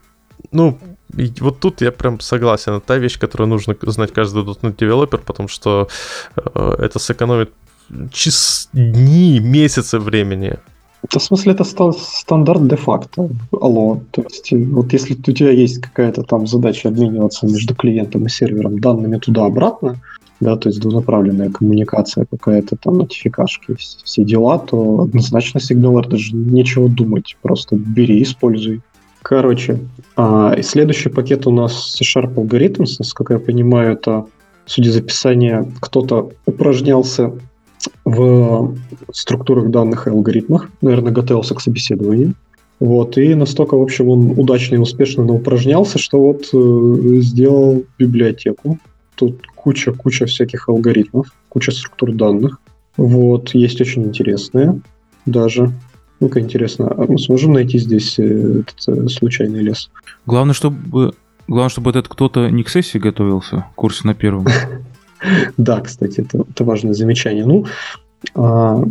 Ну, 0.51 0.77
вот 1.39 1.59
тут 1.59 1.81
я 1.81 1.91
прям 1.91 2.19
согласен. 2.19 2.73
Это 2.73 2.85
та 2.85 2.97
вещь, 2.97 3.19
которую 3.19 3.47
нужно 3.47 3.75
знать 3.81 4.13
каждый 4.13 4.43
.NET 4.43 4.77
девелопер, 4.77 5.19
потому 5.19 5.49
что 5.49 5.87
э, 6.35 6.75
это 6.79 6.99
сэкономит 6.99 7.51
час, 8.11 8.69
дни, 8.73 9.39
месяцы 9.39 9.99
времени. 9.99 10.57
В 11.09 11.19
смысле, 11.19 11.53
это 11.53 11.63
стандарт 11.63 12.67
де-факто. 12.67 13.29
Алло. 13.51 14.01
То 14.11 14.23
есть, 14.23 14.51
вот 14.51 14.93
если 14.93 15.13
у 15.13 15.31
тебя 15.31 15.51
есть 15.51 15.79
какая-то 15.79 16.23
там 16.23 16.47
задача 16.47 16.89
обмениваться 16.89 17.45
между 17.45 17.75
клиентом 17.75 18.25
и 18.25 18.29
сервером 18.29 18.79
данными 18.79 19.17
туда-обратно, 19.17 19.97
да, 20.39 20.55
то 20.55 20.69
есть 20.69 20.79
двунаправленная 20.79 21.49
коммуникация 21.49 22.25
какая-то, 22.29 22.75
там, 22.75 22.97
нотификашки, 22.97 23.75
все 23.77 24.23
дела, 24.23 24.59
то 24.59 25.01
однозначно 25.01 25.59
сигналер 25.59 26.07
даже 26.07 26.35
нечего 26.35 26.89
думать, 26.89 27.35
просто 27.41 27.75
бери, 27.75 28.21
используй. 28.21 28.81
Короче, 29.21 29.79
а, 30.15 30.53
и 30.57 30.61
следующий 30.61 31.09
пакет 31.09 31.47
у 31.47 31.51
нас 31.51 31.95
C-Sharp 31.95 32.35
Algorithms, 32.35 32.95
насколько 32.99 33.33
я 33.33 33.39
понимаю, 33.39 33.93
это, 33.93 34.25
судя 34.65 34.89
из 34.89 34.97
описания, 34.97 35.69
кто-то 35.81 36.31
упражнялся 36.45 37.33
в 38.05 38.75
структурах 39.11 39.69
данных 39.69 40.07
и 40.07 40.11
алгоритмах, 40.11 40.69
наверное, 40.81 41.11
готовился 41.11 41.55
к 41.55 41.61
собеседованию. 41.61 42.35
Вот, 42.79 43.17
и 43.17 43.33
настолько, 43.33 43.75
в 43.75 43.81
общем, 43.81 44.09
он 44.09 44.39
удачно 44.39 44.75
и 44.75 44.79
успешно 44.79 45.23
упражнялся, 45.31 45.97
что 45.97 46.19
вот 46.21 46.47
э, 46.53 47.21
сделал 47.21 47.83
библиотеку. 47.97 48.77
Тут 49.17 49.47
куча-куча 49.47 50.27
всяких 50.27 50.69
алгоритмов, 50.69 51.33
куча 51.49 51.71
структур 51.71 52.13
данных. 52.13 52.59
Вот, 52.97 53.55
есть 53.55 53.81
очень 53.81 54.03
интересные 54.03 54.79
даже. 55.25 55.71
Ну-ка, 56.19 56.39
интересно, 56.39 56.87
а 56.95 57.05
мы 57.07 57.17
сможем 57.17 57.53
найти 57.53 57.79
здесь 57.79 58.17
э, 58.19 58.61
этот 58.61 58.75
э, 58.87 59.09
случайный 59.09 59.61
лес? 59.61 59.89
Главное, 60.25 60.53
чтобы, 60.53 61.13
главное, 61.47 61.69
чтобы 61.69 61.89
этот 61.89 62.07
кто-то 62.07 62.49
не 62.49 62.63
к 62.63 62.69
сессии 62.69 62.99
готовился, 62.99 63.65
курсе 63.75 64.07
на 64.07 64.13
первом. 64.13 64.45
Да, 65.57 65.81
кстати, 65.81 66.19
это, 66.19 66.45
это 66.47 66.63
важное 66.63 66.93
замечание. 66.93 67.43
Ну, 67.43 67.65
а, 68.35 68.83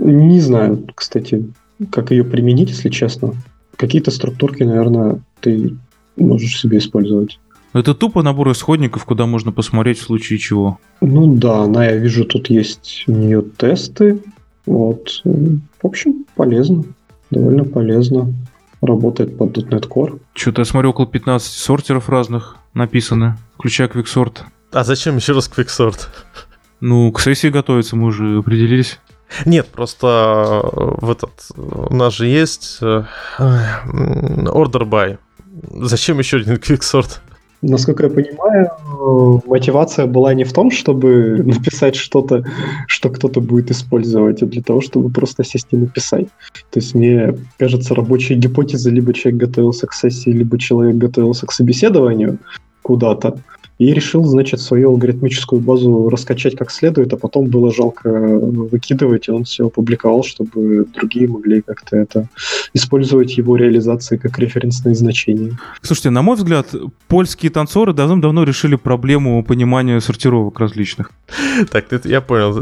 не 0.00 0.40
знаю, 0.40 0.84
кстати, 0.92 1.52
как 1.92 2.10
ее 2.10 2.24
применить, 2.24 2.70
если 2.70 2.88
честно. 2.88 3.34
Какие-то 3.76 4.10
структурки, 4.10 4.64
наверное, 4.64 5.20
ты 5.40 5.76
можешь 6.16 6.60
себе 6.60 6.78
использовать. 6.78 7.38
Это 7.72 7.94
тупо 7.94 8.22
набор 8.22 8.50
исходников, 8.52 9.04
куда 9.04 9.26
можно 9.26 9.52
посмотреть 9.52 9.98
в 9.98 10.02
случае 10.02 10.38
чего. 10.38 10.78
Ну 11.00 11.34
да, 11.34 11.64
она, 11.64 11.86
я 11.86 11.96
вижу, 11.96 12.24
тут 12.24 12.48
есть 12.50 13.04
у 13.06 13.12
нее 13.12 13.42
тесты. 13.42 14.20
Вот. 14.66 15.22
В 15.24 15.60
общем, 15.82 16.24
полезно. 16.34 16.84
Довольно 17.30 17.64
полезно. 17.64 18.32
Работает 18.80 19.36
под 19.36 19.56
.NET 19.58 19.88
Core. 19.88 20.20
Что-то 20.34 20.62
я 20.62 20.64
смотрю, 20.64 20.90
около 20.90 21.06
15 21.06 21.52
сортеров 21.52 22.08
разных 22.08 22.56
написаны, 22.74 23.36
включая 23.56 23.88
QuickSort. 23.88 24.38
А 24.72 24.84
зачем 24.84 25.16
еще 25.16 25.32
раз 25.32 25.50
QuickSort? 25.54 26.08
Ну, 26.80 27.10
к 27.12 27.20
сессии 27.20 27.48
готовиться 27.48 27.96
мы 27.96 28.06
уже 28.06 28.38
определились. 28.38 29.00
Нет, 29.44 29.68
просто 29.68 30.62
э, 30.62 31.04
в 31.04 31.10
этот 31.10 31.30
у 31.56 31.94
нас 31.94 32.14
же 32.14 32.26
есть 32.26 32.78
э, 32.80 33.04
order 33.38 34.88
by. 34.88 35.18
Зачем 35.82 36.18
еще 36.18 36.38
один 36.38 36.54
quicksort? 36.54 37.18
Насколько 37.60 38.04
я 38.04 38.10
понимаю, 38.10 39.42
мотивация 39.46 40.06
была 40.06 40.32
не 40.34 40.44
в 40.44 40.52
том, 40.52 40.70
чтобы 40.70 41.42
написать 41.44 41.96
что-то, 41.96 42.44
что 42.86 43.10
кто-то 43.10 43.40
будет 43.40 43.70
использовать, 43.70 44.42
а 44.42 44.46
для 44.46 44.62
того, 44.62 44.80
чтобы 44.80 45.10
просто 45.10 45.44
сесть 45.44 45.68
и 45.72 45.76
написать. 45.76 46.28
То 46.70 46.80
есть 46.80 46.94
мне 46.94 47.34
кажется, 47.58 47.94
рабочая 47.94 48.36
гипотеза, 48.36 48.90
либо 48.90 49.12
человек 49.12 49.40
готовился 49.40 49.86
к 49.86 49.94
сессии, 49.94 50.30
либо 50.30 50.58
человек 50.58 50.96
готовился 50.96 51.46
к 51.46 51.52
собеседованию 51.52 52.38
куда-то, 52.82 53.38
и 53.78 53.94
решил, 53.94 54.24
значит, 54.24 54.60
свою 54.60 54.90
алгоритмическую 54.90 55.60
базу 55.60 56.08
раскачать 56.08 56.56
как 56.56 56.70
следует, 56.70 57.12
а 57.12 57.16
потом 57.16 57.46
было 57.46 57.72
жалко 57.72 58.10
выкидывать, 58.10 59.28
и 59.28 59.30
он 59.30 59.44
все 59.44 59.66
опубликовал, 59.66 60.24
чтобы 60.24 60.84
другие 60.94 61.28
могли 61.28 61.62
как-то 61.62 61.96
это 61.96 62.28
использовать 62.74 63.38
его 63.38 63.56
реализации 63.56 64.16
как 64.16 64.38
референсные 64.38 64.94
значения. 64.94 65.58
Слушайте, 65.82 66.10
на 66.10 66.22
мой 66.22 66.36
взгляд, 66.36 66.74
польские 67.06 67.50
танцоры 67.50 67.92
давно-давно 67.92 68.44
решили 68.44 68.74
проблему 68.74 69.44
понимания 69.44 70.00
сортировок 70.00 70.58
различных. 70.58 71.12
Так, 71.70 71.86
я 72.04 72.20
понял. 72.20 72.54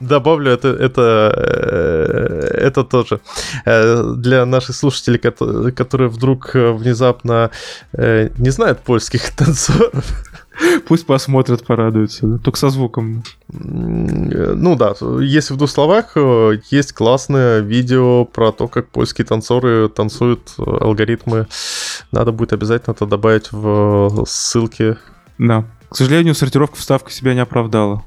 Добавлю 0.00 0.50
это, 0.50 0.68
это, 0.68 1.32
э, 1.36 2.66
это 2.66 2.84
тоже. 2.84 3.20
Э, 3.64 4.14
для 4.16 4.44
наших 4.44 4.76
слушателей, 4.76 5.18
которые 5.18 6.08
вдруг 6.08 6.50
внезапно 6.54 7.50
э, 7.92 8.30
не 8.38 8.50
знают 8.50 8.80
польских 8.80 9.30
танцоров, 9.36 10.04
Пусть 10.86 11.06
посмотрят, 11.06 11.64
порадуются. 11.64 12.26
Да? 12.26 12.38
Только 12.38 12.58
со 12.58 12.70
звуком. 12.70 13.22
Ну 13.48 14.76
да, 14.76 14.94
если 15.20 15.54
в 15.54 15.56
двух 15.56 15.70
словах, 15.70 16.12
э, 16.16 16.60
есть 16.70 16.92
классное 16.92 17.60
видео 17.60 18.24
про 18.24 18.52
то, 18.52 18.68
как 18.68 18.88
польские 18.88 19.24
танцоры 19.26 19.88
танцуют 19.88 20.52
э, 20.58 20.62
алгоритмы. 20.62 21.46
Надо 22.12 22.32
будет 22.32 22.52
обязательно 22.52 22.92
это 22.92 23.06
добавить 23.06 23.52
в 23.52 24.24
ссылки. 24.26 24.96
Да. 25.38 25.64
К 25.88 25.96
сожалению, 25.96 26.34
сортировка 26.34 26.76
вставка 26.76 27.10
себя 27.10 27.34
не 27.34 27.40
оправдала. 27.40 28.04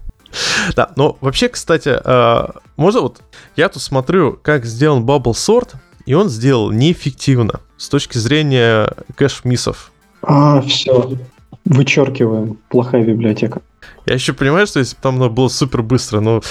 Да, 0.76 0.92
но 0.96 1.18
вообще, 1.22 1.50
кстати, 1.50 1.90
э, 2.04 2.48
можно 2.78 3.02
вот... 3.02 3.22
Я 3.56 3.70
тут 3.70 3.82
смотрю, 3.82 4.40
как 4.42 4.66
сделан 4.66 5.04
Bubble 5.04 5.34
Sort, 5.34 5.76
и 6.06 6.14
он 6.14 6.30
сделал 6.30 6.72
неэффективно 6.72 7.60
с 7.78 7.90
точки 7.90 8.18
зрения 8.18 8.90
кэш-миссов. 9.16 9.92
А, 10.22 10.62
все. 10.62 11.18
Вычеркиваем. 11.66 12.58
Плохая 12.70 13.04
библиотека. 13.04 13.62
Я 14.06 14.16
еще 14.16 14.34
понимаю, 14.34 14.68
что 14.68 14.80
если 14.80 14.96
бы 14.96 15.02
там 15.02 15.34
было 15.34 15.48
супер 15.48 15.82
быстро, 15.82 16.20
но 16.20 16.42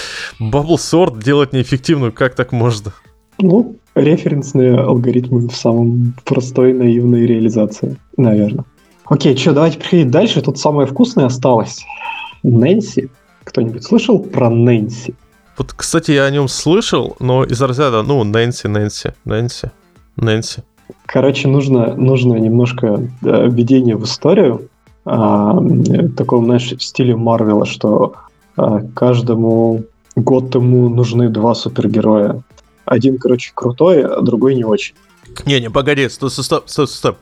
Bubble 0.41 0.77
Sort 0.77 1.23
делать 1.23 1.53
неэффективную, 1.53 2.13
как 2.13 2.35
так 2.35 2.53
можно? 2.53 2.93
Ну, 3.39 3.77
референсные 3.95 4.79
алгоритмы 4.79 5.49
в 5.49 5.57
самом 5.57 6.15
простой, 6.25 6.73
наивной 6.73 7.27
реализации, 7.27 7.97
наверное. 8.17 8.65
Окей, 9.07 9.37
что, 9.37 9.53
давайте 9.53 9.79
переходить 9.79 10.11
дальше. 10.11 10.41
Тут 10.41 10.59
самое 10.59 10.87
вкусное 10.87 11.27
осталось. 11.27 11.85
Нэнси. 12.43 13.11
Кто-нибудь 13.45 13.83
слышал 13.83 14.21
про 14.21 14.49
Нэнси? 14.49 15.15
Вот, 15.59 15.73
кстати, 15.73 16.13
я 16.13 16.25
о 16.25 16.31
нем 16.31 16.49
слышал, 16.49 17.17
но 17.19 17.45
из 17.45 17.61
разряда, 17.61 18.03
ну, 18.03 18.23
Нэнси, 18.23 18.69
Нэнси, 18.69 19.15
Нэнси, 19.25 19.71
Нэнси. 20.17 20.63
Короче, 21.07 21.49
нужно, 21.49 21.95
нужно 21.97 22.35
немножко 22.37 23.09
да, 23.21 23.47
введение 23.47 23.97
в 23.97 24.05
историю 24.05 24.70
а, 25.13 25.61
таком, 26.17 26.45
знаешь, 26.45 26.71
в 26.71 26.81
стиле 26.81 27.17
Марвела, 27.17 27.67
что 27.67 28.15
а, 28.57 28.81
каждому 28.95 29.83
Готэmu 30.15 30.89
нужны 30.89 31.29
два 31.29 31.55
супергероя. 31.55 32.43
Один, 32.85 33.19
короче, 33.19 33.51
крутой, 33.53 34.05
а 34.05 34.21
другой 34.21 34.55
не 34.55 34.65
очень. 34.65 34.95
Не-не, 35.47 35.69
погоди, 35.69 36.09
стоп, 36.09 36.31
стоп, 36.31 36.69
стоп, 36.69 36.89
стоп. 36.89 37.17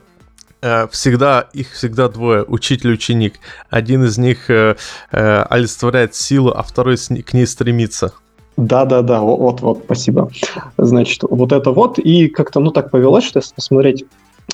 Э, 0.61 0.87
всегда, 0.91 1.47
их 1.51 1.71
всегда 1.71 2.09
двое, 2.09 2.43
учитель 2.47 2.93
ученик. 2.93 3.39
Один 3.71 4.03
из 4.03 4.19
них 4.19 4.51
э, 4.51 4.75
э, 5.11 5.41
олицетворяет 5.49 6.13
силу, 6.13 6.51
а 6.51 6.61
второй 6.61 6.95
к 6.97 7.33
ней 7.33 7.47
стремится. 7.47 8.13
Да-да-да, 8.55 9.21
вот-вот, 9.21 9.81
спасибо. 9.85 10.29
Значит, 10.77 11.23
вот 11.23 11.53
это 11.53 11.71
вот, 11.71 11.97
и 11.97 12.27
как-то, 12.27 12.59
ну, 12.59 12.69
так 12.69 12.91
повелось, 12.91 13.23
что 13.23 13.39
если 13.39 13.55
посмотреть 13.55 14.05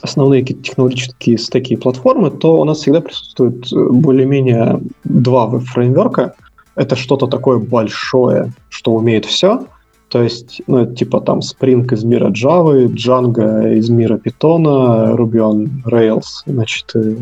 основные 0.01 0.43
технологические 0.43 1.37
стеки 1.37 1.73
и 1.73 1.77
платформы, 1.77 2.31
то 2.31 2.59
у 2.59 2.65
нас 2.65 2.79
всегда 2.79 3.01
присутствует 3.01 3.71
э, 3.71 3.89
более-менее 3.89 4.81
два 5.03 5.47
веб-фреймворка. 5.47 6.33
Это 6.75 6.95
что-то 6.95 7.27
такое 7.27 7.59
большое, 7.59 8.51
что 8.69 8.91
умеет 8.91 9.25
все. 9.25 9.65
То 10.09 10.21
есть, 10.21 10.61
ну, 10.67 10.79
это 10.79 10.95
типа 10.95 11.21
там 11.21 11.39
Spring 11.39 11.91
из 11.93 12.03
мира 12.03 12.29
Java, 12.29 12.85
Django 12.87 13.75
из 13.75 13.89
мира 13.89 14.17
Python, 14.17 15.15
Ruby 15.15 15.39
on 15.39 15.69
Rails, 15.85 16.43
значит... 16.45 16.91
Э, 16.95 17.15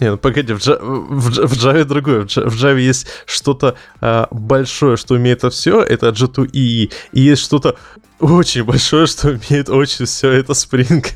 не, 0.00 0.10
ну 0.10 0.18
погоди, 0.18 0.52
в, 0.52 0.58
Java, 0.58 0.78
в, 0.80 1.30
в 1.46 1.52
Java 1.52 1.84
другое. 1.84 2.22
В 2.22 2.26
Java 2.26 2.80
есть 2.80 3.06
что-то 3.26 3.76
э, 4.00 4.26
большое, 4.30 4.96
что 4.96 5.14
умеет 5.14 5.42
все, 5.52 5.80
это 5.80 6.08
G2EE. 6.08 6.92
И 7.12 7.20
есть 7.20 7.42
что-то 7.42 7.76
очень 8.18 8.64
большое, 8.64 9.06
что 9.06 9.28
умеет 9.28 9.68
очень 9.68 10.04
все, 10.04 10.30
это 10.30 10.52
Spring. 10.52 11.06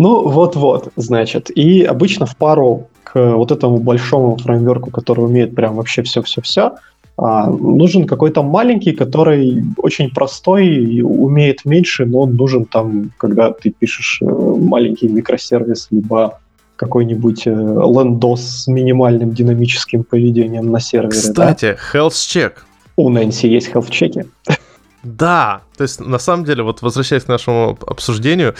Ну, 0.00 0.26
вот-вот, 0.26 0.92
значит. 0.96 1.50
И 1.50 1.82
обычно 1.82 2.24
в 2.24 2.34
пару 2.34 2.88
к 3.04 3.36
вот 3.36 3.52
этому 3.52 3.76
большому 3.76 4.38
фреймворку, 4.38 4.90
который 4.90 5.26
умеет 5.26 5.54
прям 5.54 5.76
вообще 5.76 6.02
все-все-все, 6.02 6.76
а, 7.18 7.50
нужен 7.50 8.06
какой-то 8.06 8.42
маленький, 8.42 8.92
который 8.92 9.62
очень 9.76 10.08
простой, 10.08 10.68
и 10.68 11.02
умеет 11.02 11.66
меньше, 11.66 12.06
но 12.06 12.20
он 12.20 12.34
нужен 12.34 12.64
там, 12.64 13.12
когда 13.18 13.52
ты 13.52 13.68
пишешь 13.78 14.22
э, 14.22 14.24
маленький 14.24 15.06
микросервис, 15.06 15.88
либо 15.90 16.40
какой-нибудь 16.76 17.46
э, 17.46 17.50
лендос 17.50 18.40
с 18.40 18.68
минимальным 18.68 19.34
динамическим 19.34 20.04
поведением 20.04 20.70
на 20.70 20.80
сервере. 20.80 21.10
Кстати, 21.10 21.76
да? 21.76 21.98
health 21.98 22.12
check. 22.12 22.52
У 22.96 23.10
Нэнси 23.10 23.48
есть 23.48 23.68
health 23.68 23.90
чеки. 23.90 24.24
Да, 25.02 25.62
то 25.78 25.82
есть 25.82 25.98
на 26.00 26.18
самом 26.18 26.44
деле, 26.44 26.62
вот 26.62 26.82
возвращаясь 26.82 27.24
к 27.24 27.28
нашему 27.28 27.78
обсуждению, 27.86 28.54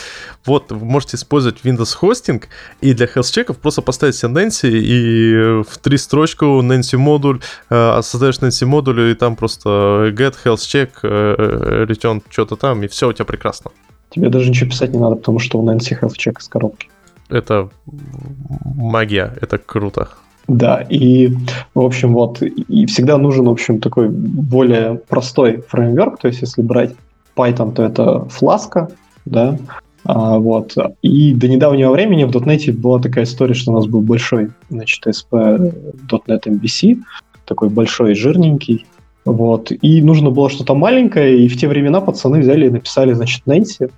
вот 0.46 0.72
вы 0.72 0.84
можете 0.86 1.16
использовать 1.16 1.60
Windows 1.64 1.94
хостинг 1.94 2.48
и 2.80 2.94
для 2.94 3.06
health 3.06 3.30
чеков 3.30 3.58
просто 3.58 3.82
поставить 3.82 4.14
себе 4.14 4.32
Nancy 4.32 4.70
и 4.70 5.62
в 5.62 5.78
три 5.78 5.98
строчку 5.98 6.46
Nancy 6.62 6.96
модуль, 6.96 7.40
э, 7.68 8.00
создаешь 8.02 8.38
Nancy 8.38 8.64
модуль 8.64 9.10
и 9.10 9.14
там 9.14 9.36
просто 9.36 9.68
get 10.16 10.34
health 10.42 10.56
check, 10.56 10.90
э, 11.02 11.84
return 11.84 12.22
что-то 12.30 12.56
там 12.56 12.82
и 12.82 12.88
все 12.88 13.08
у 13.08 13.12
тебя 13.12 13.26
прекрасно. 13.26 13.70
Тебе 14.08 14.30
даже 14.30 14.48
ничего 14.48 14.70
писать 14.70 14.92
не 14.92 14.98
надо, 14.98 15.16
потому 15.16 15.40
что 15.40 15.58
у 15.58 15.66
Nancy 15.66 16.00
health 16.00 16.16
check 16.16 16.40
из 16.40 16.48
коробки. 16.48 16.88
Это 17.28 17.68
магия, 18.64 19.36
это 19.40 19.58
круто. 19.58 20.08
Да, 20.48 20.84
и, 20.88 21.32
в 21.74 21.80
общем, 21.80 22.12
вот, 22.12 22.42
и 22.42 22.86
всегда 22.86 23.18
нужен, 23.18 23.46
в 23.46 23.50
общем, 23.50 23.80
такой 23.80 24.08
более 24.08 25.00
простой 25.08 25.62
фреймворк, 25.68 26.18
то 26.18 26.28
есть 26.28 26.40
если 26.40 26.62
брать 26.62 26.92
Python, 27.36 27.72
то 27.72 27.84
это 27.84 28.26
Flask, 28.28 28.90
да, 29.24 29.58
а, 30.04 30.38
вот. 30.38 30.74
И 31.02 31.34
до 31.34 31.46
недавнего 31.48 31.92
времени 31.92 32.24
в 32.24 32.30
.NET 32.30 32.72
была 32.72 32.98
такая 32.98 33.24
история, 33.24 33.54
что 33.54 33.72
у 33.72 33.74
нас 33.74 33.86
был 33.86 34.00
большой, 34.00 34.50
значит, 34.70 35.06
ASP.NET 35.06 36.42
MVC, 36.46 36.98
такой 37.44 37.68
большой, 37.68 38.14
жирненький, 38.14 38.86
вот. 39.24 39.70
И 39.70 40.02
нужно 40.02 40.30
было 40.30 40.50
что-то 40.50 40.74
маленькое, 40.74 41.44
и 41.44 41.48
в 41.48 41.56
те 41.56 41.68
времена 41.68 42.00
пацаны 42.00 42.40
взяли 42.40 42.66
и 42.66 42.70
написали, 42.70 43.12
значит, 43.12 43.42
Nancy. 43.46 43.90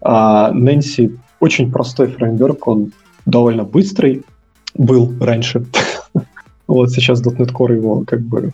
А 0.00 0.52
Nancy 0.52 1.16
очень 1.40 1.70
простой 1.70 2.08
фреймворк, 2.08 2.66
он 2.68 2.92
довольно 3.26 3.64
быстрый 3.64 4.22
был 4.74 5.12
раньше. 5.20 5.64
вот 6.66 6.90
сейчас 6.90 7.22
.NET 7.22 7.52
Core 7.52 7.74
его 7.74 8.04
как 8.06 8.20
бы 8.20 8.52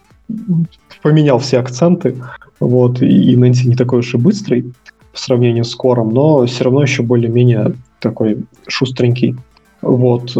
поменял 1.03 1.39
все 1.39 1.59
акценты, 1.59 2.16
вот, 2.61 3.03
и 3.03 3.36
Nancy 3.36 3.66
не 3.66 3.77
такой 3.77 3.99
уж 3.99 4.15
и 4.15 4.19
быстрый 4.19 4.73
по 5.12 5.19
сравнению 5.19 5.65
с 5.65 5.78
Core, 5.78 6.05
но 6.11 6.47
все 6.47 6.65
равно 6.65 6.82
еще 6.82 7.03
более-менее 7.03 7.74
такой 8.01 8.39
шустренький. 8.66 9.36
Вот. 9.82 10.36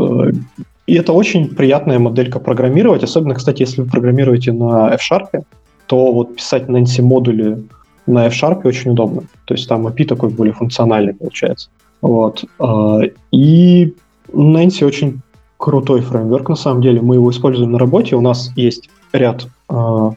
И 0.87 0.95
это 0.95 1.13
очень 1.13 1.55
приятная 1.55 1.99
моделька 1.99 2.39
программировать, 2.39 3.03
особенно, 3.03 3.35
кстати, 3.35 3.63
если 3.63 3.83
вы 3.83 3.89
программируете 3.89 4.53
на 4.53 4.91
F-Sharp, 4.95 5.45
то 5.87 6.13
вот 6.13 6.37
писать 6.37 6.65
Nancy 6.65 7.03
модули 7.03 7.63
на 8.07 8.27
F-Sharp 8.27 8.67
очень 8.67 8.93
удобно. 8.93 9.23
То 9.47 9.55
есть 9.55 9.69
там 9.69 9.87
API 9.87 10.07
такой 10.07 10.31
более 10.31 10.55
функциональный 10.55 11.15
получается. 11.15 11.69
Вот. 12.03 12.45
А, 12.59 13.01
и 13.31 13.95
Nancy 14.33 14.85
очень 14.85 15.21
крутой 15.65 16.03
фреймворк, 16.03 16.51
на 16.51 16.57
самом 16.57 16.83
деле. 16.83 17.01
Мы 17.01 17.15
его 17.15 17.31
используем 17.31 17.73
на 17.73 17.79
работе. 17.79 18.17
У 18.17 18.21
нас 18.21 18.53
есть 18.55 18.91
ряд 19.15 19.47
э, 19.71 20.11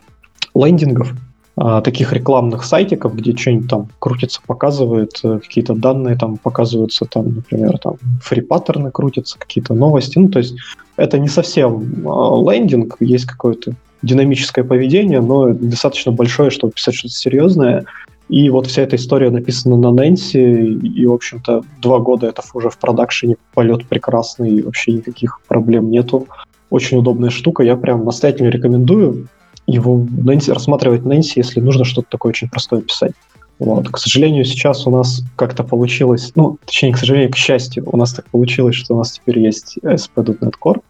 лендингов, 0.53 1.13
э, 1.55 1.81
таких 1.85 2.11
рекламных 2.11 2.65
сайтиков, 2.65 3.15
где 3.15 3.33
что-нибудь 3.33 3.69
там 3.69 3.87
крутится, 3.99 4.41
показывает, 4.45 5.21
э, 5.23 5.39
какие-то 5.39 5.73
данные 5.73 6.17
там 6.17 6.35
показываются, 6.35 7.05
там, 7.05 7.35
например, 7.35 7.77
там 7.77 7.93
фри-паттерны 8.21 8.91
крутятся, 8.91 9.39
какие-то 9.39 9.73
новости. 9.73 10.19
Ну, 10.19 10.27
то 10.27 10.39
есть 10.39 10.53
это 10.97 11.17
не 11.17 11.29
совсем 11.29 11.81
э, 11.81 12.51
лендинг, 12.51 12.97
есть 12.99 13.25
какое-то 13.25 13.71
динамическое 14.01 14.65
поведение, 14.65 15.21
но 15.21 15.53
достаточно 15.53 16.11
большое, 16.11 16.49
чтобы 16.49 16.73
писать 16.73 16.95
что-то 16.95 17.13
серьезное. 17.13 17.85
И 18.29 18.49
вот 18.49 18.67
вся 18.67 18.81
эта 18.81 18.97
история 18.97 19.29
написана 19.29 19.77
на 19.77 19.91
Нэнси, 19.91 20.37
и, 20.37 21.05
в 21.05 21.13
общем-то, 21.13 21.63
два 21.81 21.99
года 21.99 22.27
это 22.27 22.41
уже 22.53 22.69
в 22.69 22.77
продакшене, 22.77 23.37
полет 23.53 23.85
прекрасный, 23.87 24.61
вообще 24.61 24.93
никаких 24.93 25.39
проблем 25.47 25.89
нету. 25.89 26.27
Очень 26.69 26.97
удобная 26.97 27.29
штука, 27.29 27.63
я 27.63 27.77
прям 27.77 28.03
настоятельно 28.03 28.49
рекомендую 28.49 29.27
его 29.65 29.97
Нэнси, 29.97 30.51
рассматривать 30.51 31.05
Нэнси, 31.05 31.39
если 31.39 31.61
нужно 31.61 31.85
что-то 31.85 32.07
такое 32.09 32.31
очень 32.31 32.49
простое 32.49 32.81
писать. 32.81 33.13
Вот. 33.59 33.89
К 33.89 33.97
сожалению, 33.97 34.45
сейчас 34.45 34.85
у 34.85 34.91
нас 34.91 35.23
как-то 35.35 35.63
получилось, 35.63 36.31
ну, 36.35 36.57
точнее, 36.65 36.93
к 36.93 36.97
сожалению, 36.97 37.31
к 37.31 37.37
счастью, 37.37 37.83
у 37.91 37.97
нас 37.97 38.13
так 38.13 38.25
получилось, 38.25 38.75
что 38.75 38.93
у 38.93 38.97
нас 38.97 39.13
теперь 39.13 39.39
есть 39.39 39.77
SP.NET 39.83 40.53
Core, 40.61 40.81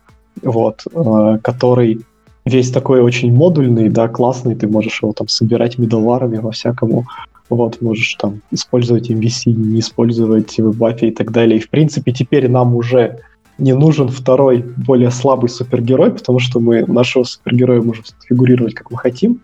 вот, 0.42 0.84
э, 0.92 1.40
который 1.42 2.02
весь 2.48 2.72
такой 2.72 3.02
очень 3.02 3.34
модульный, 3.34 3.90
да, 3.90 4.08
классный, 4.08 4.56
ты 4.56 4.68
можешь 4.68 5.02
его 5.02 5.14
там 5.14 5.28
собирать 5.28 5.78
middleware 5.78 6.42
во 6.42 6.52
всякому, 6.52 7.06
вот, 7.50 7.82
можешь 7.82 8.16
там 8.16 8.42
использовать 8.52 9.10
MVC, 9.10 9.52
не 9.52 9.80
использовать 9.80 10.60
бафе 10.60 11.08
и 11.08 11.12
так 11.12 11.32
далее. 11.32 11.60
И, 11.60 11.62
в 11.62 11.70
принципе, 11.70 12.12
теперь 12.12 12.50
нам 12.50 12.76
уже 12.76 13.20
не 13.58 13.74
нужен 13.74 14.10
второй, 14.10 14.64
более 14.86 15.12
слабый 15.12 15.50
супергерой, 15.50 16.12
потому 16.12 16.40
что 16.40 16.60
мы 16.60 16.86
нашего 16.86 17.24
супергероя 17.24 17.82
можем 17.82 18.04
фигурировать, 18.28 18.74
как 18.74 18.92
мы 18.92 18.98
хотим. 18.98 19.42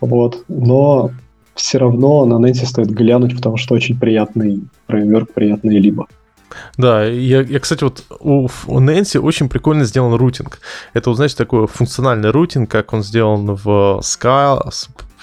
Вот. 0.00 0.44
Но 0.48 1.10
все 1.54 1.78
равно 1.78 2.24
на 2.24 2.38
Нэнси 2.38 2.64
стоит 2.64 2.90
глянуть, 2.90 3.36
потому 3.36 3.56
что 3.56 3.74
очень 3.74 3.98
приятный 3.98 4.62
фреймворк, 4.86 5.32
приятный 5.32 5.78
либо. 5.78 6.06
Да, 6.76 7.04
я, 7.04 7.42
я 7.42 7.60
кстати, 7.60 7.84
вот 7.84 8.04
у, 8.20 8.46
у 8.66 8.80
Nancy 8.80 9.18
очень 9.18 9.48
прикольно 9.48 9.84
сделан 9.84 10.14
рутинг. 10.14 10.60
Это, 10.94 11.10
вот, 11.10 11.16
знаете, 11.16 11.36
такой 11.36 11.66
функциональный 11.66 12.30
рутинг, 12.30 12.70
как 12.70 12.92
он 12.92 13.02
сделан 13.02 13.54
в 13.54 14.00
Scala. 14.02 14.72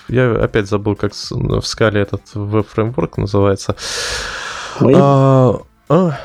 Я 0.07 0.31
опять 0.31 0.67
забыл, 0.67 0.95
как 0.95 1.13
в 1.13 1.63
Scala 1.63 1.97
этот 1.97 2.21
веб-фреймворк 2.33 3.17
называется. 3.17 3.75
А, 4.79 5.59
а, 5.89 6.19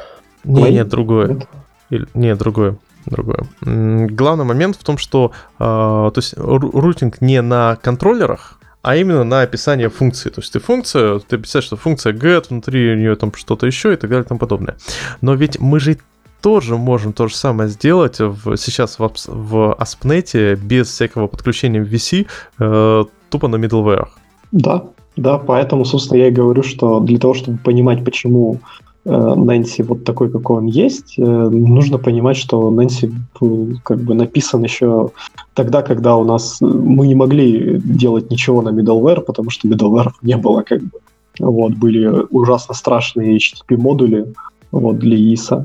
не, 0.45 0.70
нет, 0.70 0.89
другое. 0.89 1.47
Или, 1.91 2.07
нет, 2.15 2.39
другое. 2.39 2.77
Другое. 3.07 3.47
Главный 3.61 4.45
момент 4.45 4.77
в 4.77 4.85
том, 4.85 4.97
что 4.97 5.33
а, 5.59 6.11
то 6.11 6.19
есть 6.19 6.35
рутинг 6.37 7.20
не 7.20 7.43
на 7.43 7.77
контроллерах, 7.77 8.59
а 8.83 8.97
именно 8.97 9.25
на 9.25 9.43
описание 9.43 9.89
функции. 9.89 10.29
То 10.29 10.41
есть 10.41 10.53
ты 10.53 10.59
функция, 10.59 11.21
ты 11.21 11.39
писаешь, 11.39 11.65
что 11.65 11.77
функция 11.77 12.13
get, 12.13 12.47
внутри 12.51 12.97
нее 12.97 13.17
там 13.17 13.33
что-то 13.35 13.67
еще 13.67 13.95
и 13.95 13.97
так 13.97 14.11
далее 14.11 14.25
и 14.25 14.29
тому 14.29 14.41
подобное. 14.41 14.77
Но 15.21 15.35
ведь 15.35 15.61
мы 15.61 15.81
же 15.81 15.99
тоже 16.41 16.77
можем 16.77 17.13
то 17.13 17.29
же 17.29 17.37
самое 17.37 17.71
сделать 17.71 18.19
в, 18.19 18.57
сейчас 18.57 18.99
в, 18.99 19.09
в 19.27 19.77
ASP.NET 19.79 20.57
без 20.57 20.89
всякого 20.89 21.29
подключения 21.29 21.81
в 21.81 21.93
VC, 21.93 22.27
э, 22.59 23.05
тупо 23.31 23.49
на 23.49 23.57
middleware. 23.57 24.09
Да, 24.51 24.85
да, 25.17 25.39
поэтому, 25.39 25.85
собственно, 25.85 26.19
я 26.19 26.29
и 26.29 26.33
говорю, 26.33 26.65
что 26.65 26.99
для 27.01 27.19
того, 27.19 27.35
чтобы 27.35 27.59
понимать, 27.59 28.05
почему 28.05 28.59
Нэнси 29.05 29.83
вот 29.83 30.05
такой, 30.05 30.31
какой 30.31 30.59
он 30.59 30.66
есть, 30.66 31.19
э, 31.19 31.23
нужно 31.23 31.99
понимать, 31.99 32.37
что 32.37 32.70
Нэнси 32.70 33.12
был 33.41 33.79
как 33.83 33.99
бы 33.99 34.15
написан 34.15 34.62
еще 34.62 35.11
тогда, 35.55 35.83
когда 35.83 36.16
у 36.16 36.24
нас 36.24 36.61
мы 36.61 37.09
не 37.09 37.16
могли 37.16 37.81
делать 37.85 38.31
ничего 38.31 38.62
на 38.62 38.69
middleware, 38.69 39.20
потому 39.20 39.51
что 39.51 39.66
middleware 39.66 40.11
не 40.23 40.37
было 40.37 40.62
как 40.62 40.83
бы. 40.83 40.99
Вот, 41.41 41.73
были 41.73 42.07
ужасно 42.31 42.74
страшные 42.74 43.39
HTTP 43.39 43.77
модули 43.77 44.35
вот, 44.70 44.99
для 44.99 45.16
ISA. 45.16 45.65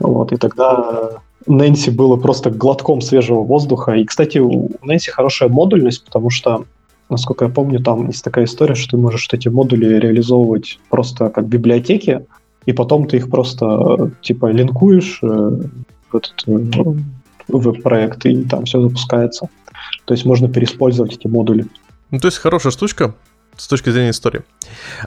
Вот, 0.00 0.32
и 0.32 0.36
тогда 0.36 1.22
Нэнси 1.46 1.90
было 1.90 2.16
просто 2.16 2.50
глотком 2.50 3.00
свежего 3.00 3.42
воздуха. 3.42 3.92
И, 3.92 4.04
кстати, 4.04 4.38
у 4.38 4.70
Нэнси 4.82 5.10
хорошая 5.10 5.48
модульность, 5.48 6.04
потому 6.04 6.30
что 6.30 6.64
насколько 7.08 7.44
я 7.44 7.50
помню, 7.50 7.80
там 7.80 8.08
есть 8.08 8.24
такая 8.24 8.44
история, 8.44 8.74
что 8.74 8.90
ты 8.90 8.96
можешь 8.96 9.28
эти 9.32 9.48
модули 9.48 9.86
реализовывать 9.86 10.78
просто 10.90 11.30
как 11.30 11.46
библиотеки, 11.46 12.26
и 12.66 12.72
потом 12.72 13.06
ты 13.06 13.18
их 13.18 13.30
просто 13.30 14.10
типа 14.22 14.50
линкуешь 14.50 15.20
э, 15.22 15.26
в 15.26 16.16
этот 16.16 16.34
э, 16.46 16.94
веб-проект, 17.48 18.24
и 18.26 18.44
там 18.44 18.64
все 18.64 18.80
запускается. 18.80 19.48
То 20.04 20.14
есть 20.14 20.24
можно 20.24 20.48
переиспользовать 20.48 21.14
эти 21.14 21.26
модули. 21.26 21.66
Ну, 22.10 22.18
то 22.18 22.28
есть 22.28 22.38
хорошая 22.38 22.72
штучка 22.72 23.14
с 23.56 23.68
точки 23.68 23.90
зрения 23.90 24.10
истории. 24.10 24.42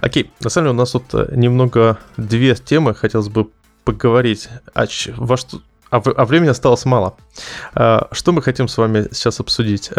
Окей, 0.02 0.32
на 0.42 0.50
самом 0.50 0.68
деле 0.68 0.76
у 0.76 0.80
нас 0.80 0.92
тут 0.92 1.04
э, 1.14 1.34
немного 1.36 1.98
две 2.18 2.56
темы, 2.56 2.94
хотелось 2.94 3.30
бы 3.30 3.50
поговорить. 3.84 4.50
А 4.74 4.86
во 5.16 5.38
что, 5.38 5.62
а, 5.90 5.98
а 5.98 6.26
времени 6.26 6.50
осталось 6.50 6.84
мало. 6.86 7.16
Что 7.74 8.34
мы 8.34 8.42
хотим 8.42 8.68
с 8.68 8.78
вами 8.78 9.08
сейчас 9.12 9.40
обсудить? 9.40 9.90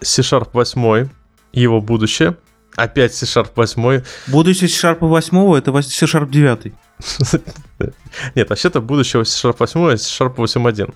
C-Sharp 0.00 0.48
8, 0.52 1.08
его 1.52 1.80
будущее, 1.80 2.36
Опять 2.78 3.12
C-Sharp 3.12 3.48
8. 3.56 4.02
Будущее 4.28 4.68
C-Sharp 4.68 4.98
8 5.00 5.56
это 5.56 5.72
C-Sharp 5.82 6.30
9. 6.30 6.72
Нет, 8.36 8.48
вообще-то 8.48 8.80
будущего 8.80 9.24
C-Sharp 9.24 9.56
8 9.58 9.96
C-Sharp 9.96 10.36
8.1. 10.36 10.94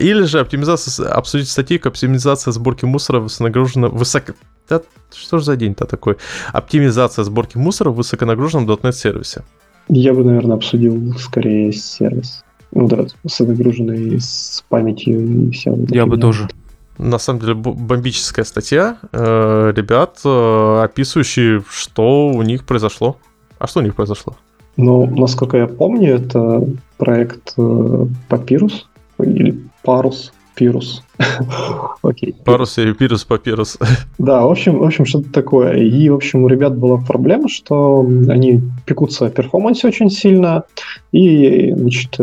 Или 0.00 0.22
же 0.22 0.40
оптимизация, 0.40 1.08
обсудить 1.08 1.48
статейку 1.48 1.88
оптимизация 1.88 2.50
сборки 2.50 2.84
мусора 2.84 3.20
высоконагруженного... 3.20 3.96
Высоко... 3.96 4.32
Да, 4.68 4.82
что 5.14 5.38
же 5.38 5.44
за 5.44 5.56
день-то 5.56 5.84
такой? 5.84 6.16
Оптимизация 6.52 7.24
сборки 7.24 7.58
мусора 7.58 7.90
в 7.90 7.94
высоконагруженном 7.94 8.66
.NET 8.66 8.92
сервисе. 8.92 9.44
Я 9.88 10.14
бы, 10.14 10.24
наверное, 10.24 10.56
обсудил 10.56 11.16
скорее 11.16 11.72
сервис. 11.72 12.42
Ну 12.72 12.88
да, 12.88 13.06
высоконагруженный 13.22 14.20
с 14.20 14.64
памятью 14.68 15.46
и 15.46 15.50
все. 15.52 15.76
Я 15.90 16.06
бы 16.06 16.16
тоже 16.16 16.48
на 16.98 17.18
самом 17.18 17.40
деле 17.40 17.54
бомбическая 17.54 18.44
статья 18.44 18.98
э, 19.12 19.72
ребят, 19.74 20.20
э, 20.24 20.82
описывающие, 20.84 21.62
что 21.68 22.28
у 22.28 22.42
них 22.42 22.64
произошло. 22.64 23.16
А 23.58 23.66
что 23.66 23.80
у 23.80 23.82
них 23.82 23.94
произошло? 23.94 24.36
Ну, 24.76 25.06
насколько 25.06 25.56
я 25.56 25.66
помню, 25.66 26.16
это 26.16 26.66
проект 26.96 27.54
э, 27.56 28.06
Papyrus 28.28 28.84
или 29.18 29.58
Parus. 29.84 30.32
Пирус. 30.54 31.02
Окей. 32.02 32.34
Парус 32.44 32.78
или 32.78 32.92
пирус 32.92 33.24
папирус. 33.24 33.78
Да, 34.18 34.46
в 34.46 34.50
общем, 34.50 34.78
в 34.78 34.84
общем, 34.84 35.06
что-то 35.06 35.32
такое. 35.32 35.78
И, 35.78 36.08
в 36.08 36.14
общем, 36.14 36.44
у 36.44 36.48
ребят 36.48 36.76
была 36.76 36.98
проблема, 36.98 37.48
что 37.48 38.06
они 38.28 38.60
пекутся 38.86 39.26
о 39.26 39.30
перформансе 39.30 39.88
очень 39.88 40.10
сильно, 40.10 40.64
и, 41.12 41.72
значит, 41.74 42.18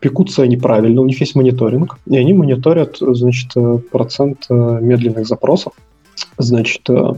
пекутся 0.00 0.42
они 0.42 0.56
правильно, 0.56 1.00
у 1.02 1.06
них 1.06 1.20
есть 1.20 1.34
мониторинг, 1.34 1.98
и 2.06 2.16
они 2.16 2.34
мониторят, 2.34 2.96
значит, 3.00 3.52
процент 3.90 4.46
э, 4.50 4.78
медленных 4.80 5.26
запросов, 5.26 5.72
значит, 6.38 6.88
э, 6.88 7.14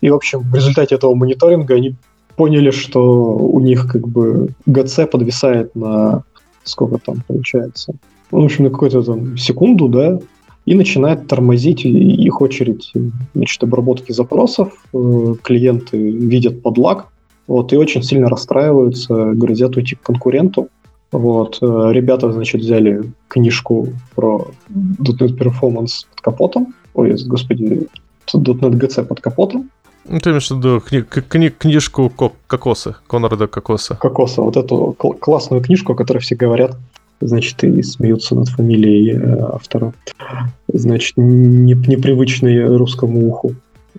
и, 0.00 0.10
в 0.10 0.14
общем, 0.14 0.40
в 0.40 0.54
результате 0.54 0.94
этого 0.94 1.14
мониторинга 1.14 1.74
они 1.74 1.94
поняли, 2.36 2.70
что 2.70 3.36
у 3.36 3.60
них 3.60 3.90
как 3.90 4.06
бы 4.08 4.48
ГЦ 4.66 5.00
подвисает 5.10 5.74
на 5.74 6.22
сколько 6.64 6.98
там 6.98 7.22
получается, 7.26 7.94
в 8.30 8.38
общем, 8.38 8.64
на 8.64 8.70
какую-то 8.70 9.02
там 9.02 9.36
секунду, 9.36 9.88
да, 9.88 10.18
и 10.64 10.74
начинает 10.74 11.28
тормозить 11.28 11.84
их 11.84 12.40
очередь 12.40 12.92
значит, 13.34 13.62
обработки 13.62 14.12
запросов. 14.12 14.72
Э, 14.92 15.34
клиенты 15.42 15.96
видят 16.10 16.62
подлаг, 16.62 17.06
вот, 17.46 17.72
и 17.72 17.76
очень 17.76 18.02
сильно 18.02 18.28
расстраиваются, 18.28 19.32
грозят 19.32 19.76
уйти 19.76 19.94
к 19.94 20.02
конкуренту. 20.02 20.68
Вот, 21.12 21.58
э, 21.62 21.88
ребята, 21.92 22.32
значит, 22.32 22.60
взяли 22.60 23.04
книжку 23.28 23.88
про 24.16 24.48
.NET 24.68 25.38
Performance 25.38 26.06
под 26.10 26.20
капотом, 26.20 26.74
ой, 26.94 27.16
господи, 27.26 27.86
.NET 28.26 28.70
GC 28.72 29.04
под 29.04 29.20
капотом, 29.20 29.70
ну, 30.08 30.20
ты 30.20 30.30
имеешь 30.30 30.48
в 30.48 30.56
виду 30.56 30.78
кни- 30.78 31.04
кни- 31.28 31.50
книжку 31.50 32.12
Кокоса, 32.46 32.96
Конрада 33.08 33.48
Кокоса. 33.48 33.96
Кокоса, 33.96 34.42
вот 34.42 34.56
эту 34.56 34.94
кл- 34.98 35.14
классную 35.14 35.62
книжку, 35.62 35.92
о 35.92 35.96
которой 35.96 36.18
все 36.18 36.36
говорят, 36.36 36.76
значит, 37.20 37.62
и 37.64 37.82
смеются 37.82 38.34
над 38.34 38.48
фамилией 38.48 39.12
э, 39.12 39.38
автора. 39.52 39.92
Значит, 40.72 41.14
не, 41.16 41.74
непривычный 41.74 42.76
русскому 42.76 43.28
уху. 43.28 43.54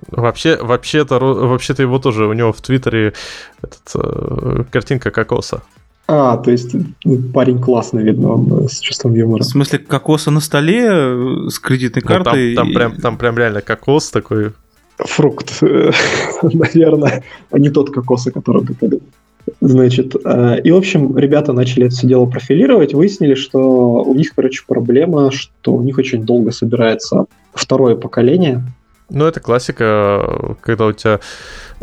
Вообще, 0.10 0.57
вообще-то, 0.61 1.19
вообще-то 1.19 1.81
его 1.81 1.99
тоже, 1.99 2.27
у 2.27 2.34
него 2.34 2.53
в 2.53 2.61
Твиттере 2.61 3.14
этот, 3.61 3.95
э, 3.95 4.64
картинка 4.72 5.11
Кокоса. 5.11 5.64
А, 6.10 6.38
то 6.38 6.52
есть 6.52 6.73
ну, 7.03 7.18
парень 7.34 7.60
классный, 7.60 8.02
видно, 8.02 8.34
он 8.34 8.65
э, 8.65 8.68
с 8.69 8.80
чувством 8.80 9.14
юмора. 9.14 9.44
В 9.44 9.45
смысле, 9.45 9.80
кокоса 9.80 10.31
на 10.31 10.39
столе 10.39 10.88
э, 10.89 11.49
с 11.49 11.60
кредитной 11.60 12.02
картой? 12.02 12.52
Ну, 12.52 12.56
там, 12.56 12.65
там, 12.65 12.73
прям, 12.73 12.95
там 12.95 13.18
прям 13.18 13.38
реально 13.38 13.61
кокос 13.61 14.10
такой 14.10 14.53
фрукт, 14.98 15.61
наверное, 16.41 17.23
а 17.52 17.60
не 17.60 17.69
тот 17.69 17.94
кокос, 17.94 18.27
о 18.27 18.31
котором 18.31 18.65
ты 18.65 18.73
подумал. 18.73 19.03
Значит, 19.59 20.15
э, 20.23 20.61
и, 20.63 20.71
в 20.71 20.75
общем, 20.75 21.17
ребята 21.17 21.51
начали 21.51 21.88
это 21.88 21.95
все 21.95 22.07
дело 22.07 22.25
профилировать, 22.25 22.93
выяснили, 22.93 23.34
что 23.34 24.03
у 24.03 24.13
них, 24.13 24.34
короче, 24.35 24.63
проблема, 24.67 25.31
что 25.31 25.73
у 25.73 25.81
них 25.81 25.97
очень 25.97 26.23
долго 26.23 26.51
собирается 26.51 27.25
второе 27.53 27.95
поколение. 27.95 28.63
Ну, 29.09 29.25
это 29.25 29.39
классика, 29.39 30.57
когда 30.61 30.85
у 30.85 30.91
тебя 30.91 31.19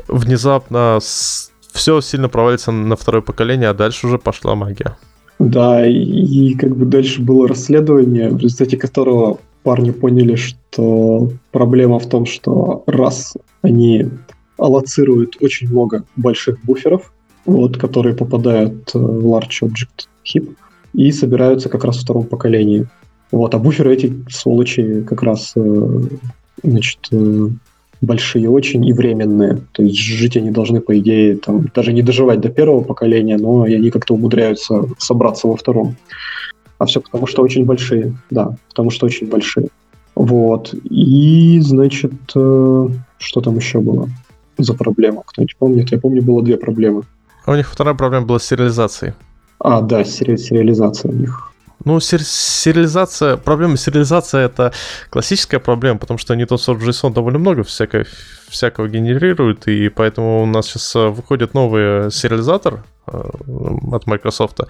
внезапно 0.09 0.99
все 1.01 2.01
сильно 2.01 2.29
провалится 2.29 2.71
на 2.71 2.95
второе 2.95 3.23
поколение, 3.23 3.71
а 3.71 3.75
дальше 3.75 4.07
уже 4.07 4.19
пошла 4.19 4.55
магия. 4.55 4.97
Да, 5.41 5.85
и, 5.85 5.93
и 5.93 6.55
как 6.55 6.77
бы 6.77 6.87
дальше 6.87 7.21
было 7.21 7.49
расследование, 7.49 8.31
в 8.31 8.39
результате 8.39 8.77
которого 8.77 9.39
парни 9.65 9.91
поняли, 9.91 10.37
что 10.37 11.31
проблема 11.51 11.99
в 11.99 12.09
том, 12.09 12.25
что 12.27 12.85
раз 12.87 13.35
они 13.63 14.07
аллоцируют 14.59 15.37
очень 15.41 15.69
много 15.69 16.05
больших 16.15 16.61
буферов, 16.63 17.13
вот, 17.47 17.77
которые 17.77 18.15
попадают 18.15 18.91
э, 18.95 18.99
в 18.99 19.27
Large 19.27 19.63
Object 19.63 20.09
Heap, 20.25 20.55
и 20.95 21.13
собираются 21.13 21.69
как 21.69 21.85
раз 21.85 21.99
в 21.99 22.03
втором 22.03 22.25
поколении. 22.25 22.87
Вот, 23.33 23.55
а 23.55 23.59
буферы 23.59 23.95
эти 23.95 24.13
сволочи 24.31 25.03
как 25.03 25.23
раз 25.23 25.53
э, 25.57 26.01
значит, 26.63 27.01
э, 27.11 27.49
большие 28.01 28.49
очень 28.49 28.85
и 28.87 28.93
временные. 28.93 29.61
То 29.73 29.83
есть 29.83 29.99
жить 29.99 30.37
они 30.37 30.51
должны, 30.51 30.81
по 30.81 30.99
идее, 30.99 31.37
там, 31.37 31.67
даже 31.75 31.93
не 31.93 32.03
доживать 32.03 32.41
до 32.41 32.49
первого 32.49 32.83
поколения, 32.83 33.37
но 33.39 33.63
они 33.63 33.91
как-то 33.91 34.15
умудряются 34.15 34.85
собраться 34.99 35.49
во 35.49 35.57
втором. 35.57 35.97
А 36.79 36.87
все 36.87 37.01
потому, 37.01 37.27
что 37.27 37.43
очень 37.43 37.65
большие. 37.65 38.17
Да, 38.31 38.57
потому 38.69 38.91
что 38.91 39.07
очень 39.07 39.29
большие. 39.29 39.69
Вот. 40.15 40.75
И, 40.85 41.59
значит, 41.61 42.13
что 42.31 43.41
там 43.43 43.57
еще 43.57 43.81
было 43.81 44.09
за 44.59 44.75
проблема? 44.75 45.23
Кто-нибудь 45.27 45.57
помнит? 45.57 45.93
Я 45.93 45.99
помню, 45.99 46.23
было 46.23 46.43
две 46.43 46.57
проблемы. 46.57 47.03
А 47.45 47.53
у 47.53 47.57
них 47.57 47.71
вторая 47.71 47.95
проблема 47.95 48.27
была 48.27 48.39
с 48.39 48.45
сериализацией. 48.45 49.15
А, 49.59 49.81
да, 49.81 50.05
сери- 50.05 50.37
сериализация 50.37 51.11
у 51.11 51.15
них. 51.15 51.51
Ну, 51.85 52.01
сер- 52.01 52.23
сериализация, 52.23 53.37
проблема 53.37 53.77
сериализация 53.77 54.47
это 54.47 54.73
классическая 55.11 55.59
проблема, 55.59 55.99
потому 55.99 56.17
что 56.19 56.33
они 56.33 56.47
то 56.47 56.55
JSON 56.55 57.13
довольно 57.13 57.39
много 57.39 57.63
всякого, 57.63 58.05
всякого 58.49 58.89
генерируют, 58.89 59.67
и 59.69 59.91
поэтому 59.91 60.43
у 60.43 60.47
нас 60.47 60.67
сейчас 60.67 60.97
э, 60.97 61.09
выходит 61.09 61.53
новый 61.53 62.11
сериализатор 62.11 62.85
э, 63.07 63.23
от 63.93 64.07
Microsoft. 64.07 64.61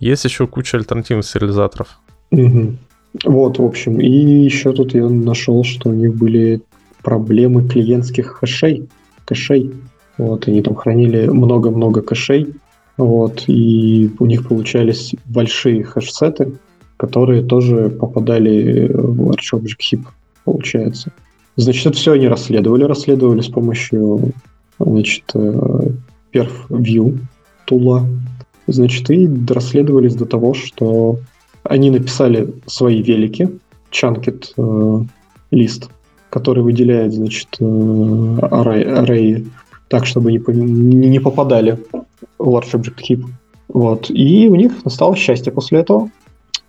Есть 0.00 0.24
еще 0.24 0.46
куча 0.46 0.78
альтернативных 0.78 1.26
сериализаторов. 1.26 1.98
Угу. 2.30 2.76
Вот, 3.24 3.58
в 3.58 3.64
общем, 3.64 4.00
и 4.00 4.10
еще 4.10 4.72
тут 4.72 4.94
я 4.94 5.06
нашел, 5.06 5.64
что 5.64 5.90
у 5.90 5.92
них 5.92 6.14
были 6.14 6.62
проблемы 7.02 7.68
клиентских 7.68 8.38
хэшей, 8.38 8.88
кэшей. 9.26 9.74
Вот, 10.18 10.46
они 10.48 10.62
там 10.62 10.74
хранили 10.74 11.26
много-много 11.26 12.02
кэшей, 12.02 12.54
вот, 12.96 13.44
и 13.46 14.10
у 14.18 14.26
них 14.26 14.46
получались 14.46 15.14
большие 15.24 15.82
хэш-сеты, 15.82 16.52
которые 16.96 17.42
тоже 17.42 17.88
попадали 17.88 18.88
в 18.92 19.30
Large 19.30 19.54
Object 19.54 19.80
Heap, 19.92 20.02
получается. 20.44 21.12
Значит, 21.56 21.86
это 21.86 21.96
все 21.96 22.12
они 22.12 22.28
расследовали, 22.28 22.84
расследовали 22.84 23.40
с 23.40 23.48
помощью, 23.48 24.32
значит, 24.78 25.24
э, 25.34 25.88
PerfView 26.32 27.18
тула, 27.64 28.06
значит, 28.66 29.10
и 29.10 29.28
расследовались 29.48 30.14
до 30.14 30.26
того, 30.26 30.54
что 30.54 31.18
они 31.64 31.90
написали 31.90 32.54
свои 32.66 33.02
велики, 33.02 33.50
чанкет 33.90 34.52
э, 34.56 35.04
который 36.30 36.62
выделяет, 36.62 37.12
значит, 37.12 37.48
э, 37.60 37.64
array, 37.64 39.04
array 39.04 39.46
так, 39.92 40.06
чтобы 40.06 40.32
не, 40.32 40.38
не, 41.08 41.20
попадали 41.20 41.78
в 42.38 42.48
large 42.48 42.72
object 42.72 43.00
heap. 43.06 43.24
Вот. 43.68 44.10
И 44.10 44.48
у 44.48 44.54
них 44.54 44.84
настало 44.86 45.14
счастье 45.16 45.52
после 45.52 45.80
этого. 45.80 46.08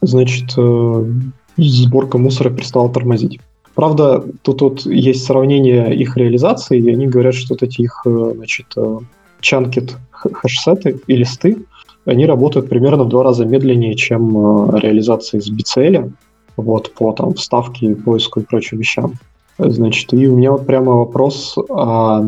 Значит, 0.02 0.54
э, 0.58 1.06
сборка 1.56 2.18
мусора 2.18 2.50
перестала 2.50 2.90
тормозить. 2.90 3.40
Правда, 3.76 4.26
тут 4.42 4.62
вот 4.62 4.86
есть 4.86 5.24
сравнение 5.24 5.96
их 5.96 6.18
реализации, 6.18 6.80
и 6.80 6.90
они 6.90 7.08
говорят, 7.08 7.34
что 7.34 7.54
вот 7.54 7.64
эти 7.64 7.84
их, 7.84 8.02
э, 8.06 8.34
значит, 8.36 8.66
э, 8.76 9.00
чанкет 9.40 9.96
хэшсеты 10.12 11.00
и 11.08 11.16
листы, 11.16 11.58
они 12.04 12.26
работают 12.26 12.68
примерно 12.68 13.06
в 13.06 13.10
два 13.10 13.24
раза 13.24 13.46
медленнее, 13.46 13.96
чем 13.96 14.76
реализации 14.76 15.40
с 15.40 15.50
BCL, 15.50 16.12
вот, 16.58 16.94
по 16.94 17.14
там 17.14 17.36
вставке, 17.36 17.96
поиску 17.96 18.42
и 18.42 18.44
прочим 18.44 18.80
вещам. 18.80 19.14
Значит, 19.58 20.14
и 20.14 20.28
у 20.28 20.36
меня 20.36 20.52
вот 20.52 20.66
прямо 20.66 20.94
вопрос, 20.94 21.56
а, 21.70 22.24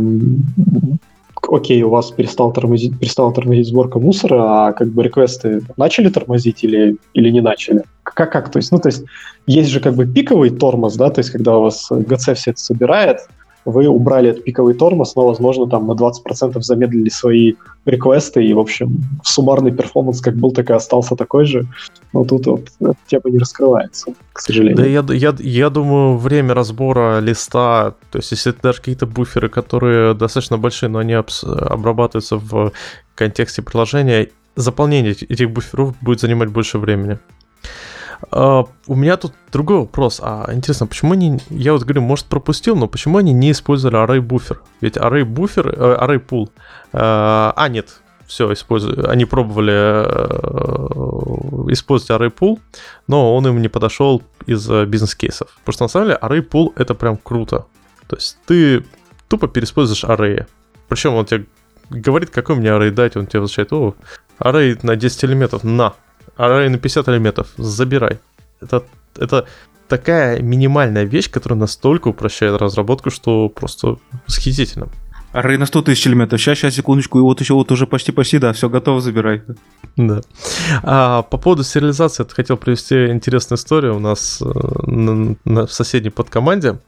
окей, 1.49 1.81
у 1.83 1.89
вас 1.89 2.11
перестал 2.11 2.51
тормозить, 2.51 2.97
перестала 2.99 3.33
тормозить 3.33 3.67
сборка 3.67 3.99
мусора, 3.99 4.67
а 4.67 4.73
как 4.73 4.89
бы 4.89 5.03
реквесты 5.03 5.61
начали 5.77 6.09
тормозить 6.09 6.63
или, 6.63 6.97
или 7.13 7.29
не 7.29 7.41
начали? 7.41 7.83
Как, 8.03 8.31
как? 8.31 8.51
То 8.51 8.57
есть, 8.57 8.71
ну, 8.71 8.79
то 8.79 8.89
есть, 8.89 9.03
есть 9.47 9.69
же 9.69 9.79
как 9.79 9.95
бы 9.95 10.05
пиковый 10.05 10.51
тормоз, 10.51 10.95
да, 10.95 11.09
то 11.09 11.19
есть, 11.19 11.31
когда 11.31 11.57
у 11.57 11.63
вас 11.63 11.89
GC 11.91 12.35
все 12.35 12.51
это 12.51 12.59
собирает, 12.59 13.27
вы 13.65 13.87
убрали 13.87 14.29
этот 14.29 14.43
пиковый 14.43 14.75
тормоз, 14.75 15.15
но, 15.15 15.27
возможно, 15.27 15.67
там 15.67 15.87
на 15.87 15.93
20% 15.93 16.61
замедлили 16.61 17.09
свои 17.09 17.55
реквесты, 17.85 18.43
и, 18.45 18.53
в 18.53 18.59
общем, 18.59 18.97
суммарный 19.23 19.71
перформанс 19.71 20.21
как 20.21 20.35
был, 20.35 20.51
так 20.51 20.69
и 20.69 20.73
остался 20.73 21.15
такой 21.15 21.45
же. 21.45 21.65
Но 22.13 22.23
тут 22.25 22.45
вот 22.45 22.67
эта 22.79 22.95
тема 23.07 23.23
не 23.25 23.39
раскрывается, 23.39 24.13
к 24.33 24.39
сожалению. 24.39 24.77
Да, 24.77 24.85
я, 24.85 25.03
я, 25.09 25.35
я 25.39 25.69
думаю, 25.69 26.17
время 26.17 26.53
разбора 26.53 27.19
листа, 27.19 27.95
то 28.11 28.19
есть 28.19 28.31
если 28.31 28.51
это 28.51 28.61
даже 28.61 28.77
какие-то 28.77 29.07
буферы, 29.07 29.49
которые 29.49 30.13
достаточно 30.13 30.57
большие, 30.57 30.89
но 30.89 30.99
они 30.99 31.13
обрабатываются 31.13 32.37
в 32.37 32.71
контексте 33.15 33.61
приложения, 33.61 34.29
заполнение 34.55 35.11
этих 35.11 35.51
буферов 35.51 35.95
будет 36.01 36.21
занимать 36.21 36.49
больше 36.49 36.77
времени. 36.77 37.19
Uh, 38.31 38.67
у 38.87 38.95
меня 38.95 39.17
тут 39.17 39.33
другой 39.51 39.79
вопрос. 39.79 40.19
А 40.23 40.49
интересно, 40.51 40.87
почему 40.87 41.13
они, 41.13 41.39
я 41.49 41.73
вот 41.73 41.83
говорю, 41.83 42.01
может 42.01 42.25
пропустил, 42.25 42.75
но 42.75 42.87
почему 42.87 43.17
они 43.17 43.33
не 43.33 43.51
использовали 43.51 43.97
array 43.97 44.21
буфер? 44.21 44.61
Ведь 44.81 44.97
array 44.97 45.23
буфер, 45.23 45.67
э, 45.67 45.97
array 45.99 46.25
pool. 46.25 46.49
Э, 46.93 47.53
а, 47.55 47.67
нет, 47.69 48.01
все, 48.27 48.51
используют. 48.53 49.05
Они 49.05 49.25
пробовали 49.25 49.73
э, 49.73 51.71
использовать 51.71 52.21
array 52.21 52.33
pool, 52.33 52.59
но 53.07 53.35
он 53.35 53.47
им 53.47 53.61
не 53.61 53.69
подошел 53.69 54.21
из 54.45 54.67
бизнес-кейсов. 54.67 55.49
Потому 55.63 55.73
что 55.73 55.83
на 55.83 55.89
самом 55.89 56.07
деле 56.07 56.19
array 56.21 56.47
pool 56.47 56.73
это 56.75 56.95
прям 56.95 57.17
круто. 57.17 57.65
То 58.07 58.15
есть 58.15 58.37
ты 58.45 58.85
тупо 59.27 59.47
переиспользуешь 59.47 60.03
array. 60.03 60.45
Причем 60.87 61.15
он 61.15 61.25
тебе 61.25 61.45
говорит, 61.89 62.29
какой 62.29 62.55
мне 62.55 62.69
array 62.69 62.91
дать, 62.91 63.15
он 63.15 63.27
тебе 63.27 63.41
возвращает, 63.41 63.73
о, 63.73 63.95
array 64.39 64.79
на 64.83 64.95
10 64.95 65.25
элементов, 65.25 65.63
на, 65.63 65.93
array 66.37 66.69
на 66.69 66.77
50 66.77 67.09
элементов, 67.09 67.47
забирай. 67.57 68.19
Это, 68.61 68.83
это 69.17 69.45
такая 69.87 70.41
минимальная 70.41 71.03
вещь, 71.03 71.29
которая 71.29 71.59
настолько 71.59 72.09
упрощает 72.09 72.59
разработку, 72.59 73.09
что 73.09 73.49
просто 73.49 73.97
восхитительно. 74.27 74.89
Array 75.33 75.57
на 75.57 75.65
100 75.65 75.81
тысяч 75.81 76.07
элементов. 76.07 76.39
Сейчас, 76.39 76.59
сейчас, 76.59 76.75
секундочку, 76.75 77.19
и 77.19 77.21
вот 77.21 77.41
еще 77.41 77.55
вот 77.55 77.69
уже 77.69 77.87
почти-почти, 77.87 78.37
да, 78.37 78.53
все, 78.53 78.69
готово, 78.69 79.01
забирай. 79.01 79.43
Да. 79.97 80.21
А, 80.81 81.23
по 81.23 81.37
поводу 81.37 81.63
сериализации, 81.63 82.23
я 82.23 82.33
хотел 82.33 82.55
привести 82.55 83.07
интересную 83.07 83.57
историю. 83.57 83.97
У 83.97 83.99
нас 83.99 84.41
э, 84.41 84.45
на, 84.89 85.35
на, 85.43 85.67
в 85.67 85.73
соседней 85.73 86.09
подкоманде 86.09 86.79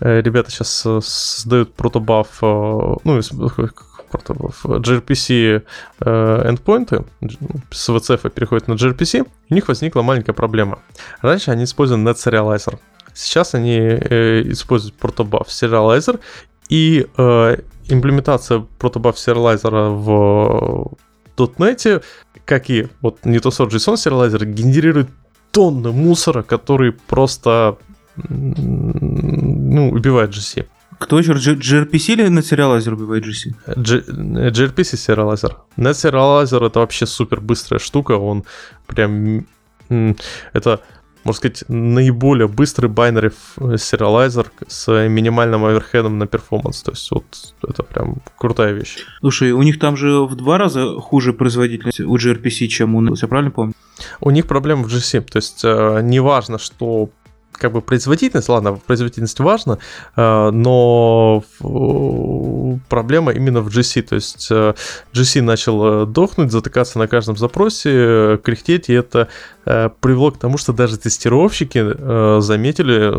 э, 0.00 0.20
ребята 0.20 0.50
сейчас 0.50 0.82
э, 0.84 1.00
создают 1.00 1.74
протобаф, 1.74 2.38
ну, 2.42 3.20
в 4.12 4.64
gRPC 4.66 5.62
э, 6.00 6.50
endpoints 6.50 7.06
с 7.70 7.88
VCF 7.88 8.30
переходят 8.30 8.68
на 8.68 8.74
gRPC, 8.74 9.26
у 9.50 9.54
них 9.54 9.68
возникла 9.68 10.02
маленькая 10.02 10.32
проблема. 10.32 10.78
Раньше 11.22 11.50
они 11.50 11.64
использовали 11.64 12.04
NetSerializer. 12.04 12.78
Сейчас 13.14 13.54
они 13.54 13.78
э, 13.78 14.42
используют 14.46 14.96
Protobuf 15.00 15.46
Serializer, 15.46 16.20
и 16.68 17.06
э, 17.16 17.56
имплементация 17.88 18.66
Protobuf 18.78 19.14
Serializer 19.14 19.90
в 19.94 20.92
.NET, 21.36 22.02
как 22.44 22.70
и 22.70 22.88
вот 23.00 23.24
не 23.24 23.38
то 23.38 23.50
JSON 23.50 23.94
Serializer, 23.94 24.44
генерирует 24.44 25.08
тонны 25.50 25.92
мусора, 25.92 26.42
который 26.42 26.92
просто 26.92 27.78
ну, 28.16 29.90
убивает 29.90 30.30
GC. 30.30 30.66
Кто 30.98 31.18
еще? 31.18 31.32
gRPC 31.32 32.12
или 32.12 32.26
NetSerializer 32.26 32.92
убивает 32.92 33.26
GC? 33.26 33.54
gRPC 33.66 34.96
Serializer. 34.96 35.54
NetSerializer 35.76 36.66
это 36.66 36.80
вообще 36.80 37.06
супер 37.06 37.40
быстрая 37.40 37.78
штука, 37.78 38.12
он 38.12 38.44
прям... 38.86 39.46
Это, 39.88 40.80
можно 41.22 41.38
сказать, 41.38 41.64
наиболее 41.68 42.48
быстрый 42.48 42.88
байнери 42.88 43.30
сериалайзер 43.58 44.50
с 44.66 45.08
минимальным 45.08 45.64
оверхедом 45.64 46.18
на 46.18 46.26
перформанс. 46.26 46.82
То 46.82 46.92
есть 46.92 47.10
вот 47.10 47.24
это 47.62 47.82
прям 47.82 48.16
крутая 48.36 48.72
вещь. 48.72 48.98
Слушай, 49.20 49.52
у 49.52 49.62
них 49.62 49.78
там 49.78 49.96
же 49.96 50.22
в 50.22 50.34
два 50.34 50.58
раза 50.58 50.98
хуже 51.00 51.32
производительность 51.32 52.00
у 52.00 52.16
gRPC, 52.16 52.66
чем 52.66 52.94
у 52.94 53.00
нас, 53.00 53.22
я 53.22 53.28
правильно 53.28 53.50
помню? 53.50 53.74
У 54.20 54.30
них 54.30 54.46
проблема 54.46 54.82
в 54.82 54.88
GC. 54.88 55.20
То 55.22 55.36
есть 55.36 55.60
э, 55.64 56.00
неважно, 56.02 56.58
что 56.58 57.10
как 57.52 57.72
бы 57.72 57.80
производительность, 57.80 58.48
ладно, 58.48 58.74
производительность 58.74 59.40
важна, 59.40 59.78
э, 60.16 60.50
но 60.50 61.42
проблема 62.88 63.32
именно 63.32 63.60
в 63.60 63.68
GC, 63.68 64.02
то 64.02 64.14
есть 64.14 64.48
э, 64.50 64.74
GC 65.14 65.42
начал 65.42 66.02
э, 66.02 66.06
дохнуть, 66.06 66.52
затыкаться 66.52 66.98
на 66.98 67.08
каждом 67.08 67.36
запросе, 67.36 68.38
кряхтеть, 68.42 68.88
и 68.88 68.92
это 68.92 69.28
привело 69.64 70.30
к 70.30 70.38
тому, 70.38 70.58
что 70.58 70.72
даже 70.72 70.96
тестировщики 70.96 72.40
заметили 72.40 73.12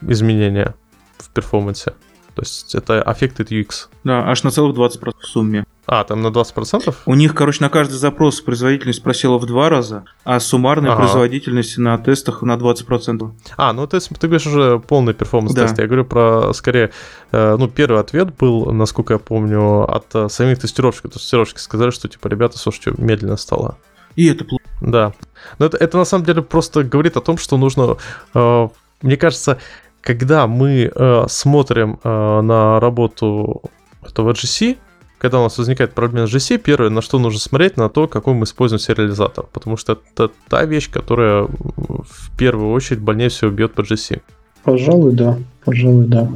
изменения 0.00 0.74
в 1.18 1.28
перформансе. 1.30 1.92
То 2.34 2.42
есть 2.42 2.74
это 2.74 3.04
affected 3.06 3.48
UX. 3.48 3.88
Да, 4.04 4.26
аж 4.26 4.42
на 4.42 4.50
целых 4.50 4.74
20% 4.74 5.12
в 5.20 5.26
сумме. 5.26 5.66
А, 5.86 6.04
там 6.04 6.22
на 6.22 6.28
20%? 6.28 6.94
У 7.06 7.14
них, 7.14 7.34
короче, 7.34 7.62
на 7.62 7.68
каждый 7.68 7.94
запрос 7.94 8.40
производительность 8.40 9.02
просела 9.02 9.38
в 9.38 9.46
два 9.46 9.68
раза, 9.68 10.04
а 10.24 10.38
суммарная 10.38 10.92
ага. 10.92 11.02
производительность 11.02 11.78
на 11.78 11.98
тестах 11.98 12.42
на 12.42 12.56
20%. 12.56 13.30
А, 13.56 13.72
ну 13.72 13.86
ты, 13.86 13.98
ты 13.98 14.26
говоришь 14.26 14.46
уже 14.46 14.78
полный 14.78 15.14
performance 15.14 15.53
-тест. 15.53 15.74
Да. 15.74 15.82
Я 15.82 15.88
говорю 15.88 16.04
про, 16.04 16.52
скорее, 16.52 16.90
э, 17.32 17.56
ну, 17.58 17.68
первый 17.68 18.00
ответ 18.00 18.36
был, 18.36 18.72
насколько 18.72 19.14
я 19.14 19.18
помню, 19.18 19.82
от 19.82 20.14
э, 20.14 20.28
самих 20.28 20.58
тестировщиков. 20.58 21.12
Тестировщики 21.12 21.58
сказали, 21.58 21.90
что, 21.90 22.08
типа, 22.08 22.28
ребята, 22.28 22.58
слушайте, 22.58 22.92
медленно 22.96 23.36
стало. 23.36 23.76
И 24.16 24.26
это 24.26 24.44
плохо. 24.44 24.64
Да. 24.80 25.12
Но 25.58 25.66
это, 25.66 25.76
это 25.76 25.98
на 25.98 26.04
самом 26.04 26.24
деле 26.24 26.42
просто 26.42 26.84
говорит 26.84 27.16
о 27.16 27.20
том, 27.20 27.38
что 27.38 27.56
нужно, 27.56 27.96
э, 28.34 28.68
мне 29.02 29.16
кажется, 29.16 29.58
когда 30.00 30.46
мы 30.46 30.90
э, 30.94 31.24
смотрим 31.28 32.00
э, 32.02 32.40
на 32.40 32.80
работу 32.80 33.62
этого 34.02 34.32
GC, 34.32 34.78
когда 35.20 35.38
у 35.40 35.42
нас 35.42 35.58
возникает 35.58 35.92
проблема 35.92 36.26
с 36.26 36.34
GC, 36.34 36.56
первое, 36.58 36.88
на 36.88 37.02
что 37.02 37.18
нужно 37.18 37.38
смотреть, 37.38 37.76
на 37.76 37.90
то, 37.90 38.08
какой 38.08 38.32
мы 38.32 38.44
используем 38.44 38.80
сериализатор. 38.80 39.44
Потому 39.52 39.76
что 39.76 39.98
это 40.14 40.30
та 40.48 40.64
вещь, 40.64 40.90
которая 40.90 41.42
в 41.42 42.36
первую 42.38 42.72
очередь 42.72 43.00
больнее 43.00 43.28
всего 43.28 43.50
бьет 43.50 43.74
по 43.74 43.82
GC. 43.82 44.22
Пожалуй, 44.64 45.12
да. 45.12 45.38
Пожалуй, 45.66 46.06
да. 46.06 46.26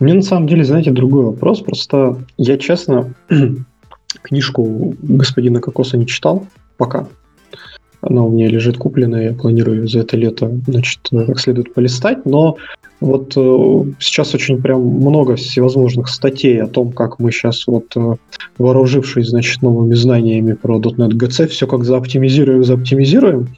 Меня 0.00 0.16
на 0.16 0.22
самом 0.22 0.46
деле, 0.48 0.64
знаете, 0.64 0.90
другой 0.90 1.24
вопрос. 1.24 1.62
Просто 1.62 2.18
я, 2.36 2.58
честно, 2.58 3.14
книжку 4.22 4.94
господина 5.00 5.62
Кокоса 5.62 5.96
не 5.96 6.06
читал 6.06 6.46
пока. 6.76 7.08
Она 8.02 8.22
у 8.24 8.30
меня 8.30 8.48
лежит 8.48 8.76
купленная, 8.76 9.30
я 9.30 9.34
планирую 9.34 9.88
за 9.88 10.00
это 10.00 10.18
лето, 10.18 10.50
значит, 10.66 11.00
как 11.10 11.40
следует 11.40 11.72
полистать, 11.72 12.26
но 12.26 12.56
вот 13.00 13.32
э, 13.36 13.84
сейчас 13.98 14.34
очень 14.34 14.60
прям 14.60 14.82
много 14.82 15.36
всевозможных 15.36 16.08
статей 16.08 16.62
о 16.62 16.66
том, 16.66 16.92
как 16.92 17.18
мы 17.18 17.32
сейчас 17.32 17.66
вот 17.66 17.96
э, 17.96 18.16
вооружившись, 18.58 19.28
значит, 19.28 19.62
новыми 19.62 19.94
знаниями 19.94 20.52
про 20.52 20.78
.NET 20.78 21.12
GC, 21.12 21.48
все 21.48 21.66
как 21.66 21.84
заоптимизируем, 21.84 22.62
заоптимизируем. 22.62 23.48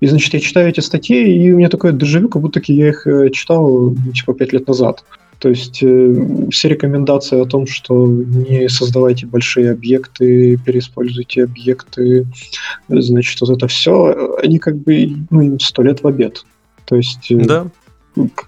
И, 0.00 0.06
значит, 0.06 0.34
я 0.34 0.40
читаю 0.40 0.68
эти 0.68 0.80
статьи, 0.80 1.16
и 1.16 1.52
у 1.52 1.56
меня 1.56 1.68
такое 1.68 1.92
дежавю, 1.92 2.28
как 2.28 2.42
будто 2.42 2.60
я 2.66 2.88
их 2.88 3.06
э, 3.06 3.30
читал, 3.30 3.90
ну, 3.90 4.12
типа, 4.12 4.34
пять 4.34 4.52
лет 4.52 4.68
назад. 4.68 5.04
То 5.38 5.50
есть 5.50 5.82
э, 5.82 6.48
все 6.50 6.68
рекомендации 6.68 7.40
о 7.40 7.44
том, 7.44 7.66
что 7.66 8.06
не 8.06 8.68
создавайте 8.68 9.26
большие 9.26 9.72
объекты, 9.72 10.56
переиспользуйте 10.64 11.44
объекты, 11.44 12.26
значит, 12.88 13.40
вот 13.40 13.50
это 13.50 13.66
все, 13.66 14.36
они 14.42 14.58
как 14.58 14.76
бы 14.78 15.10
ну, 15.30 15.58
сто 15.58 15.82
лет 15.82 16.02
в 16.02 16.06
обед. 16.06 16.44
То 16.86 16.96
есть... 16.96 17.30
Э, 17.30 17.44
да. 17.44 17.66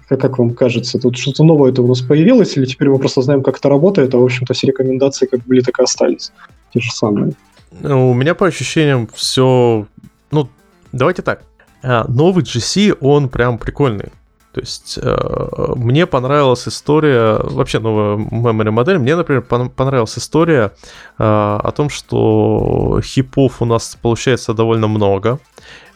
Как, 0.07 0.19
как 0.19 0.39
вам 0.39 0.53
кажется, 0.53 0.99
тут 0.99 1.17
что-то 1.17 1.43
новое 1.43 1.71
это 1.71 1.81
у 1.81 1.87
нас 1.87 2.01
появилось, 2.01 2.57
или 2.57 2.65
теперь 2.65 2.89
мы 2.89 2.97
просто 2.97 3.21
знаем, 3.21 3.43
как 3.43 3.57
это 3.57 3.69
работает, 3.69 4.13
а, 4.15 4.17
в 4.17 4.23
общем-то, 4.23 4.53
все 4.53 4.67
рекомендации 4.67 5.27
как 5.27 5.41
были, 5.45 5.61
так 5.61 5.79
и 5.79 5.83
остались. 5.83 6.31
Те 6.73 6.79
же 6.79 6.91
самые. 6.91 7.33
Ну, 7.81 8.11
у 8.11 8.13
меня 8.13 8.35
по 8.35 8.47
ощущениям 8.47 9.07
все... 9.13 9.85
Ну, 10.31 10.49
давайте 10.91 11.21
так. 11.21 11.43
А, 11.83 12.05
новый 12.07 12.43
GC, 12.43 12.97
он 12.99 13.29
прям 13.29 13.57
прикольный. 13.57 14.09
То 14.51 14.61
есть 14.61 14.97
э, 14.99 15.73
мне 15.75 16.07
понравилась 16.07 16.67
история, 16.67 17.37
вообще 17.39 17.77
новая 17.79 18.17
memory 18.17 18.71
модель, 18.71 18.97
мне, 18.97 19.15
например, 19.15 19.43
понравилась 19.43 20.17
история 20.17 20.71
э, 21.19 21.23
о 21.23 21.71
том, 21.75 21.91
что 21.91 22.99
хипов 23.03 23.61
у 23.61 23.65
нас 23.65 23.95
получается 24.01 24.55
довольно 24.55 24.87
много. 24.87 25.39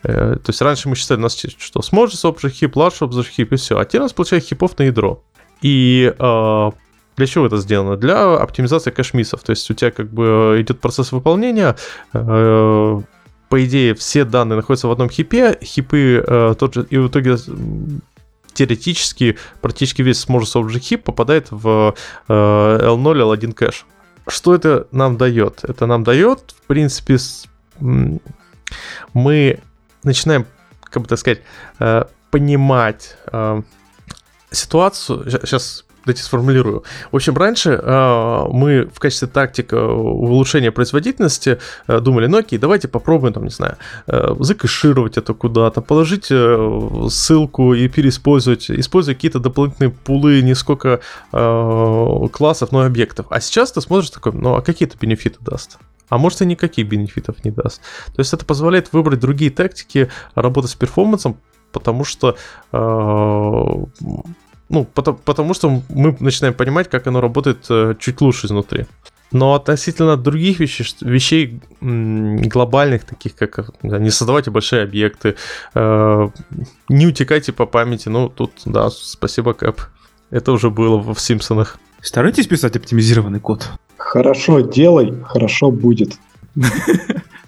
Э, 0.04 0.36
то 0.36 0.50
есть 0.50 0.62
раньше 0.62 0.90
мы 0.90 0.96
считали, 0.96 1.20
у 1.20 1.24
нас 1.24 1.38
что 1.58 1.82
сможет 1.82 2.24
object 2.24 2.50
хип, 2.50 2.76
large 2.76 3.00
object 3.00 3.30
хип 3.30 3.54
и 3.54 3.56
все, 3.56 3.78
а 3.78 3.86
теперь 3.86 4.02
у 4.02 4.04
нас 4.04 4.14
получается 4.14 4.50
хипов 4.50 4.78
на 4.78 4.84
ядро. 4.84 5.24
И 5.62 6.14
э, 6.18 6.72
для 7.16 7.28
чего 7.28 7.46
это 7.46 7.58
сделано? 7.58 7.96
Для 7.96 8.36
оптимизации 8.36 8.92
кэшмисов. 8.92 9.44
То 9.44 9.52
есть 9.52 9.70
у 9.70 9.74
тебя 9.74 9.92
как 9.92 10.12
бы 10.12 10.58
идет 10.60 10.80
процесс 10.80 11.12
выполнения, 11.12 11.76
э, 12.14 13.02
по 13.50 13.66
идее, 13.66 13.94
все 13.94 14.26
данные 14.26 14.58
находятся 14.58 14.88
в 14.88 14.92
одном 14.92 15.10
хипе, 15.10 15.58
хипы 15.62 16.24
э, 16.26 16.56
тот 16.58 16.74
же, 16.74 16.88
и 16.90 16.98
в 16.98 17.08
итоге 17.08 17.38
теоретически 18.54 19.38
практически 19.62 20.02
весь 20.02 20.20
Sможес 20.20 20.56
Object 20.56 20.80
Heap 20.80 20.98
попадает 21.00 21.48
в 21.52 21.96
э, 22.28 22.34
L0, 22.34 23.38
L1 23.38 23.54
кэш. 23.54 23.86
Что 24.28 24.56
это 24.56 24.88
нам 24.92 25.18
дает? 25.18 25.64
Это 25.64 25.86
нам 25.86 26.04
дает, 26.04 26.56
в 26.64 26.68
принципе, 26.68 27.18
мы 29.14 29.60
начинаем, 30.04 30.46
как 30.84 31.04
бы 31.04 31.10
так 31.10 31.20
сказать, 31.20 31.42
э, 31.80 32.04
понимать 32.32 33.16
э, 33.32 33.62
ситуацию. 34.52 35.30
Сейчас 35.30 35.86
дайте 36.06 36.22
сформулирую. 36.24 36.84
В 37.12 37.16
общем, 37.16 37.38
раньше 37.38 37.80
э, 37.82 38.46
мы 38.50 38.90
в 38.94 39.00
качестве 39.00 39.28
тактик 39.28 39.72
улучшения 39.72 40.72
производительности 40.72 41.60
думали, 41.88 42.28
ну 42.28 42.40
окей, 42.40 42.60
давайте 42.60 42.88
попробуем, 42.88 43.34
там, 43.34 43.44
не 43.44 43.52
знаю, 43.52 43.78
э, 44.08 44.36
закэшировать 44.40 45.18
это 45.18 45.34
куда-то, 45.34 45.82
положить 45.82 46.26
ссылку 46.26 47.74
и 47.74 47.88
переиспользовать, 47.88 48.70
используя 48.72 49.16
какие-то 49.16 49.40
дополнительные 49.40 49.92
пулы, 49.92 50.42
не 50.42 50.56
сколько 50.56 51.00
классов, 51.32 52.72
но 52.72 52.84
и 52.84 52.88
объектов. 52.88 53.28
А 53.30 53.40
сейчас 53.40 53.72
ты 53.72 53.80
смотришь 53.80 54.10
такой, 54.10 54.34
ну 54.34 54.56
а 54.56 54.62
какие 54.62 54.88
это 54.88 54.98
бенефиты 55.00 55.38
даст? 55.40 55.78
А 56.10 56.18
может 56.18 56.42
и 56.42 56.46
никаких 56.46 56.88
бенефитов 56.88 57.44
не 57.44 57.52
даст. 57.52 57.82
То 58.08 58.20
есть 58.20 58.34
это 58.34 58.46
позволяет 58.46 58.94
выбрать 58.94 59.20
другие 59.20 59.52
тактики 59.52 60.10
работы 60.36 60.68
с 60.68 60.76
перформансом, 60.76 61.38
потому 61.72 62.04
что 62.04 62.38
э, 62.72 62.78
ну, 64.70 64.86
потому, 64.86 65.18
потому 65.18 65.54
что 65.54 65.82
мы 65.90 66.16
начинаем 66.20 66.54
понимать, 66.54 66.90
как 66.90 67.08
оно 67.08 67.22
работает 67.22 67.66
э, 67.70 67.96
чуть 68.00 68.22
лучше 68.22 68.48
изнутри. 68.48 68.86
Но 69.32 69.56
относительно 69.56 70.16
других 70.16 70.60
вещей, 70.60 70.86
вещей 71.02 71.60
глобальных, 71.82 73.04
таких 73.04 73.36
как 73.36 73.72
да, 73.82 73.98
не 73.98 74.12
создавайте 74.12 74.52
большие 74.52 74.84
объекты, 74.84 75.36
э, 75.74 76.30
не 76.90 77.08
утекайте 77.08 77.52
по 77.52 77.66
памяти, 77.66 78.10
ну 78.10 78.30
тут, 78.30 78.52
да, 78.66 78.90
спасибо, 78.92 79.54
Кэп. 79.54 79.82
Это 80.30 80.52
уже 80.52 80.70
было 80.70 80.98
в 80.98 81.20
Симпсонах. 81.20 81.78
Старайтесь 82.04 82.48
писать 82.48 82.76
оптимизированный 82.76 83.40
код. 83.40 83.70
Хорошо 83.98 84.60
делай, 84.60 85.14
хорошо 85.24 85.72
будет. 85.72 86.18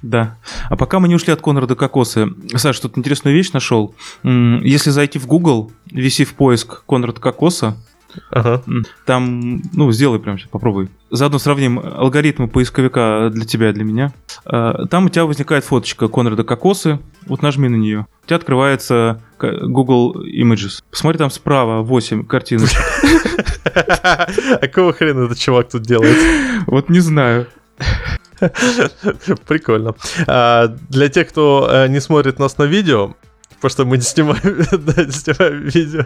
Да. 0.02 0.38
А 0.69 0.76
пока 0.76 0.99
мы 0.99 1.07
не 1.07 1.15
ушли 1.15 1.34
от 1.34 1.41
Конрада 1.41 1.73
Кокоса, 1.73 2.30
Саша, 2.56 2.84
тут 2.84 2.95
интересную 2.95 3.36
вещь 3.36 3.53
нашел. 3.53 3.95
Если 4.23 4.91
зайти 4.91 5.18
в 5.18 5.26
Google, 5.26 5.72
виси 5.90 6.26
в 6.26 6.36
поиск 6.36 6.84
Конрад 6.86 7.18
Кокоса, 7.18 7.76
Ага. 8.32 8.62
Там, 9.06 9.62
ну, 9.74 9.92
сделай 9.92 10.20
прям 10.20 10.38
сейчас, 10.38 10.50
попробуй. 10.50 10.90
Заодно 11.12 11.40
сравним 11.40 11.80
алгоритмы 11.80 12.48
поисковика 12.48 13.30
для 13.32 13.46
тебя 13.46 13.70
и 13.70 13.74
для 13.74 13.84
меня. 13.84 14.14
А, 14.46 14.86
Там 14.88 15.06
у 15.06 15.10
тебя 15.10 15.26
возникает 15.26 15.64
фоточка 15.64 16.08
Конрада 16.08 16.44
Кокосы. 16.44 17.00
Вот 17.28 17.42
нажми 17.42 17.70
на 17.70 17.76
нее. 17.76 18.08
У 18.24 18.28
тебя 18.28 18.38
открывается 18.38 19.22
Google 19.40 20.16
Images. 20.26 20.82
Посмотри, 20.90 21.18
там 21.20 21.30
справа 21.30 21.82
8 21.82 22.26
картиночек. 22.26 22.80
А 24.04 24.28
Какого 24.62 24.94
хрена 24.94 25.26
этот 25.26 25.38
чувак 25.38 25.70
тут 25.70 25.84
делает? 25.84 26.18
Вот 26.68 26.90
не 26.90 27.00
знаю. 27.00 27.48
Прикольно. 29.48 29.96
А, 30.28 30.68
Для 30.90 31.10
тех, 31.10 31.30
кто 31.30 31.68
э, 31.72 31.88
не 31.88 32.02
смотрит 32.02 32.40
нас 32.40 32.58
на 32.58 32.64
видео, 32.64 33.16
потому 33.56 33.70
что 33.72 33.86
мы 33.86 33.98
не 33.98 34.04
снимаем, 34.04 34.66
да, 34.72 35.04
не 35.04 35.12
снимаем 35.12 35.62
видео, 35.64 36.04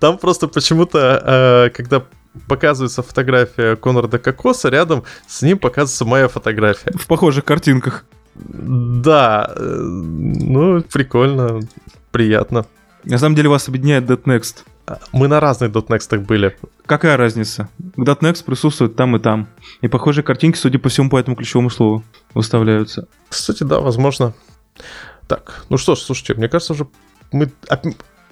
там 0.00 0.18
просто 0.18 0.48
почему-то, 0.48 1.22
э, 1.66 1.70
когда 1.70 2.04
показывается 2.48 3.02
фотография 3.02 3.76
Конрада 3.76 4.18
Кокоса, 4.18 4.68
рядом 4.68 5.04
с 5.26 5.42
ним 5.42 5.58
показывается 5.58 6.04
моя 6.04 6.28
фотография. 6.28 6.92
В 6.94 7.06
похожих 7.06 7.44
картинках. 7.44 8.04
Да, 8.34 9.52
э, 9.56 9.60
ну, 9.60 10.82
прикольно, 10.82 11.60
приятно. 12.10 12.66
На 13.04 13.18
самом 13.18 13.36
деле 13.36 13.48
вас 13.48 13.68
объединяет 13.68 14.04
.next. 14.04 14.64
Мы 15.12 15.28
на 15.28 15.40
разных 15.40 15.72
дотнекстах 15.72 16.22
были. 16.22 16.56
Какая 16.84 17.16
разница? 17.16 17.68
.next 17.96 18.44
присутствует 18.44 18.96
там 18.96 19.16
и 19.16 19.18
там. 19.18 19.48
И 19.80 19.88
похожие 19.88 20.24
картинки, 20.24 20.58
судя 20.58 20.78
по 20.78 20.88
всему, 20.88 21.08
по 21.08 21.18
этому 21.18 21.36
ключевому 21.36 21.70
слову 21.70 22.02
выставляются. 22.34 23.08
Кстати, 23.28 23.62
да, 23.62 23.80
возможно. 23.80 24.34
Так, 25.26 25.64
ну 25.70 25.78
что 25.78 25.94
ж, 25.94 26.00
слушайте, 26.00 26.34
мне 26.34 26.48
кажется, 26.48 26.74
уже 26.74 26.86
мы, 27.32 27.50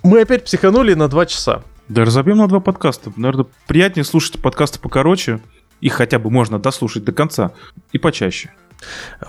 мы 0.02 0.20
опять 0.20 0.44
психанули 0.44 0.94
на 0.94 1.08
два 1.08 1.26
часа. 1.26 1.62
Да 1.88 2.04
разобьем 2.04 2.38
на 2.38 2.48
два 2.48 2.60
подкаста. 2.60 3.12
Наверное, 3.16 3.46
приятнее 3.66 4.04
слушать 4.04 4.40
подкасты 4.40 4.78
покороче. 4.78 5.40
Их 5.80 5.94
хотя 5.94 6.18
бы 6.18 6.30
можно 6.30 6.58
дослушать 6.58 7.04
до 7.04 7.12
конца. 7.12 7.52
И 7.92 7.98
почаще. 7.98 8.50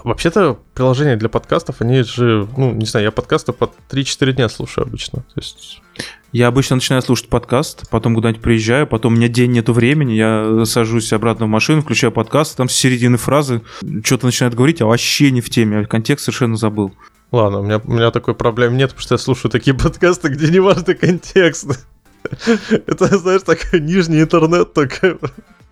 Вообще-то 0.04 0.60
приложения 0.74 1.16
для 1.16 1.30
подкастов, 1.30 1.82
они 1.82 2.04
же, 2.04 2.48
ну, 2.58 2.72
не 2.74 2.86
знаю, 2.86 3.06
я 3.06 3.12
подкасты 3.12 3.54
по 3.54 3.72
3-4 3.90 4.34
дня 4.34 4.50
слушаю 4.50 4.86
обычно. 4.86 5.20
То 5.20 5.40
есть, 5.40 5.82
Я 6.32 6.48
обычно 6.48 6.78
начинаю 6.78 7.04
слушать 7.04 7.30
подкаст, 7.30 7.88
потом 7.92 8.16
куда-нибудь 8.16 8.42
приезжаю, 8.42 8.88
потом 8.88 9.14
у 9.14 9.16
меня 9.18 9.28
день 9.28 9.52
нету 9.52 9.74
времени, 9.74 10.14
я 10.14 10.66
сажусь 10.66 11.14
обратно 11.14 11.46
в 11.46 11.50
машину, 11.50 11.82
включаю 11.82 12.12
подкаст, 12.12 12.58
там 12.58 12.70
с 12.70 12.74
середины 12.74 13.18
фразы 13.18 13.62
что-то 14.04 14.26
начинает 14.26 14.56
говорить, 14.56 14.82
а 14.82 14.88
вообще 14.88 15.30
не 15.30 15.42
в 15.42 15.50
теме, 15.52 15.80
а 15.80 15.86
контекст 15.86 16.26
совершенно 16.26 16.56
забыл. 16.56 16.92
Ладно, 17.34 17.60
у 17.60 17.64
меня, 17.64 17.82
у 17.84 17.92
меня 17.92 18.12
такой 18.12 18.36
проблем 18.36 18.78
нет, 18.78 18.92
потому 18.92 19.02
что 19.02 19.16
я 19.16 19.20
слушаю 19.20 19.52
такие 19.52 19.74
подкасты, 19.78 20.30
где 20.30 20.50
не 20.50 20.60
важно 20.60 20.94
контекст. 20.94 21.86
Это, 22.70 23.18
знаешь, 23.18 23.42
такой 23.42 23.82
нижний 23.82 24.22
интернет 24.22 24.74
только. 24.74 25.18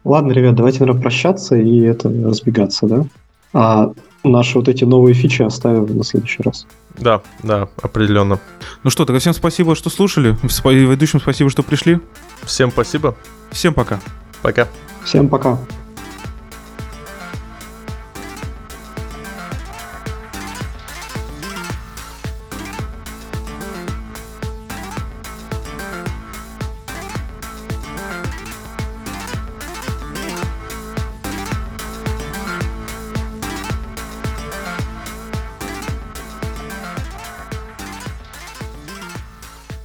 Ладно, 0.03 0.31
ребят, 0.31 0.55
давайте, 0.55 0.79
наверное, 0.79 1.01
прощаться 1.01 1.55
и 1.55 1.81
это 1.81 2.09
разбегаться, 2.09 2.87
да? 2.87 3.05
А 3.53 3.93
наши 4.23 4.57
вот 4.57 4.67
эти 4.67 4.83
новые 4.83 5.13
фичи 5.13 5.43
оставим 5.43 5.85
на 5.95 6.03
следующий 6.03 6.41
раз. 6.43 6.65
Да, 6.97 7.21
да, 7.43 7.69
определенно. 7.81 8.39
Ну 8.83 8.89
что, 8.89 9.05
тогда 9.05 9.19
всем 9.19 9.33
спасибо, 9.33 9.75
что 9.75 9.89
слушали, 9.89 10.35
ведущим 10.41 11.21
спасибо, 11.21 11.49
что 11.49 11.63
пришли. 11.63 11.99
Всем 12.43 12.71
спасибо. 12.71 13.15
Всем 13.51 13.73
пока. 13.73 13.99
Пока. 14.41 14.67
Всем 15.03 15.29
пока. 15.29 15.59